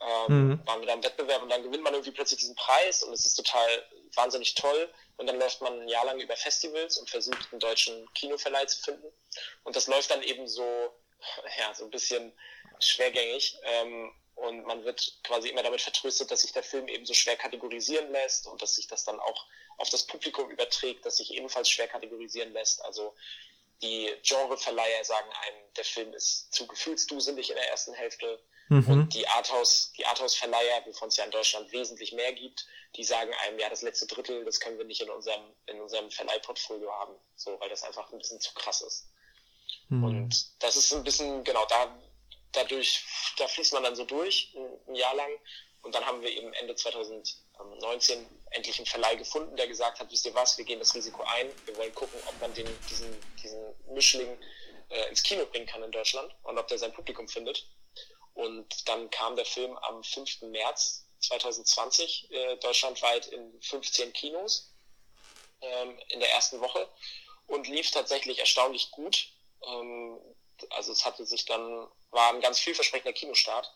Ähm, 0.00 0.48
mhm. 0.48 0.66
waren 0.66 0.80
wir 0.80 0.86
da 0.86 0.94
im 0.94 1.04
Wettbewerb 1.04 1.42
und 1.42 1.48
dann 1.48 1.62
gewinnt 1.62 1.84
man 1.84 1.92
irgendwie 1.92 2.10
plötzlich 2.10 2.40
diesen 2.40 2.56
Preis 2.56 3.04
und 3.04 3.12
es 3.12 3.24
ist 3.24 3.34
total 3.34 3.68
wahnsinnig 4.14 4.54
toll. 4.54 4.92
Und 5.16 5.26
dann 5.26 5.38
läuft 5.38 5.60
man 5.60 5.80
ein 5.80 5.88
Jahr 5.88 6.04
lang 6.06 6.18
über 6.18 6.34
Festivals 6.34 6.96
und 6.96 7.08
versucht 7.08 7.52
einen 7.52 7.60
deutschen 7.60 8.12
Kinoverleih 8.14 8.66
zu 8.66 8.82
finden. 8.82 9.06
Und 9.62 9.76
das 9.76 9.86
läuft 9.86 10.10
dann 10.10 10.22
eben 10.22 10.48
so, 10.48 10.64
ja, 11.58 11.72
so 11.74 11.84
ein 11.84 11.90
bisschen 11.90 12.32
schwergängig. 12.80 13.56
Ähm, 13.64 14.12
und 14.34 14.64
man 14.66 14.84
wird 14.84 15.18
quasi 15.24 15.48
immer 15.48 15.62
damit 15.62 15.80
vertröstet, 15.80 16.30
dass 16.30 16.42
sich 16.42 16.52
der 16.52 16.62
Film 16.62 16.88
eben 16.88 17.06
so 17.06 17.14
schwer 17.14 17.36
kategorisieren 17.36 18.10
lässt 18.10 18.46
und 18.46 18.60
dass 18.62 18.74
sich 18.74 18.86
das 18.86 19.04
dann 19.04 19.20
auch 19.20 19.46
auf 19.78 19.90
das 19.90 20.06
Publikum 20.06 20.50
überträgt, 20.50 21.04
dass 21.04 21.18
sich 21.18 21.34
ebenfalls 21.34 21.68
schwer 21.68 21.88
kategorisieren 21.88 22.52
lässt. 22.52 22.82
Also 22.84 23.14
die 23.82 24.10
Genreverleiher 24.22 25.04
sagen 25.04 25.28
einem, 25.42 25.74
der 25.76 25.84
Film 25.84 26.14
ist 26.14 26.52
zu 26.52 26.66
gefühlsduselig 26.66 27.50
in 27.50 27.56
der 27.56 27.68
ersten 27.68 27.92
Hälfte. 27.92 28.40
Mhm. 28.68 28.86
Und 28.88 29.14
die 29.14 29.26
Arthouse, 29.26 29.92
die 29.98 30.06
Arthouse-Verleiher, 30.06 30.86
wovon 30.86 31.08
es 31.08 31.16
ja 31.16 31.24
in 31.24 31.30
Deutschland 31.30 31.70
wesentlich 31.72 32.12
mehr 32.12 32.32
gibt, 32.32 32.66
die 32.96 33.04
sagen 33.04 33.32
einem, 33.42 33.58
ja, 33.58 33.68
das 33.68 33.82
letzte 33.82 34.06
Drittel, 34.06 34.44
das 34.44 34.60
können 34.60 34.78
wir 34.78 34.84
nicht 34.84 35.02
in 35.02 35.10
unserem, 35.10 35.42
in 35.66 35.80
unserem 35.80 36.10
Verleihportfolio 36.10 36.90
haben. 36.92 37.14
So, 37.34 37.58
weil 37.60 37.68
das 37.68 37.82
einfach 37.82 38.10
ein 38.12 38.18
bisschen 38.18 38.40
zu 38.40 38.54
krass 38.54 38.82
ist. 38.82 39.08
Mhm. 39.88 40.04
Und 40.04 40.62
das 40.62 40.76
ist 40.76 40.92
ein 40.92 41.04
bisschen, 41.04 41.42
genau, 41.44 41.66
da 41.66 41.98
dadurch, 42.52 43.04
da 43.38 43.48
fließt 43.48 43.72
man 43.72 43.82
dann 43.82 43.96
so 43.96 44.04
durch, 44.04 44.54
ein, 44.86 44.94
Jahr 44.94 45.14
lang. 45.14 45.30
Und 45.82 45.94
dann 45.94 46.06
haben 46.06 46.22
wir 46.22 46.30
eben 46.30 46.52
Ende 46.54 46.76
2019 46.76 48.26
endlich 48.50 48.78
einen 48.78 48.86
Verleih 48.86 49.16
gefunden, 49.16 49.56
der 49.56 49.66
gesagt 49.66 49.98
hat, 49.98 50.10
wisst 50.12 50.24
ihr 50.26 50.34
was, 50.34 50.56
wir 50.56 50.64
gehen 50.64 50.78
das 50.78 50.94
Risiko 50.94 51.24
ein, 51.24 51.50
wir 51.66 51.76
wollen 51.76 51.94
gucken, 51.94 52.20
ob 52.26 52.40
man 52.40 52.54
den, 52.54 52.68
diesen, 52.88 53.16
diesen 53.42 53.74
Mischling 53.92 54.38
äh, 54.90 55.08
ins 55.08 55.22
Kino 55.22 55.44
bringen 55.46 55.66
kann 55.66 55.82
in 55.82 55.90
Deutschland 55.90 56.32
und 56.44 56.56
ob 56.56 56.68
der 56.68 56.78
sein 56.78 56.92
Publikum 56.92 57.26
findet. 57.26 57.66
Und 58.34 58.88
dann 58.88 59.10
kam 59.10 59.34
der 59.36 59.44
Film 59.44 59.76
am 59.78 60.04
5. 60.04 60.42
März 60.42 61.06
2020 61.20 62.30
äh, 62.30 62.56
deutschlandweit 62.56 63.26
in 63.26 63.60
15 63.60 64.12
Kinos 64.12 64.72
ähm, 65.60 65.98
in 66.08 66.20
der 66.20 66.30
ersten 66.30 66.60
Woche 66.60 66.88
und 67.46 67.68
lief 67.68 67.90
tatsächlich 67.90 68.38
erstaunlich 68.38 68.90
gut. 68.90 69.28
Ähm, 69.66 70.18
also 70.70 70.92
es 70.92 71.04
hatte 71.04 71.24
sich 71.26 71.44
dann, 71.44 71.88
war 72.12 72.32
ein 72.32 72.40
ganz 72.40 72.60
vielversprechender 72.60 73.12
Kinostart. 73.12 73.72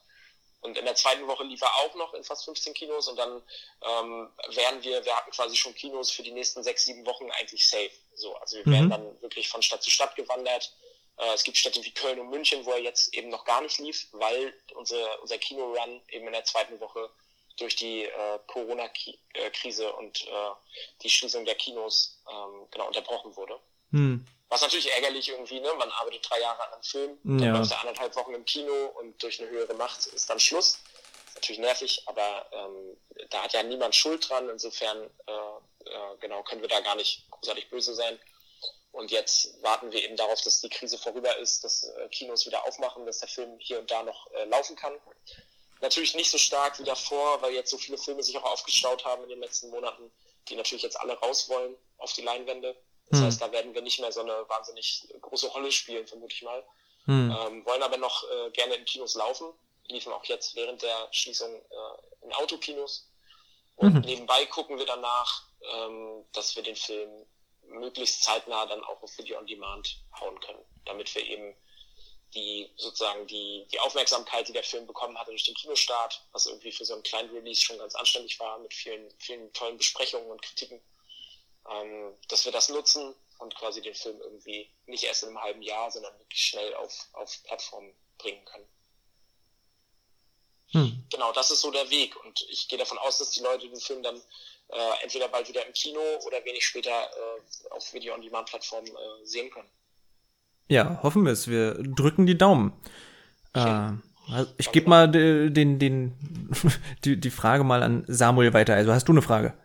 Und 0.61 0.77
in 0.79 0.85
der 0.85 0.95
zweiten 0.95 1.27
Woche 1.27 1.45
lief 1.45 1.63
er 1.63 1.75
auch 1.77 1.95
noch 1.95 2.15
in 2.15 2.25
fast 2.25 2.45
15 2.45 2.75
Kinos 2.75 3.09
und 3.09 3.17
dann 3.17 3.43
ähm, 3.83 4.29
wären 4.49 4.83
wir, 4.83 5.05
wir 5.05 5.17
hatten 5.17 5.31
quasi 5.31 5.55
schon 5.55 5.75
Kinos 5.75 6.11
für 6.11 6.23
die 6.23 6.33
nächsten 6.33 6.63
sechs, 6.63 6.85
sieben 6.85 7.07
Wochen 7.07 7.31
eigentlich 7.31 7.69
safe. 7.69 7.91
So, 8.15 8.35
also 8.37 8.57
wir 8.57 8.67
mhm. 8.67 8.73
wären 8.73 8.91
dann 8.91 9.23
wirklich 9.23 9.49
von 9.49 9.63
Stadt 9.63 9.83
zu 9.83 9.91
Stadt 9.91 10.17
gewandert. 10.17 10.75
Äh, 11.19 11.35
es 11.35 11.45
gibt 11.45 11.57
Städte 11.57 11.85
wie 11.85 11.93
Köln 11.93 12.19
und 12.19 12.31
München, 12.31 12.65
wo 12.65 12.73
er 12.73 12.81
jetzt 12.81 13.15
eben 13.15 13.29
noch 13.29 13.45
gar 13.45 13.61
nicht 13.61 13.79
lief, 13.79 14.09
weil 14.13 14.53
unser, 14.75 15.23
unser 15.23 15.39
Kino-Run 15.39 16.01
eben 16.09 16.27
in 16.27 16.33
der 16.33 16.45
zweiten 16.45 16.81
Woche 16.81 17.11
durch 17.59 17.77
die 17.77 18.05
äh, 18.05 18.39
Corona-Krise 18.47 19.93
und 19.93 20.27
äh, 20.27 20.51
die 21.03 21.11
Schließung 21.11 21.45
der 21.45 21.55
Kinos 21.55 22.21
ähm, 22.29 22.67
genau 22.71 22.89
unterbrochen 22.89 23.37
wurde. 23.37 23.59
Mhm. 23.91 24.27
Was 24.49 24.63
natürlich 24.63 24.93
ärgerlich 24.93 25.29
irgendwie, 25.29 25.61
ne? 25.61 25.73
Man 25.77 25.91
arbeitet 25.91 26.29
drei 26.29 26.41
Jahre 26.41 26.63
an 26.63 26.73
einem 26.75 26.83
Film, 26.83 27.19
dann 27.25 27.39
ja. 27.39 27.57
läuft 27.57 27.73
er 27.73 27.81
anderthalb 27.81 28.15
Wochen 28.15 28.35
im 28.35 28.45
Kino 28.45 28.93
und 28.99 29.21
durch 29.23 29.41
eine 29.41 29.51
höhere 29.51 29.75
Macht 29.75 30.07
ist 30.07 30.31
dann 30.31 30.39
Schluss. 30.39 30.79
Ist 31.27 31.35
natürlich 31.35 31.59
nervig, 31.59 32.03
aber 32.07 32.47
ähm, 32.53 32.97
da 33.31 33.43
hat 33.43 33.53
ja 33.53 33.63
niemand 33.63 33.95
Schuld 33.97 34.29
dran. 34.29 34.49
Insofern, 34.49 35.11
äh, 35.27 35.91
äh, 35.91 36.17
genau, 36.21 36.43
können 36.45 36.63
wir 36.63 36.69
da 36.69 36.81
gar 36.81 36.95
nicht 36.95 37.29
großartig 37.31 37.71
böse 37.71 37.95
sein. 37.95 38.19
Und 38.93 39.11
jetzt 39.11 39.63
warten 39.63 39.93
wir 39.93 40.03
eben 40.03 40.17
darauf, 40.17 40.41
dass 40.41 40.61
die 40.61 40.71
Krise 40.71 40.97
vorüber 40.97 41.37
ist, 41.37 41.65
dass 41.65 41.83
äh, 41.85 42.09
Kinos 42.09 42.47
wieder 42.47 42.65
aufmachen, 42.67 43.05
dass 43.05 43.19
der 43.19 43.29
Film 43.29 43.59
hier 43.59 43.79
und 43.81 43.91
da 43.91 44.03
noch 44.03 44.31
äh, 44.33 44.45
laufen 44.45 44.77
kann. 44.77 44.95
Natürlich 45.81 46.15
nicht 46.15 46.31
so 46.31 46.39
stark 46.39 46.79
wie 46.79 46.85
davor, 46.85 47.43
weil 47.43 47.53
jetzt 47.53 47.71
so 47.71 47.77
viele 47.77 47.99
Filme 47.99 48.23
sich 48.23 48.39
auch 48.39 48.45
aufgestaut 48.45 49.05
haben 49.05 49.25
in 49.25 49.29
den 49.29 49.41
letzten 49.41 49.69
Monaten, 49.71 50.11
die 50.49 50.57
natürlich 50.57 50.83
jetzt 50.83 50.99
alle 50.99 51.13
raus 51.19 51.49
wollen 51.51 51.77
auf 51.99 52.13
die 52.15 52.23
Leinwände. 52.23 52.75
Das 53.11 53.21
hm. 53.21 53.27
heißt, 53.27 53.41
da 53.41 53.53
werden 53.53 53.75
wir 53.75 53.83
nicht 53.83 54.01
mehr 54.01 54.13
so 54.13 54.21
eine 54.21 54.49
wahnsinnig 54.49 55.09
große 55.21 55.49
Rolle 55.49 55.71
spielen, 55.71 56.07
vermute 56.07 56.35
ich 56.35 56.43
mal. 56.43 56.65
Hm. 57.05 57.37
Ähm, 57.39 57.67
wollen 57.67 57.83
aber 57.83 57.97
noch 57.99 58.25
äh, 58.31 58.51
gerne 58.51 58.75
in 58.75 58.85
Kinos 58.85 59.15
laufen. 59.15 59.53
Liefen 59.89 60.13
auch 60.13 60.25
jetzt 60.25 60.57
während 60.57 60.83
der 60.83 61.09
Schließung 61.13 61.55
äh, 61.55 62.25
in 62.25 62.33
Autokinos. 62.33 63.09
Und 63.77 63.95
mhm. 63.95 64.01
nebenbei 64.01 64.47
gucken 64.47 64.79
wir 64.79 64.87
danach, 64.87 65.45
ähm, 65.61 66.25
dass 66.33 66.57
wir 66.57 66.63
den 66.63 66.77
Film 66.77 67.27
möglichst 67.69 68.25
zeitnah 68.25 68.67
dann 68.67 68.83
auch 68.85 69.03
auf 69.03 69.19
Video 69.19 69.39
on 69.39 69.47
Demand 69.47 70.03
hauen 70.19 70.41
können, 70.41 70.65
damit 70.85 71.15
wir 71.15 71.25
eben 71.25 71.55
die 72.35 72.71
sozusagen 72.77 73.27
die, 73.27 73.67
die 73.73 73.79
Aufmerksamkeit, 73.81 74.49
die 74.49 74.53
der 74.53 74.65
Film 74.65 74.87
bekommen 74.87 75.17
hatte 75.19 75.31
durch 75.31 75.45
den 75.45 75.55
Kinostart, 75.55 76.23
was 76.33 76.47
irgendwie 76.47 76.73
für 76.73 76.85
so 76.85 76.95
einen 76.95 77.03
kleinen 77.03 77.31
Release 77.31 77.61
schon 77.61 77.79
ganz 77.79 77.95
anständig 77.95 78.39
war, 78.41 78.59
mit 78.59 78.75
vielen, 78.75 79.11
vielen 79.19 79.53
tollen 79.53 79.77
Besprechungen 79.77 80.31
und 80.31 80.43
Kritiken, 80.43 80.81
ähm, 81.71 82.15
dass 82.29 82.45
wir 82.45 82.53
das 82.53 82.69
nutzen 82.69 83.15
und 83.39 83.55
quasi 83.57 83.83
den 83.83 83.95
Film 83.95 84.21
irgendwie 84.21 84.71
nicht 84.87 85.05
erst 85.05 85.23
in 85.23 85.31
einem 85.31 85.43
halben 85.43 85.63
Jahr, 85.63 85.91
sondern 85.91 86.19
wirklich 86.19 86.41
schnell 86.41 86.75
auf, 86.75 87.09
auf 87.13 87.43
Plattformen 87.45 87.93
bringen 88.19 88.45
können. 88.45 88.67
Hm. 90.73 91.05
Genau, 91.11 91.33
das 91.33 91.51
ist 91.51 91.61
so 91.61 91.71
der 91.71 91.89
Weg. 91.91 92.17
Und 92.25 92.45
ich 92.51 92.69
gehe 92.69 92.79
davon 92.79 92.99
aus, 92.99 93.19
dass 93.19 93.31
die 93.31 93.43
Leute 93.43 93.69
den 93.69 93.81
Film 93.81 94.03
dann 94.03 94.17
äh, 94.17 95.03
entweder 95.03 95.29
bald 95.29 95.49
wieder 95.49 95.65
im 95.65 95.73
Kino 95.73 96.01
oder 96.27 96.45
wenig 96.45 96.67
später 96.67 96.91
äh, 96.91 97.71
auf 97.71 97.93
Video-on-Demand-Plattformen 97.93 98.89
äh, 98.89 99.25
sehen 99.25 99.51
können. 99.51 99.69
Ja, 100.69 101.01
hoffen 101.03 101.25
wir 101.25 101.33
es. 101.33 101.47
Wir 101.47 101.75
drücken 101.75 102.27
die 102.27 102.37
Daumen. 102.37 102.73
Äh, 103.55 103.93
ich 104.59 104.73
gebe 104.73 104.89
mal 104.89 105.09
den, 105.09 105.55
den, 105.55 105.79
den, 105.79 106.51
die, 107.05 107.21
die 107.21 107.31
Frage 107.31 107.63
mal 107.63 107.83
an 107.83 108.05
Samuel 108.09 108.53
weiter. 108.53 108.75
Also 108.75 108.93
hast 108.93 109.07
du 109.07 109.13
eine 109.13 109.23
Frage? 109.23 109.57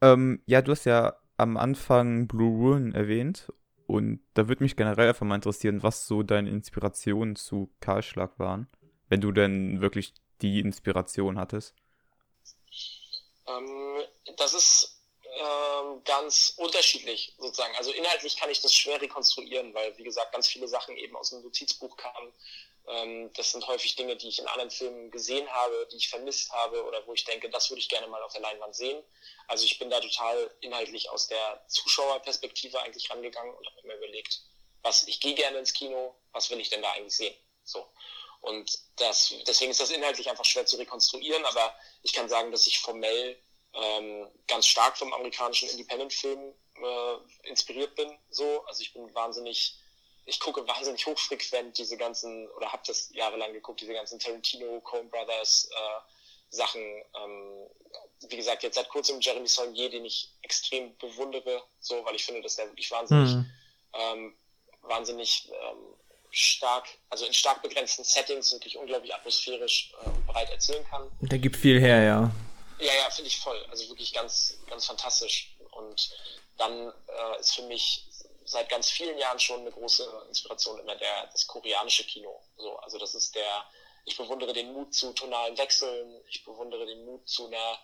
Ähm, 0.00 0.42
ja, 0.46 0.62
du 0.62 0.72
hast 0.72 0.84
ja 0.84 1.16
am 1.36 1.56
Anfang 1.56 2.26
Blue 2.26 2.56
Ruin 2.56 2.94
erwähnt 2.94 3.52
und 3.86 4.20
da 4.34 4.48
würde 4.48 4.62
mich 4.62 4.76
generell 4.76 5.08
einfach 5.08 5.26
mal 5.26 5.36
interessieren, 5.36 5.82
was 5.82 6.06
so 6.06 6.22
deine 6.22 6.50
Inspirationen 6.50 7.36
zu 7.36 7.72
Kahlschlag 7.80 8.38
waren, 8.38 8.68
wenn 9.08 9.20
du 9.20 9.32
denn 9.32 9.80
wirklich 9.80 10.12
die 10.42 10.60
Inspiration 10.60 11.38
hattest. 11.38 11.74
Ähm, 13.46 14.02
das 14.36 14.54
ist 14.54 15.00
ähm, 15.24 16.02
ganz 16.04 16.54
unterschiedlich 16.56 17.34
sozusagen. 17.38 17.74
Also 17.76 17.92
inhaltlich 17.92 18.36
kann 18.36 18.50
ich 18.50 18.60
das 18.60 18.74
schwer 18.74 19.00
rekonstruieren, 19.00 19.72
weil 19.74 19.96
wie 19.96 20.04
gesagt 20.04 20.32
ganz 20.32 20.48
viele 20.48 20.68
Sachen 20.68 20.96
eben 20.96 21.16
aus 21.16 21.30
dem 21.30 21.42
Notizbuch 21.42 21.96
kamen 21.96 22.32
ähm, 22.88 23.30
das 23.34 23.52
sind 23.52 23.66
häufig 23.66 23.96
Dinge, 23.96 24.16
die 24.16 24.28
ich 24.28 24.38
in 24.38 24.46
anderen 24.46 24.70
Filmen 24.70 25.10
gesehen 25.10 25.48
habe, 25.50 25.88
die 25.92 25.96
ich 25.96 26.08
vermisst 26.08 26.50
habe 26.52 26.84
oder 26.84 27.06
wo 27.06 27.12
ich 27.12 27.24
denke, 27.24 27.50
das 27.50 27.70
würde 27.70 27.80
ich 27.80 27.88
gerne 27.88 28.06
mal 28.06 28.22
auf 28.22 28.32
der 28.32 28.42
Leinwand 28.42 28.74
sehen. 28.74 29.02
Also 29.46 29.64
ich 29.64 29.78
bin 29.78 29.90
da 29.90 30.00
total 30.00 30.50
inhaltlich 30.60 31.10
aus 31.10 31.28
der 31.28 31.64
Zuschauerperspektive 31.68 32.80
eigentlich 32.80 33.10
rangegangen 33.10 33.54
und 33.54 33.66
habe 33.66 33.86
mir 33.86 33.96
überlegt, 33.96 34.40
was 34.82 35.06
ich 35.06 35.20
gehe 35.20 35.34
gerne 35.34 35.58
ins 35.58 35.72
Kino, 35.72 36.14
was 36.32 36.50
will 36.50 36.60
ich 36.60 36.70
denn 36.70 36.82
da 36.82 36.92
eigentlich 36.92 37.16
sehen? 37.16 37.34
So. 37.64 37.86
Und 38.40 38.78
das, 38.96 39.34
deswegen 39.46 39.72
ist 39.72 39.80
das 39.80 39.90
inhaltlich 39.90 40.30
einfach 40.30 40.44
schwer 40.44 40.64
zu 40.64 40.76
rekonstruieren, 40.76 41.44
aber 41.44 41.74
ich 42.02 42.12
kann 42.12 42.28
sagen, 42.28 42.52
dass 42.52 42.66
ich 42.66 42.78
formell 42.78 43.36
ähm, 43.74 44.30
ganz 44.46 44.66
stark 44.66 44.96
vom 44.96 45.12
amerikanischen 45.12 45.68
Independent-Film 45.68 46.54
äh, 46.76 47.48
inspiriert 47.48 47.94
bin. 47.96 48.16
So, 48.30 48.64
also 48.64 48.80
ich 48.80 48.92
bin 48.92 49.12
wahnsinnig 49.14 49.78
ich 50.28 50.40
gucke 50.40 50.66
wahnsinnig 50.68 51.06
hochfrequent 51.06 51.78
diese 51.78 51.96
ganzen, 51.96 52.48
oder 52.50 52.70
habe 52.70 52.82
das 52.86 53.08
jahrelang 53.12 53.52
geguckt, 53.52 53.80
diese 53.80 53.94
ganzen 53.94 54.18
Tarantino, 54.18 54.80
Coen 54.82 55.08
Brothers 55.08 55.70
äh, 55.72 56.54
Sachen. 56.54 56.82
Ähm, 56.82 57.66
wie 58.28 58.36
gesagt, 58.36 58.62
jetzt 58.62 58.74
seit 58.74 58.88
kurzem 58.88 59.20
Jeremy 59.20 59.48
Saulnier, 59.48 59.90
den 59.90 60.04
ich 60.04 60.30
extrem 60.42 60.96
bewundere, 60.98 61.62
so, 61.80 62.04
weil 62.04 62.14
ich 62.14 62.24
finde, 62.24 62.42
dass 62.42 62.56
der 62.56 62.66
wirklich 62.66 62.90
wahnsinnig, 62.90 63.30
mhm. 63.30 63.50
ähm, 63.94 64.34
wahnsinnig 64.82 65.48
ähm, 65.50 65.94
stark, 66.30 66.88
also 67.08 67.24
in 67.24 67.32
stark 67.32 67.62
begrenzten 67.62 68.04
Settings 68.04 68.52
wirklich 68.52 68.76
unglaublich 68.76 69.14
atmosphärisch 69.14 69.92
äh, 70.02 70.08
und 70.08 70.26
breit 70.26 70.50
erzählen 70.50 70.84
kann. 70.90 71.10
Der 71.22 71.38
gibt 71.38 71.56
viel 71.56 71.80
her, 71.80 72.02
ja. 72.02 72.30
Ja, 72.80 72.94
ja, 72.94 73.10
finde 73.10 73.28
ich 73.28 73.38
voll. 73.38 73.64
Also 73.70 73.88
wirklich 73.88 74.12
ganz, 74.12 74.58
ganz 74.68 74.86
fantastisch. 74.86 75.56
Und 75.70 76.10
dann 76.58 76.92
äh, 77.08 77.40
ist 77.40 77.54
für 77.54 77.62
mich 77.62 78.07
seit 78.50 78.68
ganz 78.68 78.90
vielen 78.90 79.18
Jahren 79.18 79.38
schon 79.38 79.60
eine 79.60 79.70
große 79.70 80.24
Inspiration 80.28 80.78
immer 80.78 80.96
der, 80.96 81.26
das 81.26 81.46
koreanische 81.46 82.04
Kino. 82.04 82.42
So, 82.56 82.76
also 82.76 82.98
das 82.98 83.14
ist 83.14 83.34
der, 83.34 83.64
ich 84.04 84.16
bewundere 84.16 84.52
den 84.52 84.72
Mut 84.72 84.94
zu 84.94 85.12
tonalen 85.12 85.56
Wechseln, 85.58 86.22
ich 86.28 86.44
bewundere 86.44 86.86
den 86.86 87.04
Mut 87.04 87.28
zu 87.28 87.46
einer, 87.46 87.78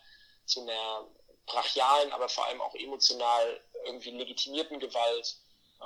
zu 0.47 0.63
einer 0.63 1.07
brachialen, 1.47 2.13
aber 2.13 2.29
vor 2.29 2.47
allem 2.47 2.61
auch 2.61 2.75
emotional 2.75 3.61
irgendwie 3.85 4.11
legitimierten 4.11 4.81
Gewalt, 4.81 5.37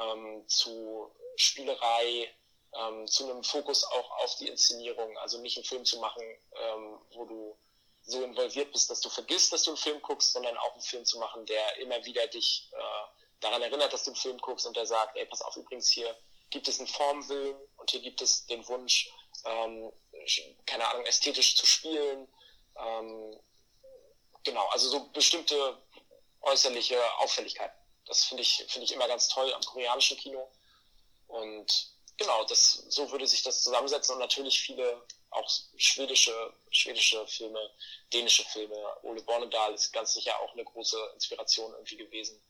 ähm, 0.00 0.46
zu 0.46 1.10
Spielerei, 1.36 2.32
ähm, 2.74 3.06
zu 3.06 3.24
einem 3.24 3.42
Fokus 3.42 3.84
auch 3.84 4.10
auf 4.22 4.36
die 4.36 4.48
Inszenierung, 4.48 5.16
also 5.18 5.38
nicht 5.40 5.56
einen 5.56 5.64
Film 5.64 5.84
zu 5.84 5.98
machen, 5.98 6.22
ähm, 6.22 6.98
wo 7.10 7.24
du 7.24 7.58
so 8.02 8.22
involviert 8.22 8.72
bist, 8.72 8.90
dass 8.90 9.00
du 9.00 9.08
vergisst, 9.08 9.52
dass 9.52 9.64
du 9.64 9.70
einen 9.70 9.76
Film 9.76 10.00
guckst, 10.02 10.32
sondern 10.32 10.56
auch 10.56 10.72
einen 10.72 10.82
Film 10.82 11.04
zu 11.04 11.18
machen, 11.18 11.44
der 11.46 11.76
immer 11.78 12.04
wieder 12.04 12.26
dich 12.28 12.70
äh, 12.72 13.17
daran 13.40 13.62
erinnert, 13.62 13.92
dass 13.92 14.04
du 14.04 14.10
einen 14.10 14.16
Film 14.16 14.38
guckst 14.38 14.66
und 14.66 14.76
der 14.76 14.86
sagt, 14.86 15.16
ey, 15.16 15.26
pass 15.26 15.42
auf, 15.42 15.56
übrigens 15.56 15.88
hier 15.88 16.16
gibt 16.50 16.68
es 16.68 16.78
einen 16.78 16.88
Formwillen 16.88 17.56
und 17.76 17.90
hier 17.90 18.00
gibt 18.00 18.22
es 18.22 18.46
den 18.46 18.66
Wunsch, 18.68 19.10
ähm, 19.44 19.92
keine 20.66 20.86
Ahnung, 20.88 21.04
ästhetisch 21.04 21.56
zu 21.56 21.66
spielen. 21.66 22.28
Ähm, 22.76 23.40
genau, 24.44 24.66
also 24.68 24.88
so 24.88 25.08
bestimmte 25.10 25.80
äußerliche 26.40 26.98
Auffälligkeiten. 27.18 27.76
Das 28.06 28.24
finde 28.24 28.42
ich, 28.42 28.64
finde 28.68 28.84
ich 28.84 28.92
immer 28.92 29.08
ganz 29.08 29.28
toll 29.28 29.52
am 29.52 29.62
koreanischen 29.62 30.16
Kino. 30.16 30.50
Und 31.26 31.90
genau, 32.16 32.44
das, 32.44 32.84
so 32.88 33.10
würde 33.10 33.26
sich 33.26 33.42
das 33.42 33.62
zusammensetzen 33.62 34.14
und 34.14 34.20
natürlich 34.20 34.58
viele 34.60 35.02
auch 35.30 35.48
schwedische, 35.76 36.54
schwedische 36.70 37.26
Filme, 37.26 37.70
dänische 38.12 38.44
Filme. 38.44 38.96
Ole 39.02 39.22
Bornedal 39.22 39.74
ist 39.74 39.92
ganz 39.92 40.14
sicher 40.14 40.38
auch 40.40 40.52
eine 40.52 40.64
große 40.64 40.98
Inspiration 41.14 41.72
irgendwie 41.72 41.98
gewesen. 41.98 42.40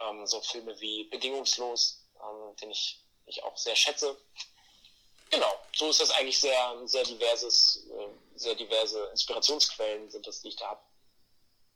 Ähm, 0.00 0.26
so 0.26 0.40
Filme 0.40 0.78
wie 0.80 1.04
Bedingungslos, 1.04 2.04
ähm, 2.20 2.56
den 2.56 2.70
ich, 2.70 3.04
ich 3.26 3.42
auch 3.42 3.56
sehr 3.56 3.76
schätze. 3.76 4.16
Genau, 5.30 5.54
so 5.74 5.90
ist 5.90 6.00
das 6.00 6.10
eigentlich 6.12 6.38
sehr, 6.38 6.80
sehr 6.84 7.04
diverses, 7.04 7.86
äh, 7.90 8.38
sehr 8.38 8.54
diverse 8.54 9.04
Inspirationsquellen 9.10 10.10
sind 10.10 10.26
das, 10.26 10.40
die 10.40 10.48
ich 10.48 10.56
da 10.56 10.68
habe. 10.68 10.80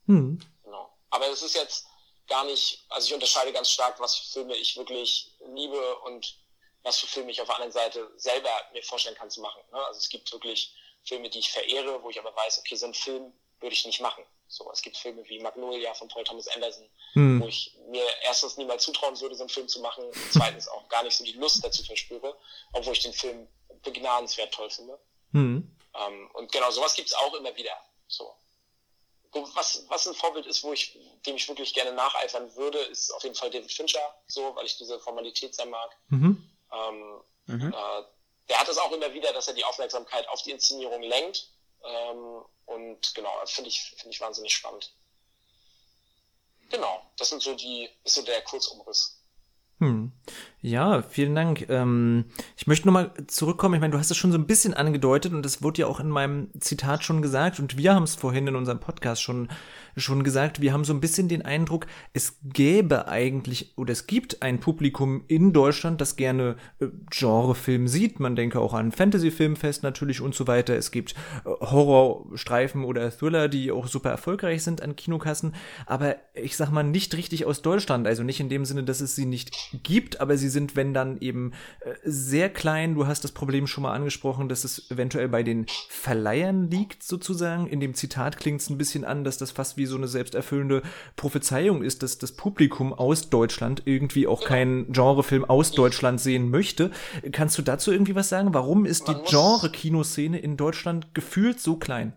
Hm. 0.06 0.40
Genau. 0.64 0.92
Aber 1.10 1.28
es 1.28 1.42
ist 1.42 1.54
jetzt 1.54 1.86
gar 2.26 2.44
nicht, 2.44 2.84
also 2.88 3.06
ich 3.06 3.14
unterscheide 3.14 3.52
ganz 3.52 3.70
stark, 3.70 4.00
was 4.00 4.16
für 4.16 4.32
Filme 4.32 4.56
ich 4.56 4.76
wirklich 4.76 5.32
liebe 5.54 5.98
und 6.00 6.38
was 6.82 6.98
für 6.98 7.06
Filme 7.06 7.30
ich 7.30 7.40
auf 7.40 7.46
der 7.46 7.56
anderen 7.56 7.72
Seite 7.72 8.10
selber 8.16 8.50
mir 8.72 8.82
vorstellen 8.82 9.16
kann 9.16 9.30
zu 9.30 9.40
machen. 9.40 9.60
Ne? 9.70 9.84
Also 9.86 9.98
es 9.98 10.08
gibt 10.08 10.32
wirklich 10.32 10.74
Filme, 11.04 11.28
die 11.28 11.40
ich 11.40 11.50
verehre, 11.50 12.02
wo 12.02 12.10
ich 12.10 12.18
aber 12.18 12.34
weiß, 12.34 12.58
okay, 12.58 12.76
so 12.76 12.86
einen 12.86 12.94
Film 12.94 13.32
würde 13.60 13.74
ich 13.74 13.84
nicht 13.84 14.00
machen. 14.00 14.24
So, 14.52 14.70
es 14.70 14.82
gibt 14.82 14.98
Filme 14.98 15.26
wie 15.30 15.38
Magnolia 15.38 15.94
von 15.94 16.08
Paul 16.08 16.24
Thomas 16.24 16.46
Anderson, 16.48 16.86
hm. 17.14 17.40
wo 17.40 17.48
ich 17.48 17.74
mir 17.88 18.04
erstens 18.22 18.58
niemals 18.58 18.82
zutrauen 18.82 19.18
würde, 19.18 19.34
so 19.34 19.44
einen 19.44 19.48
Film 19.48 19.66
zu 19.66 19.80
machen, 19.80 20.04
und 20.04 20.14
zweitens 20.30 20.68
auch 20.68 20.86
gar 20.90 21.02
nicht 21.02 21.16
so 21.16 21.24
die 21.24 21.32
Lust 21.32 21.64
dazu 21.64 21.82
verspüre, 21.82 22.36
obwohl 22.74 22.92
ich 22.92 23.00
den 23.00 23.14
Film 23.14 23.48
begnadenswert 23.82 24.52
toll 24.52 24.68
finde. 24.68 24.98
Hm. 25.32 25.74
Ähm, 25.94 26.30
und 26.34 26.52
genau, 26.52 26.70
sowas 26.70 26.92
gibt 26.92 27.08
es 27.08 27.14
auch 27.14 27.32
immer 27.32 27.56
wieder. 27.56 27.74
So. 28.08 28.34
Was, 29.54 29.86
was 29.88 30.06
ein 30.06 30.14
Vorbild 30.14 30.44
ist, 30.44 30.62
wo 30.62 30.74
ich, 30.74 30.98
dem 31.24 31.36
ich 31.36 31.48
wirklich 31.48 31.72
gerne 31.72 31.92
nacheifern 31.92 32.54
würde, 32.54 32.78
ist 32.78 33.10
auf 33.14 33.22
jeden 33.22 33.34
Fall 33.34 33.48
David 33.48 33.72
Fincher, 33.72 34.14
so, 34.26 34.54
weil 34.54 34.66
ich 34.66 34.76
diese 34.76 35.00
Formalität 35.00 35.54
sehr 35.54 35.64
mag. 35.64 35.96
Mhm. 36.10 36.46
Ähm, 36.70 37.22
mhm. 37.46 37.72
Äh, 37.72 38.02
der 38.50 38.60
hat 38.60 38.68
es 38.68 38.76
auch 38.76 38.92
immer 38.92 39.14
wieder, 39.14 39.32
dass 39.32 39.48
er 39.48 39.54
die 39.54 39.64
Aufmerksamkeit 39.64 40.28
auf 40.28 40.42
die 40.42 40.50
Inszenierung 40.50 41.00
lenkt 41.00 41.48
ähm, 41.84 42.44
und 42.74 43.14
genau, 43.14 43.30
finde 43.46 43.68
ich, 43.68 43.80
finde 43.96 44.10
ich 44.10 44.20
wahnsinnig 44.20 44.54
spannend. 44.54 44.94
Genau, 46.70 47.02
das 47.18 47.28
sind 47.28 47.42
so 47.42 47.54
die, 47.54 47.88
ist 48.04 48.14
so 48.14 48.22
der 48.22 48.42
Kurzumriss. 48.42 49.22
Hm. 49.78 50.12
Ja, 50.60 51.02
vielen 51.02 51.34
Dank. 51.34 51.68
Ähm, 51.68 52.26
ich 52.56 52.66
möchte 52.68 52.86
nochmal 52.86 53.12
zurückkommen. 53.26 53.74
Ich 53.74 53.80
meine, 53.80 53.92
du 53.92 53.98
hast 53.98 54.10
es 54.10 54.16
schon 54.16 54.30
so 54.30 54.38
ein 54.38 54.46
bisschen 54.46 54.74
angedeutet 54.74 55.32
und 55.32 55.42
das 55.44 55.62
wurde 55.62 55.80
ja 55.82 55.86
auch 55.88 55.98
in 55.98 56.08
meinem 56.08 56.48
Zitat 56.60 57.02
schon 57.02 57.20
gesagt 57.20 57.58
und 57.58 57.76
wir 57.76 57.94
haben 57.94 58.04
es 58.04 58.14
vorhin 58.14 58.46
in 58.46 58.54
unserem 58.54 58.78
Podcast 58.78 59.22
schon 59.22 59.48
schon 59.96 60.24
gesagt, 60.24 60.60
wir 60.60 60.72
haben 60.72 60.84
so 60.84 60.92
ein 60.92 61.00
bisschen 61.00 61.28
den 61.28 61.42
Eindruck, 61.42 61.86
es 62.12 62.38
gäbe 62.44 63.08
eigentlich 63.08 63.76
oder 63.76 63.92
es 63.92 64.06
gibt 64.06 64.42
ein 64.42 64.60
Publikum 64.60 65.24
in 65.28 65.52
Deutschland, 65.52 66.00
das 66.00 66.16
gerne 66.16 66.56
äh, 66.80 66.86
Genrefilm 67.10 67.88
sieht. 67.88 68.20
Man 68.20 68.36
denke 68.36 68.60
auch 68.60 68.74
an 68.74 68.92
Fantasy-Filmfest 68.92 69.82
natürlich 69.82 70.20
und 70.20 70.34
so 70.34 70.46
weiter. 70.46 70.76
Es 70.76 70.90
gibt 70.90 71.14
äh, 71.44 71.48
Horrorstreifen 71.48 72.84
oder 72.84 73.10
Thriller, 73.10 73.48
die 73.48 73.70
auch 73.70 73.86
super 73.86 74.10
erfolgreich 74.10 74.62
sind 74.62 74.82
an 74.82 74.96
Kinokassen, 74.96 75.54
aber 75.86 76.16
ich 76.34 76.56
sag 76.56 76.70
mal 76.70 76.82
nicht 76.82 77.14
richtig 77.14 77.44
aus 77.44 77.62
Deutschland, 77.62 78.06
also 78.06 78.22
nicht 78.22 78.40
in 78.40 78.48
dem 78.48 78.64
Sinne, 78.64 78.84
dass 78.84 79.00
es 79.00 79.14
sie 79.14 79.26
nicht 79.26 79.52
gibt, 79.82 80.11
aber 80.20 80.38
sie 80.38 80.48
sind, 80.48 80.74
wenn 80.76 80.94
dann 80.94 81.18
eben 81.20 81.52
äh, 81.80 81.94
sehr 82.02 82.48
klein. 82.48 82.94
Du 82.94 83.06
hast 83.06 83.24
das 83.24 83.32
Problem 83.32 83.66
schon 83.66 83.82
mal 83.82 83.92
angesprochen, 83.92 84.48
dass 84.48 84.64
es 84.64 84.90
eventuell 84.90 85.28
bei 85.28 85.42
den 85.42 85.66
Verleihern 85.90 86.70
liegt, 86.70 87.02
sozusagen. 87.02 87.66
In 87.66 87.80
dem 87.80 87.94
Zitat 87.94 88.38
klingt 88.38 88.62
es 88.62 88.70
ein 88.70 88.78
bisschen 88.78 89.04
an, 89.04 89.24
dass 89.24 89.36
das 89.36 89.50
fast 89.50 89.76
wie 89.76 89.82
wie 89.82 89.86
so 89.86 89.96
eine 89.96 90.06
selbsterfüllende 90.06 90.82
Prophezeiung 91.16 91.82
ist, 91.82 92.04
dass 92.04 92.16
das 92.16 92.36
Publikum 92.36 92.94
aus 92.94 93.30
Deutschland 93.30 93.82
irgendwie 93.84 94.28
auch 94.28 94.44
keinen 94.44 94.92
Genrefilm 94.92 95.44
aus 95.44 95.72
Deutschland 95.72 96.20
sehen 96.20 96.50
möchte. 96.50 96.92
Kannst 97.32 97.58
du 97.58 97.62
dazu 97.62 97.90
irgendwie 97.90 98.14
was 98.14 98.28
sagen? 98.28 98.54
Warum 98.54 98.86
ist 98.86 99.08
die 99.08 99.16
Genre-Kinoszene 99.28 100.38
in 100.38 100.56
Deutschland 100.56 101.14
gefühlt 101.14 101.58
so 101.60 101.76
klein? 101.76 102.16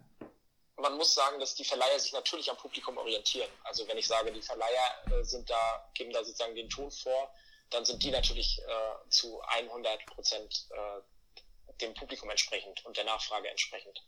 man 0.77 0.97
muss 0.97 1.15
sagen, 1.15 1.39
dass 1.39 1.55
die 1.55 1.63
Verleiher 1.63 1.97
sich 1.97 2.13
natürlich 2.13 2.47
am 2.51 2.57
Publikum 2.57 2.95
orientieren. 2.99 3.49
Also 3.63 3.87
wenn 3.87 3.97
ich 3.97 4.05
sage, 4.05 4.31
die 4.31 4.41
Verleiher 4.41 4.87
äh, 5.09 5.23
sind 5.23 5.49
da, 5.49 5.89
geben 5.95 6.11
da 6.11 6.23
sozusagen 6.23 6.53
den 6.53 6.69
Ton 6.69 6.91
vor, 6.91 7.33
dann 7.69 7.85
sind 7.85 8.03
die 8.03 8.11
natürlich 8.11 8.59
äh, 8.59 9.09
zu 9.09 9.41
100 9.41 10.05
Prozent 10.05 10.67
äh, 10.71 11.73
dem 11.81 11.93
Publikum 11.93 12.29
entsprechend 12.29 12.85
und 12.85 12.97
der 12.97 13.03
Nachfrage 13.03 13.49
entsprechend. 13.49 14.03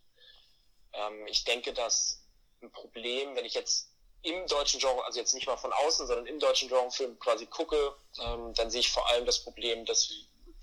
Ähm, 0.93 1.27
ich 1.27 1.43
denke, 1.43 1.73
dass 1.73 2.23
ein 2.61 2.71
Problem, 2.71 3.35
wenn 3.35 3.45
ich 3.45 3.53
jetzt 3.53 3.91
im 4.23 4.47
deutschen 4.47 4.79
Genre, 4.79 5.03
also 5.05 5.19
jetzt 5.19 5.33
nicht 5.33 5.47
mal 5.47 5.57
von 5.57 5.73
außen, 5.73 6.07
sondern 6.07 6.25
im 6.25 6.39
deutschen 6.39 6.69
Genrefilm 6.69 7.19
quasi 7.19 7.45
gucke, 7.45 7.95
ähm, 8.19 8.53
dann 8.55 8.69
sehe 8.69 8.81
ich 8.81 8.91
vor 8.91 9.07
allem 9.09 9.25
das 9.25 9.43
Problem, 9.43 9.85
dass 9.85 10.09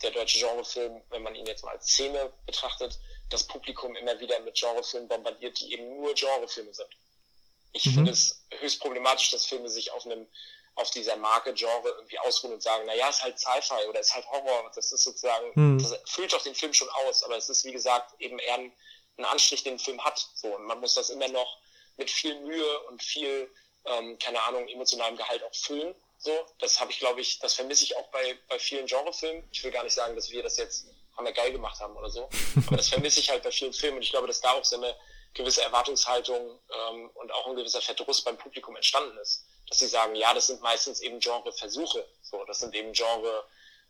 der 0.02 0.10
deutsche 0.10 0.38
Genrefilm, 0.38 1.02
wenn 1.10 1.22
man 1.22 1.34
ihn 1.34 1.46
jetzt 1.46 1.64
mal 1.64 1.72
als 1.72 1.86
Szene 1.86 2.32
betrachtet, 2.46 2.98
das 3.30 3.44
Publikum 3.46 3.94
immer 3.96 4.18
wieder 4.20 4.38
mit 4.40 4.54
Genrefilmen 4.54 5.08
bombardiert, 5.08 5.60
die 5.60 5.72
eben 5.72 5.96
nur 5.96 6.14
Genrefilme 6.14 6.74
sind. 6.74 6.88
Ich 7.72 7.86
mhm. 7.86 7.94
finde 7.94 8.10
es 8.12 8.44
höchst 8.58 8.80
problematisch, 8.80 9.30
dass 9.30 9.46
Filme 9.46 9.68
sich 9.68 9.92
auf 9.92 10.04
einem 10.04 10.26
auf 10.76 10.90
dieser 10.90 11.16
Marke 11.16 11.54
Genre 11.54 11.88
irgendwie 11.88 12.18
ausruhen 12.18 12.54
und 12.54 12.62
sagen, 12.62 12.86
naja, 12.86 13.08
ist 13.08 13.22
halt 13.22 13.38
Sci-Fi 13.38 13.86
oder 13.88 14.00
ist 14.00 14.12
halt 14.12 14.26
Horror. 14.26 14.70
Das 14.74 14.90
ist 14.90 15.04
sozusagen, 15.04 15.52
mhm. 15.54 15.78
das 15.78 15.94
füllt 16.06 16.32
doch 16.32 16.42
den 16.42 16.54
Film 16.54 16.72
schon 16.72 16.88
aus, 17.06 17.22
aber 17.22 17.36
es 17.36 17.48
ist 17.48 17.64
wie 17.64 17.72
gesagt 17.72 18.14
eben 18.20 18.38
eher 18.38 18.54
ein, 18.54 18.72
ein 19.18 19.24
Anstrich, 19.24 19.62
den 19.62 19.74
ein 19.74 19.78
Film 19.78 20.04
hat. 20.04 20.28
So, 20.34 20.48
und 20.48 20.64
man 20.64 20.80
muss 20.80 20.94
das 20.94 21.10
immer 21.10 21.28
noch 21.28 21.58
mit 21.96 22.10
viel 22.10 22.38
Mühe 22.40 22.80
und 22.88 23.02
viel, 23.02 23.48
ähm, 23.84 24.18
keine 24.18 24.42
Ahnung, 24.42 24.66
emotionalem 24.68 25.16
Gehalt 25.16 25.44
auch 25.44 25.54
füllen. 25.54 25.94
So, 26.18 26.32
das 26.58 26.80
habe 26.80 26.90
ich, 26.90 26.98
glaube 26.98 27.20
ich, 27.20 27.38
das 27.38 27.54
vermisse 27.54 27.84
ich 27.84 27.96
auch 27.96 28.08
bei, 28.08 28.36
bei 28.48 28.58
vielen 28.58 28.86
Genrefilmen. 28.86 29.46
Ich 29.52 29.62
will 29.62 29.70
gar 29.70 29.84
nicht 29.84 29.94
sagen, 29.94 30.16
dass 30.16 30.30
wir 30.30 30.42
das 30.42 30.56
jetzt 30.56 30.86
haben 31.16 31.26
wir 31.26 31.32
geil 31.32 31.52
gemacht 31.52 31.78
haben 31.80 31.96
oder 31.96 32.10
so. 32.10 32.28
Aber 32.66 32.76
das 32.76 32.88
vermisse 32.88 33.20
ich 33.20 33.30
halt 33.30 33.42
bei 33.42 33.52
vielen 33.52 33.72
Filmen 33.72 33.98
und 33.98 34.02
ich 34.02 34.10
glaube, 34.10 34.26
dass 34.26 34.40
da 34.40 34.52
auch 34.52 34.64
so 34.64 34.76
eine 34.76 34.96
gewisse 35.32 35.62
Erwartungshaltung 35.62 36.58
ähm, 36.90 37.10
und 37.14 37.32
auch 37.32 37.46
ein 37.46 37.56
gewisser 37.56 37.80
Verdruss 37.80 38.22
beim 38.22 38.36
Publikum 38.36 38.74
entstanden 38.76 39.16
ist. 39.18 39.44
Dass 39.68 39.78
sie 39.78 39.88
sagen, 39.88 40.14
ja, 40.14 40.34
das 40.34 40.48
sind 40.48 40.60
meistens 40.60 41.00
eben 41.00 41.20
Genreversuche. 41.20 42.06
So, 42.22 42.44
das 42.44 42.58
sind 42.60 42.74
eben 42.74 42.92
Genre, 42.92 43.44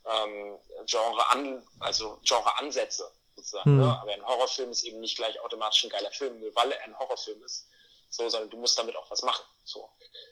ähm, 0.06 0.58
Genre 0.86 1.28
an, 1.30 1.66
also 1.80 2.18
Genre-Ansätze 2.22 3.10
sozusagen. 3.36 3.74
Mhm. 3.74 3.80
Ne? 3.80 3.98
Aber 4.00 4.12
ein 4.12 4.26
Horrorfilm 4.26 4.70
ist 4.70 4.84
eben 4.84 5.00
nicht 5.00 5.16
gleich 5.16 5.38
automatisch 5.40 5.84
ein 5.84 5.90
geiler 5.90 6.10
Film, 6.12 6.40
nur 6.40 6.54
weil 6.54 6.70
er 6.72 6.82
ein 6.84 6.98
Horrorfilm 6.98 7.42
ist 7.42 7.66
so, 8.14 8.28
sondern 8.28 8.50
du 8.50 8.56
musst 8.56 8.78
damit 8.78 8.96
auch 8.96 9.10
was 9.10 9.22
machen. 9.22 9.44
So. 9.64 9.90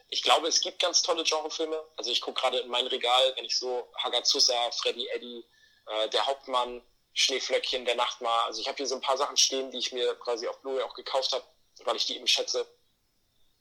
Ich 0.08 0.22
glaube, 0.22 0.46
es 0.46 0.60
gibt 0.60 0.80
ganz 0.80 1.02
tolle 1.02 1.24
Genrefilme. 1.24 1.82
Also 1.96 2.10
ich 2.10 2.20
gucke 2.20 2.40
gerade 2.40 2.58
in 2.58 2.68
mein 2.68 2.86
Regal, 2.86 3.32
wenn 3.36 3.44
ich 3.44 3.58
so 3.58 3.88
Hagazusa, 3.96 4.70
Freddy 4.70 5.08
Eddy, 5.08 5.44
äh, 5.86 6.08
der 6.10 6.26
Hauptmann, 6.26 6.82
Schneeflöckchen, 7.14 7.84
der 7.84 7.96
Nachtmar. 7.96 8.44
Also 8.46 8.60
ich 8.60 8.68
habe 8.68 8.76
hier 8.76 8.86
so 8.86 8.94
ein 8.94 9.00
paar 9.00 9.16
Sachen 9.16 9.36
stehen, 9.36 9.70
die 9.70 9.78
ich 9.78 9.92
mir 9.92 10.14
quasi 10.16 10.46
auf 10.46 10.60
Blu-ray 10.60 10.82
auch 10.82 10.94
gekauft 10.94 11.32
habe, 11.32 11.44
weil 11.84 11.96
ich 11.96 12.06
die 12.06 12.16
eben 12.16 12.26
schätze. 12.26 12.66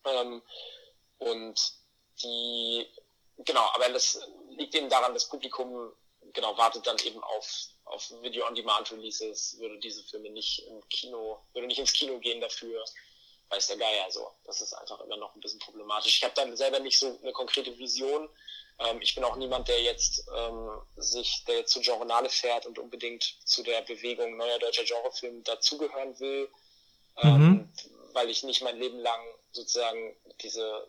Ähm, 0.06 0.42
und 1.22 1.74
die, 2.24 2.86
genau, 3.38 3.68
aber 3.74 3.90
das 3.90 4.20
liegt 4.50 4.76
eben 4.76 4.90
daran, 4.90 5.14
das 5.14 5.28
Publikum 5.28 5.92
genau, 6.34 6.58
wartet 6.58 6.86
dann 6.88 6.98
eben 7.00 7.24
auf, 7.24 7.68
auf 7.86 8.12
Video-on-Demand-Releases, 8.22 9.58
würde 9.60 9.80
diese 9.80 10.04
Filme 10.04 10.30
nicht 10.30 10.66
im 10.68 10.88
Kino, 10.90 11.40
würde 11.54 11.68
nicht 11.68 11.80
ins 11.80 11.94
Kino 11.94 12.20
gehen 12.20 12.42
dafür, 12.42 12.84
weiß 13.50 13.68
der 13.68 13.78
Geier 13.78 14.10
so. 14.10 14.32
Das 14.46 14.62
ist 14.62 14.74
einfach 14.74 15.00
immer 15.02 15.18
noch 15.18 15.36
ein 15.36 15.42
bisschen 15.42 15.60
problematisch. 15.60 16.18
Ich 16.18 16.24
habe 16.24 16.34
dann 16.36 16.56
selber 16.56 16.80
nicht 16.80 16.98
so 16.98 17.20
eine 17.22 17.34
konkrete 17.34 17.78
Vision. 17.78 18.30
Ähm, 18.80 19.02
ich 19.02 19.14
bin 19.14 19.24
auch 19.24 19.36
niemand, 19.36 19.68
der 19.68 19.82
jetzt 19.82 20.26
ähm, 20.36 20.82
sich, 20.96 21.44
der 21.46 21.58
jetzt 21.58 21.72
zu 21.72 21.82
Genrenale 21.82 22.30
fährt 22.30 22.66
und 22.66 22.80
unbedingt 22.80 23.24
zu 23.46 23.62
der 23.64 23.82
Bewegung 23.82 24.38
neuer 24.38 24.60
deutscher 24.60 24.86
Genrefilm 24.86 25.44
dazugehören 25.44 26.20
will, 26.20 26.50
ähm, 27.18 27.40
mhm. 27.40 27.74
weil 28.14 28.30
ich 28.30 28.44
nicht 28.44 28.62
mein 28.62 28.80
Leben 28.80 29.00
lang 29.00 29.22
sozusagen 29.52 30.16
diese 30.42 30.88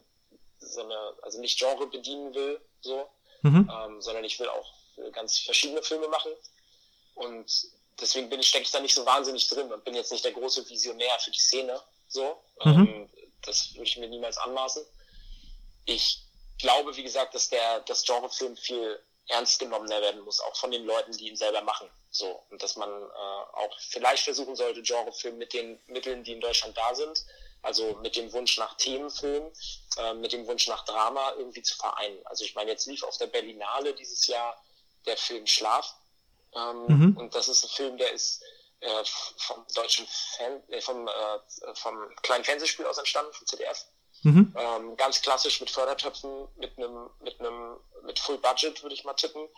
so 0.62 0.82
eine, 0.82 1.14
also 1.22 1.40
nicht 1.40 1.58
Genre 1.58 1.86
bedienen 1.86 2.34
will, 2.34 2.60
so, 2.80 3.08
mhm. 3.42 3.70
ähm, 3.72 4.00
sondern 4.00 4.24
ich 4.24 4.38
will 4.40 4.48
auch 4.48 4.72
ganz 5.12 5.38
verschiedene 5.38 5.82
Filme 5.82 6.08
machen. 6.08 6.32
Und 7.14 7.66
deswegen 8.00 8.28
bin 8.28 8.40
ich, 8.40 8.48
stecke 8.48 8.64
ich 8.64 8.70
da 8.70 8.80
nicht 8.80 8.94
so 8.94 9.04
wahnsinnig 9.04 9.48
drin 9.48 9.72
und 9.72 9.84
bin 9.84 9.94
jetzt 9.94 10.12
nicht 10.12 10.24
der 10.24 10.32
große 10.32 10.68
Visionär 10.68 11.18
für 11.20 11.30
die 11.30 11.38
Szene. 11.38 11.80
So, 12.08 12.42
mhm. 12.64 12.72
ähm, 12.72 13.10
das 13.42 13.74
würde 13.74 13.84
ich 13.84 13.96
mir 13.96 14.08
niemals 14.08 14.36
anmaßen. 14.38 14.84
Ich 15.86 16.22
glaube, 16.58 16.96
wie 16.96 17.02
gesagt, 17.02 17.34
dass 17.34 17.48
der 17.48 17.80
das 17.80 18.04
Genrefilm 18.04 18.56
viel 18.56 18.98
ernst 19.28 19.58
genommener 19.58 20.00
werden 20.00 20.20
muss, 20.22 20.40
auch 20.40 20.56
von 20.56 20.70
den 20.70 20.84
Leuten, 20.84 21.12
die 21.12 21.28
ihn 21.28 21.36
selber 21.36 21.62
machen. 21.62 21.88
So 22.10 22.42
und 22.50 22.62
dass 22.62 22.76
man 22.76 22.90
äh, 22.90 23.14
auch 23.14 23.78
vielleicht 23.80 24.24
versuchen 24.24 24.54
sollte, 24.54 24.82
Genrefilm 24.82 25.38
mit 25.38 25.52
den 25.52 25.80
Mitteln, 25.86 26.22
die 26.24 26.32
in 26.32 26.40
Deutschland 26.40 26.76
da 26.76 26.94
sind, 26.94 27.24
also 27.62 27.94
mit 28.02 28.16
dem 28.16 28.32
Wunsch 28.32 28.58
nach 28.58 28.76
Themenfilm, 28.76 29.50
äh, 29.98 30.14
mit 30.14 30.32
dem 30.32 30.46
Wunsch 30.46 30.68
nach 30.68 30.84
Drama 30.84 31.32
irgendwie 31.36 31.62
zu 31.62 31.76
vereinen. 31.76 32.18
Also 32.26 32.44
ich 32.44 32.54
meine, 32.54 32.70
jetzt 32.70 32.86
lief 32.86 33.02
auf 33.02 33.16
der 33.18 33.26
Berlinale 33.26 33.94
dieses 33.94 34.26
Jahr 34.26 34.62
der 35.06 35.16
Film 35.16 35.46
Schlaf. 35.46 35.94
Ähm, 36.54 36.86
mhm. 36.86 37.16
Und 37.16 37.34
das 37.34 37.48
ist 37.48 37.64
ein 37.64 37.70
Film, 37.70 37.96
der 37.98 38.12
ist 38.12 38.42
äh, 38.80 39.04
vom 39.36 39.64
deutschen 39.74 40.06
Fan, 40.36 40.62
äh, 40.68 40.80
vom, 40.80 41.08
äh, 41.08 41.74
vom 41.74 42.14
kleinen 42.22 42.44
Fernsehspiel 42.44 42.86
aus 42.86 42.98
entstanden, 42.98 43.32
vom 43.32 43.46
ZDF. 43.46 43.86
Mhm. 44.22 44.54
Ähm, 44.56 44.96
ganz 44.96 45.20
klassisch 45.22 45.60
mit 45.60 45.70
Fördertöpfen, 45.70 46.48
mit 46.56 46.76
einem, 46.78 47.10
mit 47.20 47.40
einem, 47.40 47.76
mit 48.04 48.18
Full 48.18 48.38
Budget 48.38 48.82
würde 48.82 48.94
ich 48.94 49.04
mal 49.04 49.14
tippen. 49.14 49.48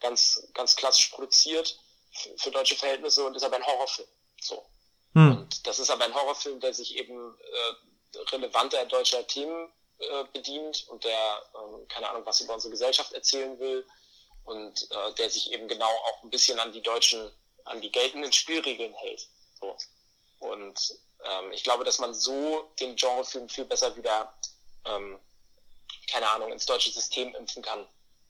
Ganz, 0.00 0.48
ganz 0.54 0.76
klassisch 0.76 1.08
produziert 1.08 1.78
für, 2.12 2.36
für 2.38 2.50
deutsche 2.50 2.76
Verhältnisse 2.76 3.24
und 3.24 3.36
ist 3.36 3.42
aber 3.42 3.56
ein 3.56 3.66
Horrorfilm. 3.66 4.08
So. 4.40 4.64
Mhm. 5.14 5.30
Und 5.38 5.66
das 5.66 5.78
ist 5.78 5.90
aber 5.90 6.04
ein 6.04 6.14
Horrorfilm, 6.14 6.60
der 6.60 6.72
sich 6.72 6.96
eben 6.96 7.36
äh, 7.36 8.18
relevanter 8.30 8.84
deutscher 8.86 9.26
Themen 9.26 9.72
äh, 9.98 10.24
bedient 10.32 10.86
und 10.88 11.04
der, 11.04 11.42
äh, 11.54 11.86
keine 11.88 12.08
Ahnung, 12.08 12.24
was 12.24 12.40
über 12.40 12.54
unsere 12.54 12.70
Gesellschaft 12.70 13.12
erzählen 13.12 13.58
will 13.58 13.86
und 14.44 14.88
äh, 14.90 15.14
der 15.14 15.28
sich 15.28 15.52
eben 15.52 15.68
genau 15.68 15.90
auch 15.90 16.22
ein 16.22 16.30
bisschen 16.30 16.58
an 16.60 16.72
die 16.72 16.82
deutschen, 16.82 17.30
an 17.64 17.80
die 17.80 17.92
geltenden 17.92 18.32
Spielregeln 18.32 18.94
hält. 18.94 19.28
So. 19.60 19.76
Und 20.40 20.78
ähm, 21.24 21.52
ich 21.52 21.64
glaube, 21.64 21.84
dass 21.84 21.98
man 21.98 22.14
so 22.14 22.70
den 22.80 22.96
Genrefilm 22.96 23.48
viel 23.48 23.64
besser 23.64 23.96
wieder, 23.96 24.32
ähm, 24.84 25.18
keine 26.10 26.30
Ahnung, 26.30 26.52
ins 26.52 26.66
deutsche 26.66 26.90
System 26.90 27.34
impfen 27.34 27.62
kann. 27.62 27.86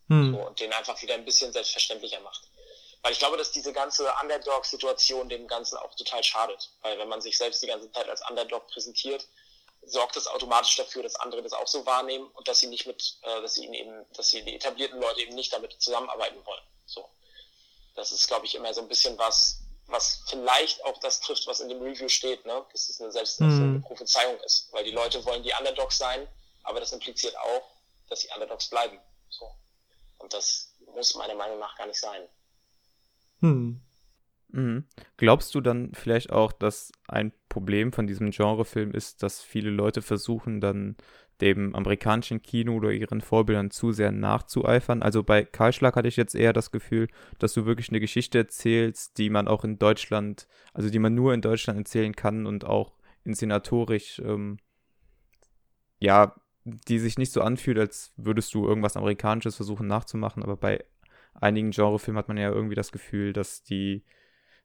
Hm. 0.08 0.34
So, 0.34 0.46
und 0.46 0.58
den 0.60 0.72
einfach 0.72 1.00
wieder 1.02 1.14
ein 1.14 1.24
bisschen 1.24 1.52
selbstverständlicher 1.52 2.20
macht. 2.20 2.48
Weil 3.02 3.12
ich 3.12 3.18
glaube, 3.18 3.36
dass 3.36 3.52
diese 3.52 3.72
ganze 3.72 4.10
Underdog-Situation 4.22 5.28
dem 5.28 5.46
Ganzen 5.46 5.76
auch 5.76 5.94
total 5.94 6.24
schadet. 6.24 6.70
Weil 6.82 6.98
wenn 6.98 7.08
man 7.08 7.20
sich 7.20 7.36
selbst 7.36 7.62
die 7.62 7.66
ganze 7.66 7.92
Zeit 7.92 8.08
als 8.08 8.22
Underdog 8.28 8.66
präsentiert, 8.68 9.28
sorgt 9.82 10.16
das 10.16 10.26
automatisch 10.26 10.76
dafür, 10.76 11.02
dass 11.02 11.16
andere 11.16 11.42
das 11.42 11.52
auch 11.52 11.66
so 11.66 11.84
wahrnehmen 11.86 12.26
und 12.32 12.46
dass 12.48 12.60
sie 12.60 12.66
nicht 12.66 12.86
mit, 12.86 13.18
äh, 13.22 13.40
dass 13.40 13.54
sie 13.54 13.64
ihnen 13.64 13.74
eben, 13.74 14.06
dass 14.14 14.28
sie 14.30 14.42
die 14.42 14.54
etablierten 14.54 15.00
Leute 15.00 15.20
eben 15.20 15.34
nicht 15.34 15.52
damit 15.52 15.80
zusammenarbeiten 15.80 16.44
wollen. 16.44 16.62
So. 16.86 17.08
Das 17.94 18.12
ist, 18.12 18.28
glaube 18.28 18.46
ich, 18.46 18.54
immer 18.54 18.72
so 18.74 18.80
ein 18.80 18.88
bisschen 18.88 19.18
was, 19.18 19.60
was 19.86 20.22
vielleicht 20.28 20.84
auch 20.84 20.98
das 20.98 21.20
trifft, 21.20 21.46
was 21.46 21.60
in 21.60 21.68
dem 21.68 21.82
Review 21.82 22.08
steht, 22.08 22.44
ne? 22.44 22.64
dass 22.72 22.88
es 22.88 23.00
eine 23.00 23.10
selbsterfüllende 23.10 23.78
mhm. 23.78 23.82
Prophezeiung 23.82 24.38
ist. 24.40 24.72
Weil 24.72 24.84
die 24.84 24.90
Leute 24.90 25.24
wollen 25.24 25.42
die 25.42 25.52
Underdogs 25.58 25.98
sein, 25.98 26.28
aber 26.62 26.80
das 26.80 26.92
impliziert 26.92 27.36
auch, 27.38 27.70
dass 28.08 28.20
sie 28.20 28.28
Underdogs 28.34 28.68
bleiben. 28.68 28.98
So. 29.30 29.50
Und 30.18 30.32
das 30.32 30.74
muss 30.94 31.14
meiner 31.14 31.34
Meinung 31.34 31.58
nach 31.58 31.76
gar 31.76 31.86
nicht 31.86 32.00
sein. 32.00 32.28
Hm. 33.40 33.80
Mhm. 34.48 34.88
Glaubst 35.16 35.54
du 35.54 35.60
dann 35.60 35.94
vielleicht 35.94 36.30
auch, 36.30 36.52
dass 36.52 36.90
ein 37.06 37.32
Problem 37.48 37.92
von 37.92 38.06
diesem 38.06 38.30
Genrefilm 38.30 38.92
ist, 38.92 39.22
dass 39.22 39.42
viele 39.42 39.70
Leute 39.70 40.02
versuchen, 40.02 40.60
dann 40.60 40.96
dem 41.40 41.74
amerikanischen 41.74 42.42
Kino 42.42 42.74
oder 42.74 42.90
ihren 42.90 43.20
Vorbildern 43.20 43.70
zu 43.70 43.92
sehr 43.92 44.10
nachzueifern. 44.10 45.02
Also 45.02 45.22
bei 45.22 45.44
Kahlschlag 45.44 45.94
hatte 45.96 46.08
ich 46.08 46.16
jetzt 46.16 46.34
eher 46.34 46.52
das 46.52 46.72
Gefühl, 46.72 47.08
dass 47.38 47.54
du 47.54 47.64
wirklich 47.64 47.90
eine 47.90 48.00
Geschichte 48.00 48.38
erzählst, 48.38 49.18
die 49.18 49.30
man 49.30 49.46
auch 49.46 49.64
in 49.64 49.78
Deutschland, 49.78 50.48
also 50.72 50.90
die 50.90 50.98
man 50.98 51.14
nur 51.14 51.34
in 51.34 51.40
Deutschland 51.40 51.78
erzählen 51.78 52.14
kann 52.14 52.46
und 52.46 52.64
auch 52.64 52.98
inszenatorisch, 53.24 54.20
ähm, 54.24 54.58
ja, 56.00 56.34
die 56.64 56.98
sich 56.98 57.18
nicht 57.18 57.32
so 57.32 57.40
anfühlt, 57.40 57.78
als 57.78 58.12
würdest 58.16 58.52
du 58.54 58.66
irgendwas 58.66 58.96
Amerikanisches 58.96 59.56
versuchen 59.56 59.86
nachzumachen. 59.86 60.42
Aber 60.42 60.56
bei 60.56 60.84
einigen 61.34 61.70
Genrefilmen 61.70 62.18
hat 62.18 62.28
man 62.28 62.36
ja 62.36 62.50
irgendwie 62.50 62.74
das 62.74 62.92
Gefühl, 62.92 63.32
dass 63.32 63.62
die 63.62 64.04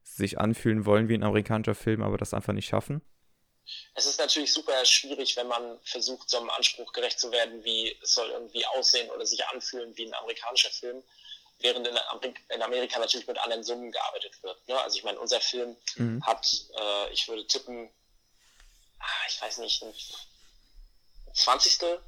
sich 0.04 0.40
anfühlen 0.40 0.86
wollen 0.86 1.10
wie 1.10 1.16
ein 1.16 1.24
amerikanischer 1.24 1.76
Film, 1.76 2.04
aber 2.04 2.18
das 2.18 2.34
einfach 2.34 2.54
nicht 2.54 2.68
schaffen 2.68 3.02
es 3.96 4.06
ist 4.06 4.20
natürlich 4.20 4.52
super 4.52 4.84
schwierig, 4.86 5.36
wenn 5.38 5.48
man 5.48 5.80
versucht, 5.84 6.30
so 6.30 6.38
einem 6.38 6.50
Anspruch 6.50 6.92
gerecht 6.94 7.20
zu 7.20 7.32
werden, 7.32 7.64
wie 7.64 7.98
es 8.02 8.14
soll 8.14 8.30
irgendwie 8.30 8.66
aussehen 8.66 9.10
oder 9.12 9.26
sich 9.26 9.46
anfühlen 9.48 9.96
wie 9.96 10.06
ein 10.06 10.14
amerikanischer 10.14 10.70
Film, 10.70 11.04
während 11.60 11.88
in, 11.88 11.98
Amerika, 11.98 12.42
in 12.54 12.62
Amerika 12.62 13.00
natürlich 13.00 13.28
mit 13.28 13.38
anderen 13.38 13.64
Summen 13.64 13.92
gearbeitet 13.92 14.42
wird. 14.44 14.68
Ne? 14.68 14.80
Also 14.82 14.98
ich 14.98 15.04
meine, 15.04 15.20
unser 15.20 15.40
Film 15.40 15.78
mhm. 15.96 16.26
hat, 16.26 16.46
äh, 16.78 17.14
ich 17.14 17.28
würde 17.28 17.48
tippen, 17.48 17.90
ah, 19.00 19.28
ich 19.30 19.42
weiß 19.42 19.60
nicht, 19.60 19.82
ein 19.84 19.94
Zwanzigstel, 21.34 22.02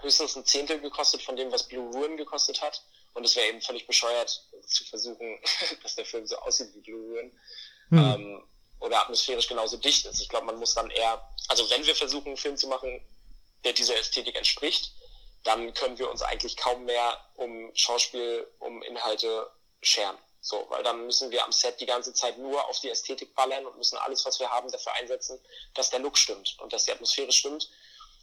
höchstens 0.00 0.36
ein 0.36 0.44
Zehntel 0.44 0.80
gekostet 0.80 1.22
von 1.22 1.36
dem, 1.36 1.52
was 1.52 1.68
Blue 1.68 1.92
Ruin 1.92 2.16
gekostet 2.16 2.60
hat. 2.62 2.82
Und 3.16 3.24
es 3.24 3.34
wäre 3.34 3.48
eben 3.48 3.62
völlig 3.62 3.86
bescheuert 3.86 4.44
zu 4.66 4.84
versuchen, 4.84 5.40
dass 5.82 5.94
der 5.94 6.04
Film 6.04 6.26
so 6.26 6.36
aussieht 6.36 6.68
wie 6.74 6.80
Blue 6.80 7.00
Ruin. 7.00 7.32
Mhm. 7.88 7.98
Ähm, 7.98 8.48
oder 8.78 9.00
atmosphärisch 9.00 9.48
genauso 9.48 9.78
dicht 9.78 10.04
ist. 10.04 10.20
Ich 10.20 10.28
glaube, 10.28 10.44
man 10.44 10.58
muss 10.58 10.74
dann 10.74 10.90
eher, 10.90 11.26
also 11.48 11.68
wenn 11.70 11.86
wir 11.86 11.96
versuchen, 11.96 12.28
einen 12.28 12.36
Film 12.36 12.58
zu 12.58 12.68
machen, 12.68 13.00
der 13.64 13.72
dieser 13.72 13.96
Ästhetik 13.96 14.36
entspricht, 14.36 14.92
dann 15.44 15.72
können 15.72 15.98
wir 15.98 16.10
uns 16.10 16.20
eigentlich 16.20 16.58
kaum 16.58 16.84
mehr 16.84 17.18
um 17.36 17.70
Schauspiel, 17.74 18.46
um 18.58 18.82
Inhalte 18.82 19.50
scheren. 19.80 20.18
So, 20.42 20.66
weil 20.68 20.82
dann 20.82 21.06
müssen 21.06 21.30
wir 21.30 21.42
am 21.42 21.52
Set 21.52 21.80
die 21.80 21.86
ganze 21.86 22.12
Zeit 22.12 22.36
nur 22.36 22.68
auf 22.68 22.78
die 22.80 22.90
Ästhetik 22.90 23.34
ballern 23.34 23.64
und 23.64 23.78
müssen 23.78 23.96
alles, 23.96 24.26
was 24.26 24.38
wir 24.40 24.50
haben, 24.50 24.70
dafür 24.70 24.92
einsetzen, 24.92 25.40
dass 25.72 25.88
der 25.88 26.00
Look 26.00 26.18
stimmt 26.18 26.54
und 26.60 26.70
dass 26.70 26.84
die 26.84 26.92
Atmosphäre 26.92 27.32
stimmt. 27.32 27.70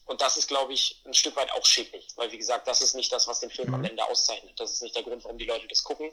Und 0.06 0.22
das 0.22 0.38
ist, 0.38 0.48
glaube 0.48 0.74
ich, 0.74 1.02
ein 1.06 1.14
Stück 1.14 1.36
weit 1.36 1.52
auch 1.54 1.66
schädlich, 1.66 2.08
weil 2.16 2.32
wie 2.32 2.38
gesagt, 2.38 2.68
das 2.68 2.82
ist 2.82 2.94
nicht 2.94 3.12
das, 3.12 3.28
was 3.28 3.40
den 3.40 3.50
Film 3.50 3.70
mhm. 3.70 3.76
am 3.76 3.84
Ende 3.86 4.06
auszeichnet. 4.06 4.60
Das 4.60 4.72
ist 4.72 4.82
nicht 4.82 4.96
der 4.96 5.04
Grund, 5.04 5.24
warum 5.24 5.38
die 5.38 5.46
Leute 5.46 5.68
das 5.68 5.84
gucken, 5.84 6.12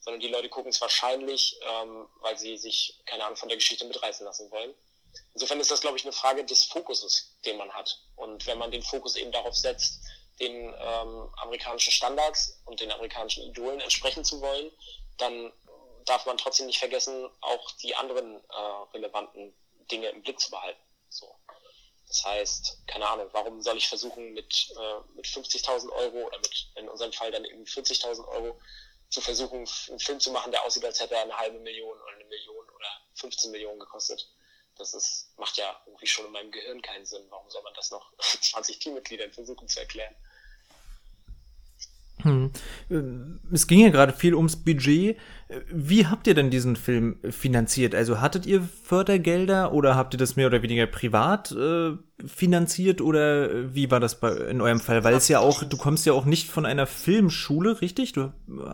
sondern 0.00 0.20
die 0.20 0.28
Leute 0.28 0.48
gucken 0.48 0.70
es 0.70 0.80
wahrscheinlich, 0.80 1.58
ähm, 1.62 2.08
weil 2.20 2.38
sie 2.38 2.56
sich, 2.56 3.00
keine 3.04 3.24
Ahnung, 3.24 3.36
von 3.36 3.48
der 3.48 3.58
Geschichte 3.58 3.84
mitreißen 3.84 4.24
lassen 4.24 4.50
wollen. 4.50 4.74
Insofern 5.34 5.60
ist 5.60 5.70
das, 5.70 5.80
glaube 5.80 5.96
ich, 5.96 6.04
eine 6.04 6.12
Frage 6.12 6.44
des 6.44 6.64
Fokuses, 6.64 7.36
den 7.44 7.56
man 7.56 7.72
hat. 7.72 8.00
Und 8.16 8.46
wenn 8.46 8.58
man 8.58 8.70
den 8.70 8.82
Fokus 8.82 9.16
eben 9.16 9.32
darauf 9.32 9.56
setzt, 9.56 10.00
den 10.40 10.74
ähm, 10.78 11.34
amerikanischen 11.36 11.92
Standards 11.92 12.60
und 12.64 12.80
den 12.80 12.90
amerikanischen 12.90 13.44
Idolen 13.44 13.80
entsprechen 13.80 14.24
zu 14.24 14.40
wollen, 14.40 14.70
dann 15.18 15.52
darf 16.06 16.26
man 16.26 16.38
trotzdem 16.38 16.66
nicht 16.66 16.78
vergessen, 16.78 17.28
auch 17.40 17.70
die 17.82 17.94
anderen 17.94 18.36
äh, 18.36 18.94
relevanten 18.94 19.54
Dinge 19.90 20.08
im 20.08 20.22
Blick 20.22 20.40
zu 20.40 20.50
behalten. 20.50 20.80
So. 21.08 21.34
Das 22.12 22.26
heißt, 22.26 22.86
keine 22.86 23.08
Ahnung, 23.08 23.26
warum 23.32 23.62
soll 23.62 23.78
ich 23.78 23.88
versuchen, 23.88 24.34
mit, 24.34 24.70
äh, 24.76 25.16
mit 25.16 25.26
50.000 25.26 25.90
Euro 25.92 26.26
oder 26.26 26.36
mit 26.40 26.70
in 26.74 26.86
unserem 26.86 27.10
Fall 27.10 27.30
dann 27.30 27.46
eben 27.46 27.64
40.000 27.64 28.28
Euro 28.28 28.60
zu 29.08 29.22
versuchen, 29.22 29.66
einen 29.88 29.98
Film 29.98 30.20
zu 30.20 30.30
machen, 30.30 30.52
der 30.52 30.62
aussieht, 30.62 30.84
als 30.84 31.00
hätte 31.00 31.14
er 31.14 31.22
eine 31.22 31.38
halbe 31.38 31.58
Million 31.60 31.98
oder 31.98 32.12
eine 32.14 32.26
Million 32.26 32.66
oder 32.68 32.88
15 33.14 33.50
Millionen 33.50 33.80
gekostet. 33.80 34.30
Das 34.76 34.92
ist, 34.92 35.30
macht 35.38 35.56
ja 35.56 35.74
irgendwie 35.86 36.06
schon 36.06 36.26
in 36.26 36.32
meinem 36.32 36.50
Gehirn 36.50 36.82
keinen 36.82 37.06
Sinn. 37.06 37.22
Warum 37.30 37.48
soll 37.48 37.62
man 37.62 37.72
das 37.74 37.90
noch 37.90 38.12
20 38.18 38.78
Teammitgliedern 38.78 39.32
versuchen 39.32 39.66
zu 39.66 39.80
erklären? 39.80 40.14
Hm. 42.18 42.52
Es 43.50 43.66
ging 43.66 43.80
ja 43.80 43.88
gerade 43.88 44.12
viel 44.12 44.34
ums 44.34 44.62
Budget. 44.62 45.18
Wie 45.70 46.06
habt 46.06 46.26
ihr 46.26 46.34
denn 46.34 46.50
diesen 46.50 46.76
Film 46.76 47.16
finanziert? 47.30 47.94
Also 47.94 48.20
hattet 48.20 48.46
ihr 48.46 48.62
Fördergelder 48.84 49.72
oder 49.72 49.96
habt 49.96 50.14
ihr 50.14 50.18
das 50.18 50.36
mehr 50.36 50.46
oder 50.46 50.62
weniger 50.62 50.86
privat 50.86 51.52
äh, 51.52 51.92
finanziert 52.26 53.00
oder 53.00 53.74
wie 53.74 53.90
war 53.90 54.00
das 54.00 54.20
bei, 54.20 54.30
in 54.30 54.60
eurem 54.60 54.80
Fall? 54.80 55.04
Weil 55.04 55.14
es 55.14 55.28
ja 55.28 55.40
auch, 55.40 55.64
du 55.64 55.76
kommst 55.76 56.06
ja 56.06 56.12
auch 56.12 56.24
nicht 56.24 56.48
von 56.48 56.66
einer 56.66 56.86
Filmschule, 56.86 57.80
richtig? 57.80 58.12
Du 58.12 58.32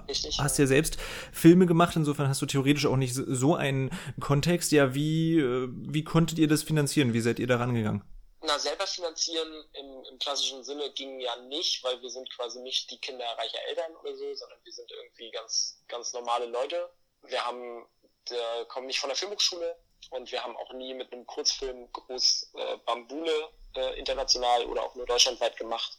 richtig, 0.09 0.39
hast 0.41 0.59
ja. 0.59 0.67
selbst 0.67 0.99
Filme 1.33 1.67
gemacht, 1.67 1.97
insofern 1.97 2.29
hast 2.29 2.43
du 2.43 2.47
theoretisch 2.47 2.87
auch 2.87 2.97
nicht 2.97 3.15
so 3.15 3.55
einen 3.55 3.91
Kontext. 4.21 4.73
Ja, 4.73 4.95
wie, 4.95 5.39
äh, 5.39 5.69
wie 5.73 6.05
konntet 6.05 6.39
ihr 6.39 6.49
das 6.49 6.63
finanzieren? 6.63 7.13
Wie 7.13 7.21
seid 7.21 7.39
ihr 7.39 7.47
da 7.47 7.57
rangegangen? 7.57 8.03
Na, 8.49 8.59
selber 8.59 8.87
finanzieren 8.87 9.63
im, 9.75 10.05
im, 10.05 10.19
klassischen 10.19 10.65
Sinne 10.65 10.91
ging 10.93 11.21
ja 11.21 11.37
nicht, 11.37 11.85
weil 11.85 12.01
wir 12.01 12.09
sind 12.09 12.35
quasi 12.35 12.59
nicht 12.61 12.91
die 12.91 12.99
Kinder 12.99 13.27
reicher 13.37 13.63
Eltern 13.69 13.95
oder 13.97 14.17
so, 14.17 14.35
sondern 14.35 14.59
wir 14.65 14.73
sind 14.73 14.91
irgendwie 14.91 15.31
ganz, 15.31 15.83
ganz 15.87 16.15
normale 16.15 16.47
Leute. 16.47 16.91
Wir 17.25 17.45
haben, 17.45 17.87
der, 18.31 18.65
kommen 18.65 18.87
nicht 18.87 19.01
von 19.01 19.11
der 19.11 19.19
Filmhochschule 19.19 19.77
und 20.09 20.33
wir 20.33 20.43
haben 20.43 20.57
auch 20.57 20.73
nie 20.73 20.95
mit 20.95 21.13
einem 21.13 21.27
Kurzfilm 21.27 21.93
groß 21.93 22.53
äh, 22.55 22.79
Bambule 22.87 23.51
äh, 23.77 23.99
international 23.99 24.65
oder 24.65 24.83
auch 24.83 24.95
nur 24.95 25.05
deutschlandweit 25.05 25.59
gemacht, 25.59 25.99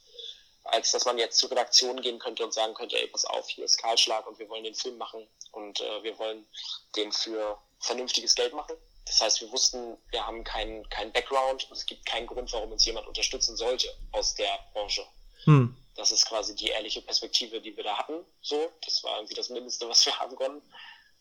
als 0.63 0.89
dass 0.89 1.05
man 1.05 1.19
jetzt 1.19 1.37
zur 1.37 1.51
Redaktion 1.51 2.01
gehen 2.01 2.17
könnte 2.17 2.43
und 2.43 2.51
sagen 2.51 2.73
könnte, 2.73 2.97
ey, 2.97 3.05
pass 3.09 3.25
auf, 3.25 3.47
hier 3.47 3.65
ist 3.65 3.77
Kahlschlag 3.77 4.25
und 4.25 4.39
wir 4.39 4.49
wollen 4.49 4.63
den 4.63 4.73
Film 4.73 4.97
machen 4.97 5.29
und 5.51 5.81
äh, 5.81 6.01
wir 6.01 6.17
wollen 6.17 6.47
den 6.95 7.11
für 7.11 7.61
vernünftiges 7.79 8.33
Geld 8.33 8.53
machen. 8.53 8.75
Das 9.09 9.21
heißt, 9.21 9.41
wir 9.41 9.51
wussten, 9.51 9.97
wir 10.11 10.25
haben 10.25 10.43
keinen 10.43 10.87
kein 10.89 11.11
Background 11.11 11.65
und 11.67 11.75
es 11.75 11.87
gibt 11.87 12.05
keinen 12.05 12.27
Grund, 12.27 12.53
warum 12.53 12.71
uns 12.71 12.85
jemand 12.85 13.07
unterstützen 13.07 13.57
sollte 13.57 13.87
aus 14.11 14.35
der 14.35 14.59
Branche. 14.71 15.03
Hm. 15.45 15.75
Das 15.95 16.11
ist 16.11 16.27
quasi 16.27 16.55
die 16.55 16.67
ehrliche 16.67 17.01
Perspektive, 17.01 17.59
die 17.59 17.75
wir 17.75 17.83
da 17.83 17.97
hatten. 17.97 18.23
So, 18.43 18.71
das 18.85 19.03
war 19.03 19.17
irgendwie 19.17 19.33
das 19.33 19.49
Mindeste, 19.49 19.89
was 19.89 20.05
wir 20.05 20.15
haben 20.19 20.35
konnten. 20.35 20.61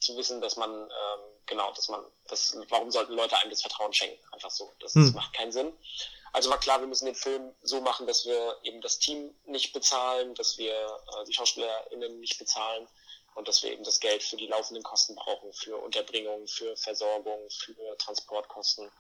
Zu 0.00 0.14
wissen, 0.18 0.42
dass 0.42 0.56
man, 0.56 0.70
ähm, 0.70 1.20
genau, 1.46 1.72
dass 1.72 1.88
man, 1.88 2.04
das, 2.28 2.58
warum 2.68 2.90
sollten 2.90 3.14
Leute 3.14 3.38
einem 3.38 3.50
das 3.50 3.62
Vertrauen 3.62 3.94
schenken? 3.94 4.22
Einfach 4.32 4.50
so. 4.50 4.70
Das, 4.80 4.94
hm. 4.94 5.06
das 5.06 5.14
macht 5.14 5.32
keinen 5.32 5.50
Sinn. 5.50 5.72
Also 6.34 6.50
war 6.50 6.60
klar, 6.60 6.80
wir 6.80 6.86
müssen 6.86 7.06
den 7.06 7.14
Film 7.14 7.54
so 7.62 7.80
machen, 7.80 8.06
dass 8.06 8.26
wir 8.26 8.58
eben 8.64 8.82
das 8.82 8.98
Team 8.98 9.34
nicht 9.46 9.72
bezahlen, 9.72 10.34
dass 10.34 10.58
wir 10.58 10.74
äh, 10.74 11.24
die 11.26 11.32
SchauspielerInnen 11.32 12.20
nicht 12.20 12.38
bezahlen, 12.38 12.86
und 13.38 13.46
dass 13.46 13.62
wir 13.62 13.70
eben 13.70 13.84
das 13.84 14.00
Geld 14.00 14.22
für 14.22 14.36
die 14.36 14.48
laufenden 14.48 14.82
Kosten 14.82 15.14
brauchen, 15.14 15.52
für 15.52 15.76
Unterbringung, 15.76 16.48
für 16.48 16.76
Versorgung, 16.76 17.48
für 17.48 17.96
Transportkosten, 17.98 18.90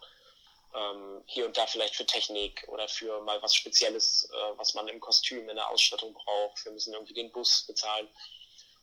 ähm, 0.74 1.22
hier 1.26 1.44
und 1.44 1.56
da 1.56 1.66
vielleicht 1.66 1.96
für 1.96 2.06
Technik 2.06 2.64
oder 2.68 2.88
für 2.88 3.20
mal 3.22 3.42
was 3.42 3.54
Spezielles, 3.54 4.30
äh, 4.32 4.58
was 4.58 4.74
man 4.74 4.86
im 4.88 5.00
Kostüm, 5.00 5.48
in 5.48 5.56
der 5.56 5.68
Ausstattung 5.68 6.14
braucht. 6.14 6.64
Wir 6.64 6.72
müssen 6.72 6.94
irgendwie 6.94 7.14
den 7.14 7.32
Bus 7.32 7.64
bezahlen. 7.66 8.08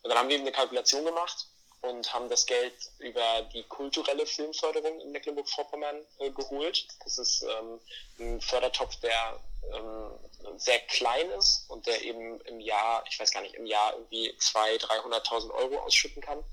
Und 0.04 0.10
dann 0.10 0.18
haben 0.18 0.28
wir 0.28 0.36
eben 0.36 0.44
eine 0.44 0.52
Kalkulation 0.52 1.06
gemacht 1.06 1.48
und 1.86 2.14
haben 2.14 2.30
das 2.30 2.46
Geld 2.46 2.74
über 3.00 3.42
die 3.54 3.64
kulturelle 3.64 4.26
Filmförderung 4.26 5.00
in 5.02 5.12
Mecklenburg-Vorpommern 5.12 6.06
äh, 6.20 6.30
geholt. 6.32 6.88
Das 7.04 7.18
ist 7.18 7.44
ähm, 7.44 7.80
ein 8.20 8.42
Fördertopf, 8.42 8.96
der 8.98 9.40
ähm, 9.74 10.12
sehr 10.58 10.80
klein 10.80 11.30
ist 11.32 11.70
und 11.70 11.86
der 11.88 12.02
eben 12.04 12.40
im 12.42 12.60
Jahr, 12.60 13.04
ich 13.10 13.20
weiß 13.20 13.32
gar 13.32 13.42
nicht, 13.42 13.56
im 13.56 13.66
Jahr 13.66 13.94
irgendwie 13.94 14.32
200.000, 14.40 14.86
300.000 14.86 15.52
Euro 15.52 15.80
ausschütten 15.80 16.22
kann. 16.22 16.44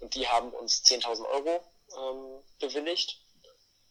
Und 0.00 0.14
die 0.14 0.26
haben 0.26 0.50
uns 0.50 0.82
10.000 0.84 1.26
Euro 1.28 1.64
ähm, 1.96 2.42
bewilligt. 2.58 3.20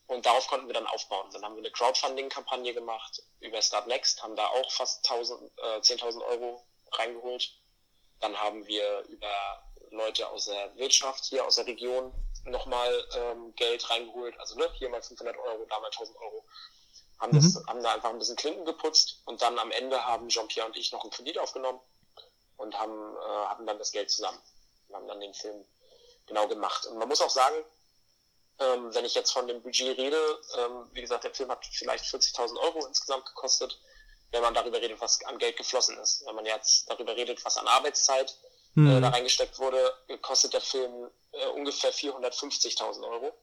Und 0.08 0.26
darauf 0.26 0.48
konnten 0.48 0.68
wir 0.68 0.74
dann 0.74 0.88
aufbauen. 0.88 1.30
Dann 1.32 1.44
haben 1.44 1.56
wir 1.56 1.62
eine 1.62 1.72
Crowdfunding-Kampagne 1.72 2.74
gemacht 2.74 3.22
über 3.40 3.62
Start 3.62 3.88
Next, 3.88 4.24
haben 4.24 4.36
da 4.36 4.48
auch 4.48 4.72
fast 4.72 5.08
äh, 5.08 5.14
10.000 5.14 6.26
Euro 6.26 6.66
reingeholt. 6.94 7.54
Dann 8.20 8.36
haben 8.36 8.66
wir 8.66 9.02
über 9.08 9.62
Leute 9.92 10.28
aus 10.30 10.46
der 10.46 10.76
Wirtschaft 10.76 11.26
hier 11.26 11.46
aus 11.46 11.56
der 11.56 11.68
Region 11.68 12.14
nochmal 12.46 13.06
ähm, 13.16 13.54
Geld 13.56 13.90
reingeholt. 13.90 14.40
Also 14.40 14.56
ne, 14.56 14.70
hier 14.76 14.90
mal 14.90 15.02
500 15.02 15.38
Euro, 15.38 15.66
da 15.70 15.80
mal 15.80 15.88
1000 15.88 16.18
Euro 16.18 16.46
haben, 17.20 17.36
mhm. 17.36 17.42
das, 17.42 17.64
haben 17.68 17.84
da 17.84 17.94
einfach 17.94 18.10
ein 18.10 18.20
bisschen 18.20 18.36
Klinken 18.36 18.66
geputzt 18.66 19.22
und 19.26 19.42
dann 19.42 19.58
am 19.60 19.72
Ende 19.72 20.04
haben 20.06 20.30
Jean-Pierre 20.30 20.68
und 20.68 20.78
ich 20.78 20.92
noch 20.92 21.02
einen 21.04 21.12
Kredit 21.12 21.38
aufgenommen 21.38 21.80
und 22.58 22.78
haben, 22.80 23.16
äh, 23.16 23.46
hatten 23.48 23.66
dann 23.66 23.78
das 23.78 23.92
Geld 23.92 24.10
zusammen 24.10 24.40
und 24.88 24.96
haben 24.96 25.08
dann 25.08 25.20
den 25.20 25.34
Film 25.34 25.66
genau 26.26 26.48
gemacht. 26.48 26.86
Und 26.86 26.98
man 26.98 27.08
muss 27.08 27.22
auch 27.22 27.30
sagen, 27.30 27.56
ähm, 28.60 28.94
wenn 28.94 29.06
ich 29.06 29.16
jetzt 29.16 29.32
von 29.32 29.48
dem 29.48 29.62
Budget 29.62 29.98
rede, 29.98 30.42
ähm, 30.58 30.90
wie 30.94 31.02
gesagt, 31.02 31.24
der 31.24 31.34
Film 31.34 31.50
hat 31.50 31.66
vielleicht 31.66 32.06
40.000 32.06 32.58
Euro 32.60 32.86
insgesamt 32.86 33.26
gekostet, 33.26 33.80
wenn 34.32 34.42
man 34.42 34.54
darüber 34.54 34.80
redet, 34.80 35.00
was 35.02 35.24
an 35.26 35.38
Geld 35.38 35.58
geflossen 35.58 35.98
ist. 35.98 36.26
Wenn 36.26 36.36
man 36.36 36.46
jetzt 36.46 36.90
darüber 36.90 37.16
redet, 37.16 37.44
was 37.46 37.58
an 37.58 37.68
Arbeitszeit 37.68 38.36
mhm. 38.84 38.98
äh, 38.98 39.02
da 39.02 39.10
reingesteckt 39.10 39.60
wurde, 39.60 39.94
kostet 40.22 40.54
der 40.54 40.62
Film 40.62 41.10
äh, 41.32 41.48
ungefähr 41.48 41.94
450.000 41.94 43.04
Euro. 43.04 43.34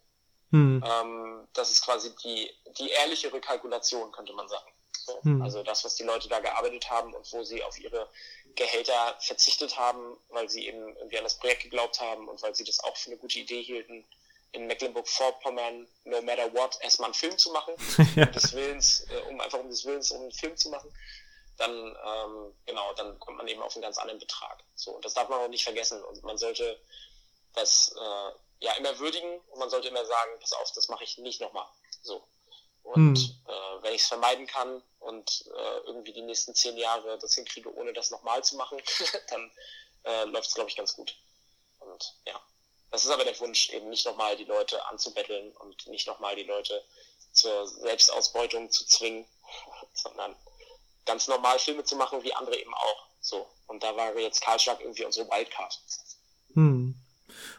Hm. 0.51 0.83
Ähm, 0.87 1.49
das 1.55 1.71
ist 1.71 1.85
quasi 1.85 2.15
die, 2.23 2.51
die 2.79 2.89
ehrlichere 2.91 3.41
Kalkulation, 3.41 4.13
könnte 4.13 4.33
man 4.33 4.49
sagen. 4.49 4.71
So, 5.05 5.21
hm. 5.23 5.43
Also 5.43 5.63
das, 5.63 5.85
was 5.85 5.97
die 5.97 6.05
Leute 6.05 6.29
da 6.29 6.41
gearbeitet 6.41 6.89
haben 6.91 7.15
und 7.15 7.33
wo 7.33 7.43
sie 7.45 7.63
auf 7.63 7.79
ihre 7.79 8.09
Gehälter 8.55 9.17
verzichtet 9.21 9.77
haben, 9.79 10.17
weil 10.31 10.49
sie 10.49 10.67
eben 10.67 10.97
irgendwie 10.97 11.19
an 11.19 11.25
das 11.25 11.39
Projekt 11.39 11.65
geglaubt 11.65 12.01
haben 12.01 12.29
und 12.29 12.43
weil 12.43 12.55
sie 12.55 12.65
das 12.65 12.81
auch 12.81 12.97
für 12.97 13.11
eine 13.11 13.19
gute 13.19 13.39
Idee 13.39 13.63
hielten, 13.63 14.05
in 14.53 14.67
Mecklenburg-Vorpommern, 14.67 15.87
no 16.05 16.23
matter 16.23 16.53
what, 16.55 16.79
erstmal 16.81 17.09
einen 17.09 17.15
Film 17.15 17.37
zu 17.37 17.53
machen, 17.53 17.75
ja. 18.17 18.27
um 18.27 18.33
des 18.33 18.53
Willens, 18.55 19.07
äh, 19.11 19.31
um 19.31 19.41
einfach 19.41 19.59
um 19.59 19.69
des 19.69 19.85
Willens, 19.85 20.11
um 20.11 20.23
einen 20.23 20.33
Film 20.33 20.57
zu 20.57 20.71
machen, 20.71 20.91
dann, 21.57 21.73
ähm, 21.73 22.55
genau, 22.67 22.93
dann 22.95 23.19
kommt 23.19 23.39
man 23.39 23.49
eben 23.49 23.63
auf 23.63 23.75
einen 23.75 23.83
ganz 23.83 23.99
anderen 23.99 24.21
Betrag. 24.21 24.63
So, 24.75 24.93
und 24.93 25.05
das 25.05 25.15
darf 25.15 25.29
man 25.29 25.41
auch 25.41 25.49
nicht 25.49 25.65
vergessen. 25.65 26.03
Und 26.05 26.23
man 26.23 26.39
sollte 26.39 26.81
das 27.55 27.95
äh, 27.97 28.33
ja 28.61 28.73
immer 28.75 28.99
würdigen 28.99 29.41
und 29.51 29.59
man 29.59 29.71
sollte 29.71 29.89
immer 29.89 30.05
sagen, 30.05 30.39
pass 30.41 30.53
auf, 30.53 30.71
das 30.73 30.89
mache 30.89 31.05
ich 31.05 31.19
nicht 31.19 31.41
nochmal. 31.41 31.67
So. 32.03 32.27
Und 32.83 33.19
hm. 33.19 33.37
äh, 33.49 33.83
wenn 33.83 33.95
ich 33.95 34.03
es 34.03 34.09
vermeiden 34.09 34.47
kann 34.47 34.83
und 35.01 35.45
äh, 35.47 35.79
irgendwie 35.87 36.13
die 36.13 36.23
nächsten 36.23 36.55
zehn 36.55 36.77
Jahre 36.77 37.19
das 37.19 37.35
hinkriege, 37.35 37.75
ohne 37.75 37.93
das 37.93 38.11
nochmal 38.11 38.45
zu 38.45 38.57
machen, 38.57 38.81
dann 39.31 39.51
äh, 40.05 40.25
läuft 40.25 40.49
es, 40.49 40.55
glaube 40.55 40.71
ich, 40.71 40.77
ganz 40.77 40.95
gut. 40.95 41.17
Und 41.81 42.15
ja, 42.27 42.41
das 42.91 43.05
ist 43.05 43.11
aber 43.11 43.25
der 43.25 43.39
Wunsch, 43.41 43.71
eben 43.71 43.89
nicht 43.91 44.07
nochmal 44.07 44.37
die 44.37 44.45
Leute 44.45 44.85
anzubetteln 44.87 45.57
und 45.57 45.87
nicht 45.89 46.07
nochmal 46.07 46.37
die 46.37 46.45
Leute 46.45 46.85
zur 47.33 47.67
Selbstausbeutung 47.67 48.71
zu 48.71 48.87
zwingen, 48.87 49.27
sondern 49.93 50.37
ganz 51.07 51.29
normal 51.29 51.59
Filme 51.59 51.85
zu 51.85 51.97
machen, 51.97 52.23
wie 52.23 52.35
andere 52.35 52.59
eben 52.59 52.75
auch. 52.75 53.07
So. 53.21 53.47
Und 53.67 53.83
da 53.83 53.97
war 53.97 54.17
jetzt 54.19 54.43
Karlschlag 54.43 54.81
irgendwie 54.81 55.05
unsere 55.05 55.29
Wildcard. 55.29 55.81
Hm. 56.55 56.95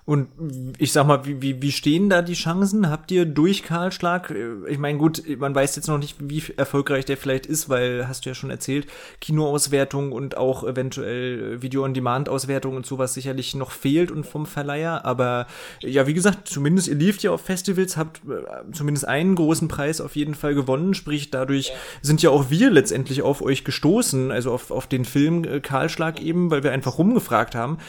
Und 0.07 0.29
ich 0.77 0.93
sag 0.93 1.05
mal, 1.05 1.25
wie, 1.25 1.41
wie, 1.41 1.61
wie 1.61 1.71
stehen 1.73 2.09
da 2.09 2.21
die 2.21 2.33
Chancen? 2.33 2.89
Habt 2.89 3.11
ihr 3.11 3.25
durch 3.25 3.61
Kahlschlag, 3.61 4.31
äh, 4.31 4.53
ich 4.69 4.77
meine, 4.77 4.97
gut, 4.97 5.21
man 5.37 5.53
weiß 5.53 5.75
jetzt 5.75 5.89
noch 5.89 5.97
nicht, 5.97 6.15
wie 6.21 6.41
erfolgreich 6.55 7.03
der 7.03 7.17
vielleicht 7.17 7.45
ist, 7.45 7.67
weil, 7.67 8.07
hast 8.07 8.23
du 8.23 8.29
ja 8.29 8.33
schon 8.33 8.49
erzählt, 8.49 8.87
Kinoauswertung 9.19 10.13
und 10.13 10.37
auch 10.37 10.63
eventuell 10.63 11.61
Video-on-Demand-Auswertung 11.61 12.77
und 12.77 12.85
sowas 12.85 13.15
sicherlich 13.15 13.53
noch 13.53 13.71
fehlt 13.71 14.09
und 14.09 14.25
vom 14.25 14.45
Verleiher. 14.45 15.03
Aber 15.03 15.45
ja, 15.81 16.07
wie 16.07 16.13
gesagt, 16.13 16.47
zumindest 16.47 16.87
ihr 16.87 16.95
lieft 16.95 17.21
ja 17.23 17.31
auf 17.31 17.41
Festivals, 17.41 17.97
habt 17.97 18.21
äh, 18.29 18.71
zumindest 18.71 19.05
einen 19.09 19.35
großen 19.35 19.67
Preis 19.67 19.99
auf 19.99 20.15
jeden 20.15 20.35
Fall 20.35 20.55
gewonnen. 20.55 20.93
Sprich, 20.93 21.31
dadurch 21.31 21.73
sind 22.01 22.21
ja 22.21 22.29
auch 22.29 22.49
wir 22.49 22.71
letztendlich 22.71 23.23
auf 23.23 23.41
euch 23.41 23.65
gestoßen, 23.65 24.31
also 24.31 24.53
auf, 24.53 24.71
auf 24.71 24.87
den 24.87 25.03
Film 25.03 25.43
äh, 25.43 25.59
Kahlschlag 25.59 26.21
eben, 26.21 26.49
weil 26.49 26.63
wir 26.63 26.71
einfach 26.71 26.97
rumgefragt 26.97 27.55
haben. 27.55 27.79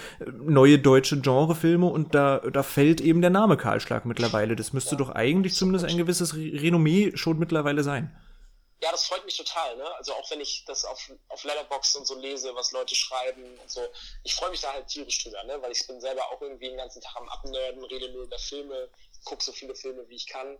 Neue 0.44 0.80
deutsche 0.80 1.20
Genrefilme 1.20 1.86
und 1.86 2.07
da, 2.10 2.38
da 2.38 2.62
fällt 2.62 3.00
eben 3.00 3.20
der 3.20 3.30
Name 3.30 3.56
Kahlschlag 3.56 4.04
mittlerweile. 4.04 4.56
Das 4.56 4.72
müsste 4.72 4.92
ja, 4.92 4.98
doch 4.98 5.10
eigentlich 5.10 5.54
zumindest 5.54 5.86
ein 5.86 5.96
gewisses 5.96 6.34
Renommee 6.34 7.12
schon 7.16 7.38
mittlerweile 7.38 7.82
sein. 7.82 8.14
Ja, 8.80 8.92
das 8.92 9.06
freut 9.06 9.24
mich 9.24 9.36
total. 9.36 9.76
Ne? 9.76 9.84
Also 9.96 10.12
auch 10.14 10.30
wenn 10.30 10.40
ich 10.40 10.64
das 10.66 10.84
auf, 10.84 11.10
auf 11.28 11.44
Letterboxd 11.44 11.96
und 11.96 12.06
so 12.06 12.18
lese, 12.18 12.54
was 12.54 12.70
Leute 12.70 12.94
schreiben 12.94 13.42
und 13.60 13.70
so, 13.70 13.80
ich 14.22 14.34
freue 14.34 14.50
mich 14.50 14.60
da 14.60 14.72
halt 14.72 14.86
tierisch 14.86 15.24
drüber, 15.24 15.42
ne? 15.44 15.60
weil 15.60 15.72
ich 15.72 15.84
bin 15.86 16.00
selber 16.00 16.22
auch 16.30 16.40
irgendwie 16.40 16.68
den 16.68 16.76
ganzen 16.76 17.02
Tag 17.02 17.16
am 17.16 17.28
Abnörden, 17.28 17.82
rede 17.84 18.12
nur 18.12 18.24
über 18.24 18.38
Filme, 18.38 18.88
gucke 19.24 19.42
so 19.42 19.50
viele 19.50 19.74
Filme, 19.74 20.08
wie 20.08 20.14
ich 20.14 20.28
kann. 20.28 20.58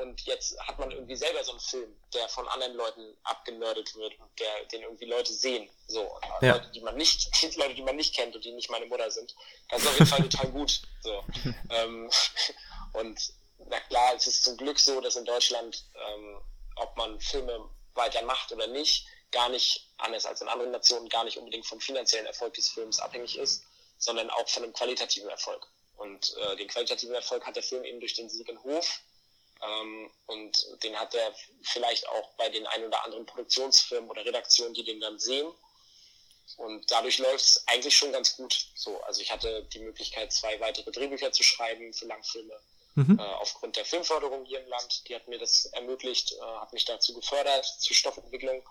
Und 0.00 0.22
jetzt 0.22 0.58
hat 0.60 0.78
man 0.78 0.90
irgendwie 0.90 1.14
selber 1.14 1.44
so 1.44 1.50
einen 1.50 1.60
Film, 1.60 1.96
der 2.14 2.26
von 2.30 2.48
anderen 2.48 2.74
Leuten 2.74 3.14
abgenördet 3.24 3.94
wird 3.96 4.18
und 4.18 4.40
der, 4.40 4.64
den 4.72 4.82
irgendwie 4.82 5.04
Leute 5.04 5.30
sehen. 5.30 5.68
So, 5.88 6.18
ja. 6.40 6.54
Leute, 6.54 6.70
die 6.70 6.80
man 6.80 6.96
nicht, 6.96 7.30
die 7.42 7.58
Leute, 7.58 7.74
die 7.74 7.82
man 7.82 7.96
nicht 7.96 8.14
kennt 8.14 8.34
und 8.34 8.42
die 8.42 8.52
nicht 8.52 8.70
meine 8.70 8.86
Mutter 8.86 9.10
sind. 9.10 9.34
Das 9.68 9.82
ist 9.82 9.88
auf 9.88 9.98
jeden 9.98 10.10
Fall 10.10 10.28
total 10.28 10.50
gut. 10.52 10.80
So. 11.02 11.22
ähm, 11.70 12.10
und 12.94 13.32
na 13.68 13.78
klar, 13.80 14.14
es 14.16 14.26
ist 14.26 14.42
zum 14.42 14.56
Glück 14.56 14.78
so, 14.78 15.02
dass 15.02 15.16
in 15.16 15.26
Deutschland, 15.26 15.84
ähm, 15.94 16.40
ob 16.76 16.96
man 16.96 17.20
Filme 17.20 17.68
weitermacht 17.92 18.52
oder 18.52 18.68
nicht, 18.68 19.06
gar 19.32 19.50
nicht, 19.50 19.86
anders 19.98 20.24
als 20.24 20.40
in 20.40 20.48
anderen 20.48 20.72
Nationen, 20.72 21.10
gar 21.10 21.24
nicht 21.24 21.36
unbedingt 21.36 21.66
vom 21.66 21.78
finanziellen 21.78 22.26
Erfolg 22.26 22.54
des 22.54 22.70
Films 22.70 23.00
abhängig 23.00 23.36
ist, 23.36 23.62
sondern 23.98 24.30
auch 24.30 24.48
von 24.48 24.62
einem 24.62 24.72
qualitativen 24.72 25.28
Erfolg. 25.28 25.66
Und 25.98 26.34
äh, 26.38 26.56
den 26.56 26.68
qualitativen 26.68 27.14
Erfolg 27.14 27.44
hat 27.44 27.56
der 27.56 27.62
Film 27.62 27.84
eben 27.84 28.00
durch 28.00 28.14
den 28.14 28.30
Sieg 28.30 28.48
in 28.48 28.62
Hof 28.62 29.02
ähm, 29.62 30.10
und 30.26 30.82
den 30.82 30.98
hat 30.98 31.14
er 31.14 31.34
vielleicht 31.62 32.08
auch 32.08 32.30
bei 32.36 32.48
den 32.48 32.66
ein 32.66 32.84
oder 32.84 33.04
anderen 33.04 33.26
Produktionsfirmen 33.26 34.10
oder 34.10 34.24
Redaktionen, 34.24 34.74
die 34.74 34.84
den 34.84 35.00
dann 35.00 35.18
sehen. 35.18 35.52
Und 36.56 36.90
dadurch 36.90 37.18
läuft 37.18 37.44
es 37.44 37.68
eigentlich 37.68 37.96
schon 37.96 38.12
ganz 38.12 38.36
gut. 38.36 38.66
So, 38.74 39.00
also 39.02 39.20
ich 39.20 39.30
hatte 39.30 39.64
die 39.72 39.78
Möglichkeit, 39.80 40.32
zwei 40.32 40.58
weitere 40.60 40.90
Drehbücher 40.90 41.32
zu 41.32 41.42
schreiben 41.42 41.92
für 41.92 42.06
Langfilme. 42.06 42.54
Mhm. 42.96 43.18
Äh, 43.18 43.22
aufgrund 43.22 43.76
der 43.76 43.84
Filmförderung 43.84 44.44
hier 44.44 44.60
im 44.60 44.68
Land. 44.68 45.08
Die 45.08 45.14
hat 45.14 45.28
mir 45.28 45.38
das 45.38 45.66
ermöglicht, 45.66 46.32
äh, 46.32 46.40
hat 46.60 46.72
mich 46.72 46.84
dazu 46.84 47.14
gefördert, 47.14 47.64
zur 47.64 47.94
Stoffentwicklung. 47.94 48.62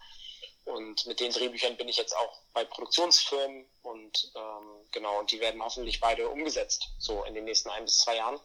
Und 0.66 1.06
mit 1.06 1.20
den 1.20 1.32
Drehbüchern 1.32 1.78
bin 1.78 1.88
ich 1.88 1.98
jetzt 1.98 2.16
auch 2.16 2.42
bei 2.54 2.64
Produktionsfirmen 2.64 3.66
und 3.82 4.32
ähm, 4.36 4.88
genau, 4.92 5.18
und 5.20 5.32
die 5.32 5.40
werden 5.40 5.64
hoffentlich 5.64 6.00
beide 6.00 6.30
umgesetzt, 6.30 6.90
so 7.00 7.24
in 7.24 7.34
den 7.34 7.46
nächsten 7.46 7.70
ein 7.70 7.86
bis 7.86 7.98
zwei 8.00 8.18
Jahren. 8.18 8.40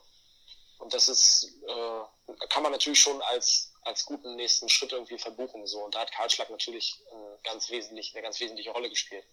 Und 0.79 0.93
das 0.93 1.09
ist, 1.09 1.49
äh, 1.67 2.37
kann 2.49 2.63
man 2.63 2.73
natürlich 2.73 3.01
schon 3.01 3.21
als, 3.23 3.73
als 3.83 4.05
guten 4.05 4.37
nächsten 4.37 4.69
Schritt 4.69 4.93
irgendwie 4.93 5.19
verbuchen. 5.19 5.67
So. 5.67 5.85
Und 5.85 5.95
da 5.95 6.01
hat 6.01 6.13
Kahlschlag 6.13 6.51
natürlich 6.51 7.01
äh, 7.11 7.43
ganz 7.43 7.71
wesentlich, 7.71 8.13
eine 8.15 8.23
ganz 8.23 8.41
wesentliche 8.41 8.71
Rolle 8.71 8.91
gespielt. 8.91 9.25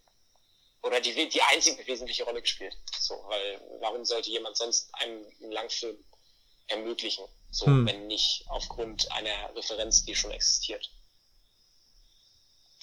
Oder 0.84 1.00
die, 1.00 1.30
die 1.30 1.42
einzige 1.42 1.86
wesentliche 1.86 2.24
Rolle 2.24 2.42
gespielt. 2.42 2.76
So, 3.00 3.24
weil 3.28 3.62
warum 3.80 4.04
sollte 4.06 4.30
jemand 4.30 4.58
sonst 4.58 4.94
einem 4.96 5.26
einen 5.42 5.52
Langfilm 5.52 6.04
ermöglichen? 6.68 7.26
So, 7.52 7.66
hm. 7.66 7.86
wenn 7.86 8.08
nicht 8.08 8.46
aufgrund 8.48 9.12
einer 9.12 9.56
Referenz, 9.56 10.06
die 10.06 10.16
schon 10.16 10.32
existiert. 10.32 10.90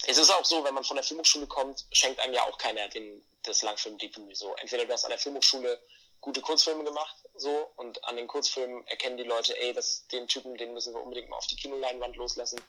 Es 0.07 0.17
ist 0.17 0.31
auch 0.31 0.45
so, 0.45 0.63
wenn 0.63 0.75
man 0.75 0.85
von 0.85 0.97
der 0.97 1.05
Filmhochschule 1.05 1.47
kommt, 1.47 1.85
schenkt 1.91 2.21
einem 2.21 2.35
ja 2.35 2.45
auch 2.45 2.57
keiner 2.59 2.89
den, 2.89 3.25
das 3.43 3.63
Langfilmdebüt. 3.63 4.37
So, 4.37 4.55
entweder 4.57 4.85
du 4.85 4.93
hast 4.93 5.05
an 5.05 5.11
der 5.11 5.19
Filmhochschule 5.19 5.81
gute 6.21 6.41
Kurzfilme 6.41 6.85
gemacht, 6.85 7.17
so, 7.39 7.71
und 7.77 8.05
an 8.05 8.17
den 8.17 8.27
Kurzfilmen 8.27 8.87
erkennen 8.87 9.17
die 9.17 9.25
Leute, 9.25 9.59
ey, 9.61 9.73
das, 9.73 10.07
den 10.09 10.27
Typen, 10.29 10.57
den 10.57 10.75
müssen 10.75 10.93
wir 10.93 11.03
unbedingt 11.03 11.29
mal 11.29 11.37
auf 11.37 11.47
die 11.47 11.57
Kinoleinwand 11.57 12.17
loslassen. 12.17 12.61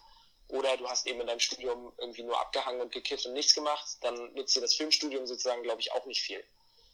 Oder 0.48 0.78
du 0.78 0.88
hast 0.88 1.06
eben 1.06 1.22
in 1.22 1.28
deinem 1.28 1.40
Studium 1.40 1.94
irgendwie 1.98 2.24
nur 2.24 2.40
abgehangen 2.40 2.82
und 2.82 2.92
gekifft 2.92 3.26
und 3.26 3.34
nichts 3.34 3.54
gemacht, 3.54 3.98
dann 4.02 4.34
nützt 4.34 4.56
dir 4.56 4.62
das 4.62 4.74
Filmstudium 4.74 5.28
sozusagen, 5.28 5.64
glaube 5.64 5.82
ich, 5.82 5.92
auch 5.92 6.06
nicht 6.06 6.22
viel. 6.22 6.44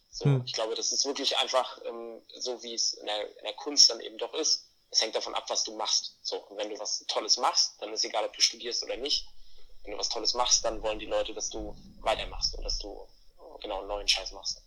So, 0.10 0.26
hm. 0.26 0.44
ich 0.46 0.54
glaube, 0.54 0.76
das 0.76 0.92
ist 0.92 1.06
wirklich 1.06 1.38
einfach 1.38 1.80
ähm, 1.86 2.22
so, 2.38 2.62
wie 2.64 2.74
es 2.74 2.94
in 2.94 3.06
der, 3.06 3.38
in 3.38 3.44
der 3.44 3.54
Kunst 3.54 3.90
dann 3.90 4.00
eben 4.00 4.18
doch 4.18 4.34
ist. 4.34 4.70
Es 4.92 5.02
hängt 5.02 5.16
davon 5.16 5.36
ab, 5.36 5.46
was 5.50 5.64
du 5.64 5.76
machst. 5.76 6.18
So, 6.22 6.38
und 6.38 6.58
wenn 6.58 6.70
du 6.70 6.80
was 6.80 7.06
Tolles 7.08 7.38
machst, 7.38 7.82
dann 7.82 7.92
ist 7.92 8.06
egal, 8.06 8.26
ob 8.26 8.34
du 8.34 8.42
studierst 8.42 8.84
oder 8.84 8.98
nicht. 8.98 9.28
Wenn 9.84 9.92
du 9.92 9.98
was 9.98 10.10
Tolles 10.10 10.34
machst, 10.34 10.64
dann 10.64 10.82
wollen 10.82 11.00
die 11.00 11.06
Leute, 11.06 11.34
dass 11.34 11.50
du 11.50 11.76
weitermachst 12.00 12.56
und 12.56 12.64
dass 12.64 12.78
du 12.80 13.08
genau 13.62 13.80
einen 13.80 13.88
neuen 13.88 14.08
Scheiß 14.08 14.32
machst. 14.32 14.62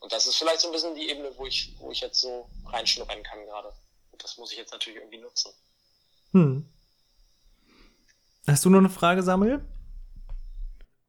Und 0.00 0.12
das 0.12 0.26
ist 0.26 0.36
vielleicht 0.36 0.60
so 0.60 0.68
ein 0.68 0.72
bisschen 0.72 0.94
die 0.94 1.10
Ebene, 1.10 1.30
wo 1.36 1.46
ich, 1.46 1.74
wo 1.78 1.90
ich 1.90 2.00
jetzt 2.00 2.20
so 2.20 2.48
reinschnuppern 2.66 3.22
kann 3.22 3.44
gerade. 3.44 3.72
Und 4.12 4.22
das 4.22 4.38
muss 4.38 4.52
ich 4.52 4.58
jetzt 4.58 4.72
natürlich 4.72 4.98
irgendwie 4.98 5.18
nutzen. 5.18 5.52
Hm. 6.32 6.68
Hast 8.46 8.64
du 8.64 8.70
noch 8.70 8.78
eine 8.78 8.90
Frage, 8.90 9.22
Samuel? 9.22 9.60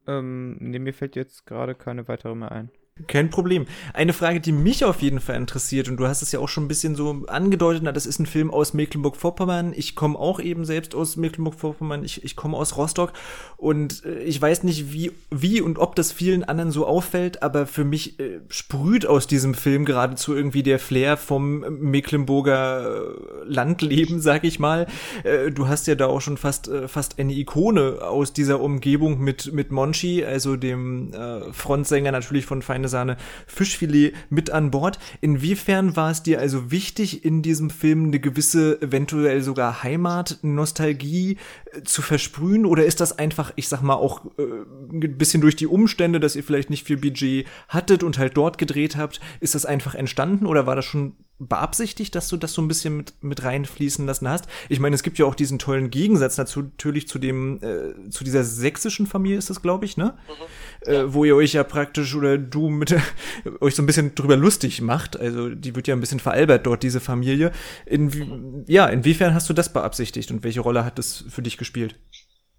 Ähm, 0.08 0.58
nee, 0.60 0.80
mir 0.80 0.94
fällt 0.94 1.16
jetzt 1.16 1.46
gerade 1.46 1.76
keine 1.76 2.08
weitere 2.08 2.36
mehr 2.36 2.52
ein. 2.52 2.72
Kein 3.08 3.30
Problem. 3.30 3.66
Eine 3.94 4.14
Frage, 4.14 4.42
die 4.42 4.52
mich 4.52 4.84
auf 4.84 5.02
jeden 5.02 5.20
Fall 5.20 5.36
interessiert, 5.36 5.88
und 5.88 5.98
du 5.98 6.08
hast 6.08 6.22
es 6.22 6.32
ja 6.32 6.40
auch 6.40 6.50
schon 6.50 6.66
ein 6.66 6.68
bisschen 6.68 6.96
so 6.96 7.24
angedeutet, 7.28 7.82
na, 7.84 7.92
das 7.92 8.06
ist 8.06 8.20
ein 8.20 8.26
Film 8.26 8.52
aus 8.52 8.74
Mecklenburg-Vorpommern. 8.74 9.74
Ich 9.76 9.96
komme 9.96 10.18
auch 10.18 10.40
eben 10.40 10.66
selbst 10.66 10.96
aus 10.96 11.16
Mecklenburg-Vorpommern. 11.16 12.04
Ich, 12.04 12.24
ich 12.24 12.36
komme 12.36 12.58
aus 12.58 12.78
Rostock. 12.78 13.14
Und 13.58 14.04
äh, 14.06 14.20
ich 14.24 14.42
weiß 14.42 14.64
nicht, 14.64 14.92
wie, 14.92 15.12
wie 15.32 15.62
und 15.62 15.80
ob 15.80 15.96
das 15.96 16.12
vielen 16.12 16.44
anderen 16.44 16.72
so 16.72 16.86
auffällt, 16.86 17.42
aber 17.42 17.68
für 17.68 17.86
mich 17.86 18.20
äh, 18.20 18.40
sprüht 18.50 19.06
aus 19.06 19.28
diesem 19.28 19.54
Film 19.54 19.86
geradezu 19.86 20.36
irgendwie 20.36 20.64
der 20.64 20.80
Flair 20.80 21.18
vom 21.18 21.60
Mecklenburger 21.80 22.84
äh, 22.86 23.44
Landleben, 23.46 24.20
sag 24.22 24.44
ich 24.44 24.60
mal. 24.60 24.88
Äh, 25.24 25.52
du 25.52 25.68
hast 25.68 25.88
ja 25.88 25.96
da 25.96 26.08
auch 26.08 26.22
schon 26.22 26.38
fast, 26.38 26.68
äh, 26.68 26.88
fast 26.88 27.20
eine 27.20 27.34
Ikone 27.34 28.00
aus 28.02 28.34
dieser 28.34 28.60
Umgebung 28.60 29.20
mit, 29.20 29.54
mit 29.54 29.72
Monchi, 29.72 30.26
also 30.26 30.56
dem 30.58 31.14
äh, 31.14 31.54
Frontsänger 31.54 32.12
natürlich 32.12 32.46
von 32.46 32.62
Feine 32.62 32.89
Sahne 32.90 33.18
Fischfilet 33.48 34.14
mit 34.30 34.50
an 34.50 34.72
Bord. 34.72 35.00
Inwiefern 35.22 35.96
war 35.96 36.12
es 36.12 36.24
dir 36.24 36.40
also 36.40 36.72
wichtig, 36.72 37.24
in 37.24 37.42
diesem 37.42 37.70
Film 37.70 38.06
eine 38.06 38.20
gewisse, 38.20 38.82
eventuell 38.82 39.42
sogar 39.42 39.84
Heimat-Nostalgie 39.84 41.38
äh, 41.72 41.84
zu 41.84 42.02
versprühen? 42.02 42.66
Oder 42.66 42.86
ist 42.86 43.00
das 43.00 43.18
einfach, 43.18 43.54
ich 43.56 43.68
sag 43.68 43.82
mal, 43.82 43.96
auch 43.96 44.26
äh, 44.38 44.44
ein 44.92 45.18
bisschen 45.18 45.42
durch 45.42 45.56
die 45.56 45.68
Umstände, 45.68 46.20
dass 46.20 46.36
ihr 46.36 46.44
vielleicht 46.44 46.70
nicht 46.70 46.86
viel 46.86 46.98
Budget 46.98 47.48
hattet 47.68 48.04
und 48.04 48.18
halt 48.18 48.36
dort 48.36 48.58
gedreht 48.58 48.98
habt? 48.98 49.20
Ist 49.40 49.56
das 49.56 49.66
einfach 49.66 49.96
entstanden 49.96 50.46
oder 50.46 50.66
war 50.66 50.76
das 50.76 50.86
schon 50.86 51.14
beabsichtigt, 51.40 52.14
dass 52.16 52.28
du 52.28 52.38
das 52.38 52.54
so 52.54 52.62
ein 52.62 52.68
bisschen 52.68 52.98
mit, 52.98 53.14
mit 53.22 53.44
reinfließen 53.44 54.06
lassen 54.06 54.28
hast? 54.28 54.46
Ich 54.68 54.80
meine, 54.80 54.96
es 54.96 55.04
gibt 55.04 55.18
ja 55.18 55.26
auch 55.26 55.36
diesen 55.36 55.58
tollen 55.58 55.90
Gegensatz 55.90 56.36
dazu, 56.36 56.64
natürlich 56.64 57.08
zu 57.08 57.18
dem, 57.18 57.62
äh, 57.64 58.10
zu 58.10 58.24
dieser 58.24 58.44
sächsischen 58.44 59.08
Familie 59.08 59.38
ist 59.38 59.50
das, 59.50 59.62
glaube 59.62 59.86
ich, 59.86 59.96
ne? 59.96 60.18
Mhm. 60.28 60.44
Äh, 60.82 61.14
wo 61.14 61.26
ihr 61.26 61.36
euch 61.36 61.54
ja 61.54 61.64
praktisch 61.64 62.16
oder 62.16 62.38
du 62.38 62.70
mit 62.70 62.96
euch 63.60 63.76
so 63.76 63.82
ein 63.82 63.86
bisschen 63.86 64.16
drüber 64.16 64.38
lustig 64.38 64.82
macht. 64.82 65.20
Also 65.20 65.50
die 65.50 65.76
wird 65.76 65.88
ja 65.88 65.96
ein 65.96 66.00
bisschen 66.00 66.20
veralbert 66.20 66.66
dort, 66.66 66.84
diese 66.84 67.02
Familie. 67.02 67.52
In. 67.86 68.64
Ja, 68.68 68.88
inwiefern 68.88 69.34
hast 69.34 69.50
du 69.50 69.54
das 69.54 69.74
beabsichtigt 69.74 70.32
und 70.32 70.44
welche 70.44 70.62
Rolle 70.62 70.86
hat 70.86 70.98
das 70.98 71.26
für 71.30 71.42
dich 71.42 71.58
gespielt? 71.58 71.96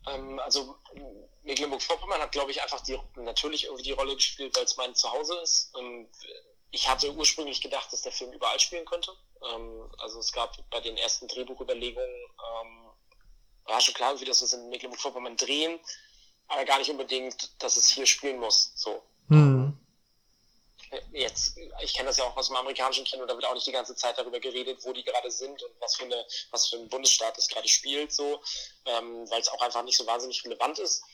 Ähm, 0.07 0.39
also 0.41 0.77
Mecklenburg-Vorpommern 1.45 2.21
hat, 2.21 2.33
glaube 2.33 2.51
ich, 2.51 2.63
einfach 2.63 2.81
die, 2.83 2.99
natürlich 3.17 3.65
irgendwie 3.65 3.85
die 3.85 3.93
Rolle 3.93 4.15
gespielt, 4.15 4.55
weil 4.57 4.65
es 4.65 4.77
mein 4.77 4.95
Zuhause 4.95 5.35
ist. 5.43 5.73
Ähm, 5.79 6.07
ich 6.71 6.89
hatte 6.89 7.13
ursprünglich 7.15 7.61
gedacht, 7.61 7.93
dass 7.93 8.03
der 8.03 8.13
Film 8.13 8.33
überall 8.33 8.61
spielen 8.61 8.85
könnte. 8.85 9.13
Ähm, 9.55 9.91
also 9.99 10.21
es 10.21 10.33
gab 10.33 10.57
bei 10.71 10.81
den 10.81 10.97
ersten 10.97 11.27
Drehbuchüberlegungen, 11.27 12.09
ähm, 12.09 12.91
war 13.65 13.81
schon 13.81 13.95
klar, 13.95 14.21
wie 14.21 14.25
das 14.25 14.43
ist 14.43 14.53
in 14.53 14.69
Mecklenburg-Vorpommern 14.69 15.37
drehen, 15.37 15.81
aber 16.51 16.65
gar 16.65 16.79
nicht 16.79 16.91
unbedingt, 16.91 17.63
dass 17.63 17.77
es 17.77 17.89
hier 17.89 18.07
spielen 18.07 18.39
muss. 18.39 18.73
So. 18.75 19.03
Mhm. 19.29 19.77
Jetzt, 21.13 21.57
ich 21.83 21.95
kenne 21.95 22.09
das 22.09 22.17
ja 22.17 22.25
auch 22.25 22.37
aus 22.37 22.49
dem 22.49 22.57
amerikanischen 22.57 23.05
Kino, 23.05 23.25
da 23.25 23.35
wird 23.35 23.45
auch 23.45 23.55
nicht 23.55 23.67
die 23.67 23.73
ganze 23.73 23.95
Zeit 23.95 24.19
darüber 24.19 24.41
geredet, 24.41 24.81
wo 24.83 24.93
die 24.93 25.05
gerade 25.05 25.31
sind 25.31 25.63
und 25.63 25.73
was 25.81 25.95
für 25.95 26.05
eine, 26.05 26.27
was 26.51 26.69
für 26.69 26.77
ein 26.77 26.89
Bundesstaat 26.89 27.39
es 27.39 27.47
gerade 27.47 27.69
spielt, 27.69 28.13
so, 28.13 28.43
ähm, 28.87 29.31
weil 29.31 29.41
es 29.41 29.49
auch 29.49 29.63
einfach 29.63 29.85
nicht 29.85 29.97
so 29.97 30.07
wahnsinnig 30.07 30.45
relevant 30.45 30.81
ist 30.81 31.05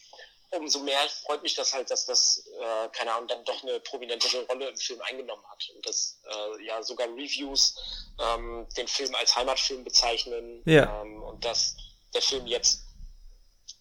umso 0.50 0.80
mehr 0.80 1.00
freut 1.24 1.42
mich 1.42 1.54
das 1.54 1.72
halt, 1.72 1.90
dass 1.90 2.06
das, 2.06 2.46
äh, 2.58 2.88
keine 2.90 3.12
Ahnung, 3.12 3.28
dann 3.28 3.44
doch 3.44 3.62
eine 3.62 3.80
prominentere 3.80 4.46
Rolle 4.46 4.68
im 4.68 4.76
Film 4.76 5.00
eingenommen 5.02 5.44
hat. 5.48 5.68
Und 5.74 5.86
dass 5.86 6.20
äh, 6.24 6.64
ja 6.64 6.82
sogar 6.82 7.08
Reviews 7.08 7.76
ähm, 8.20 8.66
den 8.76 8.88
Film 8.88 9.14
als 9.14 9.34
Heimatfilm 9.36 9.84
bezeichnen 9.84 10.62
ja. 10.64 11.02
ähm, 11.02 11.22
und 11.22 11.44
dass 11.44 11.76
der 12.14 12.22
Film 12.22 12.46
jetzt 12.46 12.85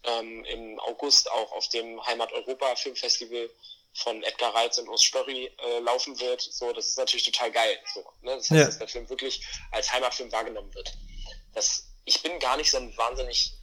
ähm, 0.07 0.43
im 0.45 0.79
August 0.79 1.31
auch 1.31 1.51
auf 1.51 1.67
dem 1.69 2.05
Heimat 2.05 2.31
Europa 2.33 2.75
Filmfestival 2.75 3.49
von 3.93 4.21
Edgar 4.23 4.53
Reitz 4.53 4.77
und 4.77 4.89
Urs 4.89 5.03
Störri 5.03 5.45
äh, 5.45 5.79
laufen 5.79 6.19
wird. 6.19 6.41
So, 6.41 6.73
das 6.73 6.87
ist 6.87 6.97
natürlich 6.97 7.25
total 7.25 7.51
geil. 7.51 7.79
So, 7.93 8.01
ne? 8.21 8.35
Das 8.35 8.49
heißt, 8.49 8.59
ja. 8.59 8.65
dass 8.65 8.77
der 8.77 8.87
Film 8.87 9.09
wirklich 9.09 9.45
als 9.71 9.91
Heimatfilm 9.91 10.31
wahrgenommen 10.31 10.73
wird. 10.73 10.93
Das 11.53 11.85
ich 12.05 12.21
bin 12.21 12.39
gar 12.39 12.55
nicht 12.55 12.69
so 12.69 12.77
ein 12.77 12.95
wahnsinnig 12.95 13.53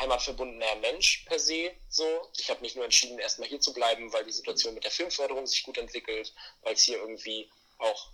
heimatverbundener 0.00 0.76
Mensch 0.76 1.24
per 1.26 1.38
se. 1.38 1.72
So, 1.90 2.04
ich 2.38 2.48
habe 2.48 2.60
mich 2.62 2.74
nur 2.74 2.84
entschieden, 2.84 3.18
erstmal 3.18 3.48
hier 3.48 3.60
zu 3.60 3.72
bleiben, 3.74 4.10
weil 4.12 4.24
die 4.24 4.32
Situation 4.32 4.74
mit 4.74 4.84
der 4.84 4.90
Filmförderung 4.90 5.46
sich 5.46 5.62
gut 5.62 5.76
entwickelt, 5.76 6.32
weil 6.62 6.72
es 6.72 6.82
hier 6.82 6.96
irgendwie 6.96 7.50
auch 7.78 8.08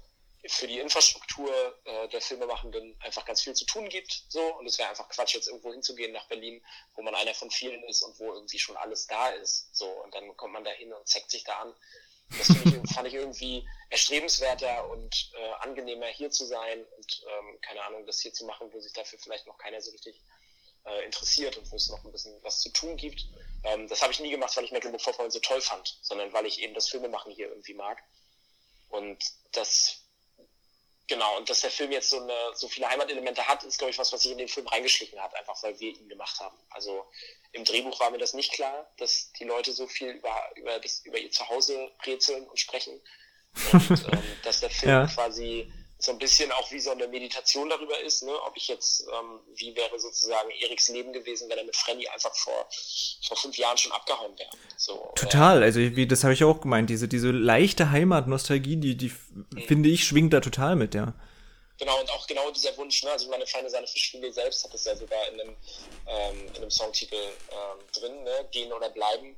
für 0.46 0.66
die 0.66 0.78
Infrastruktur 0.78 1.50
äh, 1.84 2.08
der 2.08 2.20
Filmemachenden 2.20 2.96
einfach 3.00 3.24
ganz 3.24 3.42
viel 3.42 3.54
zu 3.54 3.64
tun 3.66 3.88
gibt. 3.88 4.24
So 4.28 4.42
und 4.56 4.66
es 4.66 4.78
wäre 4.78 4.88
einfach 4.88 5.08
Quatsch, 5.08 5.34
jetzt 5.34 5.48
irgendwo 5.48 5.72
hinzugehen 5.72 6.12
nach 6.12 6.26
Berlin, 6.28 6.64
wo 6.94 7.02
man 7.02 7.14
einer 7.14 7.34
von 7.34 7.50
vielen 7.50 7.82
ist 7.84 8.02
und 8.02 8.18
wo 8.20 8.32
irgendwie 8.32 8.58
schon 8.58 8.76
alles 8.76 9.06
da 9.06 9.30
ist. 9.30 9.74
So 9.74 9.86
und 9.86 10.14
dann 10.14 10.36
kommt 10.36 10.52
man 10.52 10.64
da 10.64 10.70
hin 10.70 10.92
und 10.92 11.08
zeckt 11.08 11.30
sich 11.30 11.44
da 11.44 11.54
an. 11.60 11.74
Das 12.30 12.50
ich, 12.50 12.56
fand 12.94 13.08
ich 13.08 13.14
irgendwie 13.14 13.66
erstrebenswerter 13.90 14.88
und 14.90 15.32
äh, 15.34 15.52
angenehmer 15.60 16.06
hier 16.06 16.30
zu 16.30 16.44
sein 16.44 16.84
und 16.96 17.24
ähm, 17.26 17.58
keine 17.60 17.82
Ahnung, 17.84 18.06
das 18.06 18.20
hier 18.20 18.32
zu 18.32 18.44
machen, 18.44 18.68
wo 18.72 18.80
sich 18.80 18.92
dafür 18.92 19.18
vielleicht 19.18 19.46
noch 19.46 19.58
keiner 19.58 19.80
so 19.80 19.90
richtig 19.90 20.20
äh, 20.84 21.04
interessiert 21.04 21.56
und 21.56 21.70
wo 21.70 21.76
es 21.76 21.88
noch 21.88 22.04
ein 22.04 22.12
bisschen 22.12 22.40
was 22.42 22.60
zu 22.60 22.70
tun 22.70 22.96
gibt. 22.96 23.26
Ähm, 23.64 23.88
das 23.88 24.02
habe 24.02 24.12
ich 24.12 24.20
nie 24.20 24.30
gemacht, 24.30 24.56
weil 24.56 24.64
ich 24.64 24.72
Mecklenburg-Vorpommern 24.72 25.30
so 25.30 25.40
toll 25.40 25.60
fand, 25.60 25.98
sondern 26.02 26.32
weil 26.32 26.46
ich 26.46 26.62
eben 26.62 26.74
das 26.74 26.88
Filmemachen 26.88 27.32
hier 27.32 27.48
irgendwie 27.48 27.74
mag. 27.74 28.02
Und 28.88 29.22
das 29.52 30.07
Genau, 31.08 31.38
und 31.38 31.48
dass 31.48 31.62
der 31.62 31.70
Film 31.70 31.90
jetzt 31.90 32.10
so, 32.10 32.20
eine, 32.20 32.36
so 32.54 32.68
viele 32.68 32.86
Heimatelemente 32.86 33.46
hat, 33.48 33.64
ist, 33.64 33.78
glaube 33.78 33.90
ich, 33.90 33.98
was, 33.98 34.12
was 34.12 34.22
sich 34.22 34.32
in 34.32 34.36
den 34.36 34.48
Film 34.48 34.66
reingeschlichen 34.68 35.18
hat, 35.18 35.34
einfach 35.34 35.60
weil 35.62 35.78
wir 35.80 35.90
ihn 35.90 36.08
gemacht 36.08 36.38
haben. 36.38 36.56
Also 36.68 37.10
im 37.52 37.64
Drehbuch 37.64 37.98
war 37.98 38.10
mir 38.10 38.18
das 38.18 38.34
nicht 38.34 38.52
klar, 38.52 38.92
dass 38.98 39.32
die 39.32 39.44
Leute 39.44 39.72
so 39.72 39.86
viel 39.86 40.10
über, 40.10 40.50
über, 40.56 40.78
das, 40.78 41.00
über 41.06 41.18
ihr 41.18 41.30
Zuhause 41.30 41.90
rätseln 42.04 42.46
und 42.46 42.60
sprechen. 42.60 43.00
Und 43.72 43.90
ähm, 44.12 44.22
dass 44.44 44.60
der 44.60 44.68
Film 44.68 44.92
ja. 44.92 45.06
quasi 45.06 45.72
so 46.00 46.12
ein 46.12 46.18
bisschen 46.18 46.50
auch 46.52 46.70
wie 46.70 46.78
so 46.78 46.92
eine 46.92 47.08
Meditation 47.08 47.68
darüber 47.68 48.00
ist, 48.00 48.22
ne? 48.22 48.32
ob 48.46 48.56
ich 48.56 48.68
jetzt, 48.68 49.02
ähm, 49.02 49.40
wie 49.56 49.74
wäre 49.74 49.98
sozusagen 49.98 50.48
Eriks 50.50 50.88
Leben 50.88 51.12
gewesen, 51.12 51.50
wenn 51.50 51.58
er 51.58 51.64
mit 51.64 51.74
Frenny 51.74 52.06
einfach 52.08 52.34
vor, 52.36 52.68
vor 53.26 53.36
fünf 53.36 53.56
Jahren 53.56 53.76
schon 53.76 53.90
abgehauen 53.90 54.38
wäre. 54.38 54.50
So, 54.76 55.12
total, 55.16 55.62
also 55.62 55.80
wie, 55.80 56.06
das 56.06 56.22
habe 56.22 56.34
ich 56.34 56.44
auch 56.44 56.60
gemeint, 56.60 56.88
diese, 56.88 57.08
diese 57.08 57.32
leichte 57.32 57.90
Heimatnostalgie, 57.90 58.76
die, 58.76 58.96
die 58.96 59.12
mhm. 59.30 59.62
finde 59.66 59.88
ich, 59.88 60.04
schwingt 60.04 60.32
da 60.32 60.40
total 60.40 60.76
mit, 60.76 60.94
ja. 60.94 61.14
Genau, 61.78 62.00
und 62.00 62.10
auch 62.10 62.26
genau 62.26 62.50
dieser 62.50 62.76
Wunsch, 62.76 63.02
ne? 63.02 63.10
also 63.10 63.28
meine 63.30 63.46
Feine 63.46 63.70
seine 63.70 63.86
Fischfilet 63.86 64.32
selbst 64.32 64.64
hat 64.64 64.74
es 64.74 64.84
ja 64.84 64.94
sogar 64.96 65.28
in 65.28 65.40
einem, 65.40 65.56
ähm, 66.06 66.46
in 66.48 66.56
einem 66.56 66.70
Songtitel 66.70 67.14
ähm, 67.16 67.78
drin, 67.92 68.24
ne? 68.24 68.48
Gehen 68.50 68.72
oder 68.72 68.90
bleiben. 68.90 69.36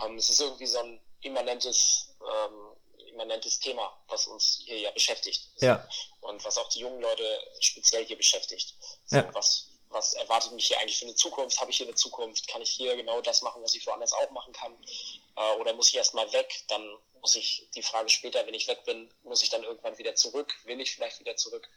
Ähm, 0.00 0.16
es 0.16 0.30
ist 0.30 0.40
irgendwie 0.40 0.66
so 0.66 0.78
ein 0.78 1.00
immanentes 1.22 2.14
ähm, 2.20 2.71
immanentes 3.12 3.58
Thema, 3.60 3.96
was 4.08 4.26
uns 4.26 4.60
hier 4.64 4.78
ja 4.78 4.90
beschäftigt. 4.90 5.48
Ja. 5.60 5.86
Und 6.20 6.44
was 6.44 6.58
auch 6.58 6.68
die 6.68 6.80
jungen 6.80 7.00
Leute 7.00 7.40
speziell 7.60 8.04
hier 8.04 8.16
beschäftigt. 8.16 8.74
So, 9.06 9.16
ja. 9.16 9.34
was, 9.34 9.68
was 9.88 10.14
erwartet 10.14 10.52
mich 10.52 10.66
hier 10.66 10.78
eigentlich 10.80 10.98
für 10.98 11.04
eine 11.04 11.14
Zukunft? 11.14 11.60
Habe 11.60 11.70
ich 11.70 11.76
hier 11.76 11.86
eine 11.86 11.94
Zukunft? 11.94 12.48
Kann 12.48 12.62
ich 12.62 12.70
hier 12.70 12.96
genau 12.96 13.20
das 13.20 13.42
machen, 13.42 13.62
was 13.62 13.74
ich 13.74 13.86
woanders 13.86 14.12
auch 14.12 14.30
machen 14.30 14.52
kann? 14.52 14.72
Äh, 15.36 15.56
oder 15.60 15.74
muss 15.74 15.88
ich 15.88 15.96
erstmal 15.96 16.32
weg? 16.32 16.64
Dann 16.68 16.96
muss 17.20 17.34
ich 17.36 17.68
die 17.74 17.82
Frage 17.82 18.08
später, 18.08 18.46
wenn 18.46 18.54
ich 18.54 18.68
weg 18.68 18.84
bin, 18.84 19.12
muss 19.22 19.42
ich 19.42 19.50
dann 19.50 19.62
irgendwann 19.62 19.98
wieder 19.98 20.14
zurück? 20.14 20.54
Will 20.64 20.80
ich 20.80 20.94
vielleicht 20.94 21.20
wieder 21.20 21.36
zurück? 21.36 21.68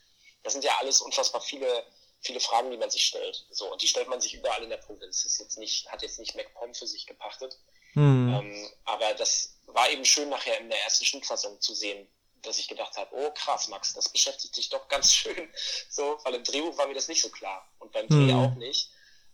Das 0.43 0.53
sind 0.53 0.63
ja 0.63 0.77
alles 0.79 1.01
unfassbar 1.01 1.41
viele 1.41 1.85
viele 2.25 2.39
Fragen, 2.39 2.71
die 2.71 2.77
man 2.77 2.89
sich 2.89 3.05
stellt. 3.05 3.45
So, 3.51 3.71
und 3.71 3.81
die 3.81 3.87
stellt 3.87 4.07
man 4.07 4.19
sich 4.19 4.33
überall 4.33 4.63
in 4.63 4.69
der 4.69 4.77
Provinz. 4.77 5.23
Ist 5.25 5.39
jetzt 5.39 5.57
nicht, 5.57 5.89
hat 5.91 6.01
jetzt 6.01 6.19
nicht 6.19 6.35
MacPom 6.35 6.73
für 6.73 6.87
sich 6.87 7.05
gepachtet. 7.05 7.57
Mhm. 7.93 8.33
Ähm, 8.33 8.69
aber 8.83 9.13
das 9.13 9.54
war 9.67 9.89
eben 9.89 10.05
schön 10.05 10.29
nachher 10.29 10.59
in 10.59 10.69
der 10.69 10.81
ersten 10.83 11.05
Schnittfassung 11.05 11.59
zu 11.61 11.73
sehen, 11.73 12.07
dass 12.41 12.59
ich 12.59 12.67
gedacht 12.67 12.95
habe, 12.97 13.09
oh 13.15 13.31
krass, 13.31 13.67
Max, 13.67 13.93
das 13.93 14.09
beschäftigt 14.09 14.55
dich 14.55 14.69
doch 14.69 14.87
ganz 14.87 15.13
schön. 15.13 15.51
So, 15.89 16.19
weil 16.23 16.35
im 16.35 16.43
Drehbuch 16.43 16.77
war 16.77 16.87
mir 16.87 16.93
das 16.93 17.07
nicht 17.07 17.21
so 17.21 17.29
klar 17.29 17.67
und 17.79 17.91
beim 17.91 18.07
Dreh 18.07 18.33
mhm. 18.33 18.39
auch 18.39 18.55
nicht. 18.55 18.91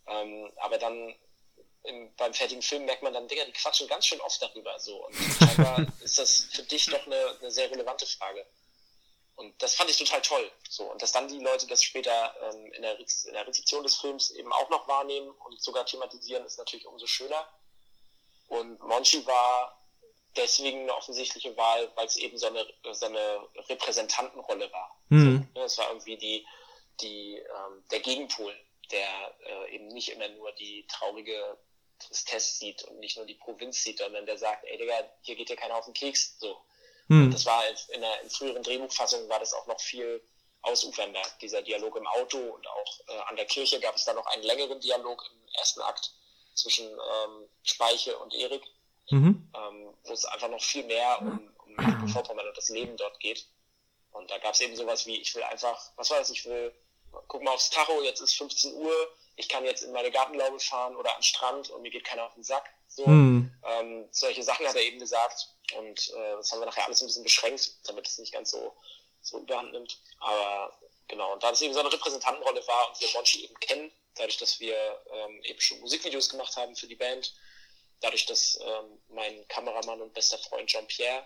Ähm, 0.07 0.51
aber 0.57 0.77
dann 0.77 1.15
im, 1.83 2.13
beim 2.15 2.33
fertigen 2.33 2.61
Film 2.61 2.85
merkt 2.85 3.03
man 3.03 3.13
dann, 3.13 3.27
Digga, 3.27 3.45
die 3.45 3.53
quatschen 3.53 3.87
ganz 3.87 4.05
schön 4.05 4.21
oft 4.21 4.41
darüber. 4.41 4.79
So. 4.79 5.05
Und 5.05 5.15
scheinbar 5.39 5.85
ist 6.01 6.19
das 6.19 6.47
für 6.51 6.63
dich 6.63 6.85
doch 6.87 7.05
eine, 7.05 7.37
eine 7.39 7.51
sehr 7.51 7.69
relevante 7.71 8.05
Frage. 8.05 8.45
Und 9.35 9.59
das 9.61 9.75
fand 9.75 9.89
ich 9.89 9.97
total 9.97 10.21
toll. 10.21 10.51
So. 10.69 10.91
Und 10.91 11.01
dass 11.01 11.11
dann 11.11 11.27
die 11.27 11.39
Leute 11.39 11.65
das 11.67 11.83
später 11.83 12.35
ähm, 12.43 12.71
in, 12.73 12.81
der, 12.83 12.99
in 12.99 13.33
der 13.33 13.47
Rezeption 13.47 13.83
des 13.83 13.95
Films 13.95 14.31
eben 14.31 14.51
auch 14.53 14.69
noch 14.69 14.87
wahrnehmen 14.87 15.29
und 15.29 15.61
sogar 15.61 15.85
thematisieren, 15.85 16.45
ist 16.45 16.57
natürlich 16.57 16.85
umso 16.85 17.07
schöner. 17.07 17.47
Und 18.47 18.79
Monchi 18.81 19.25
war 19.25 19.80
deswegen 20.35 20.81
eine 20.81 20.95
offensichtliche 20.95 21.55
Wahl, 21.57 21.91
weil 21.95 22.05
es 22.05 22.17
eben 22.17 22.37
so 22.37 22.47
eine, 22.47 22.65
so 22.91 23.05
eine 23.05 23.47
Repräsentantenrolle 23.69 24.71
war. 24.71 25.01
Mhm. 25.09 25.47
So, 25.53 25.59
ne, 25.59 25.65
es 25.65 25.77
war 25.77 25.89
irgendwie 25.89 26.17
die, 26.17 26.45
die, 27.01 27.35
ähm, 27.35 27.83
der 27.91 27.99
Gegenpol, 27.99 28.53
der 28.91 29.35
äh, 29.45 29.75
eben 29.75 29.87
nicht 29.87 30.09
immer 30.09 30.27
nur 30.29 30.51
die 30.53 30.85
traurige 30.87 31.57
Tristesse 31.99 32.57
sieht 32.57 32.83
und 32.83 32.99
nicht 32.99 33.17
nur 33.17 33.25
die 33.25 33.35
Provinz 33.35 33.83
sieht, 33.83 33.99
sondern 33.99 34.25
der 34.25 34.37
sagt, 34.37 34.65
ey 34.65 34.77
Digga, 34.77 34.95
hier 35.21 35.35
geht 35.35 35.49
dir 35.49 35.55
keiner 35.55 35.75
auf 35.75 35.85
den 35.85 35.93
Keks. 35.93 36.37
So. 36.39 36.57
Mhm. 37.07 37.31
Das 37.31 37.45
war 37.45 37.63
in 37.89 38.01
der 38.01 38.21
in 38.21 38.29
früheren 38.29 38.63
Drehbuchfassung 38.63 39.27
war 39.29 39.39
das 39.39 39.53
auch 39.53 39.67
noch 39.67 39.79
viel 39.79 40.21
ausufernder, 40.63 41.21
dieser 41.41 41.61
Dialog 41.61 41.95
im 41.95 42.07
Auto 42.07 42.37
und 42.37 42.67
auch 42.67 42.99
äh, 43.07 43.17
an 43.29 43.35
der 43.35 43.45
Kirche 43.45 43.79
gab 43.79 43.95
es 43.95 44.05
da 44.05 44.13
noch 44.13 44.25
einen 44.27 44.43
längeren 44.43 44.79
Dialog 44.79 45.23
im 45.31 45.55
ersten 45.55 45.81
Akt 45.81 46.11
zwischen 46.53 46.87
ähm, 46.87 47.49
Speiche 47.63 48.17
und 48.19 48.33
Erik 48.33 48.63
mhm. 49.09 49.49
ähm, 49.55 49.93
wo 50.03 50.13
es 50.13 50.25
einfach 50.25 50.49
noch 50.49 50.61
viel 50.61 50.83
mehr 50.85 51.21
um, 51.21 51.51
um 51.65 51.75
Mecklenburg-Vorpommern 51.75 52.47
und 52.47 52.57
das 52.57 52.69
Leben 52.69 52.97
dort 52.97 53.19
geht. 53.19 53.47
Und 54.11 54.29
da 54.29 54.37
gab 54.39 54.53
es 54.53 54.61
eben 54.61 54.75
sowas 54.75 55.05
wie, 55.05 55.21
ich 55.21 55.33
will 55.35 55.43
einfach, 55.43 55.91
was 55.95 56.09
war 56.09 56.19
das, 56.19 56.29
ich 56.29 56.45
will, 56.45 56.73
guck 57.27 57.43
mal 57.43 57.53
aufs 57.53 57.69
Tacho, 57.69 58.01
jetzt 58.03 58.21
ist 58.21 58.35
15 58.35 58.73
Uhr, 58.75 58.93
ich 59.35 59.47
kann 59.47 59.65
jetzt 59.65 59.83
in 59.83 59.91
meine 59.91 60.11
Gartenlaube 60.11 60.59
fahren 60.59 60.95
oder 60.95 61.13
den 61.13 61.23
Strand 61.23 61.69
und 61.69 61.81
mir 61.81 61.91
geht 61.91 62.03
keiner 62.03 62.25
auf 62.25 62.33
den 62.33 62.43
Sack. 62.43 62.69
So, 62.87 63.07
mhm. 63.07 63.51
ähm, 63.63 64.07
solche 64.11 64.43
Sachen 64.43 64.67
hat 64.67 64.75
er 64.75 64.83
eben 64.83 64.99
gesagt. 64.99 65.47
Und 65.77 66.09
äh, 66.09 66.35
das 66.35 66.51
haben 66.51 66.59
wir 66.59 66.65
nachher 66.65 66.85
alles 66.85 67.01
ein 67.01 67.07
bisschen 67.07 67.23
beschränkt, 67.23 67.87
damit 67.87 68.07
es 68.07 68.17
nicht 68.17 68.33
ganz 68.33 68.51
so, 68.51 68.75
so 69.21 69.39
überhand 69.39 69.71
nimmt. 69.71 69.97
Aber 70.19 70.77
genau, 71.07 71.31
und 71.33 71.41
da 71.41 71.51
es 71.51 71.61
eben 71.61 71.73
so 71.73 71.79
eine 71.79 71.91
Repräsentantenrolle 71.91 72.65
war 72.67 72.89
und 72.89 72.99
wir 72.99 73.07
Monchi 73.13 73.45
eben 73.45 73.55
kennen, 73.61 73.91
dadurch, 74.15 74.37
dass 74.37 74.59
wir 74.59 74.75
ähm, 75.11 75.41
eben 75.43 75.61
schon 75.61 75.79
Musikvideos 75.79 76.29
gemacht 76.29 76.55
haben 76.57 76.75
für 76.75 76.87
die 76.87 76.95
Band, 76.95 77.33
dadurch, 78.01 78.25
dass 78.25 78.59
ähm, 78.61 79.01
mein 79.09 79.47
Kameramann 79.47 80.01
und 80.01 80.13
bester 80.13 80.37
Freund 80.37 80.69
Jean-Pierre 80.69 81.25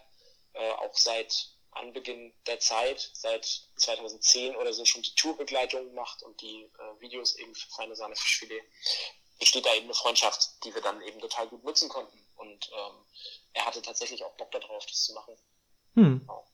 äh, 0.54 0.72
auch 0.72 0.96
seit 0.96 1.50
Anbeginn 1.72 2.34
der 2.48 2.60
Zeit, 2.60 3.10
seit 3.14 3.46
2010 3.78 4.56
oder 4.56 4.72
so 4.74 4.86
schon 4.86 5.02
die 5.02 5.16
Tourbegleitung 5.16 5.94
macht 5.94 6.24
und 6.24 6.40
die 6.42 6.64
äh, 6.64 7.02
Videos 7.02 7.36
eben 7.36 7.54
für 7.54 7.70
Feine 7.70 7.96
Sahne 7.96 8.16
Fischfilet, 8.16 8.64
besteht 9.40 9.66
da 9.66 9.74
eben 9.74 9.86
eine 9.86 9.94
Freundschaft, 9.94 10.64
die 10.64 10.74
wir 10.74 10.82
dann 10.82 11.02
eben 11.02 11.20
total 11.20 11.48
gut 11.48 11.64
nutzen 11.64 11.90
konnten. 11.90 12.18
Und 12.36 12.72
ähm, 12.74 13.06
er 13.54 13.66
hatte 13.66 13.82
tatsächlich 13.82 14.24
auch 14.24 14.36
Bock 14.38 14.52
darauf, 14.52 14.86
das 14.86 15.04
zu 15.04 15.14
machen. 15.14 15.38
Hm. 15.96 16.20
Genau. 16.20 16.48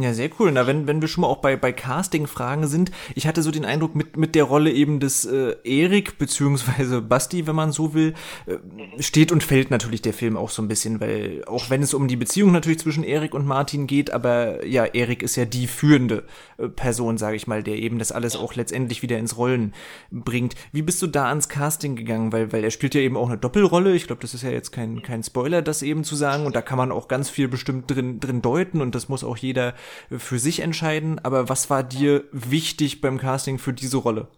Ja, 0.00 0.14
sehr 0.14 0.30
cool. 0.38 0.50
Na, 0.50 0.66
wenn, 0.66 0.86
wenn 0.86 1.02
wir 1.02 1.08
schon 1.08 1.22
mal 1.22 1.28
auch 1.28 1.38
bei, 1.38 1.56
bei 1.56 1.72
Casting-Fragen 1.72 2.66
sind, 2.66 2.90
ich 3.14 3.26
hatte 3.26 3.42
so 3.42 3.50
den 3.50 3.66
Eindruck, 3.66 3.94
mit, 3.94 4.16
mit 4.16 4.34
der 4.34 4.44
Rolle 4.44 4.72
eben 4.72 4.98
des 4.98 5.26
äh, 5.26 5.56
Erik, 5.62 6.16
beziehungsweise 6.16 7.02
Basti, 7.02 7.46
wenn 7.46 7.54
man 7.54 7.70
so 7.70 7.92
will, 7.92 8.14
äh, 8.46 8.56
steht 9.02 9.30
und 9.30 9.42
fällt 9.42 9.70
natürlich 9.70 10.00
der 10.00 10.14
Film 10.14 10.38
auch 10.38 10.48
so 10.48 10.62
ein 10.62 10.68
bisschen, 10.68 11.00
weil 11.00 11.44
auch 11.46 11.68
wenn 11.68 11.82
es 11.82 11.92
um 11.92 12.08
die 12.08 12.16
Beziehung 12.16 12.50
natürlich 12.50 12.78
zwischen 12.78 13.04
Erik 13.04 13.34
und 13.34 13.46
Martin 13.46 13.86
geht, 13.86 14.10
aber 14.10 14.66
ja, 14.66 14.86
Erik 14.86 15.22
ist 15.22 15.36
ja 15.36 15.44
die 15.44 15.66
führende 15.66 16.24
äh, 16.56 16.68
Person, 16.68 17.18
sage 17.18 17.36
ich 17.36 17.46
mal, 17.46 17.62
der 17.62 17.76
eben 17.76 17.98
das 17.98 18.10
alles 18.10 18.36
auch 18.36 18.54
letztendlich 18.54 19.02
wieder 19.02 19.18
ins 19.18 19.36
Rollen 19.36 19.74
bringt. 20.10 20.54
Wie 20.72 20.82
bist 20.82 21.02
du 21.02 21.08
da 21.08 21.26
ans 21.28 21.50
Casting 21.50 21.94
gegangen? 21.94 22.32
Weil, 22.32 22.52
weil 22.52 22.64
er 22.64 22.70
spielt 22.70 22.94
ja 22.94 23.02
eben 23.02 23.16
auch 23.18 23.28
eine 23.28 23.38
Doppelrolle. 23.38 23.94
Ich 23.94 24.06
glaube, 24.06 24.22
das 24.22 24.32
ist 24.32 24.42
ja 24.42 24.50
jetzt 24.50 24.70
kein, 24.70 25.02
kein 25.02 25.22
Spoiler, 25.22 25.60
das 25.60 25.82
eben 25.82 26.04
zu 26.04 26.16
sagen. 26.16 26.46
Und 26.46 26.56
da 26.56 26.62
kann 26.62 26.78
man 26.78 26.90
auch 26.90 27.08
ganz 27.08 27.28
viel 27.28 27.48
bestimmt 27.48 27.90
drin, 27.90 28.18
drin 28.20 28.40
deuten 28.40 28.80
und 28.80 28.94
das 28.94 29.08
muss 29.08 29.24
auch 29.24 29.36
jeder 29.36 29.74
für 30.16 30.38
sich 30.38 30.60
entscheiden, 30.60 31.18
aber 31.18 31.48
was 31.48 31.70
war 31.70 31.82
dir 31.82 32.24
wichtig 32.32 33.00
beim 33.00 33.18
Casting 33.18 33.58
für 33.58 33.72
diese 33.72 33.98
Rolle? 33.98 34.28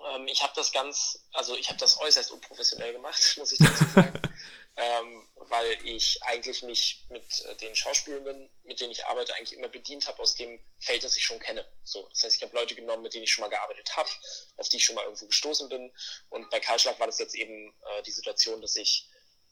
Ähm, 0.00 0.26
ich 0.28 0.42
habe 0.42 0.52
das 0.56 0.72
ganz, 0.72 1.26
also 1.32 1.56
ich 1.56 1.68
habe 1.68 1.78
das 1.78 2.00
äußerst 2.00 2.32
unprofessionell 2.32 2.92
gemacht, 2.92 3.34
muss 3.38 3.52
ich 3.52 3.58
dazu 3.58 3.84
sagen. 3.94 4.12
ähm, 4.76 5.26
weil 5.48 5.78
ich 5.84 6.22
eigentlich 6.22 6.62
mich 6.62 7.04
mit 7.08 7.44
äh, 7.44 7.56
den 7.56 7.74
Schauspielern, 7.74 8.50
mit 8.64 8.80
denen 8.80 8.90
ich 8.90 9.04
arbeite, 9.06 9.34
eigentlich 9.34 9.56
immer 9.56 9.68
bedient 9.68 10.06
habe 10.06 10.20
aus 10.20 10.34
dem 10.34 10.58
Feld, 10.78 11.02
das 11.02 11.16
ich 11.16 11.24
schon 11.24 11.38
kenne. 11.38 11.64
So, 11.84 12.08
das 12.08 12.24
heißt, 12.24 12.36
ich 12.36 12.42
habe 12.42 12.54
Leute 12.54 12.74
genommen, 12.74 13.02
mit 13.02 13.14
denen 13.14 13.24
ich 13.24 13.32
schon 13.32 13.42
mal 13.42 13.48
gearbeitet 13.48 13.96
habe, 13.96 14.08
auf 14.56 14.68
die 14.68 14.76
ich 14.76 14.84
schon 14.84 14.96
mal 14.96 15.04
irgendwo 15.04 15.26
gestoßen 15.26 15.68
bin. 15.68 15.92
Und 16.28 16.50
bei 16.50 16.60
Karlschlag 16.60 16.98
war 17.00 17.06
das 17.06 17.18
jetzt 17.18 17.34
eben 17.34 17.68
äh, 17.68 18.02
die 18.02 18.10
Situation, 18.10 18.60
dass 18.60 18.76
ich 18.76 19.08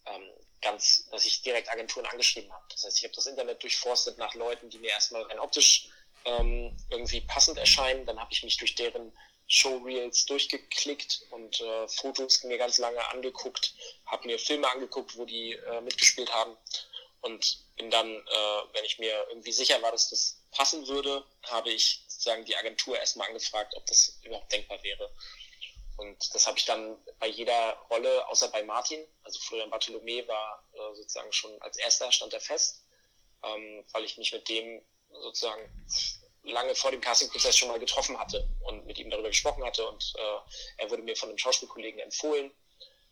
ähm, 0.07 0.31
ganz, 0.65 1.09
dass 1.11 1.25
ich 1.25 1.43
direkt 1.43 1.71
Agenturen 1.71 2.07
angeschrieben 2.07 2.53
habe. 2.53 2.65
Das 2.71 2.85
heißt, 2.85 2.99
ich 2.99 3.05
habe 3.05 3.15
das 3.15 3.27
Internet 3.27 3.63
durchforstet 3.63 4.19
nach 4.19 4.35
Leuten, 4.35 4.71
die 4.71 4.79
mir 4.79 4.91
erstmal 4.91 5.23
rein 5.23 5.39
optisch 5.39 5.89
ähm, 6.25 6.77
irgendwie 6.91 7.21
passend 7.21 7.59
erscheinen. 7.59 8.07
Dann 8.07 8.19
habe 8.19 8.33
ich 8.33 8.43
mich 8.43 8.57
durch 8.57 8.75
deren 8.75 9.13
Showreels 9.47 10.25
durchgeklickt 10.27 11.27
und 11.31 11.61
äh, 11.61 11.89
Fotos 11.89 12.43
mir 12.45 12.59
ganz 12.59 12.79
lange 12.79 13.07
angeguckt, 13.11 13.75
habe 14.07 14.27
mir 14.27 14.39
Filme 14.39 14.69
angeguckt, 14.71 15.17
wo 15.17 15.27
die 15.27 15.53
äh, 15.53 15.81
mitgespielt 15.83 16.33
haben 16.33 16.57
und 17.21 17.59
bin 17.77 17.91
dann, 17.91 18.09
äh, 18.09 18.63
wenn 18.73 18.85
ich 18.85 18.99
mir 18.99 19.27
irgendwie 19.29 19.53
sicher 19.53 19.81
war, 19.83 19.93
dass 19.93 20.09
das 20.09 20.41
passen 20.51 20.87
würde, 20.87 21.25
habe 21.45 21.71
ich 21.71 22.05
sozusagen 22.09 22.45
die 22.45 22.57
Agentur 22.57 22.99
erstmal 22.99 23.29
angefragt, 23.29 23.75
ob 23.77 23.85
das 23.87 24.19
überhaupt 24.23 24.51
denkbar 24.51 24.83
wäre. 24.83 25.11
Und 25.97 26.35
das 26.35 26.47
habe 26.47 26.59
ich 26.59 26.65
dann 26.65 26.97
bei 27.19 27.29
jeder 27.29 27.73
Rolle, 27.91 28.27
außer 28.29 28.49
bei 28.49 28.63
Martin, 28.63 29.07
also 29.23 29.39
Florian 29.41 29.71
Bartholomä 29.71 30.27
war 30.27 30.65
äh, 30.73 30.95
sozusagen 30.95 31.33
schon 31.33 31.61
als 31.63 31.77
erster 31.77 32.11
stand 32.11 32.33
er 32.33 32.41
fest, 32.41 32.85
ähm, 33.45 33.85
weil 33.93 34.05
ich 34.05 34.19
mich 34.19 34.33
mit 34.33 34.49
dem 34.49 34.83
sozusagen 35.23 35.71
lange 36.43 36.75
vor 36.75 36.91
dem 36.91 37.01
Castingprozess 37.01 37.57
schon 37.57 37.69
mal 37.69 37.79
getroffen 37.79 38.19
hatte 38.19 38.49
und 38.61 38.85
mit 38.87 38.99
ihm 38.99 39.09
darüber 39.09 39.29
gesprochen 39.29 39.65
hatte 39.65 39.89
und 39.89 40.13
äh, 40.17 40.83
er 40.83 40.91
wurde 40.91 41.03
mir 41.03 41.17
von 41.17 41.29
einem 41.29 41.39
Schauspielkollegen 41.39 42.01
empfohlen. 42.01 42.53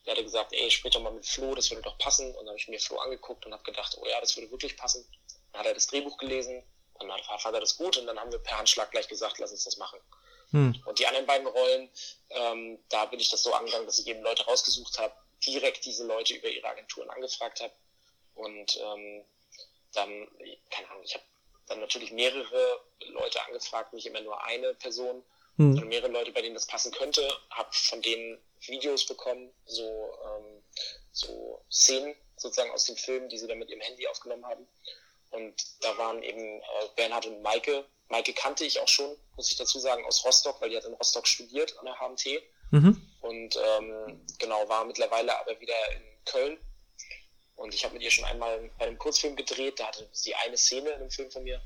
Der 0.05 0.15
hatte 0.15 0.25
gesagt, 0.25 0.53
ey, 0.53 0.69
sprich 0.69 0.93
doch 0.93 1.01
mal 1.01 1.13
mit 1.13 1.25
Flo, 1.25 1.55
das 1.55 1.71
würde 1.71 1.83
doch 1.83 1.97
passen. 1.99 2.27
Und 2.35 2.39
dann 2.39 2.49
habe 2.49 2.59
ich 2.59 2.67
mir 2.67 2.81
Flo 2.81 2.99
angeguckt 2.99 3.47
und 3.47 3.53
habe 3.53 3.63
gedacht, 3.63 3.97
oh 4.01 4.07
ja, 4.07 4.21
das 4.21 4.37
würde 4.37 4.51
wirklich 4.51 4.77
passen. 4.77 5.09
Dann 5.53 5.61
hat 5.61 5.67
er 5.67 5.75
das 5.75 5.87
Drehbuch 5.87 6.19
gelesen, 6.19 6.65
dann 6.99 7.39
fand 7.39 7.55
er 7.55 7.61
das 7.61 7.77
gut 7.77 7.97
und 7.97 8.07
dann 8.07 8.19
haben 8.19 8.33
wir 8.33 8.41
per 8.41 8.59
Handschlag 8.59 8.91
gleich 8.91 9.09
gesagt, 9.09 9.39
lass 9.39 9.53
uns 9.53 9.65
das 9.65 9.77
machen. 9.77 10.01
Hm. 10.53 10.83
Und 10.87 10.99
die 10.99 11.07
anderen 11.07 11.27
beiden 11.27 11.47
Rollen, 11.47 11.91
ähm, 12.31 12.79
da 12.89 13.07
bin 13.07 13.21
ich 13.21 13.31
das 13.31 13.43
so 13.43 13.53
angegangen, 13.53 13.87
dass 13.87 13.99
ich 13.99 14.07
eben 14.07 14.23
Leute 14.23 14.45
rausgesucht 14.45 14.99
habe, 14.99 15.15
direkt 15.47 15.85
diese 15.85 16.07
Leute 16.07 16.35
über 16.35 16.49
ihre 16.49 16.69
Agenturen 16.69 17.11
angefragt 17.11 17.61
habe. 17.61 17.73
Und 18.35 18.79
ähm, 18.83 19.25
dann, 19.95 20.29
keine 20.71 20.91
Ahnung, 20.91 21.03
ich 21.05 21.15
habe 21.15 21.25
dann 21.67 21.81
natürlich 21.81 22.13
mehrere 22.13 22.81
Leute 23.07 23.45
angefragt, 23.47 23.93
nicht 23.93 24.07
immer 24.07 24.21
nur 24.21 24.43
eine 24.45 24.75
Person, 24.75 25.23
hm. 25.57 25.73
sondern 25.73 25.89
mehrere 25.89 26.11
Leute, 26.11 26.33
bei 26.33 26.43
denen 26.43 26.55
das 26.55 26.67
passen 26.67 26.93
könnte, 26.93 27.27
habe 27.51 27.73
von 27.73 28.03
denen 28.03 28.39
Videos 28.61 29.07
bekommen, 29.07 29.53
so, 29.67 30.13
ähm, 30.25 30.63
so 31.13 31.65
Szenen 31.71 32.15
sozusagen 32.37 32.71
aus 32.71 32.85
dem 32.85 32.97
Film, 32.97 33.29
die 33.29 33.39
sie 33.39 33.47
dann 33.47 33.59
mit 33.59 33.71
ihrem 33.71 33.81
Handy 33.81 34.07
aufgenommen 34.07 34.47
haben. 34.47 34.67
Und 35.31 35.55
da 35.81 35.97
waren 35.97 36.23
eben 36.23 36.61
äh, 36.61 36.89
Bernhard 36.97 37.27
und 37.27 37.43
Maike 37.43 37.85
Maike 38.13 38.35
kannte 38.35 38.65
ich 38.65 38.79
auch 38.79 38.89
schon, 38.89 39.17
muss 39.37 39.51
ich 39.51 39.57
dazu 39.57 39.79
sagen, 39.79 40.05
aus 40.05 40.25
Rostock, 40.25 40.61
weil 40.61 40.71
die 40.71 40.77
hat 40.77 40.85
in 40.85 40.93
Rostock 40.93 41.27
studiert 41.27 41.77
an 41.79 41.87
der 41.87 41.99
HMT. 41.99 42.43
Mhm. 42.71 43.11
Und 43.21 43.57
ähm, 43.57 44.21
genau, 44.39 44.69
war 44.69 44.85
mittlerweile 44.85 45.37
aber 45.39 45.59
wieder 45.59 45.75
in 45.93 46.03
Köln. 46.27 46.59
Und 47.57 47.75
ich 47.75 47.85
habe 47.85 47.95
mit 47.95 48.03
ihr 48.03 48.11
schon 48.11 48.25
einmal 48.27 48.71
bei 48.79 48.87
einem 48.87 48.99
Kurzfilm 48.99 49.35
gedreht, 49.35 49.81
da 49.81 49.87
hatte 49.87 50.09
sie 50.13 50.35
eine 50.35 50.57
Szene 50.57 50.91
in 50.91 50.97
einem 50.97 51.11
Film 51.11 51.31
von 51.31 51.43
mir. 51.43 51.61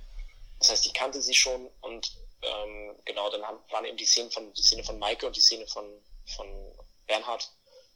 Das 0.61 0.71
heißt, 0.71 0.87
ich 0.87 0.95
kannte 0.95 1.21
sie 1.21 1.35
schon 1.35 1.69
und 1.81 2.17
ähm, 2.43 2.95
genau, 3.05 3.29
dann 3.31 3.43
haben, 3.43 3.59
waren 3.71 3.85
eben 3.85 3.97
die 3.97 4.05
Szenen 4.05 4.31
von 4.31 4.53
die 4.53 4.63
Szene 4.63 4.85
von 4.85 4.99
Maike 4.99 5.27
und 5.27 5.37
die 5.37 5.41
Szene 5.41 5.67
von, 5.67 5.85
von 6.37 6.47
Bernhard. 7.07 7.51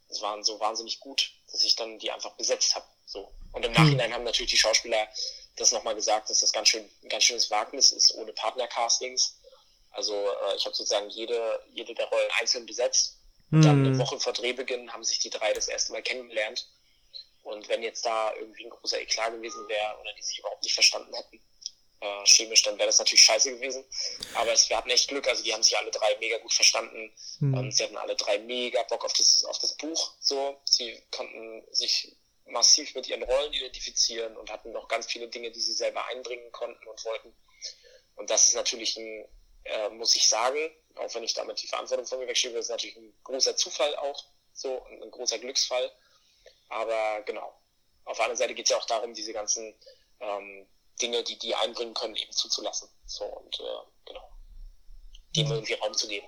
Das 0.09 0.21
waren 0.21 0.43
so 0.43 0.59
wahnsinnig 0.59 0.99
gut, 0.99 1.31
dass 1.51 1.63
ich 1.63 1.75
dann 1.75 1.99
die 1.99 2.11
einfach 2.11 2.31
besetzt 2.33 2.75
habe. 2.75 2.85
So. 3.05 3.31
Und 3.53 3.65
im 3.65 3.71
mhm. 3.71 3.77
Nachhinein 3.77 4.13
haben 4.13 4.23
natürlich 4.23 4.51
die 4.51 4.57
Schauspieler 4.57 5.07
das 5.55 5.71
nochmal 5.71 5.95
gesagt, 5.95 6.29
dass 6.29 6.39
das 6.39 6.53
ganz 6.53 6.69
schön, 6.69 6.89
ein 7.03 7.09
ganz 7.09 7.23
schönes 7.23 7.51
Wagnis 7.51 7.91
ist 7.91 8.13
ohne 8.15 8.33
Partnercastings. 8.33 9.37
Also 9.91 10.13
äh, 10.13 10.55
ich 10.55 10.65
habe 10.65 10.75
sozusagen 10.75 11.09
jede, 11.09 11.61
jede 11.73 11.93
der 11.93 12.07
Rollen 12.07 12.29
einzeln 12.39 12.65
besetzt. 12.65 13.17
Mhm. 13.49 13.61
Dann 13.61 13.85
eine 13.85 13.97
Woche 13.97 14.19
vor 14.19 14.33
Drehbeginn 14.33 14.91
haben 14.93 15.03
sich 15.03 15.19
die 15.19 15.29
drei 15.29 15.53
das 15.53 15.67
erste 15.67 15.91
Mal 15.91 16.01
kennengelernt. 16.01 16.67
Und 17.43 17.67
wenn 17.67 17.83
jetzt 17.83 18.05
da 18.05 18.33
irgendwie 18.35 18.65
ein 18.65 18.69
großer 18.69 19.01
Eklat 19.01 19.33
gewesen 19.33 19.67
wäre 19.67 19.97
oder 19.99 20.13
die 20.13 20.21
sich 20.21 20.39
überhaupt 20.39 20.63
nicht 20.63 20.73
verstanden 20.73 21.13
hätten, 21.13 21.41
äh, 21.99 22.25
chemisch, 22.25 22.63
dann 22.63 22.77
wäre 22.77 22.87
das 22.87 22.99
natürlich 22.99 23.23
scheiße 23.23 23.53
gewesen. 23.55 23.83
Aber 24.35 24.51
es, 24.53 24.69
wir 24.69 24.77
hatten 24.77 24.89
echt 24.89 25.07
Glück, 25.07 25.27
also 25.27 25.43
die 25.43 25.53
haben 25.53 25.63
sich 25.63 25.77
alle 25.77 25.91
drei 25.91 26.15
mega 26.19 26.37
gut 26.37 26.53
verstanden. 26.53 27.11
Mhm. 27.39 27.53
Ähm, 27.55 27.71
sie 27.71 27.83
hatten 27.83 27.97
alle 27.97 28.15
drei 28.15 28.39
mega 28.39 28.83
Bock 28.83 29.03
auf 29.05 29.13
das, 29.13 29.43
auf 29.45 29.59
das 29.59 29.75
Buch. 29.75 30.13
So, 30.19 30.59
sie 30.65 31.01
konnten 31.11 31.63
sich 31.71 32.15
massiv 32.51 32.93
mit 32.95 33.07
ihren 33.07 33.23
Rollen 33.23 33.53
identifizieren 33.53 34.35
und 34.37 34.51
hatten 34.51 34.71
noch 34.71 34.87
ganz 34.87 35.07
viele 35.07 35.27
Dinge, 35.27 35.51
die 35.51 35.59
sie 35.59 35.73
selber 35.73 36.05
einbringen 36.05 36.51
konnten 36.51 36.87
und 36.87 37.03
wollten. 37.05 37.33
Und 38.15 38.29
das 38.29 38.47
ist 38.47 38.55
natürlich 38.55 38.97
ein, 38.97 39.25
äh, 39.63 39.89
muss 39.89 40.15
ich 40.15 40.27
sagen, 40.27 40.59
auch 40.95 41.13
wenn 41.15 41.23
ich 41.23 41.33
damit 41.33 41.61
die 41.61 41.67
Verantwortung 41.67 42.05
von 42.05 42.19
mir 42.19 42.27
wegschiebe, 42.27 42.57
ist 42.57 42.69
natürlich 42.69 42.97
ein 42.97 43.13
großer 43.23 43.55
Zufall 43.55 43.95
auch, 43.95 44.23
so, 44.53 44.83
ein, 44.85 45.01
ein 45.01 45.11
großer 45.11 45.39
Glücksfall. 45.39 45.91
Aber 46.69 47.21
genau. 47.23 47.57
Auf 48.05 48.17
der 48.17 48.25
anderen 48.25 48.37
Seite 48.37 48.53
geht 48.53 48.65
es 48.65 48.71
ja 48.71 48.77
auch 48.77 48.85
darum, 48.85 49.13
diese 49.13 49.33
ganzen 49.33 49.75
ähm, 50.19 50.67
Dinge, 51.01 51.23
die 51.23 51.37
die 51.37 51.55
einbringen 51.55 51.93
können, 51.93 52.15
eben 52.15 52.31
zuzulassen. 52.31 52.89
So 53.05 53.25
und 53.25 53.59
äh, 53.59 54.05
genau. 54.05 54.29
Dem 55.35 55.51
irgendwie 55.51 55.73
Raum 55.73 55.93
zu 55.93 56.07
geben. 56.07 56.27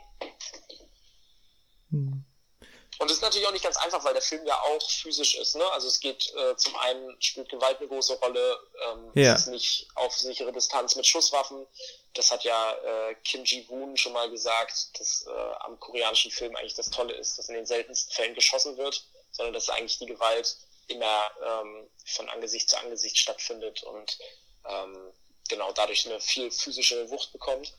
Und 2.99 3.09
es 3.09 3.17
ist 3.17 3.21
natürlich 3.21 3.47
auch 3.47 3.51
nicht 3.51 3.63
ganz 3.63 3.77
einfach, 3.77 4.03
weil 4.03 4.13
der 4.13 4.21
Film 4.21 4.45
ja 4.45 4.59
auch 4.61 4.89
physisch 4.89 5.35
ist. 5.35 5.55
Ne? 5.55 5.63
Also 5.71 5.87
es 5.87 5.99
geht 5.99 6.33
äh, 6.35 6.55
zum 6.55 6.75
einen 6.77 7.21
spielt 7.21 7.49
Gewalt 7.49 7.79
eine 7.79 7.87
große 7.87 8.15
Rolle. 8.19 8.59
Ähm, 8.87 9.11
ja. 9.15 9.33
Es 9.33 9.41
ist 9.41 9.47
nicht 9.47 9.87
auf 9.95 10.15
sichere 10.17 10.51
Distanz 10.51 10.95
mit 10.95 11.05
Schusswaffen. 11.05 11.65
Das 12.13 12.31
hat 12.31 12.43
ja 12.43 12.73
äh, 12.73 13.15
Kim 13.23 13.43
Ji-woon 13.43 13.97
schon 13.97 14.13
mal 14.13 14.29
gesagt, 14.29 14.99
dass 14.99 15.25
äh, 15.27 15.31
am 15.61 15.79
koreanischen 15.79 16.31
Film 16.31 16.55
eigentlich 16.55 16.75
das 16.75 16.89
Tolle 16.89 17.13
ist, 17.13 17.37
dass 17.37 17.49
in 17.49 17.55
den 17.55 17.65
seltensten 17.65 18.13
Fällen 18.13 18.35
geschossen 18.35 18.77
wird, 18.77 19.03
sondern 19.31 19.53
dass 19.53 19.69
eigentlich 19.69 19.97
die 19.99 20.05
Gewalt 20.05 20.55
immer 20.87 21.31
ähm, 21.43 21.89
von 22.05 22.29
Angesicht 22.29 22.69
zu 22.69 22.77
Angesicht 22.77 23.17
stattfindet 23.17 23.83
und 23.83 24.17
ähm, 24.65 25.13
genau 25.49 25.71
dadurch 25.71 26.05
eine 26.05 26.19
viel 26.19 26.51
physische 26.51 27.09
Wucht 27.09 27.31
bekommt. 27.31 27.73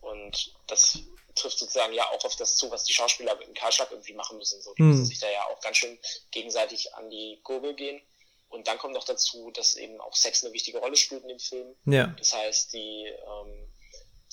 Und 0.00 0.52
das 0.66 0.98
trifft 1.34 1.58
sozusagen 1.58 1.92
ja 1.92 2.08
auch 2.10 2.24
auf 2.24 2.36
das 2.36 2.56
zu, 2.56 2.70
was 2.70 2.84
die 2.84 2.92
Schauspieler 2.92 3.40
im 3.42 3.54
Kahlschlag 3.54 3.90
irgendwie 3.90 4.14
machen 4.14 4.38
müssen. 4.38 4.60
So, 4.62 4.74
die 4.74 4.82
mhm. 4.82 4.90
müssen 4.90 5.06
sich 5.06 5.18
da 5.18 5.30
ja 5.30 5.44
auch 5.46 5.60
ganz 5.60 5.78
schön 5.78 5.98
gegenseitig 6.30 6.94
an 6.94 7.10
die 7.10 7.40
Gurgel 7.42 7.74
gehen. 7.74 8.00
Und 8.48 8.68
dann 8.68 8.78
kommt 8.78 8.94
noch 8.94 9.04
dazu, 9.04 9.50
dass 9.50 9.74
eben 9.74 10.00
auch 10.00 10.14
Sex 10.14 10.44
eine 10.44 10.52
wichtige 10.52 10.78
Rolle 10.78 10.96
spielt 10.96 11.22
in 11.22 11.28
dem 11.28 11.40
Film. 11.40 11.74
Ja. 11.86 12.14
Das 12.18 12.32
heißt, 12.34 12.72
die, 12.72 13.06
ähm, 13.06 13.72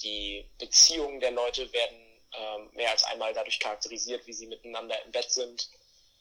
die 0.03 0.48
Beziehungen 0.60 1.19
der 1.19 1.32
Leute 1.32 1.72
werden 1.73 1.98
ähm, 2.38 2.69
mehr 2.73 2.91
als 2.91 3.03
einmal 3.03 3.34
dadurch 3.34 3.60
charakterisiert, 3.60 4.26
wie 4.28 4.34
sie 4.34 4.48
miteinander 4.48 5.03
im 5.03 5.11
Bett 5.11 5.32
sind. 5.32 5.69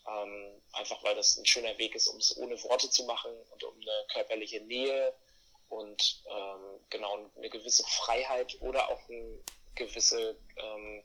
Ähm, 0.08 0.62
einfach 0.72 1.02
weil 1.04 1.14
das 1.14 1.36
ein 1.36 1.44
schöner 1.44 1.76
Weg 1.76 1.94
ist, 1.94 2.08
um 2.08 2.16
es 2.16 2.36
ohne 2.38 2.60
Worte 2.64 2.88
zu 2.88 3.04
machen 3.04 3.32
und 3.50 3.64
um 3.64 3.74
eine 3.74 4.06
körperliche 4.12 4.60
Nähe 4.62 5.14
und 5.68 6.22
ähm, 6.26 6.80
genau 6.88 7.30
eine 7.36 7.50
gewisse 7.50 7.84
Freiheit 7.84 8.56
oder 8.60 8.88
auch 8.88 9.08
ein 9.08 9.44
gewisse 9.74 10.36
ähm, 10.56 11.02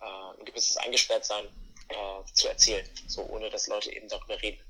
äh, 0.00 0.38
ein 0.38 0.44
gewisses 0.44 0.76
Eingesperrtsein 0.76 1.46
äh, 1.88 2.32
zu 2.32 2.48
erzählen, 2.48 2.88
so 3.06 3.22
ohne 3.24 3.50
dass 3.50 3.66
Leute 3.66 3.92
eben 3.92 4.08
darüber 4.08 4.40
reden. 4.40 4.60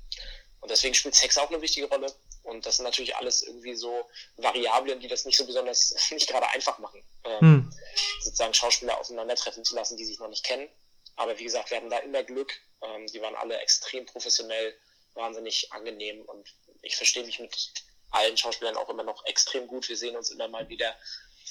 Und 0.61 0.71
deswegen 0.71 0.95
spielt 0.95 1.15
Sex 1.15 1.37
auch 1.37 1.49
eine 1.49 1.61
wichtige 1.61 1.87
Rolle. 1.87 2.13
Und 2.43 2.65
das 2.65 2.77
sind 2.77 2.85
natürlich 2.85 3.15
alles 3.15 3.41
irgendwie 3.41 3.75
so 3.75 4.07
Variablen, 4.37 4.99
die 4.99 5.07
das 5.07 5.25
nicht 5.25 5.37
so 5.37 5.45
besonders, 5.45 5.95
nicht 6.11 6.29
gerade 6.29 6.47
einfach 6.49 6.77
machen, 6.79 7.03
ähm, 7.23 7.39
hm. 7.39 7.73
sozusagen 8.21 8.53
Schauspieler 8.53 8.99
aufeinandertreffen 8.99 9.65
zu 9.65 9.75
lassen, 9.75 9.97
die 9.97 10.05
sich 10.05 10.19
noch 10.19 10.29
nicht 10.29 10.45
kennen. 10.45 10.69
Aber 11.15 11.37
wie 11.39 11.43
gesagt, 11.43 11.71
wir 11.71 11.77
hatten 11.77 11.89
da 11.89 11.99
immer 11.99 12.23
Glück. 12.23 12.53
Ähm, 12.81 13.07
die 13.07 13.21
waren 13.21 13.35
alle 13.35 13.57
extrem 13.59 14.05
professionell, 14.05 14.75
wahnsinnig 15.13 15.71
angenehm 15.71 16.21
und 16.23 16.53
ich 16.81 16.95
verstehe 16.95 17.23
mich 17.23 17.39
mit 17.39 17.71
allen 18.11 18.37
Schauspielern 18.37 18.75
auch 18.75 18.89
immer 18.89 19.03
noch 19.03 19.25
extrem 19.25 19.67
gut. 19.67 19.87
Wir 19.89 19.97
sehen 19.97 20.15
uns 20.15 20.29
immer 20.29 20.47
mal 20.47 20.67
wieder 20.69 20.95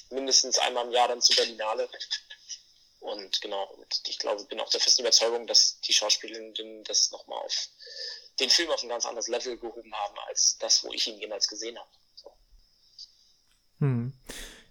mindestens 0.09 0.57
einmal 0.59 0.85
im 0.85 0.91
Jahr 0.91 1.07
dann 1.07 1.21
zur 1.21 1.35
Berlinale. 1.35 1.89
Und 2.99 3.39
genau, 3.41 3.65
und 3.73 4.01
ich 4.07 4.17
glaube, 4.17 4.43
bin 4.45 4.59
auch 4.59 4.69
der 4.69 4.79
festen 4.79 5.01
Überzeugung, 5.01 5.45
dass 5.47 5.79
die 5.81 5.93
Schauspielerinnen 5.93 6.83
das 6.85 7.11
nochmal 7.11 7.39
auf 7.39 7.69
den 8.39 8.49
Film 8.49 8.71
auf 8.71 8.81
ein 8.83 8.89
ganz 8.89 9.05
anderes 9.05 9.27
Level 9.27 9.57
gehoben 9.57 9.93
haben, 9.93 10.19
als 10.27 10.57
das, 10.57 10.83
wo 10.83 10.91
ich 10.91 11.07
ihn 11.07 11.19
jemals 11.19 11.47
gesehen 11.47 11.77
habe. 11.77 11.89
So. 12.15 12.31
Hm. 13.79 14.13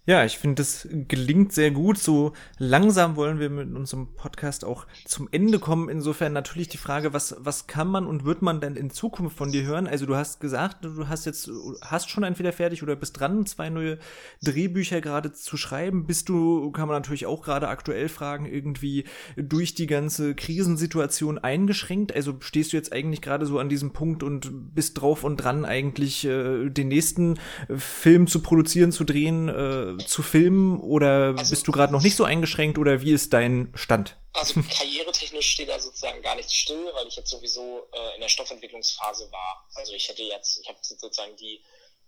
Ja, 0.06 0.22
ich 0.26 0.36
finde, 0.36 0.56
das 0.56 0.86
gelingt 0.90 1.54
sehr 1.54 1.70
gut. 1.70 1.96
So 1.96 2.34
langsam 2.58 3.16
wollen 3.16 3.38
wir 3.38 3.48
mit 3.48 3.74
unserem 3.74 4.14
Podcast 4.16 4.62
auch 4.62 4.86
zum 5.06 5.30
Ende 5.32 5.58
kommen. 5.58 5.88
Insofern 5.88 6.34
natürlich 6.34 6.68
die 6.68 6.76
Frage, 6.76 7.14
was, 7.14 7.36
was 7.38 7.66
kann 7.68 7.88
man 7.88 8.06
und 8.06 8.26
wird 8.26 8.42
man 8.42 8.60
denn 8.60 8.76
in 8.76 8.90
Zukunft 8.90 9.34
von 9.34 9.50
dir 9.50 9.62
hören? 9.62 9.86
Also 9.86 10.04
du 10.04 10.14
hast 10.14 10.40
gesagt, 10.40 10.84
du 10.84 11.08
hast 11.08 11.24
jetzt, 11.24 11.50
hast 11.80 12.10
schon 12.10 12.22
entweder 12.22 12.52
fertig 12.52 12.82
oder 12.82 12.96
bist 12.96 13.18
dran, 13.18 13.46
zwei 13.46 13.70
neue 13.70 13.98
Drehbücher 14.42 15.00
gerade 15.00 15.32
zu 15.32 15.56
schreiben. 15.56 16.06
Bist 16.06 16.28
du, 16.28 16.70
kann 16.70 16.86
man 16.86 16.98
natürlich 16.98 17.24
auch 17.24 17.42
gerade 17.42 17.68
aktuell 17.68 18.10
fragen, 18.10 18.44
irgendwie 18.44 19.04
durch 19.38 19.74
die 19.74 19.86
ganze 19.86 20.34
Krisensituation 20.34 21.38
eingeschränkt? 21.38 22.14
Also 22.14 22.36
stehst 22.40 22.74
du 22.74 22.76
jetzt 22.76 22.92
eigentlich 22.92 23.22
gerade 23.22 23.46
so 23.46 23.58
an 23.58 23.70
diesem 23.70 23.94
Punkt 23.94 24.22
und 24.22 24.74
bist 24.74 25.00
drauf 25.00 25.24
und 25.24 25.38
dran, 25.38 25.64
eigentlich 25.64 26.26
äh, 26.26 26.68
den 26.68 26.88
nächsten 26.88 27.38
Film 27.74 28.26
zu 28.26 28.42
produzieren, 28.42 28.92
zu 28.92 29.04
drehen? 29.04 29.48
Äh, 29.48 29.93
zu 29.98 30.22
filmen 30.22 30.80
oder 30.80 31.34
also, 31.36 31.50
bist 31.50 31.66
du 31.66 31.72
gerade 31.72 31.92
noch 31.92 32.02
nicht 32.02 32.16
so 32.16 32.24
eingeschränkt 32.24 32.78
oder 32.78 33.02
wie 33.02 33.12
ist 33.12 33.32
dein 33.32 33.72
Stand? 33.74 34.16
Also 34.32 34.60
karrieretechnisch 34.62 35.50
steht 35.50 35.68
da 35.68 35.78
sozusagen 35.78 36.20
gar 36.22 36.34
nichts 36.34 36.54
still, 36.54 36.90
weil 36.94 37.06
ich 37.06 37.16
jetzt 37.16 37.30
sowieso 37.30 37.88
äh, 37.92 38.14
in 38.16 38.20
der 38.20 38.28
Stoffentwicklungsphase 38.28 39.30
war. 39.30 39.68
Also 39.74 39.92
ich 39.92 40.08
hätte 40.08 40.22
jetzt, 40.22 40.58
ich 40.60 40.68
habe 40.68 40.78
sozusagen 40.82 41.36
die, 41.36 41.62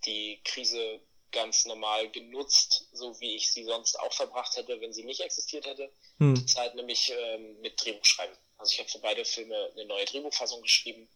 die 0.04 0.40
Krise 0.44 1.00
ganz 1.32 1.66
normal 1.66 2.08
genutzt, 2.10 2.88
so 2.92 3.18
wie 3.20 3.36
ich 3.36 3.52
sie 3.52 3.64
sonst 3.64 3.98
auch 4.00 4.12
verbracht 4.12 4.56
hätte, 4.56 4.80
wenn 4.80 4.92
sie 4.92 5.04
nicht 5.04 5.20
existiert 5.20 5.66
hätte. 5.66 5.90
Hm. 6.18 6.34
Die 6.34 6.46
Zeit 6.46 6.74
nämlich 6.74 7.12
ähm, 7.16 7.60
mit 7.60 7.82
Drehbuchschreiben. 7.84 8.36
Also 8.58 8.72
ich 8.72 8.78
habe 8.78 8.88
für 8.88 8.98
beide 8.98 9.24
Filme 9.24 9.70
eine 9.74 9.84
neue 9.84 10.04
Drehbuchfassung 10.06 10.62
geschrieben 10.62 11.08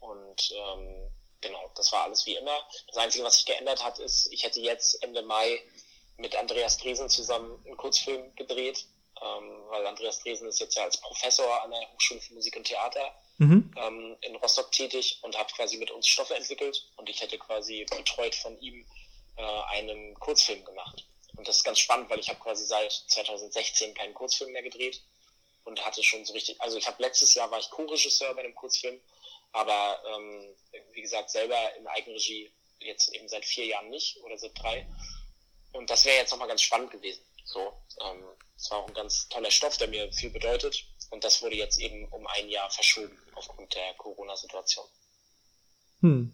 und 0.00 0.52
ähm, 0.52 1.10
genau, 1.40 1.70
das 1.76 1.92
war 1.92 2.04
alles 2.04 2.26
wie 2.26 2.36
immer. 2.36 2.58
Das 2.88 2.96
Einzige, 2.96 3.24
was 3.24 3.36
sich 3.36 3.46
geändert 3.46 3.84
hat, 3.84 3.98
ist, 3.98 4.32
ich 4.32 4.44
hätte 4.44 4.60
jetzt 4.60 5.02
Ende 5.02 5.22
Mai 5.22 5.62
mit 6.20 6.36
Andreas 6.36 6.78
Dresen 6.78 7.08
zusammen 7.08 7.58
einen 7.64 7.76
Kurzfilm 7.76 8.34
gedreht, 8.36 8.86
ähm, 9.20 9.62
weil 9.68 9.86
Andreas 9.86 10.20
Dresen 10.20 10.48
ist 10.48 10.60
jetzt 10.60 10.76
ja 10.76 10.84
als 10.84 11.00
Professor 11.00 11.62
an 11.62 11.70
der 11.70 11.80
Hochschule 11.92 12.20
für 12.20 12.34
Musik 12.34 12.56
und 12.56 12.64
Theater 12.64 13.14
mhm. 13.38 13.72
ähm, 13.76 14.16
in 14.20 14.36
Rostock 14.36 14.70
tätig 14.72 15.18
und 15.22 15.36
hat 15.38 15.52
quasi 15.54 15.76
mit 15.78 15.90
uns 15.90 16.06
Stoffe 16.06 16.34
entwickelt 16.34 16.86
und 16.96 17.08
ich 17.08 17.20
hätte 17.20 17.38
quasi 17.38 17.86
betreut 17.90 18.34
von 18.34 18.58
ihm 18.60 18.86
äh, 19.36 19.42
einen 19.42 20.14
Kurzfilm 20.18 20.64
gemacht. 20.64 21.06
Und 21.36 21.48
das 21.48 21.58
ist 21.58 21.64
ganz 21.64 21.78
spannend, 21.78 22.10
weil 22.10 22.20
ich 22.20 22.28
habe 22.28 22.38
quasi 22.40 22.64
seit 22.66 22.92
2016 22.92 23.94
keinen 23.94 24.14
Kurzfilm 24.14 24.52
mehr 24.52 24.62
gedreht 24.62 25.02
und 25.64 25.84
hatte 25.84 26.02
schon 26.02 26.24
so 26.24 26.32
richtig, 26.32 26.60
also 26.60 26.76
ich 26.76 26.86
habe 26.86 27.02
letztes 27.02 27.34
Jahr 27.34 27.50
war 27.50 27.58
ich 27.58 27.70
Co-Regisseur 27.70 28.34
bei 28.34 28.42
einem 28.42 28.54
Kurzfilm, 28.54 29.00
aber 29.52 30.02
ähm, 30.06 30.54
wie 30.92 31.02
gesagt 31.02 31.30
selber 31.30 31.74
in 31.76 31.86
Eigenregie 31.86 32.50
jetzt 32.80 33.12
eben 33.14 33.28
seit 33.28 33.44
vier 33.44 33.66
Jahren 33.66 33.90
nicht 33.90 34.18
oder 34.22 34.38
seit 34.38 34.58
drei. 34.60 34.86
Und 35.72 35.88
das 35.90 36.04
wäre 36.04 36.18
jetzt 36.18 36.30
nochmal 36.30 36.48
ganz 36.48 36.62
spannend 36.62 36.90
gewesen. 36.90 37.22
So, 37.44 37.72
ähm, 38.02 38.24
es 38.56 38.70
war 38.70 38.78
auch 38.78 38.88
ein 38.88 38.94
ganz 38.94 39.28
toller 39.28 39.50
Stoff, 39.50 39.76
der 39.76 39.88
mir 39.88 40.12
viel 40.12 40.30
bedeutet. 40.30 40.84
Und 41.10 41.24
das 41.24 41.42
wurde 41.42 41.56
jetzt 41.56 41.78
eben 41.80 42.06
um 42.08 42.26
ein 42.26 42.48
Jahr 42.48 42.70
verschoben 42.70 43.18
aufgrund 43.34 43.74
der 43.74 43.94
Corona-Situation. 43.94 44.86
Hm. 46.00 46.32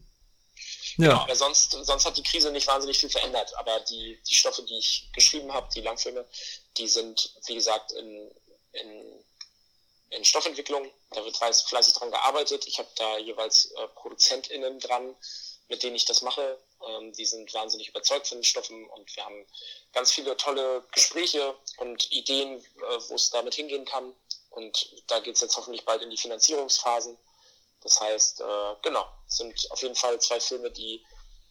Ja. 0.98 1.08
Genau, 1.08 1.20
aber 1.22 1.36
sonst, 1.36 1.72
sonst 1.72 2.04
hat 2.04 2.16
die 2.16 2.22
Krise 2.22 2.50
nicht 2.50 2.66
wahnsinnig 2.66 2.98
viel 2.98 3.10
verändert. 3.10 3.54
Aber 3.56 3.80
die, 3.80 4.18
die 4.28 4.34
Stoffe, 4.34 4.62
die 4.62 4.78
ich 4.78 5.10
geschrieben 5.12 5.52
habe, 5.52 5.68
die 5.74 5.82
Langfilme, 5.82 6.26
die 6.76 6.88
sind, 6.88 7.34
wie 7.46 7.54
gesagt, 7.54 7.92
in, 7.92 8.30
in, 8.72 9.24
in 10.10 10.24
Stoffentwicklung. 10.24 10.90
Da 11.10 11.24
wird 11.24 11.36
fleißig 11.36 11.94
dran 11.94 12.10
gearbeitet. 12.10 12.66
Ich 12.66 12.78
habe 12.78 12.88
da 12.96 13.18
jeweils 13.18 13.66
äh, 13.72 13.88
ProduzentInnen 13.88 14.78
dran, 14.80 15.14
mit 15.68 15.82
denen 15.82 15.96
ich 15.96 16.04
das 16.04 16.22
mache. 16.22 16.58
Ähm, 16.86 17.12
die 17.12 17.24
sind 17.24 17.52
wahnsinnig 17.54 17.88
überzeugt 17.88 18.26
von 18.28 18.38
den 18.38 18.44
Stoffen 18.44 18.88
und 18.90 19.14
wir 19.16 19.24
haben 19.24 19.46
ganz 19.92 20.12
viele 20.12 20.36
tolle 20.36 20.84
Gespräche 20.92 21.54
und 21.78 22.10
Ideen, 22.12 22.58
äh, 22.58 22.98
wo 23.08 23.14
es 23.14 23.30
damit 23.30 23.54
hingehen 23.54 23.84
kann. 23.84 24.14
Und 24.50 25.02
da 25.08 25.20
geht 25.20 25.34
es 25.34 25.42
jetzt 25.42 25.56
hoffentlich 25.56 25.84
bald 25.84 26.02
in 26.02 26.10
die 26.10 26.16
Finanzierungsphasen. 26.16 27.16
Das 27.82 28.00
heißt, 28.00 28.40
äh, 28.40 28.74
genau, 28.82 29.06
sind 29.26 29.70
auf 29.70 29.82
jeden 29.82 29.94
Fall 29.94 30.20
zwei 30.20 30.40
Filme, 30.40 30.70
die 30.70 31.04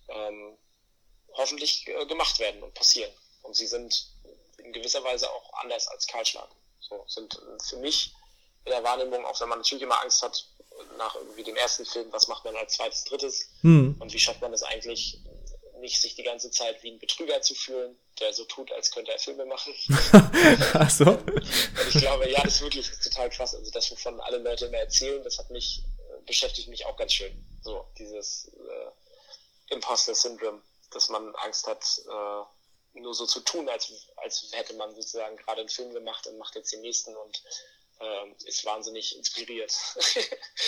ähm, 0.09 0.57
hoffentlich 1.33 1.87
äh, 1.87 2.05
gemacht 2.05 2.39
werden 2.39 2.63
und 2.63 2.73
passieren. 2.73 3.11
Und 3.43 3.55
sie 3.55 3.67
sind 3.67 4.07
in 4.57 4.73
gewisser 4.73 5.03
Weise 5.03 5.29
auch 5.29 5.53
anders 5.53 5.87
als 5.87 6.07
Kahlschlag. 6.07 6.49
So 6.79 7.03
sind 7.07 7.39
für 7.63 7.77
mich 7.77 8.13
in 8.65 8.71
der 8.71 8.83
Wahrnehmung, 8.83 9.25
auch 9.25 9.39
wenn 9.39 9.49
man 9.49 9.59
natürlich 9.59 9.83
immer 9.83 10.01
Angst 10.01 10.23
hat, 10.23 10.47
nach 10.97 11.15
irgendwie 11.15 11.43
dem 11.43 11.55
ersten 11.55 11.85
Film, 11.85 12.11
was 12.11 12.27
macht 12.27 12.45
man 12.45 12.55
als 12.55 12.75
zweites, 12.75 13.03
drittes 13.03 13.49
hm. 13.61 13.95
und 13.99 14.13
wie 14.13 14.19
schafft 14.19 14.41
man 14.41 14.53
es 14.53 14.63
eigentlich, 14.63 15.19
nicht 15.85 16.01
sich 16.01 16.15
die 16.15 16.23
ganze 16.23 16.49
Zeit 16.49 16.81
wie 16.81 16.91
ein 16.91 16.99
Betrüger 16.99 17.41
zu 17.41 17.53
fühlen, 17.53 17.97
der 18.19 18.33
so 18.33 18.43
tut, 18.45 18.71
als 18.71 18.91
könnte 18.91 19.11
er 19.11 19.19
Filme 19.19 19.45
machen. 19.45 19.73
Ach 20.73 20.89
so. 20.89 21.05
Und 21.05 21.87
ich 21.89 22.01
glaube, 22.01 22.29
ja, 22.29 22.41
das 22.43 22.55
ist 22.55 22.61
wirklich 22.61 22.89
total 23.03 23.29
krass. 23.29 23.53
Also 23.53 23.69
das, 23.71 23.91
wovon 23.91 24.19
alle 24.19 24.39
Leute 24.39 24.65
immer 24.65 24.77
erzählen, 24.77 25.23
das 25.23 25.37
hat 25.37 25.51
mich, 25.51 25.83
äh, 25.99 26.21
beschäftigt 26.25 26.67
mich 26.69 26.85
auch 26.85 26.97
ganz 26.97 27.13
schön. 27.13 27.33
So, 27.61 27.85
dieses 27.99 28.51
äh, 28.57 29.73
Imposter 29.73 30.15
Syndrome, 30.15 30.61
dass 30.91 31.09
man 31.09 31.35
Angst 31.35 31.67
hat, 31.67 31.83
äh, 32.07 32.99
nur 32.99 33.13
so 33.13 33.27
zu 33.27 33.41
tun, 33.41 33.69
als, 33.69 33.91
als 34.15 34.47
hätte 34.53 34.73
man 34.73 34.95
sozusagen 34.95 35.37
gerade 35.37 35.61
einen 35.61 35.69
Film 35.69 35.93
gemacht 35.93 36.25
und 36.27 36.37
macht 36.39 36.55
jetzt 36.55 36.71
den 36.73 36.81
nächsten 36.81 37.15
und 37.15 37.43
äh, 37.99 38.47
ist 38.47 38.65
wahnsinnig 38.65 39.15
inspiriert. 39.15 39.73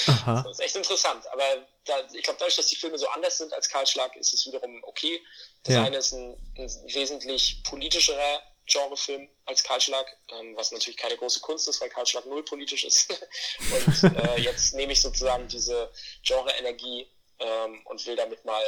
Aha. 0.08 0.42
das 0.46 0.60
ist 0.60 0.64
echt 0.64 0.76
interessant. 0.76 1.28
Aber 1.32 1.68
da, 1.86 2.00
ich 2.14 2.24
glaube, 2.24 2.40
dadurch, 2.40 2.56
dass 2.56 2.68
die 2.68 2.76
Filme 2.76 2.98
so 2.98 3.08
anders 3.10 3.38
sind 3.38 3.54
als 3.54 3.70
Kahlschlag, 3.70 4.16
ist 4.16 4.34
es 4.34 4.46
wiederum 4.46 4.84
okay. 4.84 5.22
Das 5.64 5.76
ja. 5.76 5.84
eine 5.84 5.98
ist 5.98 6.14
ein, 6.14 6.38
ein 6.58 6.70
wesentlich 6.94 7.64
politischerer 7.64 8.42
Genrefilm 8.68 9.30
als 9.46 9.64
Kahlschlag, 9.64 10.06
ähm, 10.32 10.56
was 10.56 10.72
natürlich 10.72 10.98
keine 10.98 11.18
große 11.18 11.40
Kunst 11.40 11.68
ist, 11.68 11.80
weil 11.82 11.90
Kahlschlag 11.90 12.26
null 12.26 12.44
politisch 12.44 12.84
ist. 12.84 13.10
und 13.72 14.16
äh, 14.16 14.40
jetzt 14.40 14.74
nehme 14.74 14.94
ich 14.94 15.02
sozusagen 15.02 15.48
diese 15.48 15.92
Genre-Energie 16.24 17.10
ähm, 17.40 17.82
und 17.86 18.06
will 18.06 18.16
damit 18.16 18.44
mal 18.46 18.64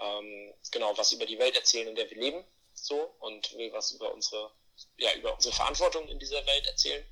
ähm, 0.00 0.54
genau 0.70 0.96
was 0.96 1.12
über 1.12 1.26
die 1.26 1.38
Welt 1.38 1.56
erzählen, 1.56 1.88
in 1.88 1.94
der 1.94 2.08
wir 2.10 2.16
leben, 2.16 2.44
so 2.74 3.14
und 3.20 3.56
will 3.56 3.72
was 3.72 3.92
über 3.92 4.12
unsere 4.12 4.50
ja 4.96 5.12
über 5.14 5.34
unsere 5.34 5.54
Verantwortung 5.54 6.08
in 6.08 6.18
dieser 6.18 6.44
Welt 6.46 6.66
erzählen. 6.66 7.04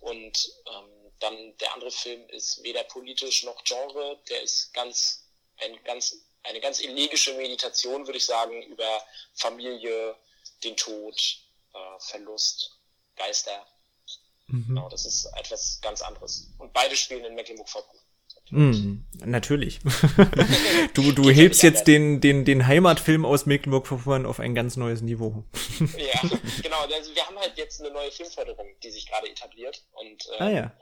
Und 0.00 0.52
ähm, 0.66 1.12
dann 1.18 1.56
der 1.58 1.74
andere 1.74 1.90
Film 1.90 2.28
ist 2.28 2.62
weder 2.62 2.84
politisch 2.84 3.42
noch 3.44 3.62
Genre, 3.64 4.20
der 4.28 4.42
ist 4.42 4.72
ganz 4.72 5.24
ein 5.58 5.82
ganz 5.84 6.16
eine 6.44 6.60
ganz 6.60 6.80
elegische 6.80 7.34
Meditation, 7.34 8.06
würde 8.06 8.18
ich 8.18 8.24
sagen, 8.24 8.62
über 8.62 9.02
Familie, 9.34 10.16
den 10.62 10.76
Tod, 10.76 11.20
äh, 11.74 12.00
Verlust, 12.00 12.78
Geister. 13.16 13.66
Mhm. 14.46 14.66
Genau, 14.68 14.88
das 14.88 15.04
ist 15.04 15.26
etwas 15.36 15.80
ganz 15.82 16.00
anderes. 16.00 16.48
Und 16.58 16.72
beide 16.72 16.96
spielen 16.96 17.24
in 17.24 17.34
Mecklenburg-Vorpommern. 17.34 18.04
Mm, 18.50 19.04
natürlich. 19.24 19.80
du 20.94 21.12
du 21.12 21.30
hebst 21.30 21.62
jetzt 21.62 21.86
den, 21.86 22.20
den, 22.20 22.44
den 22.44 22.66
Heimatfilm 22.66 23.24
aus 23.24 23.46
Mecklenburg-Vorpommern 23.46 24.26
auf 24.26 24.40
ein 24.40 24.54
ganz 24.54 24.76
neues 24.76 25.02
Niveau. 25.02 25.44
ja, 25.80 26.20
genau. 26.62 26.80
Also 26.82 27.14
wir 27.14 27.26
haben 27.26 27.38
halt 27.38 27.52
jetzt 27.56 27.80
eine 27.80 27.90
neue 27.90 28.10
Filmförderung, 28.10 28.66
die 28.82 28.90
sich 28.90 29.06
gerade 29.08 29.28
etabliert 29.28 29.84
und 29.92 30.28
ähm, 30.38 30.46
ah, 30.46 30.50
ja. 30.50 30.72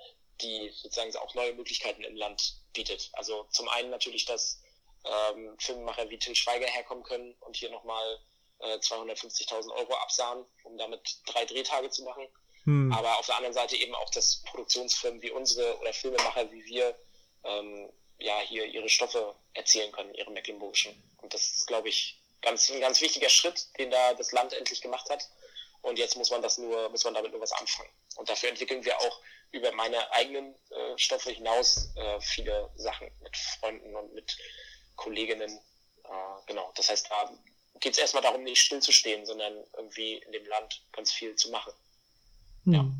die 0.43 0.70
sozusagen 0.74 1.14
auch 1.16 1.34
neue 1.34 1.55
Möglichkeiten 1.55 2.02
im 2.02 2.16
Land 2.16 2.56
bietet. 2.72 3.10
Also 3.14 3.47
zum 3.51 3.68
einen 3.68 3.90
natürlich, 3.90 4.24
dass 4.24 4.62
ähm, 5.05 5.56
Filmemacher 5.59 6.09
wie 6.10 6.18
Till 6.18 6.34
Schweiger 6.34 6.66
herkommen 6.66 7.05
können 7.05 7.34
und 7.40 7.56
hier 7.56 7.70
nochmal 7.70 8.18
250.000 8.60 9.70
Euro 9.70 9.94
absahen, 9.97 10.44
um 10.64 10.78
damit 10.78 11.01
drei 11.26 11.44
Drehtage 11.44 11.90
zu 11.90 12.05
machen. 12.05 12.26
Hm. 12.64 12.93
Aber 12.93 13.18
auf 13.18 13.26
der 13.26 13.36
anderen 13.36 13.55
Seite 13.55 13.76
eben 13.76 13.94
auch, 13.94 14.10
dass 14.10 14.43
Produktionsfirmen 14.43 15.22
wie 15.22 15.30
unsere 15.30 15.78
oder 15.78 15.93
Filmemacher 15.93 16.51
wie 16.51 16.64
wir 16.64 16.97
ähm, 17.47 17.93
ja 18.18 18.39
hier 18.40 18.64
ihre 18.64 18.89
Stoffe 18.89 19.35
erzählen 19.55 19.93
können, 19.93 20.14
ihre 20.14 20.31
mecklenburgischen. 20.31 20.94
Und 21.18 21.35
das 21.35 21.43
ist, 21.43 21.66
glaube 21.66 21.89
ich, 21.89 22.20
ganz, 22.43 22.70
ein 22.70 22.81
ganz 22.81 23.01
wichtiger 23.01 23.28
Schritt, 23.28 23.66
den 23.78 23.90
da 23.90 24.14
das 24.14 24.32
Land 24.32 24.52
endlich 24.52 24.81
gemacht 24.81 25.09
hat. 25.10 25.28
Und 25.82 25.98
jetzt 25.98 26.16
muss 26.16 26.31
man 26.31 26.43
das 26.43 26.59
nur, 26.59 26.89
muss 26.89 27.05
man 27.05 27.14
damit 27.14 27.32
nur 27.32 27.40
was 27.40 27.52
anfangen. 27.52 27.90
Und 28.16 28.28
dafür 28.28 28.48
entwickeln 28.48 28.85
wir 28.85 28.98
auch 28.98 29.20
über 29.52 29.73
meine 29.73 30.10
eigenen 30.12 30.55
äh, 30.70 30.98
Stoffe 30.98 31.31
hinaus 31.31 31.90
äh, 31.97 32.20
viele 32.20 32.70
Sachen 32.77 33.10
mit 33.23 33.36
Freunden 33.36 33.94
und 33.94 34.12
mit 34.14 34.36
Kolleginnen. 34.97 35.60
Äh, 36.05 36.09
genau. 36.47 36.73
Das 36.74 36.90
heißt, 36.90 37.09
da 37.10 37.31
geht 37.81 37.93
es 37.93 37.98
erstmal 37.98 38.23
darum, 38.23 38.43
nicht 38.43 38.60
stillzustehen, 38.60 39.27
sondern 39.27 39.64
irgendwie 39.77 40.14
in 40.14 40.32
dem 40.32 40.47
Land 40.47 40.82
ganz 40.93 41.12
viel 41.12 41.36
zu 41.36 41.51
machen. 41.51 41.73
Hm. 42.66 42.72
Ja. 42.72 42.90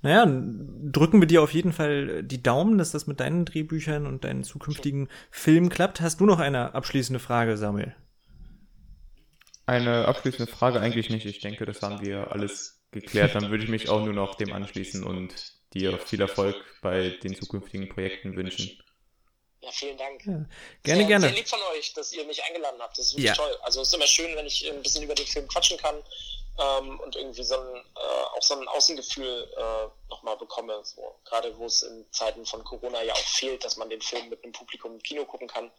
Naja, 0.00 0.26
drücken 0.26 1.20
wir 1.20 1.28
dir 1.28 1.42
auf 1.42 1.54
jeden 1.54 1.72
Fall 1.72 2.24
die 2.24 2.42
Daumen, 2.42 2.78
dass 2.78 2.90
das 2.90 3.06
mit 3.06 3.20
deinen 3.20 3.44
Drehbüchern 3.44 4.06
und 4.06 4.24
deinen 4.24 4.42
zukünftigen 4.42 5.08
Filmen 5.30 5.68
klappt. 5.68 6.00
Hast 6.00 6.18
du 6.18 6.26
noch 6.26 6.40
eine 6.40 6.74
abschließende 6.74 7.20
Frage, 7.20 7.56
Samuel? 7.56 7.94
Eine 9.64 10.06
abschließende 10.06 10.50
Frage 10.50 10.80
eigentlich 10.80 11.08
nicht. 11.10 11.24
Ich 11.26 11.38
denke, 11.38 11.64
das 11.64 11.82
haben 11.82 12.04
wir 12.04 12.32
alles 12.32 12.82
geklärt. 12.90 13.36
Dann 13.36 13.50
würde 13.50 13.62
ich 13.62 13.70
mich 13.70 13.88
auch 13.88 14.04
nur 14.04 14.12
noch 14.12 14.34
dem 14.34 14.52
anschließen 14.52 15.04
und 15.04 15.32
dir 15.72 15.96
viel 15.98 16.20
Erfolg 16.20 16.56
bei 16.82 17.10
den 17.22 17.36
zukünftigen 17.36 17.88
Projekten 17.88 18.34
wünschen. 18.34 18.76
Ja, 19.60 19.70
vielen 19.70 19.96
Dank. 19.96 20.26
Ja, 20.26 20.32
gerne, 20.82 21.00
sehr, 21.00 21.04
gerne. 21.04 21.26
Sehr 21.28 21.36
lieb 21.36 21.48
von 21.48 21.60
euch, 21.76 21.92
dass 21.94 22.12
ihr 22.12 22.26
mich 22.26 22.42
eingeladen 22.42 22.80
habt. 22.80 22.98
Das 22.98 23.06
ist 23.06 23.12
wirklich 23.12 23.26
ja. 23.26 23.34
toll. 23.34 23.56
Also 23.62 23.80
es 23.80 23.88
ist 23.88 23.94
immer 23.94 24.08
schön, 24.08 24.34
wenn 24.34 24.46
ich 24.46 24.68
ein 24.68 24.82
bisschen 24.82 25.04
über 25.04 25.14
den 25.14 25.26
Film 25.26 25.46
quatschen 25.46 25.78
kann 25.78 25.94
ähm, 26.58 27.00
und 27.00 27.16
irgendwie 27.16 27.42
so 27.42 27.54
ein, 27.54 27.76
äh, 27.76 28.36
auch 28.36 28.42
so 28.42 28.54
ein 28.54 28.68
Außengefühl 28.68 29.50
äh, 29.56 30.10
nochmal 30.10 30.36
bekomme. 30.36 30.80
So. 30.84 31.18
Gerade 31.24 31.56
wo 31.58 31.66
es 31.66 31.82
in 31.82 32.04
Zeiten 32.10 32.44
von 32.44 32.62
Corona 32.64 33.02
ja 33.02 33.14
auch 33.14 33.18
fehlt, 33.18 33.64
dass 33.64 33.76
man 33.76 33.90
den 33.90 34.00
Film 34.00 34.28
mit 34.28 34.42
einem 34.42 34.52
Publikum 34.52 34.92
im 34.92 35.02
Kino 35.02 35.24
gucken 35.24 35.48
kann. 35.48 35.70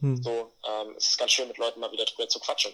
Hm. 0.00 0.22
So, 0.22 0.52
ähm, 0.66 0.94
es 0.96 1.10
ist 1.10 1.18
ganz 1.18 1.30
schön, 1.32 1.48
mit 1.48 1.58
Leuten 1.58 1.80
mal 1.80 1.92
wieder 1.92 2.04
drüber 2.04 2.28
zu 2.28 2.40
quatschen. 2.40 2.72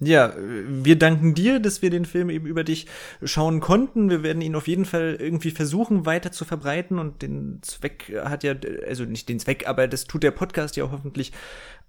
Ja, 0.00 0.34
wir 0.36 0.98
danken 0.98 1.34
dir, 1.34 1.60
dass 1.60 1.80
wir 1.80 1.88
den 1.88 2.04
Film 2.04 2.28
eben 2.28 2.46
über 2.46 2.64
dich 2.64 2.86
schauen 3.22 3.60
konnten. 3.60 4.10
Wir 4.10 4.24
werden 4.24 4.42
ihn 4.42 4.56
auf 4.56 4.66
jeden 4.66 4.86
Fall 4.86 5.16
irgendwie 5.20 5.52
versuchen 5.52 6.04
weiter 6.04 6.32
zu 6.32 6.44
verbreiten 6.44 6.98
und 6.98 7.22
den 7.22 7.60
Zweck 7.62 8.12
hat 8.24 8.42
ja, 8.42 8.56
also 8.86 9.04
nicht 9.04 9.28
den 9.28 9.38
Zweck, 9.38 9.68
aber 9.68 9.86
das 9.86 10.06
tut 10.06 10.24
der 10.24 10.32
Podcast 10.32 10.74
ja 10.74 10.90
hoffentlich 10.90 11.30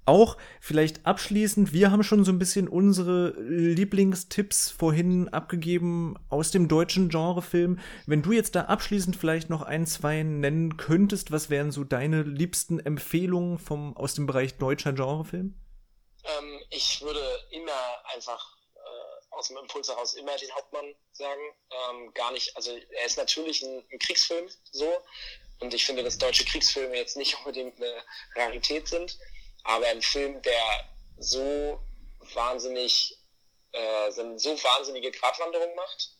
auch. 0.06 0.38
Vielleicht 0.62 1.06
abschließend, 1.06 1.74
wir 1.74 1.92
haben 1.92 2.04
schon 2.04 2.24
so 2.24 2.32
ein 2.32 2.40
bisschen 2.40 2.68
unsere 2.68 3.30
Lieblingstipps 3.40 4.72
vorhin 4.72 5.30
abgegeben 5.30 6.16
aus 6.30 6.52
dem 6.52 6.68
deutschen 6.68 7.10
Genrefilm. 7.10 7.80
Wenn 8.06 8.22
du 8.22 8.32
jetzt 8.32 8.56
da 8.56 8.66
abschließend 8.66 9.16
vielleicht 9.16 9.50
noch 9.50 9.62
ein, 9.62 9.86
zwei 9.86 10.24
nennen 10.24 10.78
könntest, 10.78 11.32
was 11.32 11.50
wären 11.50 11.72
so 11.72 11.84
deine 11.84 12.24
liebsten 12.24 12.80
Empfehlungen 12.80 13.58
vom, 13.58 13.96
aus 13.98 14.14
dem 14.14 14.26
Bereich 14.26 14.58
deutscher 14.58 14.94
Genrefilm? 14.94 15.56
Ähm, 16.26 16.62
ich 16.70 17.02
würde 17.02 17.22
immer 17.52 17.72
einfach 18.14 18.58
äh, 18.76 19.34
aus 19.36 19.48
dem 19.48 19.58
Impuls 19.58 19.88
heraus 19.88 20.14
immer 20.16 20.36
den 20.38 20.52
Hauptmann 20.54 20.96
sagen. 21.12 21.42
Ähm, 21.72 22.14
gar 22.14 22.32
nicht, 22.32 22.56
also 22.56 22.72
er 22.72 23.06
ist 23.06 23.18
natürlich 23.18 23.62
ein, 23.64 23.84
ein, 23.92 24.00
Kriegsfilm 24.00 24.48
so. 24.72 24.92
Und 25.60 25.74
ich 25.74 25.86
finde, 25.86 26.04
dass 26.04 26.18
deutsche 26.18 26.46
Kriegsfilme 26.46 26.96
jetzt 26.96 27.16
nicht 27.16 27.38
unbedingt 27.38 27.78
eine 27.78 28.04
Rarität 28.36 28.88
sind. 28.88 29.18
Aber 29.66 29.88
ein 29.88 30.02
Film, 30.02 30.42
der 30.44 30.86
so 31.18 31.80
wahnsinnig, 32.34 33.18
äh, 33.72 34.12
so 34.12 34.24
wahnsinnige 34.64 35.12
Gratwanderung 35.12 35.74
macht 35.76 36.12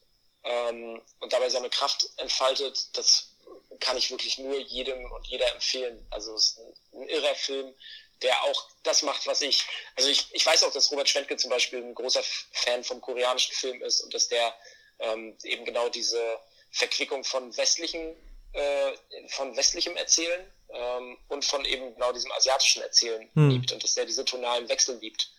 ähm, 0.44 1.02
und 1.20 1.32
dabei 1.32 1.50
seine 1.50 1.70
Kraft 1.70 2.10
entfaltet, 2.18 2.98
das 2.98 3.32
kann 3.80 3.98
ich 3.98 4.10
wirklich 4.10 4.40
nur 4.40 4.58
jedem 4.58 5.12
und 5.12 5.28
jeder 5.28 5.52
empfehlen. 5.54 6.06
Also 6.10 6.34
es 6.34 6.50
ist 6.50 6.60
ein, 6.60 7.02
ein 7.02 7.10
irrer 7.10 7.36
Film, 7.36 7.74
der 8.22 8.44
auch 8.44 8.68
das 8.82 9.04
macht, 9.04 9.28
was 9.28 9.42
ich. 9.42 9.64
Also 9.96 10.10
ich, 10.10 10.28
ich 10.32 10.46
weiß 10.46 10.64
auch, 10.64 10.72
dass 10.72 10.92
Robert 10.92 11.08
Schwentke 11.08 11.38
zum 11.38 11.52
Beispiel 11.52 11.84
ein 11.84 11.94
großer 11.94 12.24
Fan 12.52 12.84
vom 12.84 13.00
koreanischen 13.00 13.54
Film 13.54 13.82
ist 13.84 14.02
und 14.02 14.14
dass 14.14 14.28
der 14.28 14.56
ähm, 15.00 15.38
eben 15.44 15.66
genau 15.66 15.90
diese 15.90 16.40
Verquickung 16.72 17.24
von 17.24 17.56
westlichen, 17.58 18.16
äh, 18.54 18.94
von 19.30 19.56
westlichem 19.56 19.96
Erzählen 19.98 20.52
ähm, 20.70 21.18
und 21.28 21.46
von 21.46 21.64
eben 21.66 21.94
genau 21.94 22.12
diesem 22.12 22.32
asiatischen 22.32 22.82
Erzählen 22.82 23.30
hm. 23.34 23.50
liebt 23.50 23.72
und 23.72 23.84
dass 23.84 23.96
der 23.96 24.06
diese 24.06 24.26
tonalen 24.26 24.68
Wechsel 24.70 24.98
liebt. 24.98 25.32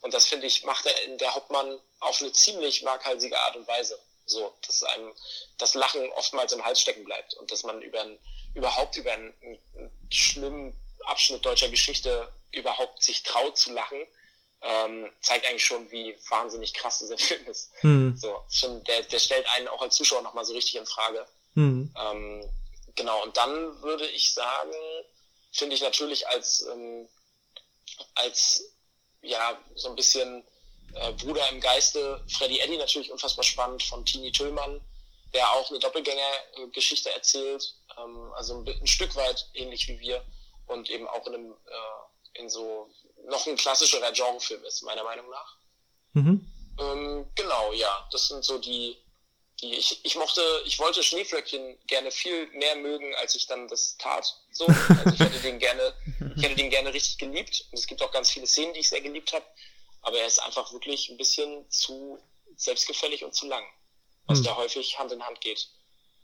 Und 0.00 0.12
das 0.12 0.26
finde 0.26 0.46
ich, 0.46 0.64
macht 0.64 0.84
er 0.86 1.02
in 1.04 1.16
der 1.18 1.34
Hauptmann 1.34 1.78
auf 2.00 2.20
eine 2.20 2.32
ziemlich 2.32 2.84
waghalsige 2.84 3.38
Art 3.40 3.56
und 3.56 3.66
Weise. 3.66 3.98
So, 4.26 4.54
dass 4.66 4.82
einem 4.82 5.12
das 5.58 5.74
Lachen 5.74 6.10
oftmals 6.12 6.52
im 6.52 6.64
Hals 6.64 6.80
stecken 6.80 7.04
bleibt 7.04 7.34
und 7.34 7.50
dass 7.50 7.62
man 7.62 7.82
über 7.82 8.00
ein, 8.00 8.18
überhaupt 8.54 8.96
über 8.96 9.12
einen, 9.12 9.34
einen 9.42 9.90
schlimmen 10.10 10.78
Abschnitt 11.06 11.44
deutscher 11.44 11.68
Geschichte 11.68 12.32
überhaupt 12.52 13.02
sich 13.02 13.22
traut 13.22 13.58
zu 13.58 13.72
lachen, 13.72 14.06
ähm, 14.62 15.10
zeigt 15.20 15.46
eigentlich 15.46 15.64
schon, 15.64 15.90
wie 15.90 16.16
wahnsinnig 16.30 16.72
krass 16.72 17.00
dieser 17.00 17.18
Film 17.18 17.46
ist. 17.46 17.72
Mhm. 17.82 18.16
So, 18.16 18.42
schon, 18.50 18.82
der, 18.84 19.02
der 19.02 19.18
stellt 19.18 19.46
einen 19.56 19.68
auch 19.68 19.82
als 19.82 19.94
Zuschauer 19.94 20.22
nochmal 20.22 20.44
so 20.44 20.54
richtig 20.54 20.76
in 20.76 20.86
Frage. 20.86 21.26
Mhm. 21.54 21.94
Ähm, 21.98 22.48
genau, 22.96 23.22
und 23.22 23.36
dann 23.36 23.82
würde 23.82 24.06
ich 24.08 24.32
sagen, 24.32 24.72
finde 25.52 25.74
ich 25.74 25.82
natürlich 25.82 26.26
als, 26.28 26.66
ähm, 26.72 27.08
als 28.14 28.74
ja, 29.22 29.58
so 29.74 29.88
ein 29.88 29.96
bisschen 29.96 30.44
äh, 30.94 31.12
Bruder 31.12 31.48
im 31.50 31.60
Geiste 31.60 32.22
Freddy 32.28 32.58
Eddy 32.60 32.76
natürlich 32.76 33.10
unfassbar 33.10 33.44
spannend 33.44 33.82
von 33.82 34.04
Tini 34.04 34.32
Tüllmann, 34.32 34.80
der 35.32 35.50
auch 35.52 35.68
eine 35.70 35.78
Doppelgänger-Geschichte 35.78 37.10
erzählt, 37.10 37.74
ähm, 37.98 38.32
also 38.34 38.58
ein, 38.58 38.68
ein 38.68 38.86
Stück 38.86 39.14
weit 39.16 39.48
ähnlich 39.54 39.88
wie 39.88 39.98
wir 40.00 40.24
und 40.66 40.90
eben 40.90 41.08
auch 41.08 41.26
in 41.26 41.34
einem, 41.34 41.52
äh, 41.52 42.40
in 42.40 42.48
so 42.48 42.90
noch 43.26 43.46
ein 43.46 43.56
klassischerer 43.56 44.12
Genrefilm 44.12 44.62
ist, 44.64 44.82
meiner 44.82 45.04
Meinung 45.04 45.28
nach. 45.30 45.56
Mhm. 46.12 46.52
Ähm, 46.78 47.26
genau, 47.34 47.72
ja, 47.72 48.08
das 48.10 48.28
sind 48.28 48.44
so 48.44 48.58
die, 48.58 48.96
die 49.64 49.74
ich, 49.74 50.04
ich 50.04 50.16
mochte, 50.16 50.42
ich 50.66 50.78
wollte 50.78 51.02
Schneeflöckchen 51.02 51.78
gerne 51.86 52.10
viel 52.10 52.46
mehr 52.48 52.76
mögen, 52.76 53.14
als 53.16 53.34
ich 53.34 53.46
dann 53.46 53.66
das 53.68 53.96
tat. 53.96 54.34
So, 54.50 54.66
also 54.88 55.10
ich 55.12 55.20
hätte 55.20 55.40
den 55.40 55.58
gerne, 55.58 55.94
ich 56.36 56.42
hätte 56.42 56.56
den 56.56 56.70
gerne 56.70 56.92
richtig 56.92 57.18
geliebt. 57.18 57.66
Und 57.70 57.78
es 57.78 57.86
gibt 57.86 58.02
auch 58.02 58.12
ganz 58.12 58.30
viele 58.30 58.46
Szenen, 58.46 58.74
die 58.74 58.80
ich 58.80 58.88
sehr 58.88 59.00
geliebt 59.00 59.32
habe. 59.32 59.44
Aber 60.02 60.18
er 60.18 60.26
ist 60.26 60.40
einfach 60.42 60.72
wirklich 60.72 61.08
ein 61.08 61.16
bisschen 61.16 61.68
zu 61.70 62.18
selbstgefällig 62.56 63.24
und 63.24 63.34
zu 63.34 63.46
lang, 63.46 63.64
was 64.26 64.40
mhm. 64.40 64.44
da 64.44 64.56
häufig 64.56 64.98
Hand 64.98 65.12
in 65.12 65.24
Hand 65.24 65.40
geht. 65.40 65.68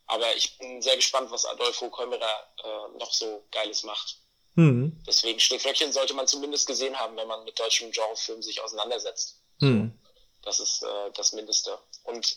Aber 0.07 0.37
ich 0.37 0.59
bin 0.59 0.83
sehr 0.83 0.97
gespannt, 0.97 1.31
was 1.31 1.47
Adolfo 1.47 1.89
Kolmerer 1.89 2.53
äh, 2.63 2.99
noch 2.99 3.13
so 3.13 3.45
Geiles 3.51 3.85
macht. 3.85 4.19
Mhm. 4.55 5.03
Deswegen 5.07 5.41
Schneeflöckchen 5.41 5.93
sollte 5.93 6.15
man 6.15 6.27
zumindest 6.27 6.67
gesehen 6.67 6.99
haben, 6.99 7.17
wenn 7.17 7.29
man 7.29 7.45
mit 7.45 7.59
deutschem 7.59 7.91
Genrefilm 7.91 8.43
sich 8.43 8.61
auseinandersetzt. 8.61 9.41
Mhm. 9.61 9.99
Das 10.43 10.61
ist 10.61 10.83
äh, 10.83 11.11
das 11.15 11.33
Mindeste. 11.33 11.79
Und 12.05 12.37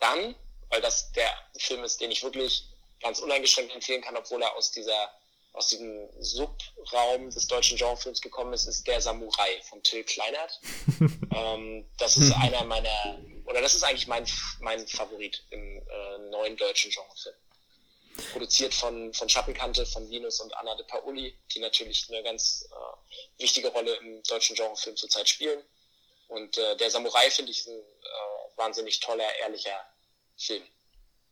dann, 0.00 0.34
weil 0.68 0.80
das 0.80 1.12
der 1.12 1.30
Film 1.58 1.84
ist, 1.84 2.00
den 2.00 2.10
ich 2.10 2.22
wirklich 2.22 2.64
ganz 3.00 3.20
uneingeschränkt 3.20 3.74
empfehlen 3.74 4.02
kann, 4.02 4.16
obwohl 4.16 4.42
er 4.42 4.54
aus 4.56 4.72
dieser 4.72 5.10
aus 5.52 5.68
diesem 5.68 6.08
Subraum 6.20 7.30
des 7.30 7.46
deutschen 7.48 7.76
Genrefilms 7.76 8.20
gekommen 8.20 8.52
ist, 8.52 8.66
ist 8.66 8.86
Der 8.86 9.00
Samurai 9.00 9.60
von 9.68 9.82
Till 9.82 10.04
Kleinert. 10.04 10.60
ähm, 11.34 11.84
das 11.98 12.16
ist 12.16 12.32
einer 12.32 12.64
meiner, 12.64 13.18
oder 13.46 13.60
das 13.60 13.74
ist 13.74 13.82
eigentlich 13.82 14.06
mein, 14.06 14.26
mein 14.60 14.86
Favorit 14.86 15.42
im 15.50 15.78
äh, 15.78 16.18
neuen 16.30 16.56
deutschen 16.56 16.90
Genrefilm. 16.90 17.34
Produziert 18.32 18.74
von, 18.74 19.12
von 19.14 19.28
Schattenkante, 19.28 19.86
von 19.86 20.08
Linus 20.08 20.40
und 20.40 20.54
Anna 20.54 20.74
de 20.76 20.86
Paoli, 20.86 21.36
die 21.52 21.58
natürlich 21.58 22.06
eine 22.08 22.22
ganz 22.22 22.68
äh, 22.70 23.42
wichtige 23.42 23.68
Rolle 23.68 23.94
im 23.96 24.22
deutschen 24.24 24.54
Genrefilm 24.54 24.96
zurzeit 24.96 25.28
spielen. 25.28 25.62
Und 26.28 26.58
äh, 26.58 26.76
Der 26.76 26.90
Samurai 26.90 27.28
finde 27.30 27.50
ich 27.50 27.66
ein 27.66 27.78
äh, 27.78 28.56
wahnsinnig 28.56 29.00
toller, 29.00 29.34
ehrlicher 29.40 29.84
Film. 30.40 30.62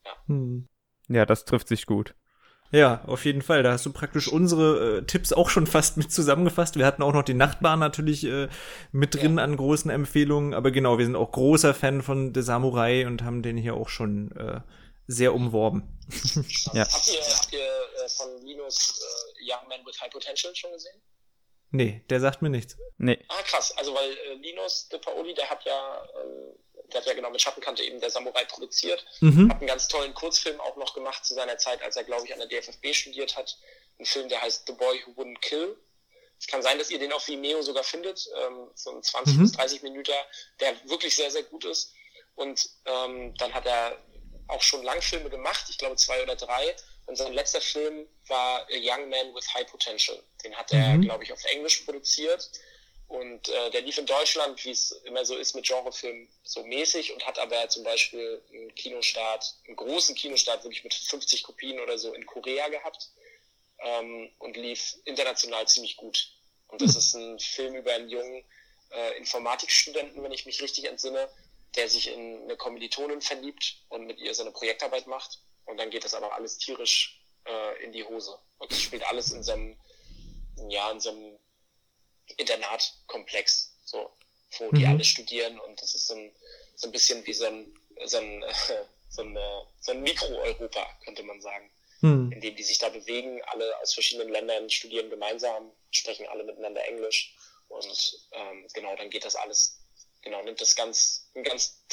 Ja. 0.05 0.12
Hm. 0.26 0.68
ja, 1.09 1.26
das 1.26 1.44
trifft 1.44 1.68
sich 1.68 1.86
gut. 1.86 2.14
Ja, 2.70 3.02
auf 3.06 3.24
jeden 3.24 3.40
Fall. 3.40 3.62
Da 3.62 3.72
hast 3.72 3.86
du 3.86 3.93
praktisch 3.93 4.28
unsere 4.28 4.98
äh, 4.98 5.02
Tipps 5.05 5.32
auch 5.32 5.48
schon 5.48 5.66
fast 5.66 5.97
mit 5.97 6.12
zusammengefasst. 6.12 6.76
Wir 6.76 6.85
hatten 6.85 7.02
auch 7.02 7.14
noch 7.14 7.22
die 7.22 7.35
Nachbarn 7.35 7.78
natürlich 7.78 8.24
äh, 8.24 8.48
mit 8.93 9.14
drin 9.14 9.39
ja. 9.39 9.44
an 9.44 9.56
großen 9.56 9.90
Empfehlungen. 9.90 10.52
Aber 10.52 10.70
genau, 10.70 10.98
wir 10.98 11.06
sind 11.06 11.16
auch 11.16 11.32
großer 11.32 11.72
Fan 11.72 12.02
von 12.02 12.35
The 12.35 12.43
Samurai 12.43 13.06
und 13.06 13.22
haben 13.22 13.43
den 13.43 13.56
hier 13.56 13.74
auch 13.74 13.89
schon 13.89 14.32
äh, 14.32 14.60
sehr 15.06 15.35
umworben. 15.35 15.98
ja. 16.74 16.86
Habt 16.86 17.09
ihr, 17.09 17.20
habt 17.20 17.52
ihr 17.52 17.59
äh, 17.59 18.09
von 18.10 18.44
Linus 18.44 19.01
äh, 19.01 19.51
Young 19.51 19.66
Man 19.68 19.86
with 19.86 19.98
High 20.02 20.10
Potential 20.10 20.55
schon 20.55 20.72
gesehen? 20.72 21.01
Nee, 21.70 22.05
der 22.10 22.20
sagt 22.20 22.43
mir 22.43 22.51
nichts. 22.51 22.76
Nee. 22.98 23.24
Ah, 23.28 23.43
krass. 23.44 23.74
Also, 23.76 23.94
weil 23.94 24.10
äh, 24.10 24.35
Linus 24.35 24.89
de 24.89 24.98
Paoli, 24.98 25.35
der 25.35 25.48
hat 25.48 25.64
ja 25.64 26.06
ähm, 26.22 26.55
der 26.93 27.01
hat 27.01 27.06
ja 27.06 27.15
genau 27.15 27.31
mit 27.31 27.40
Schattenkante 27.40 27.82
eben 27.82 28.01
der 28.01 28.10
Samurai 28.10 28.44
produziert, 28.44 29.05
mhm. 29.20 29.51
hat 29.51 29.59
einen 29.59 29.66
ganz 29.66 29.89
tollen 29.89 30.15
Kurzfilm 30.15 30.60
auch 30.60 30.77
noch 30.77 30.94
gemacht 30.94 31.24
zu 31.24 31.35
seiner 31.35 31.59
Zeit, 31.59 31.82
als 31.82 31.97
er, 31.97 32.05
glaube 32.05 32.27
ich, 32.27 32.32
an 32.32 32.39
der 32.39 32.48
DFFB 32.48 32.93
studiert 32.93 33.36
hat. 33.36 33.59
Ein 33.98 34.06
Film, 34.06 34.28
der 34.28 34.40
heißt 34.40 34.65
The 34.66 34.73
Boy 34.73 35.02
Who 35.06 35.23
Wouldn't 35.23 35.40
Kill. 35.40 35.77
Es 36.39 36.47
kann 36.47 36.62
sein, 36.62 36.78
dass 36.78 36.90
ihr 36.90 36.98
den 36.98 37.12
auf 37.12 37.27
Vimeo 37.27 37.62
sogar 37.62 37.82
findet, 37.82 38.28
ähm, 38.36 38.70
so 38.74 38.90
ein 38.90 39.02
20 39.02 39.36
mhm. 39.36 39.43
bis 39.43 39.52
30 39.52 39.82
Minuten, 39.82 40.12
der 40.60 40.74
wirklich 40.89 41.16
sehr, 41.16 41.31
sehr 41.31 41.43
gut 41.43 41.65
ist. 41.65 41.93
Und 42.36 42.69
ähm, 42.85 43.35
dann 43.39 43.52
hat 43.52 43.66
er 43.66 43.98
auch 44.47 44.62
schon 44.62 44.82
Langfilme 44.82 45.28
gemacht, 45.31 45.66
ich 45.69 45.78
glaube 45.78 45.97
zwei 45.97 46.23
oder 46.23 46.36
drei. 46.36 46.74
Und 47.06 47.16
sein 47.16 47.32
letzter 47.32 47.60
Film 47.60 48.06
war 48.28 48.60
A 48.60 48.66
Young 48.70 49.09
Man 49.09 49.35
with 49.35 49.52
High 49.55 49.66
Potential. 49.66 50.23
Den 50.44 50.55
hat 50.55 50.73
er, 50.73 50.94
mhm. 50.94 51.02
glaube 51.02 51.24
ich, 51.24 51.32
auf 51.32 51.43
Englisch 51.47 51.78
produziert. 51.78 52.48
Und 53.09 53.48
äh, 53.48 53.70
der 53.70 53.80
lief 53.80 53.97
in 53.97 54.05
Deutschland, 54.05 54.62
wie 54.64 54.70
es 54.70 54.93
immer 55.05 55.24
so 55.24 55.35
ist 55.35 55.55
mit 55.55 55.66
Genrefilmen, 55.66 56.28
so 56.43 56.62
mäßig 56.62 57.14
und 57.14 57.26
hat 57.26 57.39
aber 57.39 57.68
zum 57.70 57.82
Beispiel 57.82 58.43
einen 58.52 58.74
Kinostart, 58.74 59.56
einen 59.66 59.76
großen 59.76 60.14
Kinostart, 60.14 60.62
wirklich 60.62 60.85
mit 60.85 60.93
50 60.93 61.43
Kopien 61.43 61.80
oder 61.80 61.97
so 61.97 62.12
in 62.12 62.26
Korea 62.26 62.68
gehabt 62.68 63.10
ähm, 63.78 64.30
und 64.39 64.59
lief 64.59 64.97
international 65.06 65.66
ziemlich 65.66 65.97
gut. 65.97 66.32
Und 66.68 66.82
das 66.82 66.97
ist 66.97 67.14
ein 67.14 67.39
Film 67.39 67.76
über 67.76 67.94
einen 67.94 68.10
jungen 68.10 68.44
äh, 68.90 69.16
Informatikstudenten, 69.16 70.22
wenn 70.22 70.32
ich 70.32 70.44
mich 70.44 70.60
richtig 70.60 70.85
entsinne, 70.85 71.30
der 71.76 71.89
sich 71.89 72.09
in 72.09 72.43
eine 72.43 72.59
Kommilitonin 72.59 73.22
verliebt 73.22 73.76
und 73.89 74.06
mit 74.06 74.18
ihr 74.18 74.35
seine 74.35 74.51
Projektarbeit 74.51 75.06
macht. 75.06 75.40
Und 75.64 75.78
dann 75.78 75.89
geht 75.89 76.05
das 76.05 76.12
aber 76.12 76.35
alles 76.35 76.59
tierisch 76.59 77.22
äh, 77.47 77.85
in 77.85 77.93
die 77.93 78.05
Hose. 78.05 78.39
Und 78.59 78.70
es 78.70 78.82
spielt 78.82 79.06
alles 79.06 79.30
in 79.32 79.43
so 79.43 79.52
einem, 79.52 79.78
ja, 80.68 80.90
in 80.90 81.01
so 81.01 81.10
einem 81.10 81.38
Internatkomplex, 82.36 83.72
so, 83.84 84.10
wo 84.59 84.70
mhm. 84.70 84.76
die 84.76 84.86
alle 84.86 85.05
studieren 85.05 85.59
und 85.60 85.80
das 85.80 85.94
ist 85.94 86.06
so 86.06 86.14
ein, 86.14 86.32
so 86.76 86.88
ein 86.88 86.92
bisschen 86.92 87.26
wie 87.26 87.32
so 87.32 87.46
ein, 87.46 87.74
so 88.05 88.18
ein, 88.18 88.44
so 89.09 89.22
ein, 89.22 89.38
so 89.80 89.92
ein 89.92 90.02
Mikro-Europa, 90.02 90.86
könnte 91.05 91.22
man 91.22 91.40
sagen. 91.40 91.70
Mhm. 92.00 92.30
In 92.32 92.40
dem 92.40 92.55
die 92.55 92.62
sich 92.62 92.78
da 92.78 92.88
bewegen, 92.88 93.42
alle 93.46 93.76
aus 93.80 93.94
verschiedenen 93.94 94.28
Ländern 94.28 94.70
studieren 94.70 95.10
gemeinsam, 95.10 95.72
sprechen 95.90 96.26
alle 96.28 96.44
miteinander 96.44 96.84
Englisch 96.86 97.34
und 97.68 98.20
ähm, 98.32 98.66
genau, 98.72 98.94
dann 98.96 99.10
geht 99.10 99.24
das 99.24 99.36
alles, 99.36 99.80
genau, 100.22 100.42
nimmt 100.42 100.60
das 100.60 100.76
ganz, 100.76 101.30
einen 101.34 101.44
ganz 101.44 101.84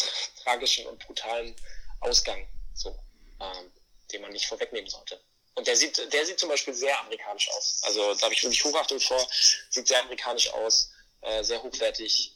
tragischen 0.43 0.85
und 0.87 1.05
brutalen 1.05 1.55
Ausgang, 2.01 2.47
so, 2.73 2.97
ähm, 3.39 3.71
den 4.11 4.21
man 4.21 4.31
nicht 4.31 4.45
vorwegnehmen 4.45 4.89
sollte. 4.89 5.19
Und 5.55 5.67
der 5.67 5.75
sieht, 5.75 6.13
der 6.13 6.25
sieht 6.25 6.39
zum 6.39 6.49
Beispiel 6.49 6.73
sehr 6.73 6.99
amerikanisch 6.99 7.49
aus. 7.51 7.81
Also 7.85 8.13
da 8.15 8.23
habe 8.23 8.33
ich 8.33 8.43
wirklich 8.43 8.63
Hochachtung 8.63 8.99
vor. 8.99 9.25
Sieht 9.69 9.87
sehr 9.87 10.01
amerikanisch 10.01 10.51
aus, 10.53 10.91
äh, 11.21 11.43
sehr 11.43 11.63
hochwertig. 11.63 12.33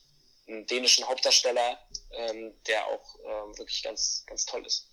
Einen 0.48 0.66
dänischen 0.66 1.08
Hauptdarsteller, 1.08 1.78
ähm, 2.12 2.54
der 2.66 2.88
auch 2.88 3.16
ähm, 3.24 3.58
wirklich 3.58 3.84
ganz, 3.84 4.24
ganz 4.26 4.46
toll 4.46 4.66
ist. 4.66 4.88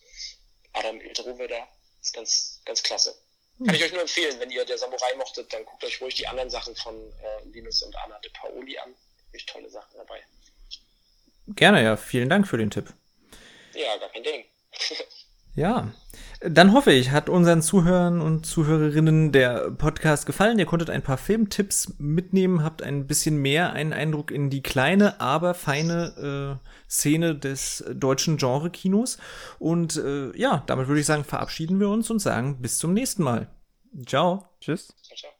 Adam 0.73 1.01
Ildroveder 1.01 1.67
ist 2.03 2.13
ganz, 2.13 2.61
ganz 2.65 2.83
klasse. 2.83 3.17
Kann 3.65 3.75
ich 3.75 3.83
euch 3.83 3.93
nur 3.93 4.03
empfehlen, 4.03 4.39
wenn 4.39 4.51
ihr 4.51 4.67
der 4.67 4.77
Samurai 4.77 5.15
mochtet, 5.17 5.51
dann 5.53 5.65
guckt 5.65 5.83
euch 5.83 6.01
ruhig 6.03 6.15
die 6.15 6.27
anderen 6.27 6.51
Sachen 6.51 6.77
von 6.77 6.95
äh, 6.95 7.49
Linus 7.49 7.83
und 7.83 7.97
Anna 7.97 8.19
de 8.19 8.31
Paoli 8.33 8.77
an. 8.79 8.95
Wirklich 9.29 9.47
tolle 9.47 9.71
Sachen 9.71 9.97
dabei. 9.97 10.23
Gerne, 11.49 11.83
ja. 11.83 11.97
Vielen 11.97 12.29
Dank 12.29 12.47
für 12.47 12.59
den 12.59 12.71
Tipp. 12.71 12.93
Ja, 13.75 13.97
gar 13.97 14.11
kein 14.11 14.25
Ding. 14.25 14.45
ja. 15.55 15.91
Dann 16.41 16.73
hoffe 16.73 16.93
ich, 16.93 17.13
hat 17.13 17.31
unseren 17.31 17.63
Zuhörern 17.63 18.21
und 18.21 18.45
Zuhörerinnen 18.45 19.33
der 19.33 19.71
Podcast 19.71 20.27
gefallen. 20.27 20.59
Ihr 20.59 20.67
konntet 20.67 20.91
ein 20.91 21.03
paar 21.03 21.17
Filmtipps 21.17 21.95
mitnehmen, 21.99 22.63
habt 22.63 22.83
ein 22.83 23.07
bisschen 23.07 23.39
mehr 23.39 23.73
einen 23.73 23.95
Eindruck 23.95 24.31
in 24.31 24.51
die 24.51 24.63
kleine, 24.63 25.21
aber 25.21 25.55
feine 25.55 26.61
äh, 26.61 26.91
Szene 26.91 27.35
des 27.35 27.85
deutschen 27.95 28.37
Genre-Kinos. 28.37 29.17
Und 29.59 29.97
äh, 29.97 30.37
ja, 30.37 30.63
damit 30.67 30.89
würde 30.89 31.01
ich 31.01 31.07
sagen, 31.07 31.25
verabschieden 31.25 31.81
wir 31.81 31.89
uns 31.89 32.11
und 32.11 32.19
sagen 32.19 32.61
bis 32.61 32.79
zum 32.79 32.93
nächsten 32.93 33.23
Mal. 33.23 33.49
Ciao. 34.05 34.47
Tschüss. 34.61 34.89
Ciao, 35.03 35.17
ciao. 35.17 35.36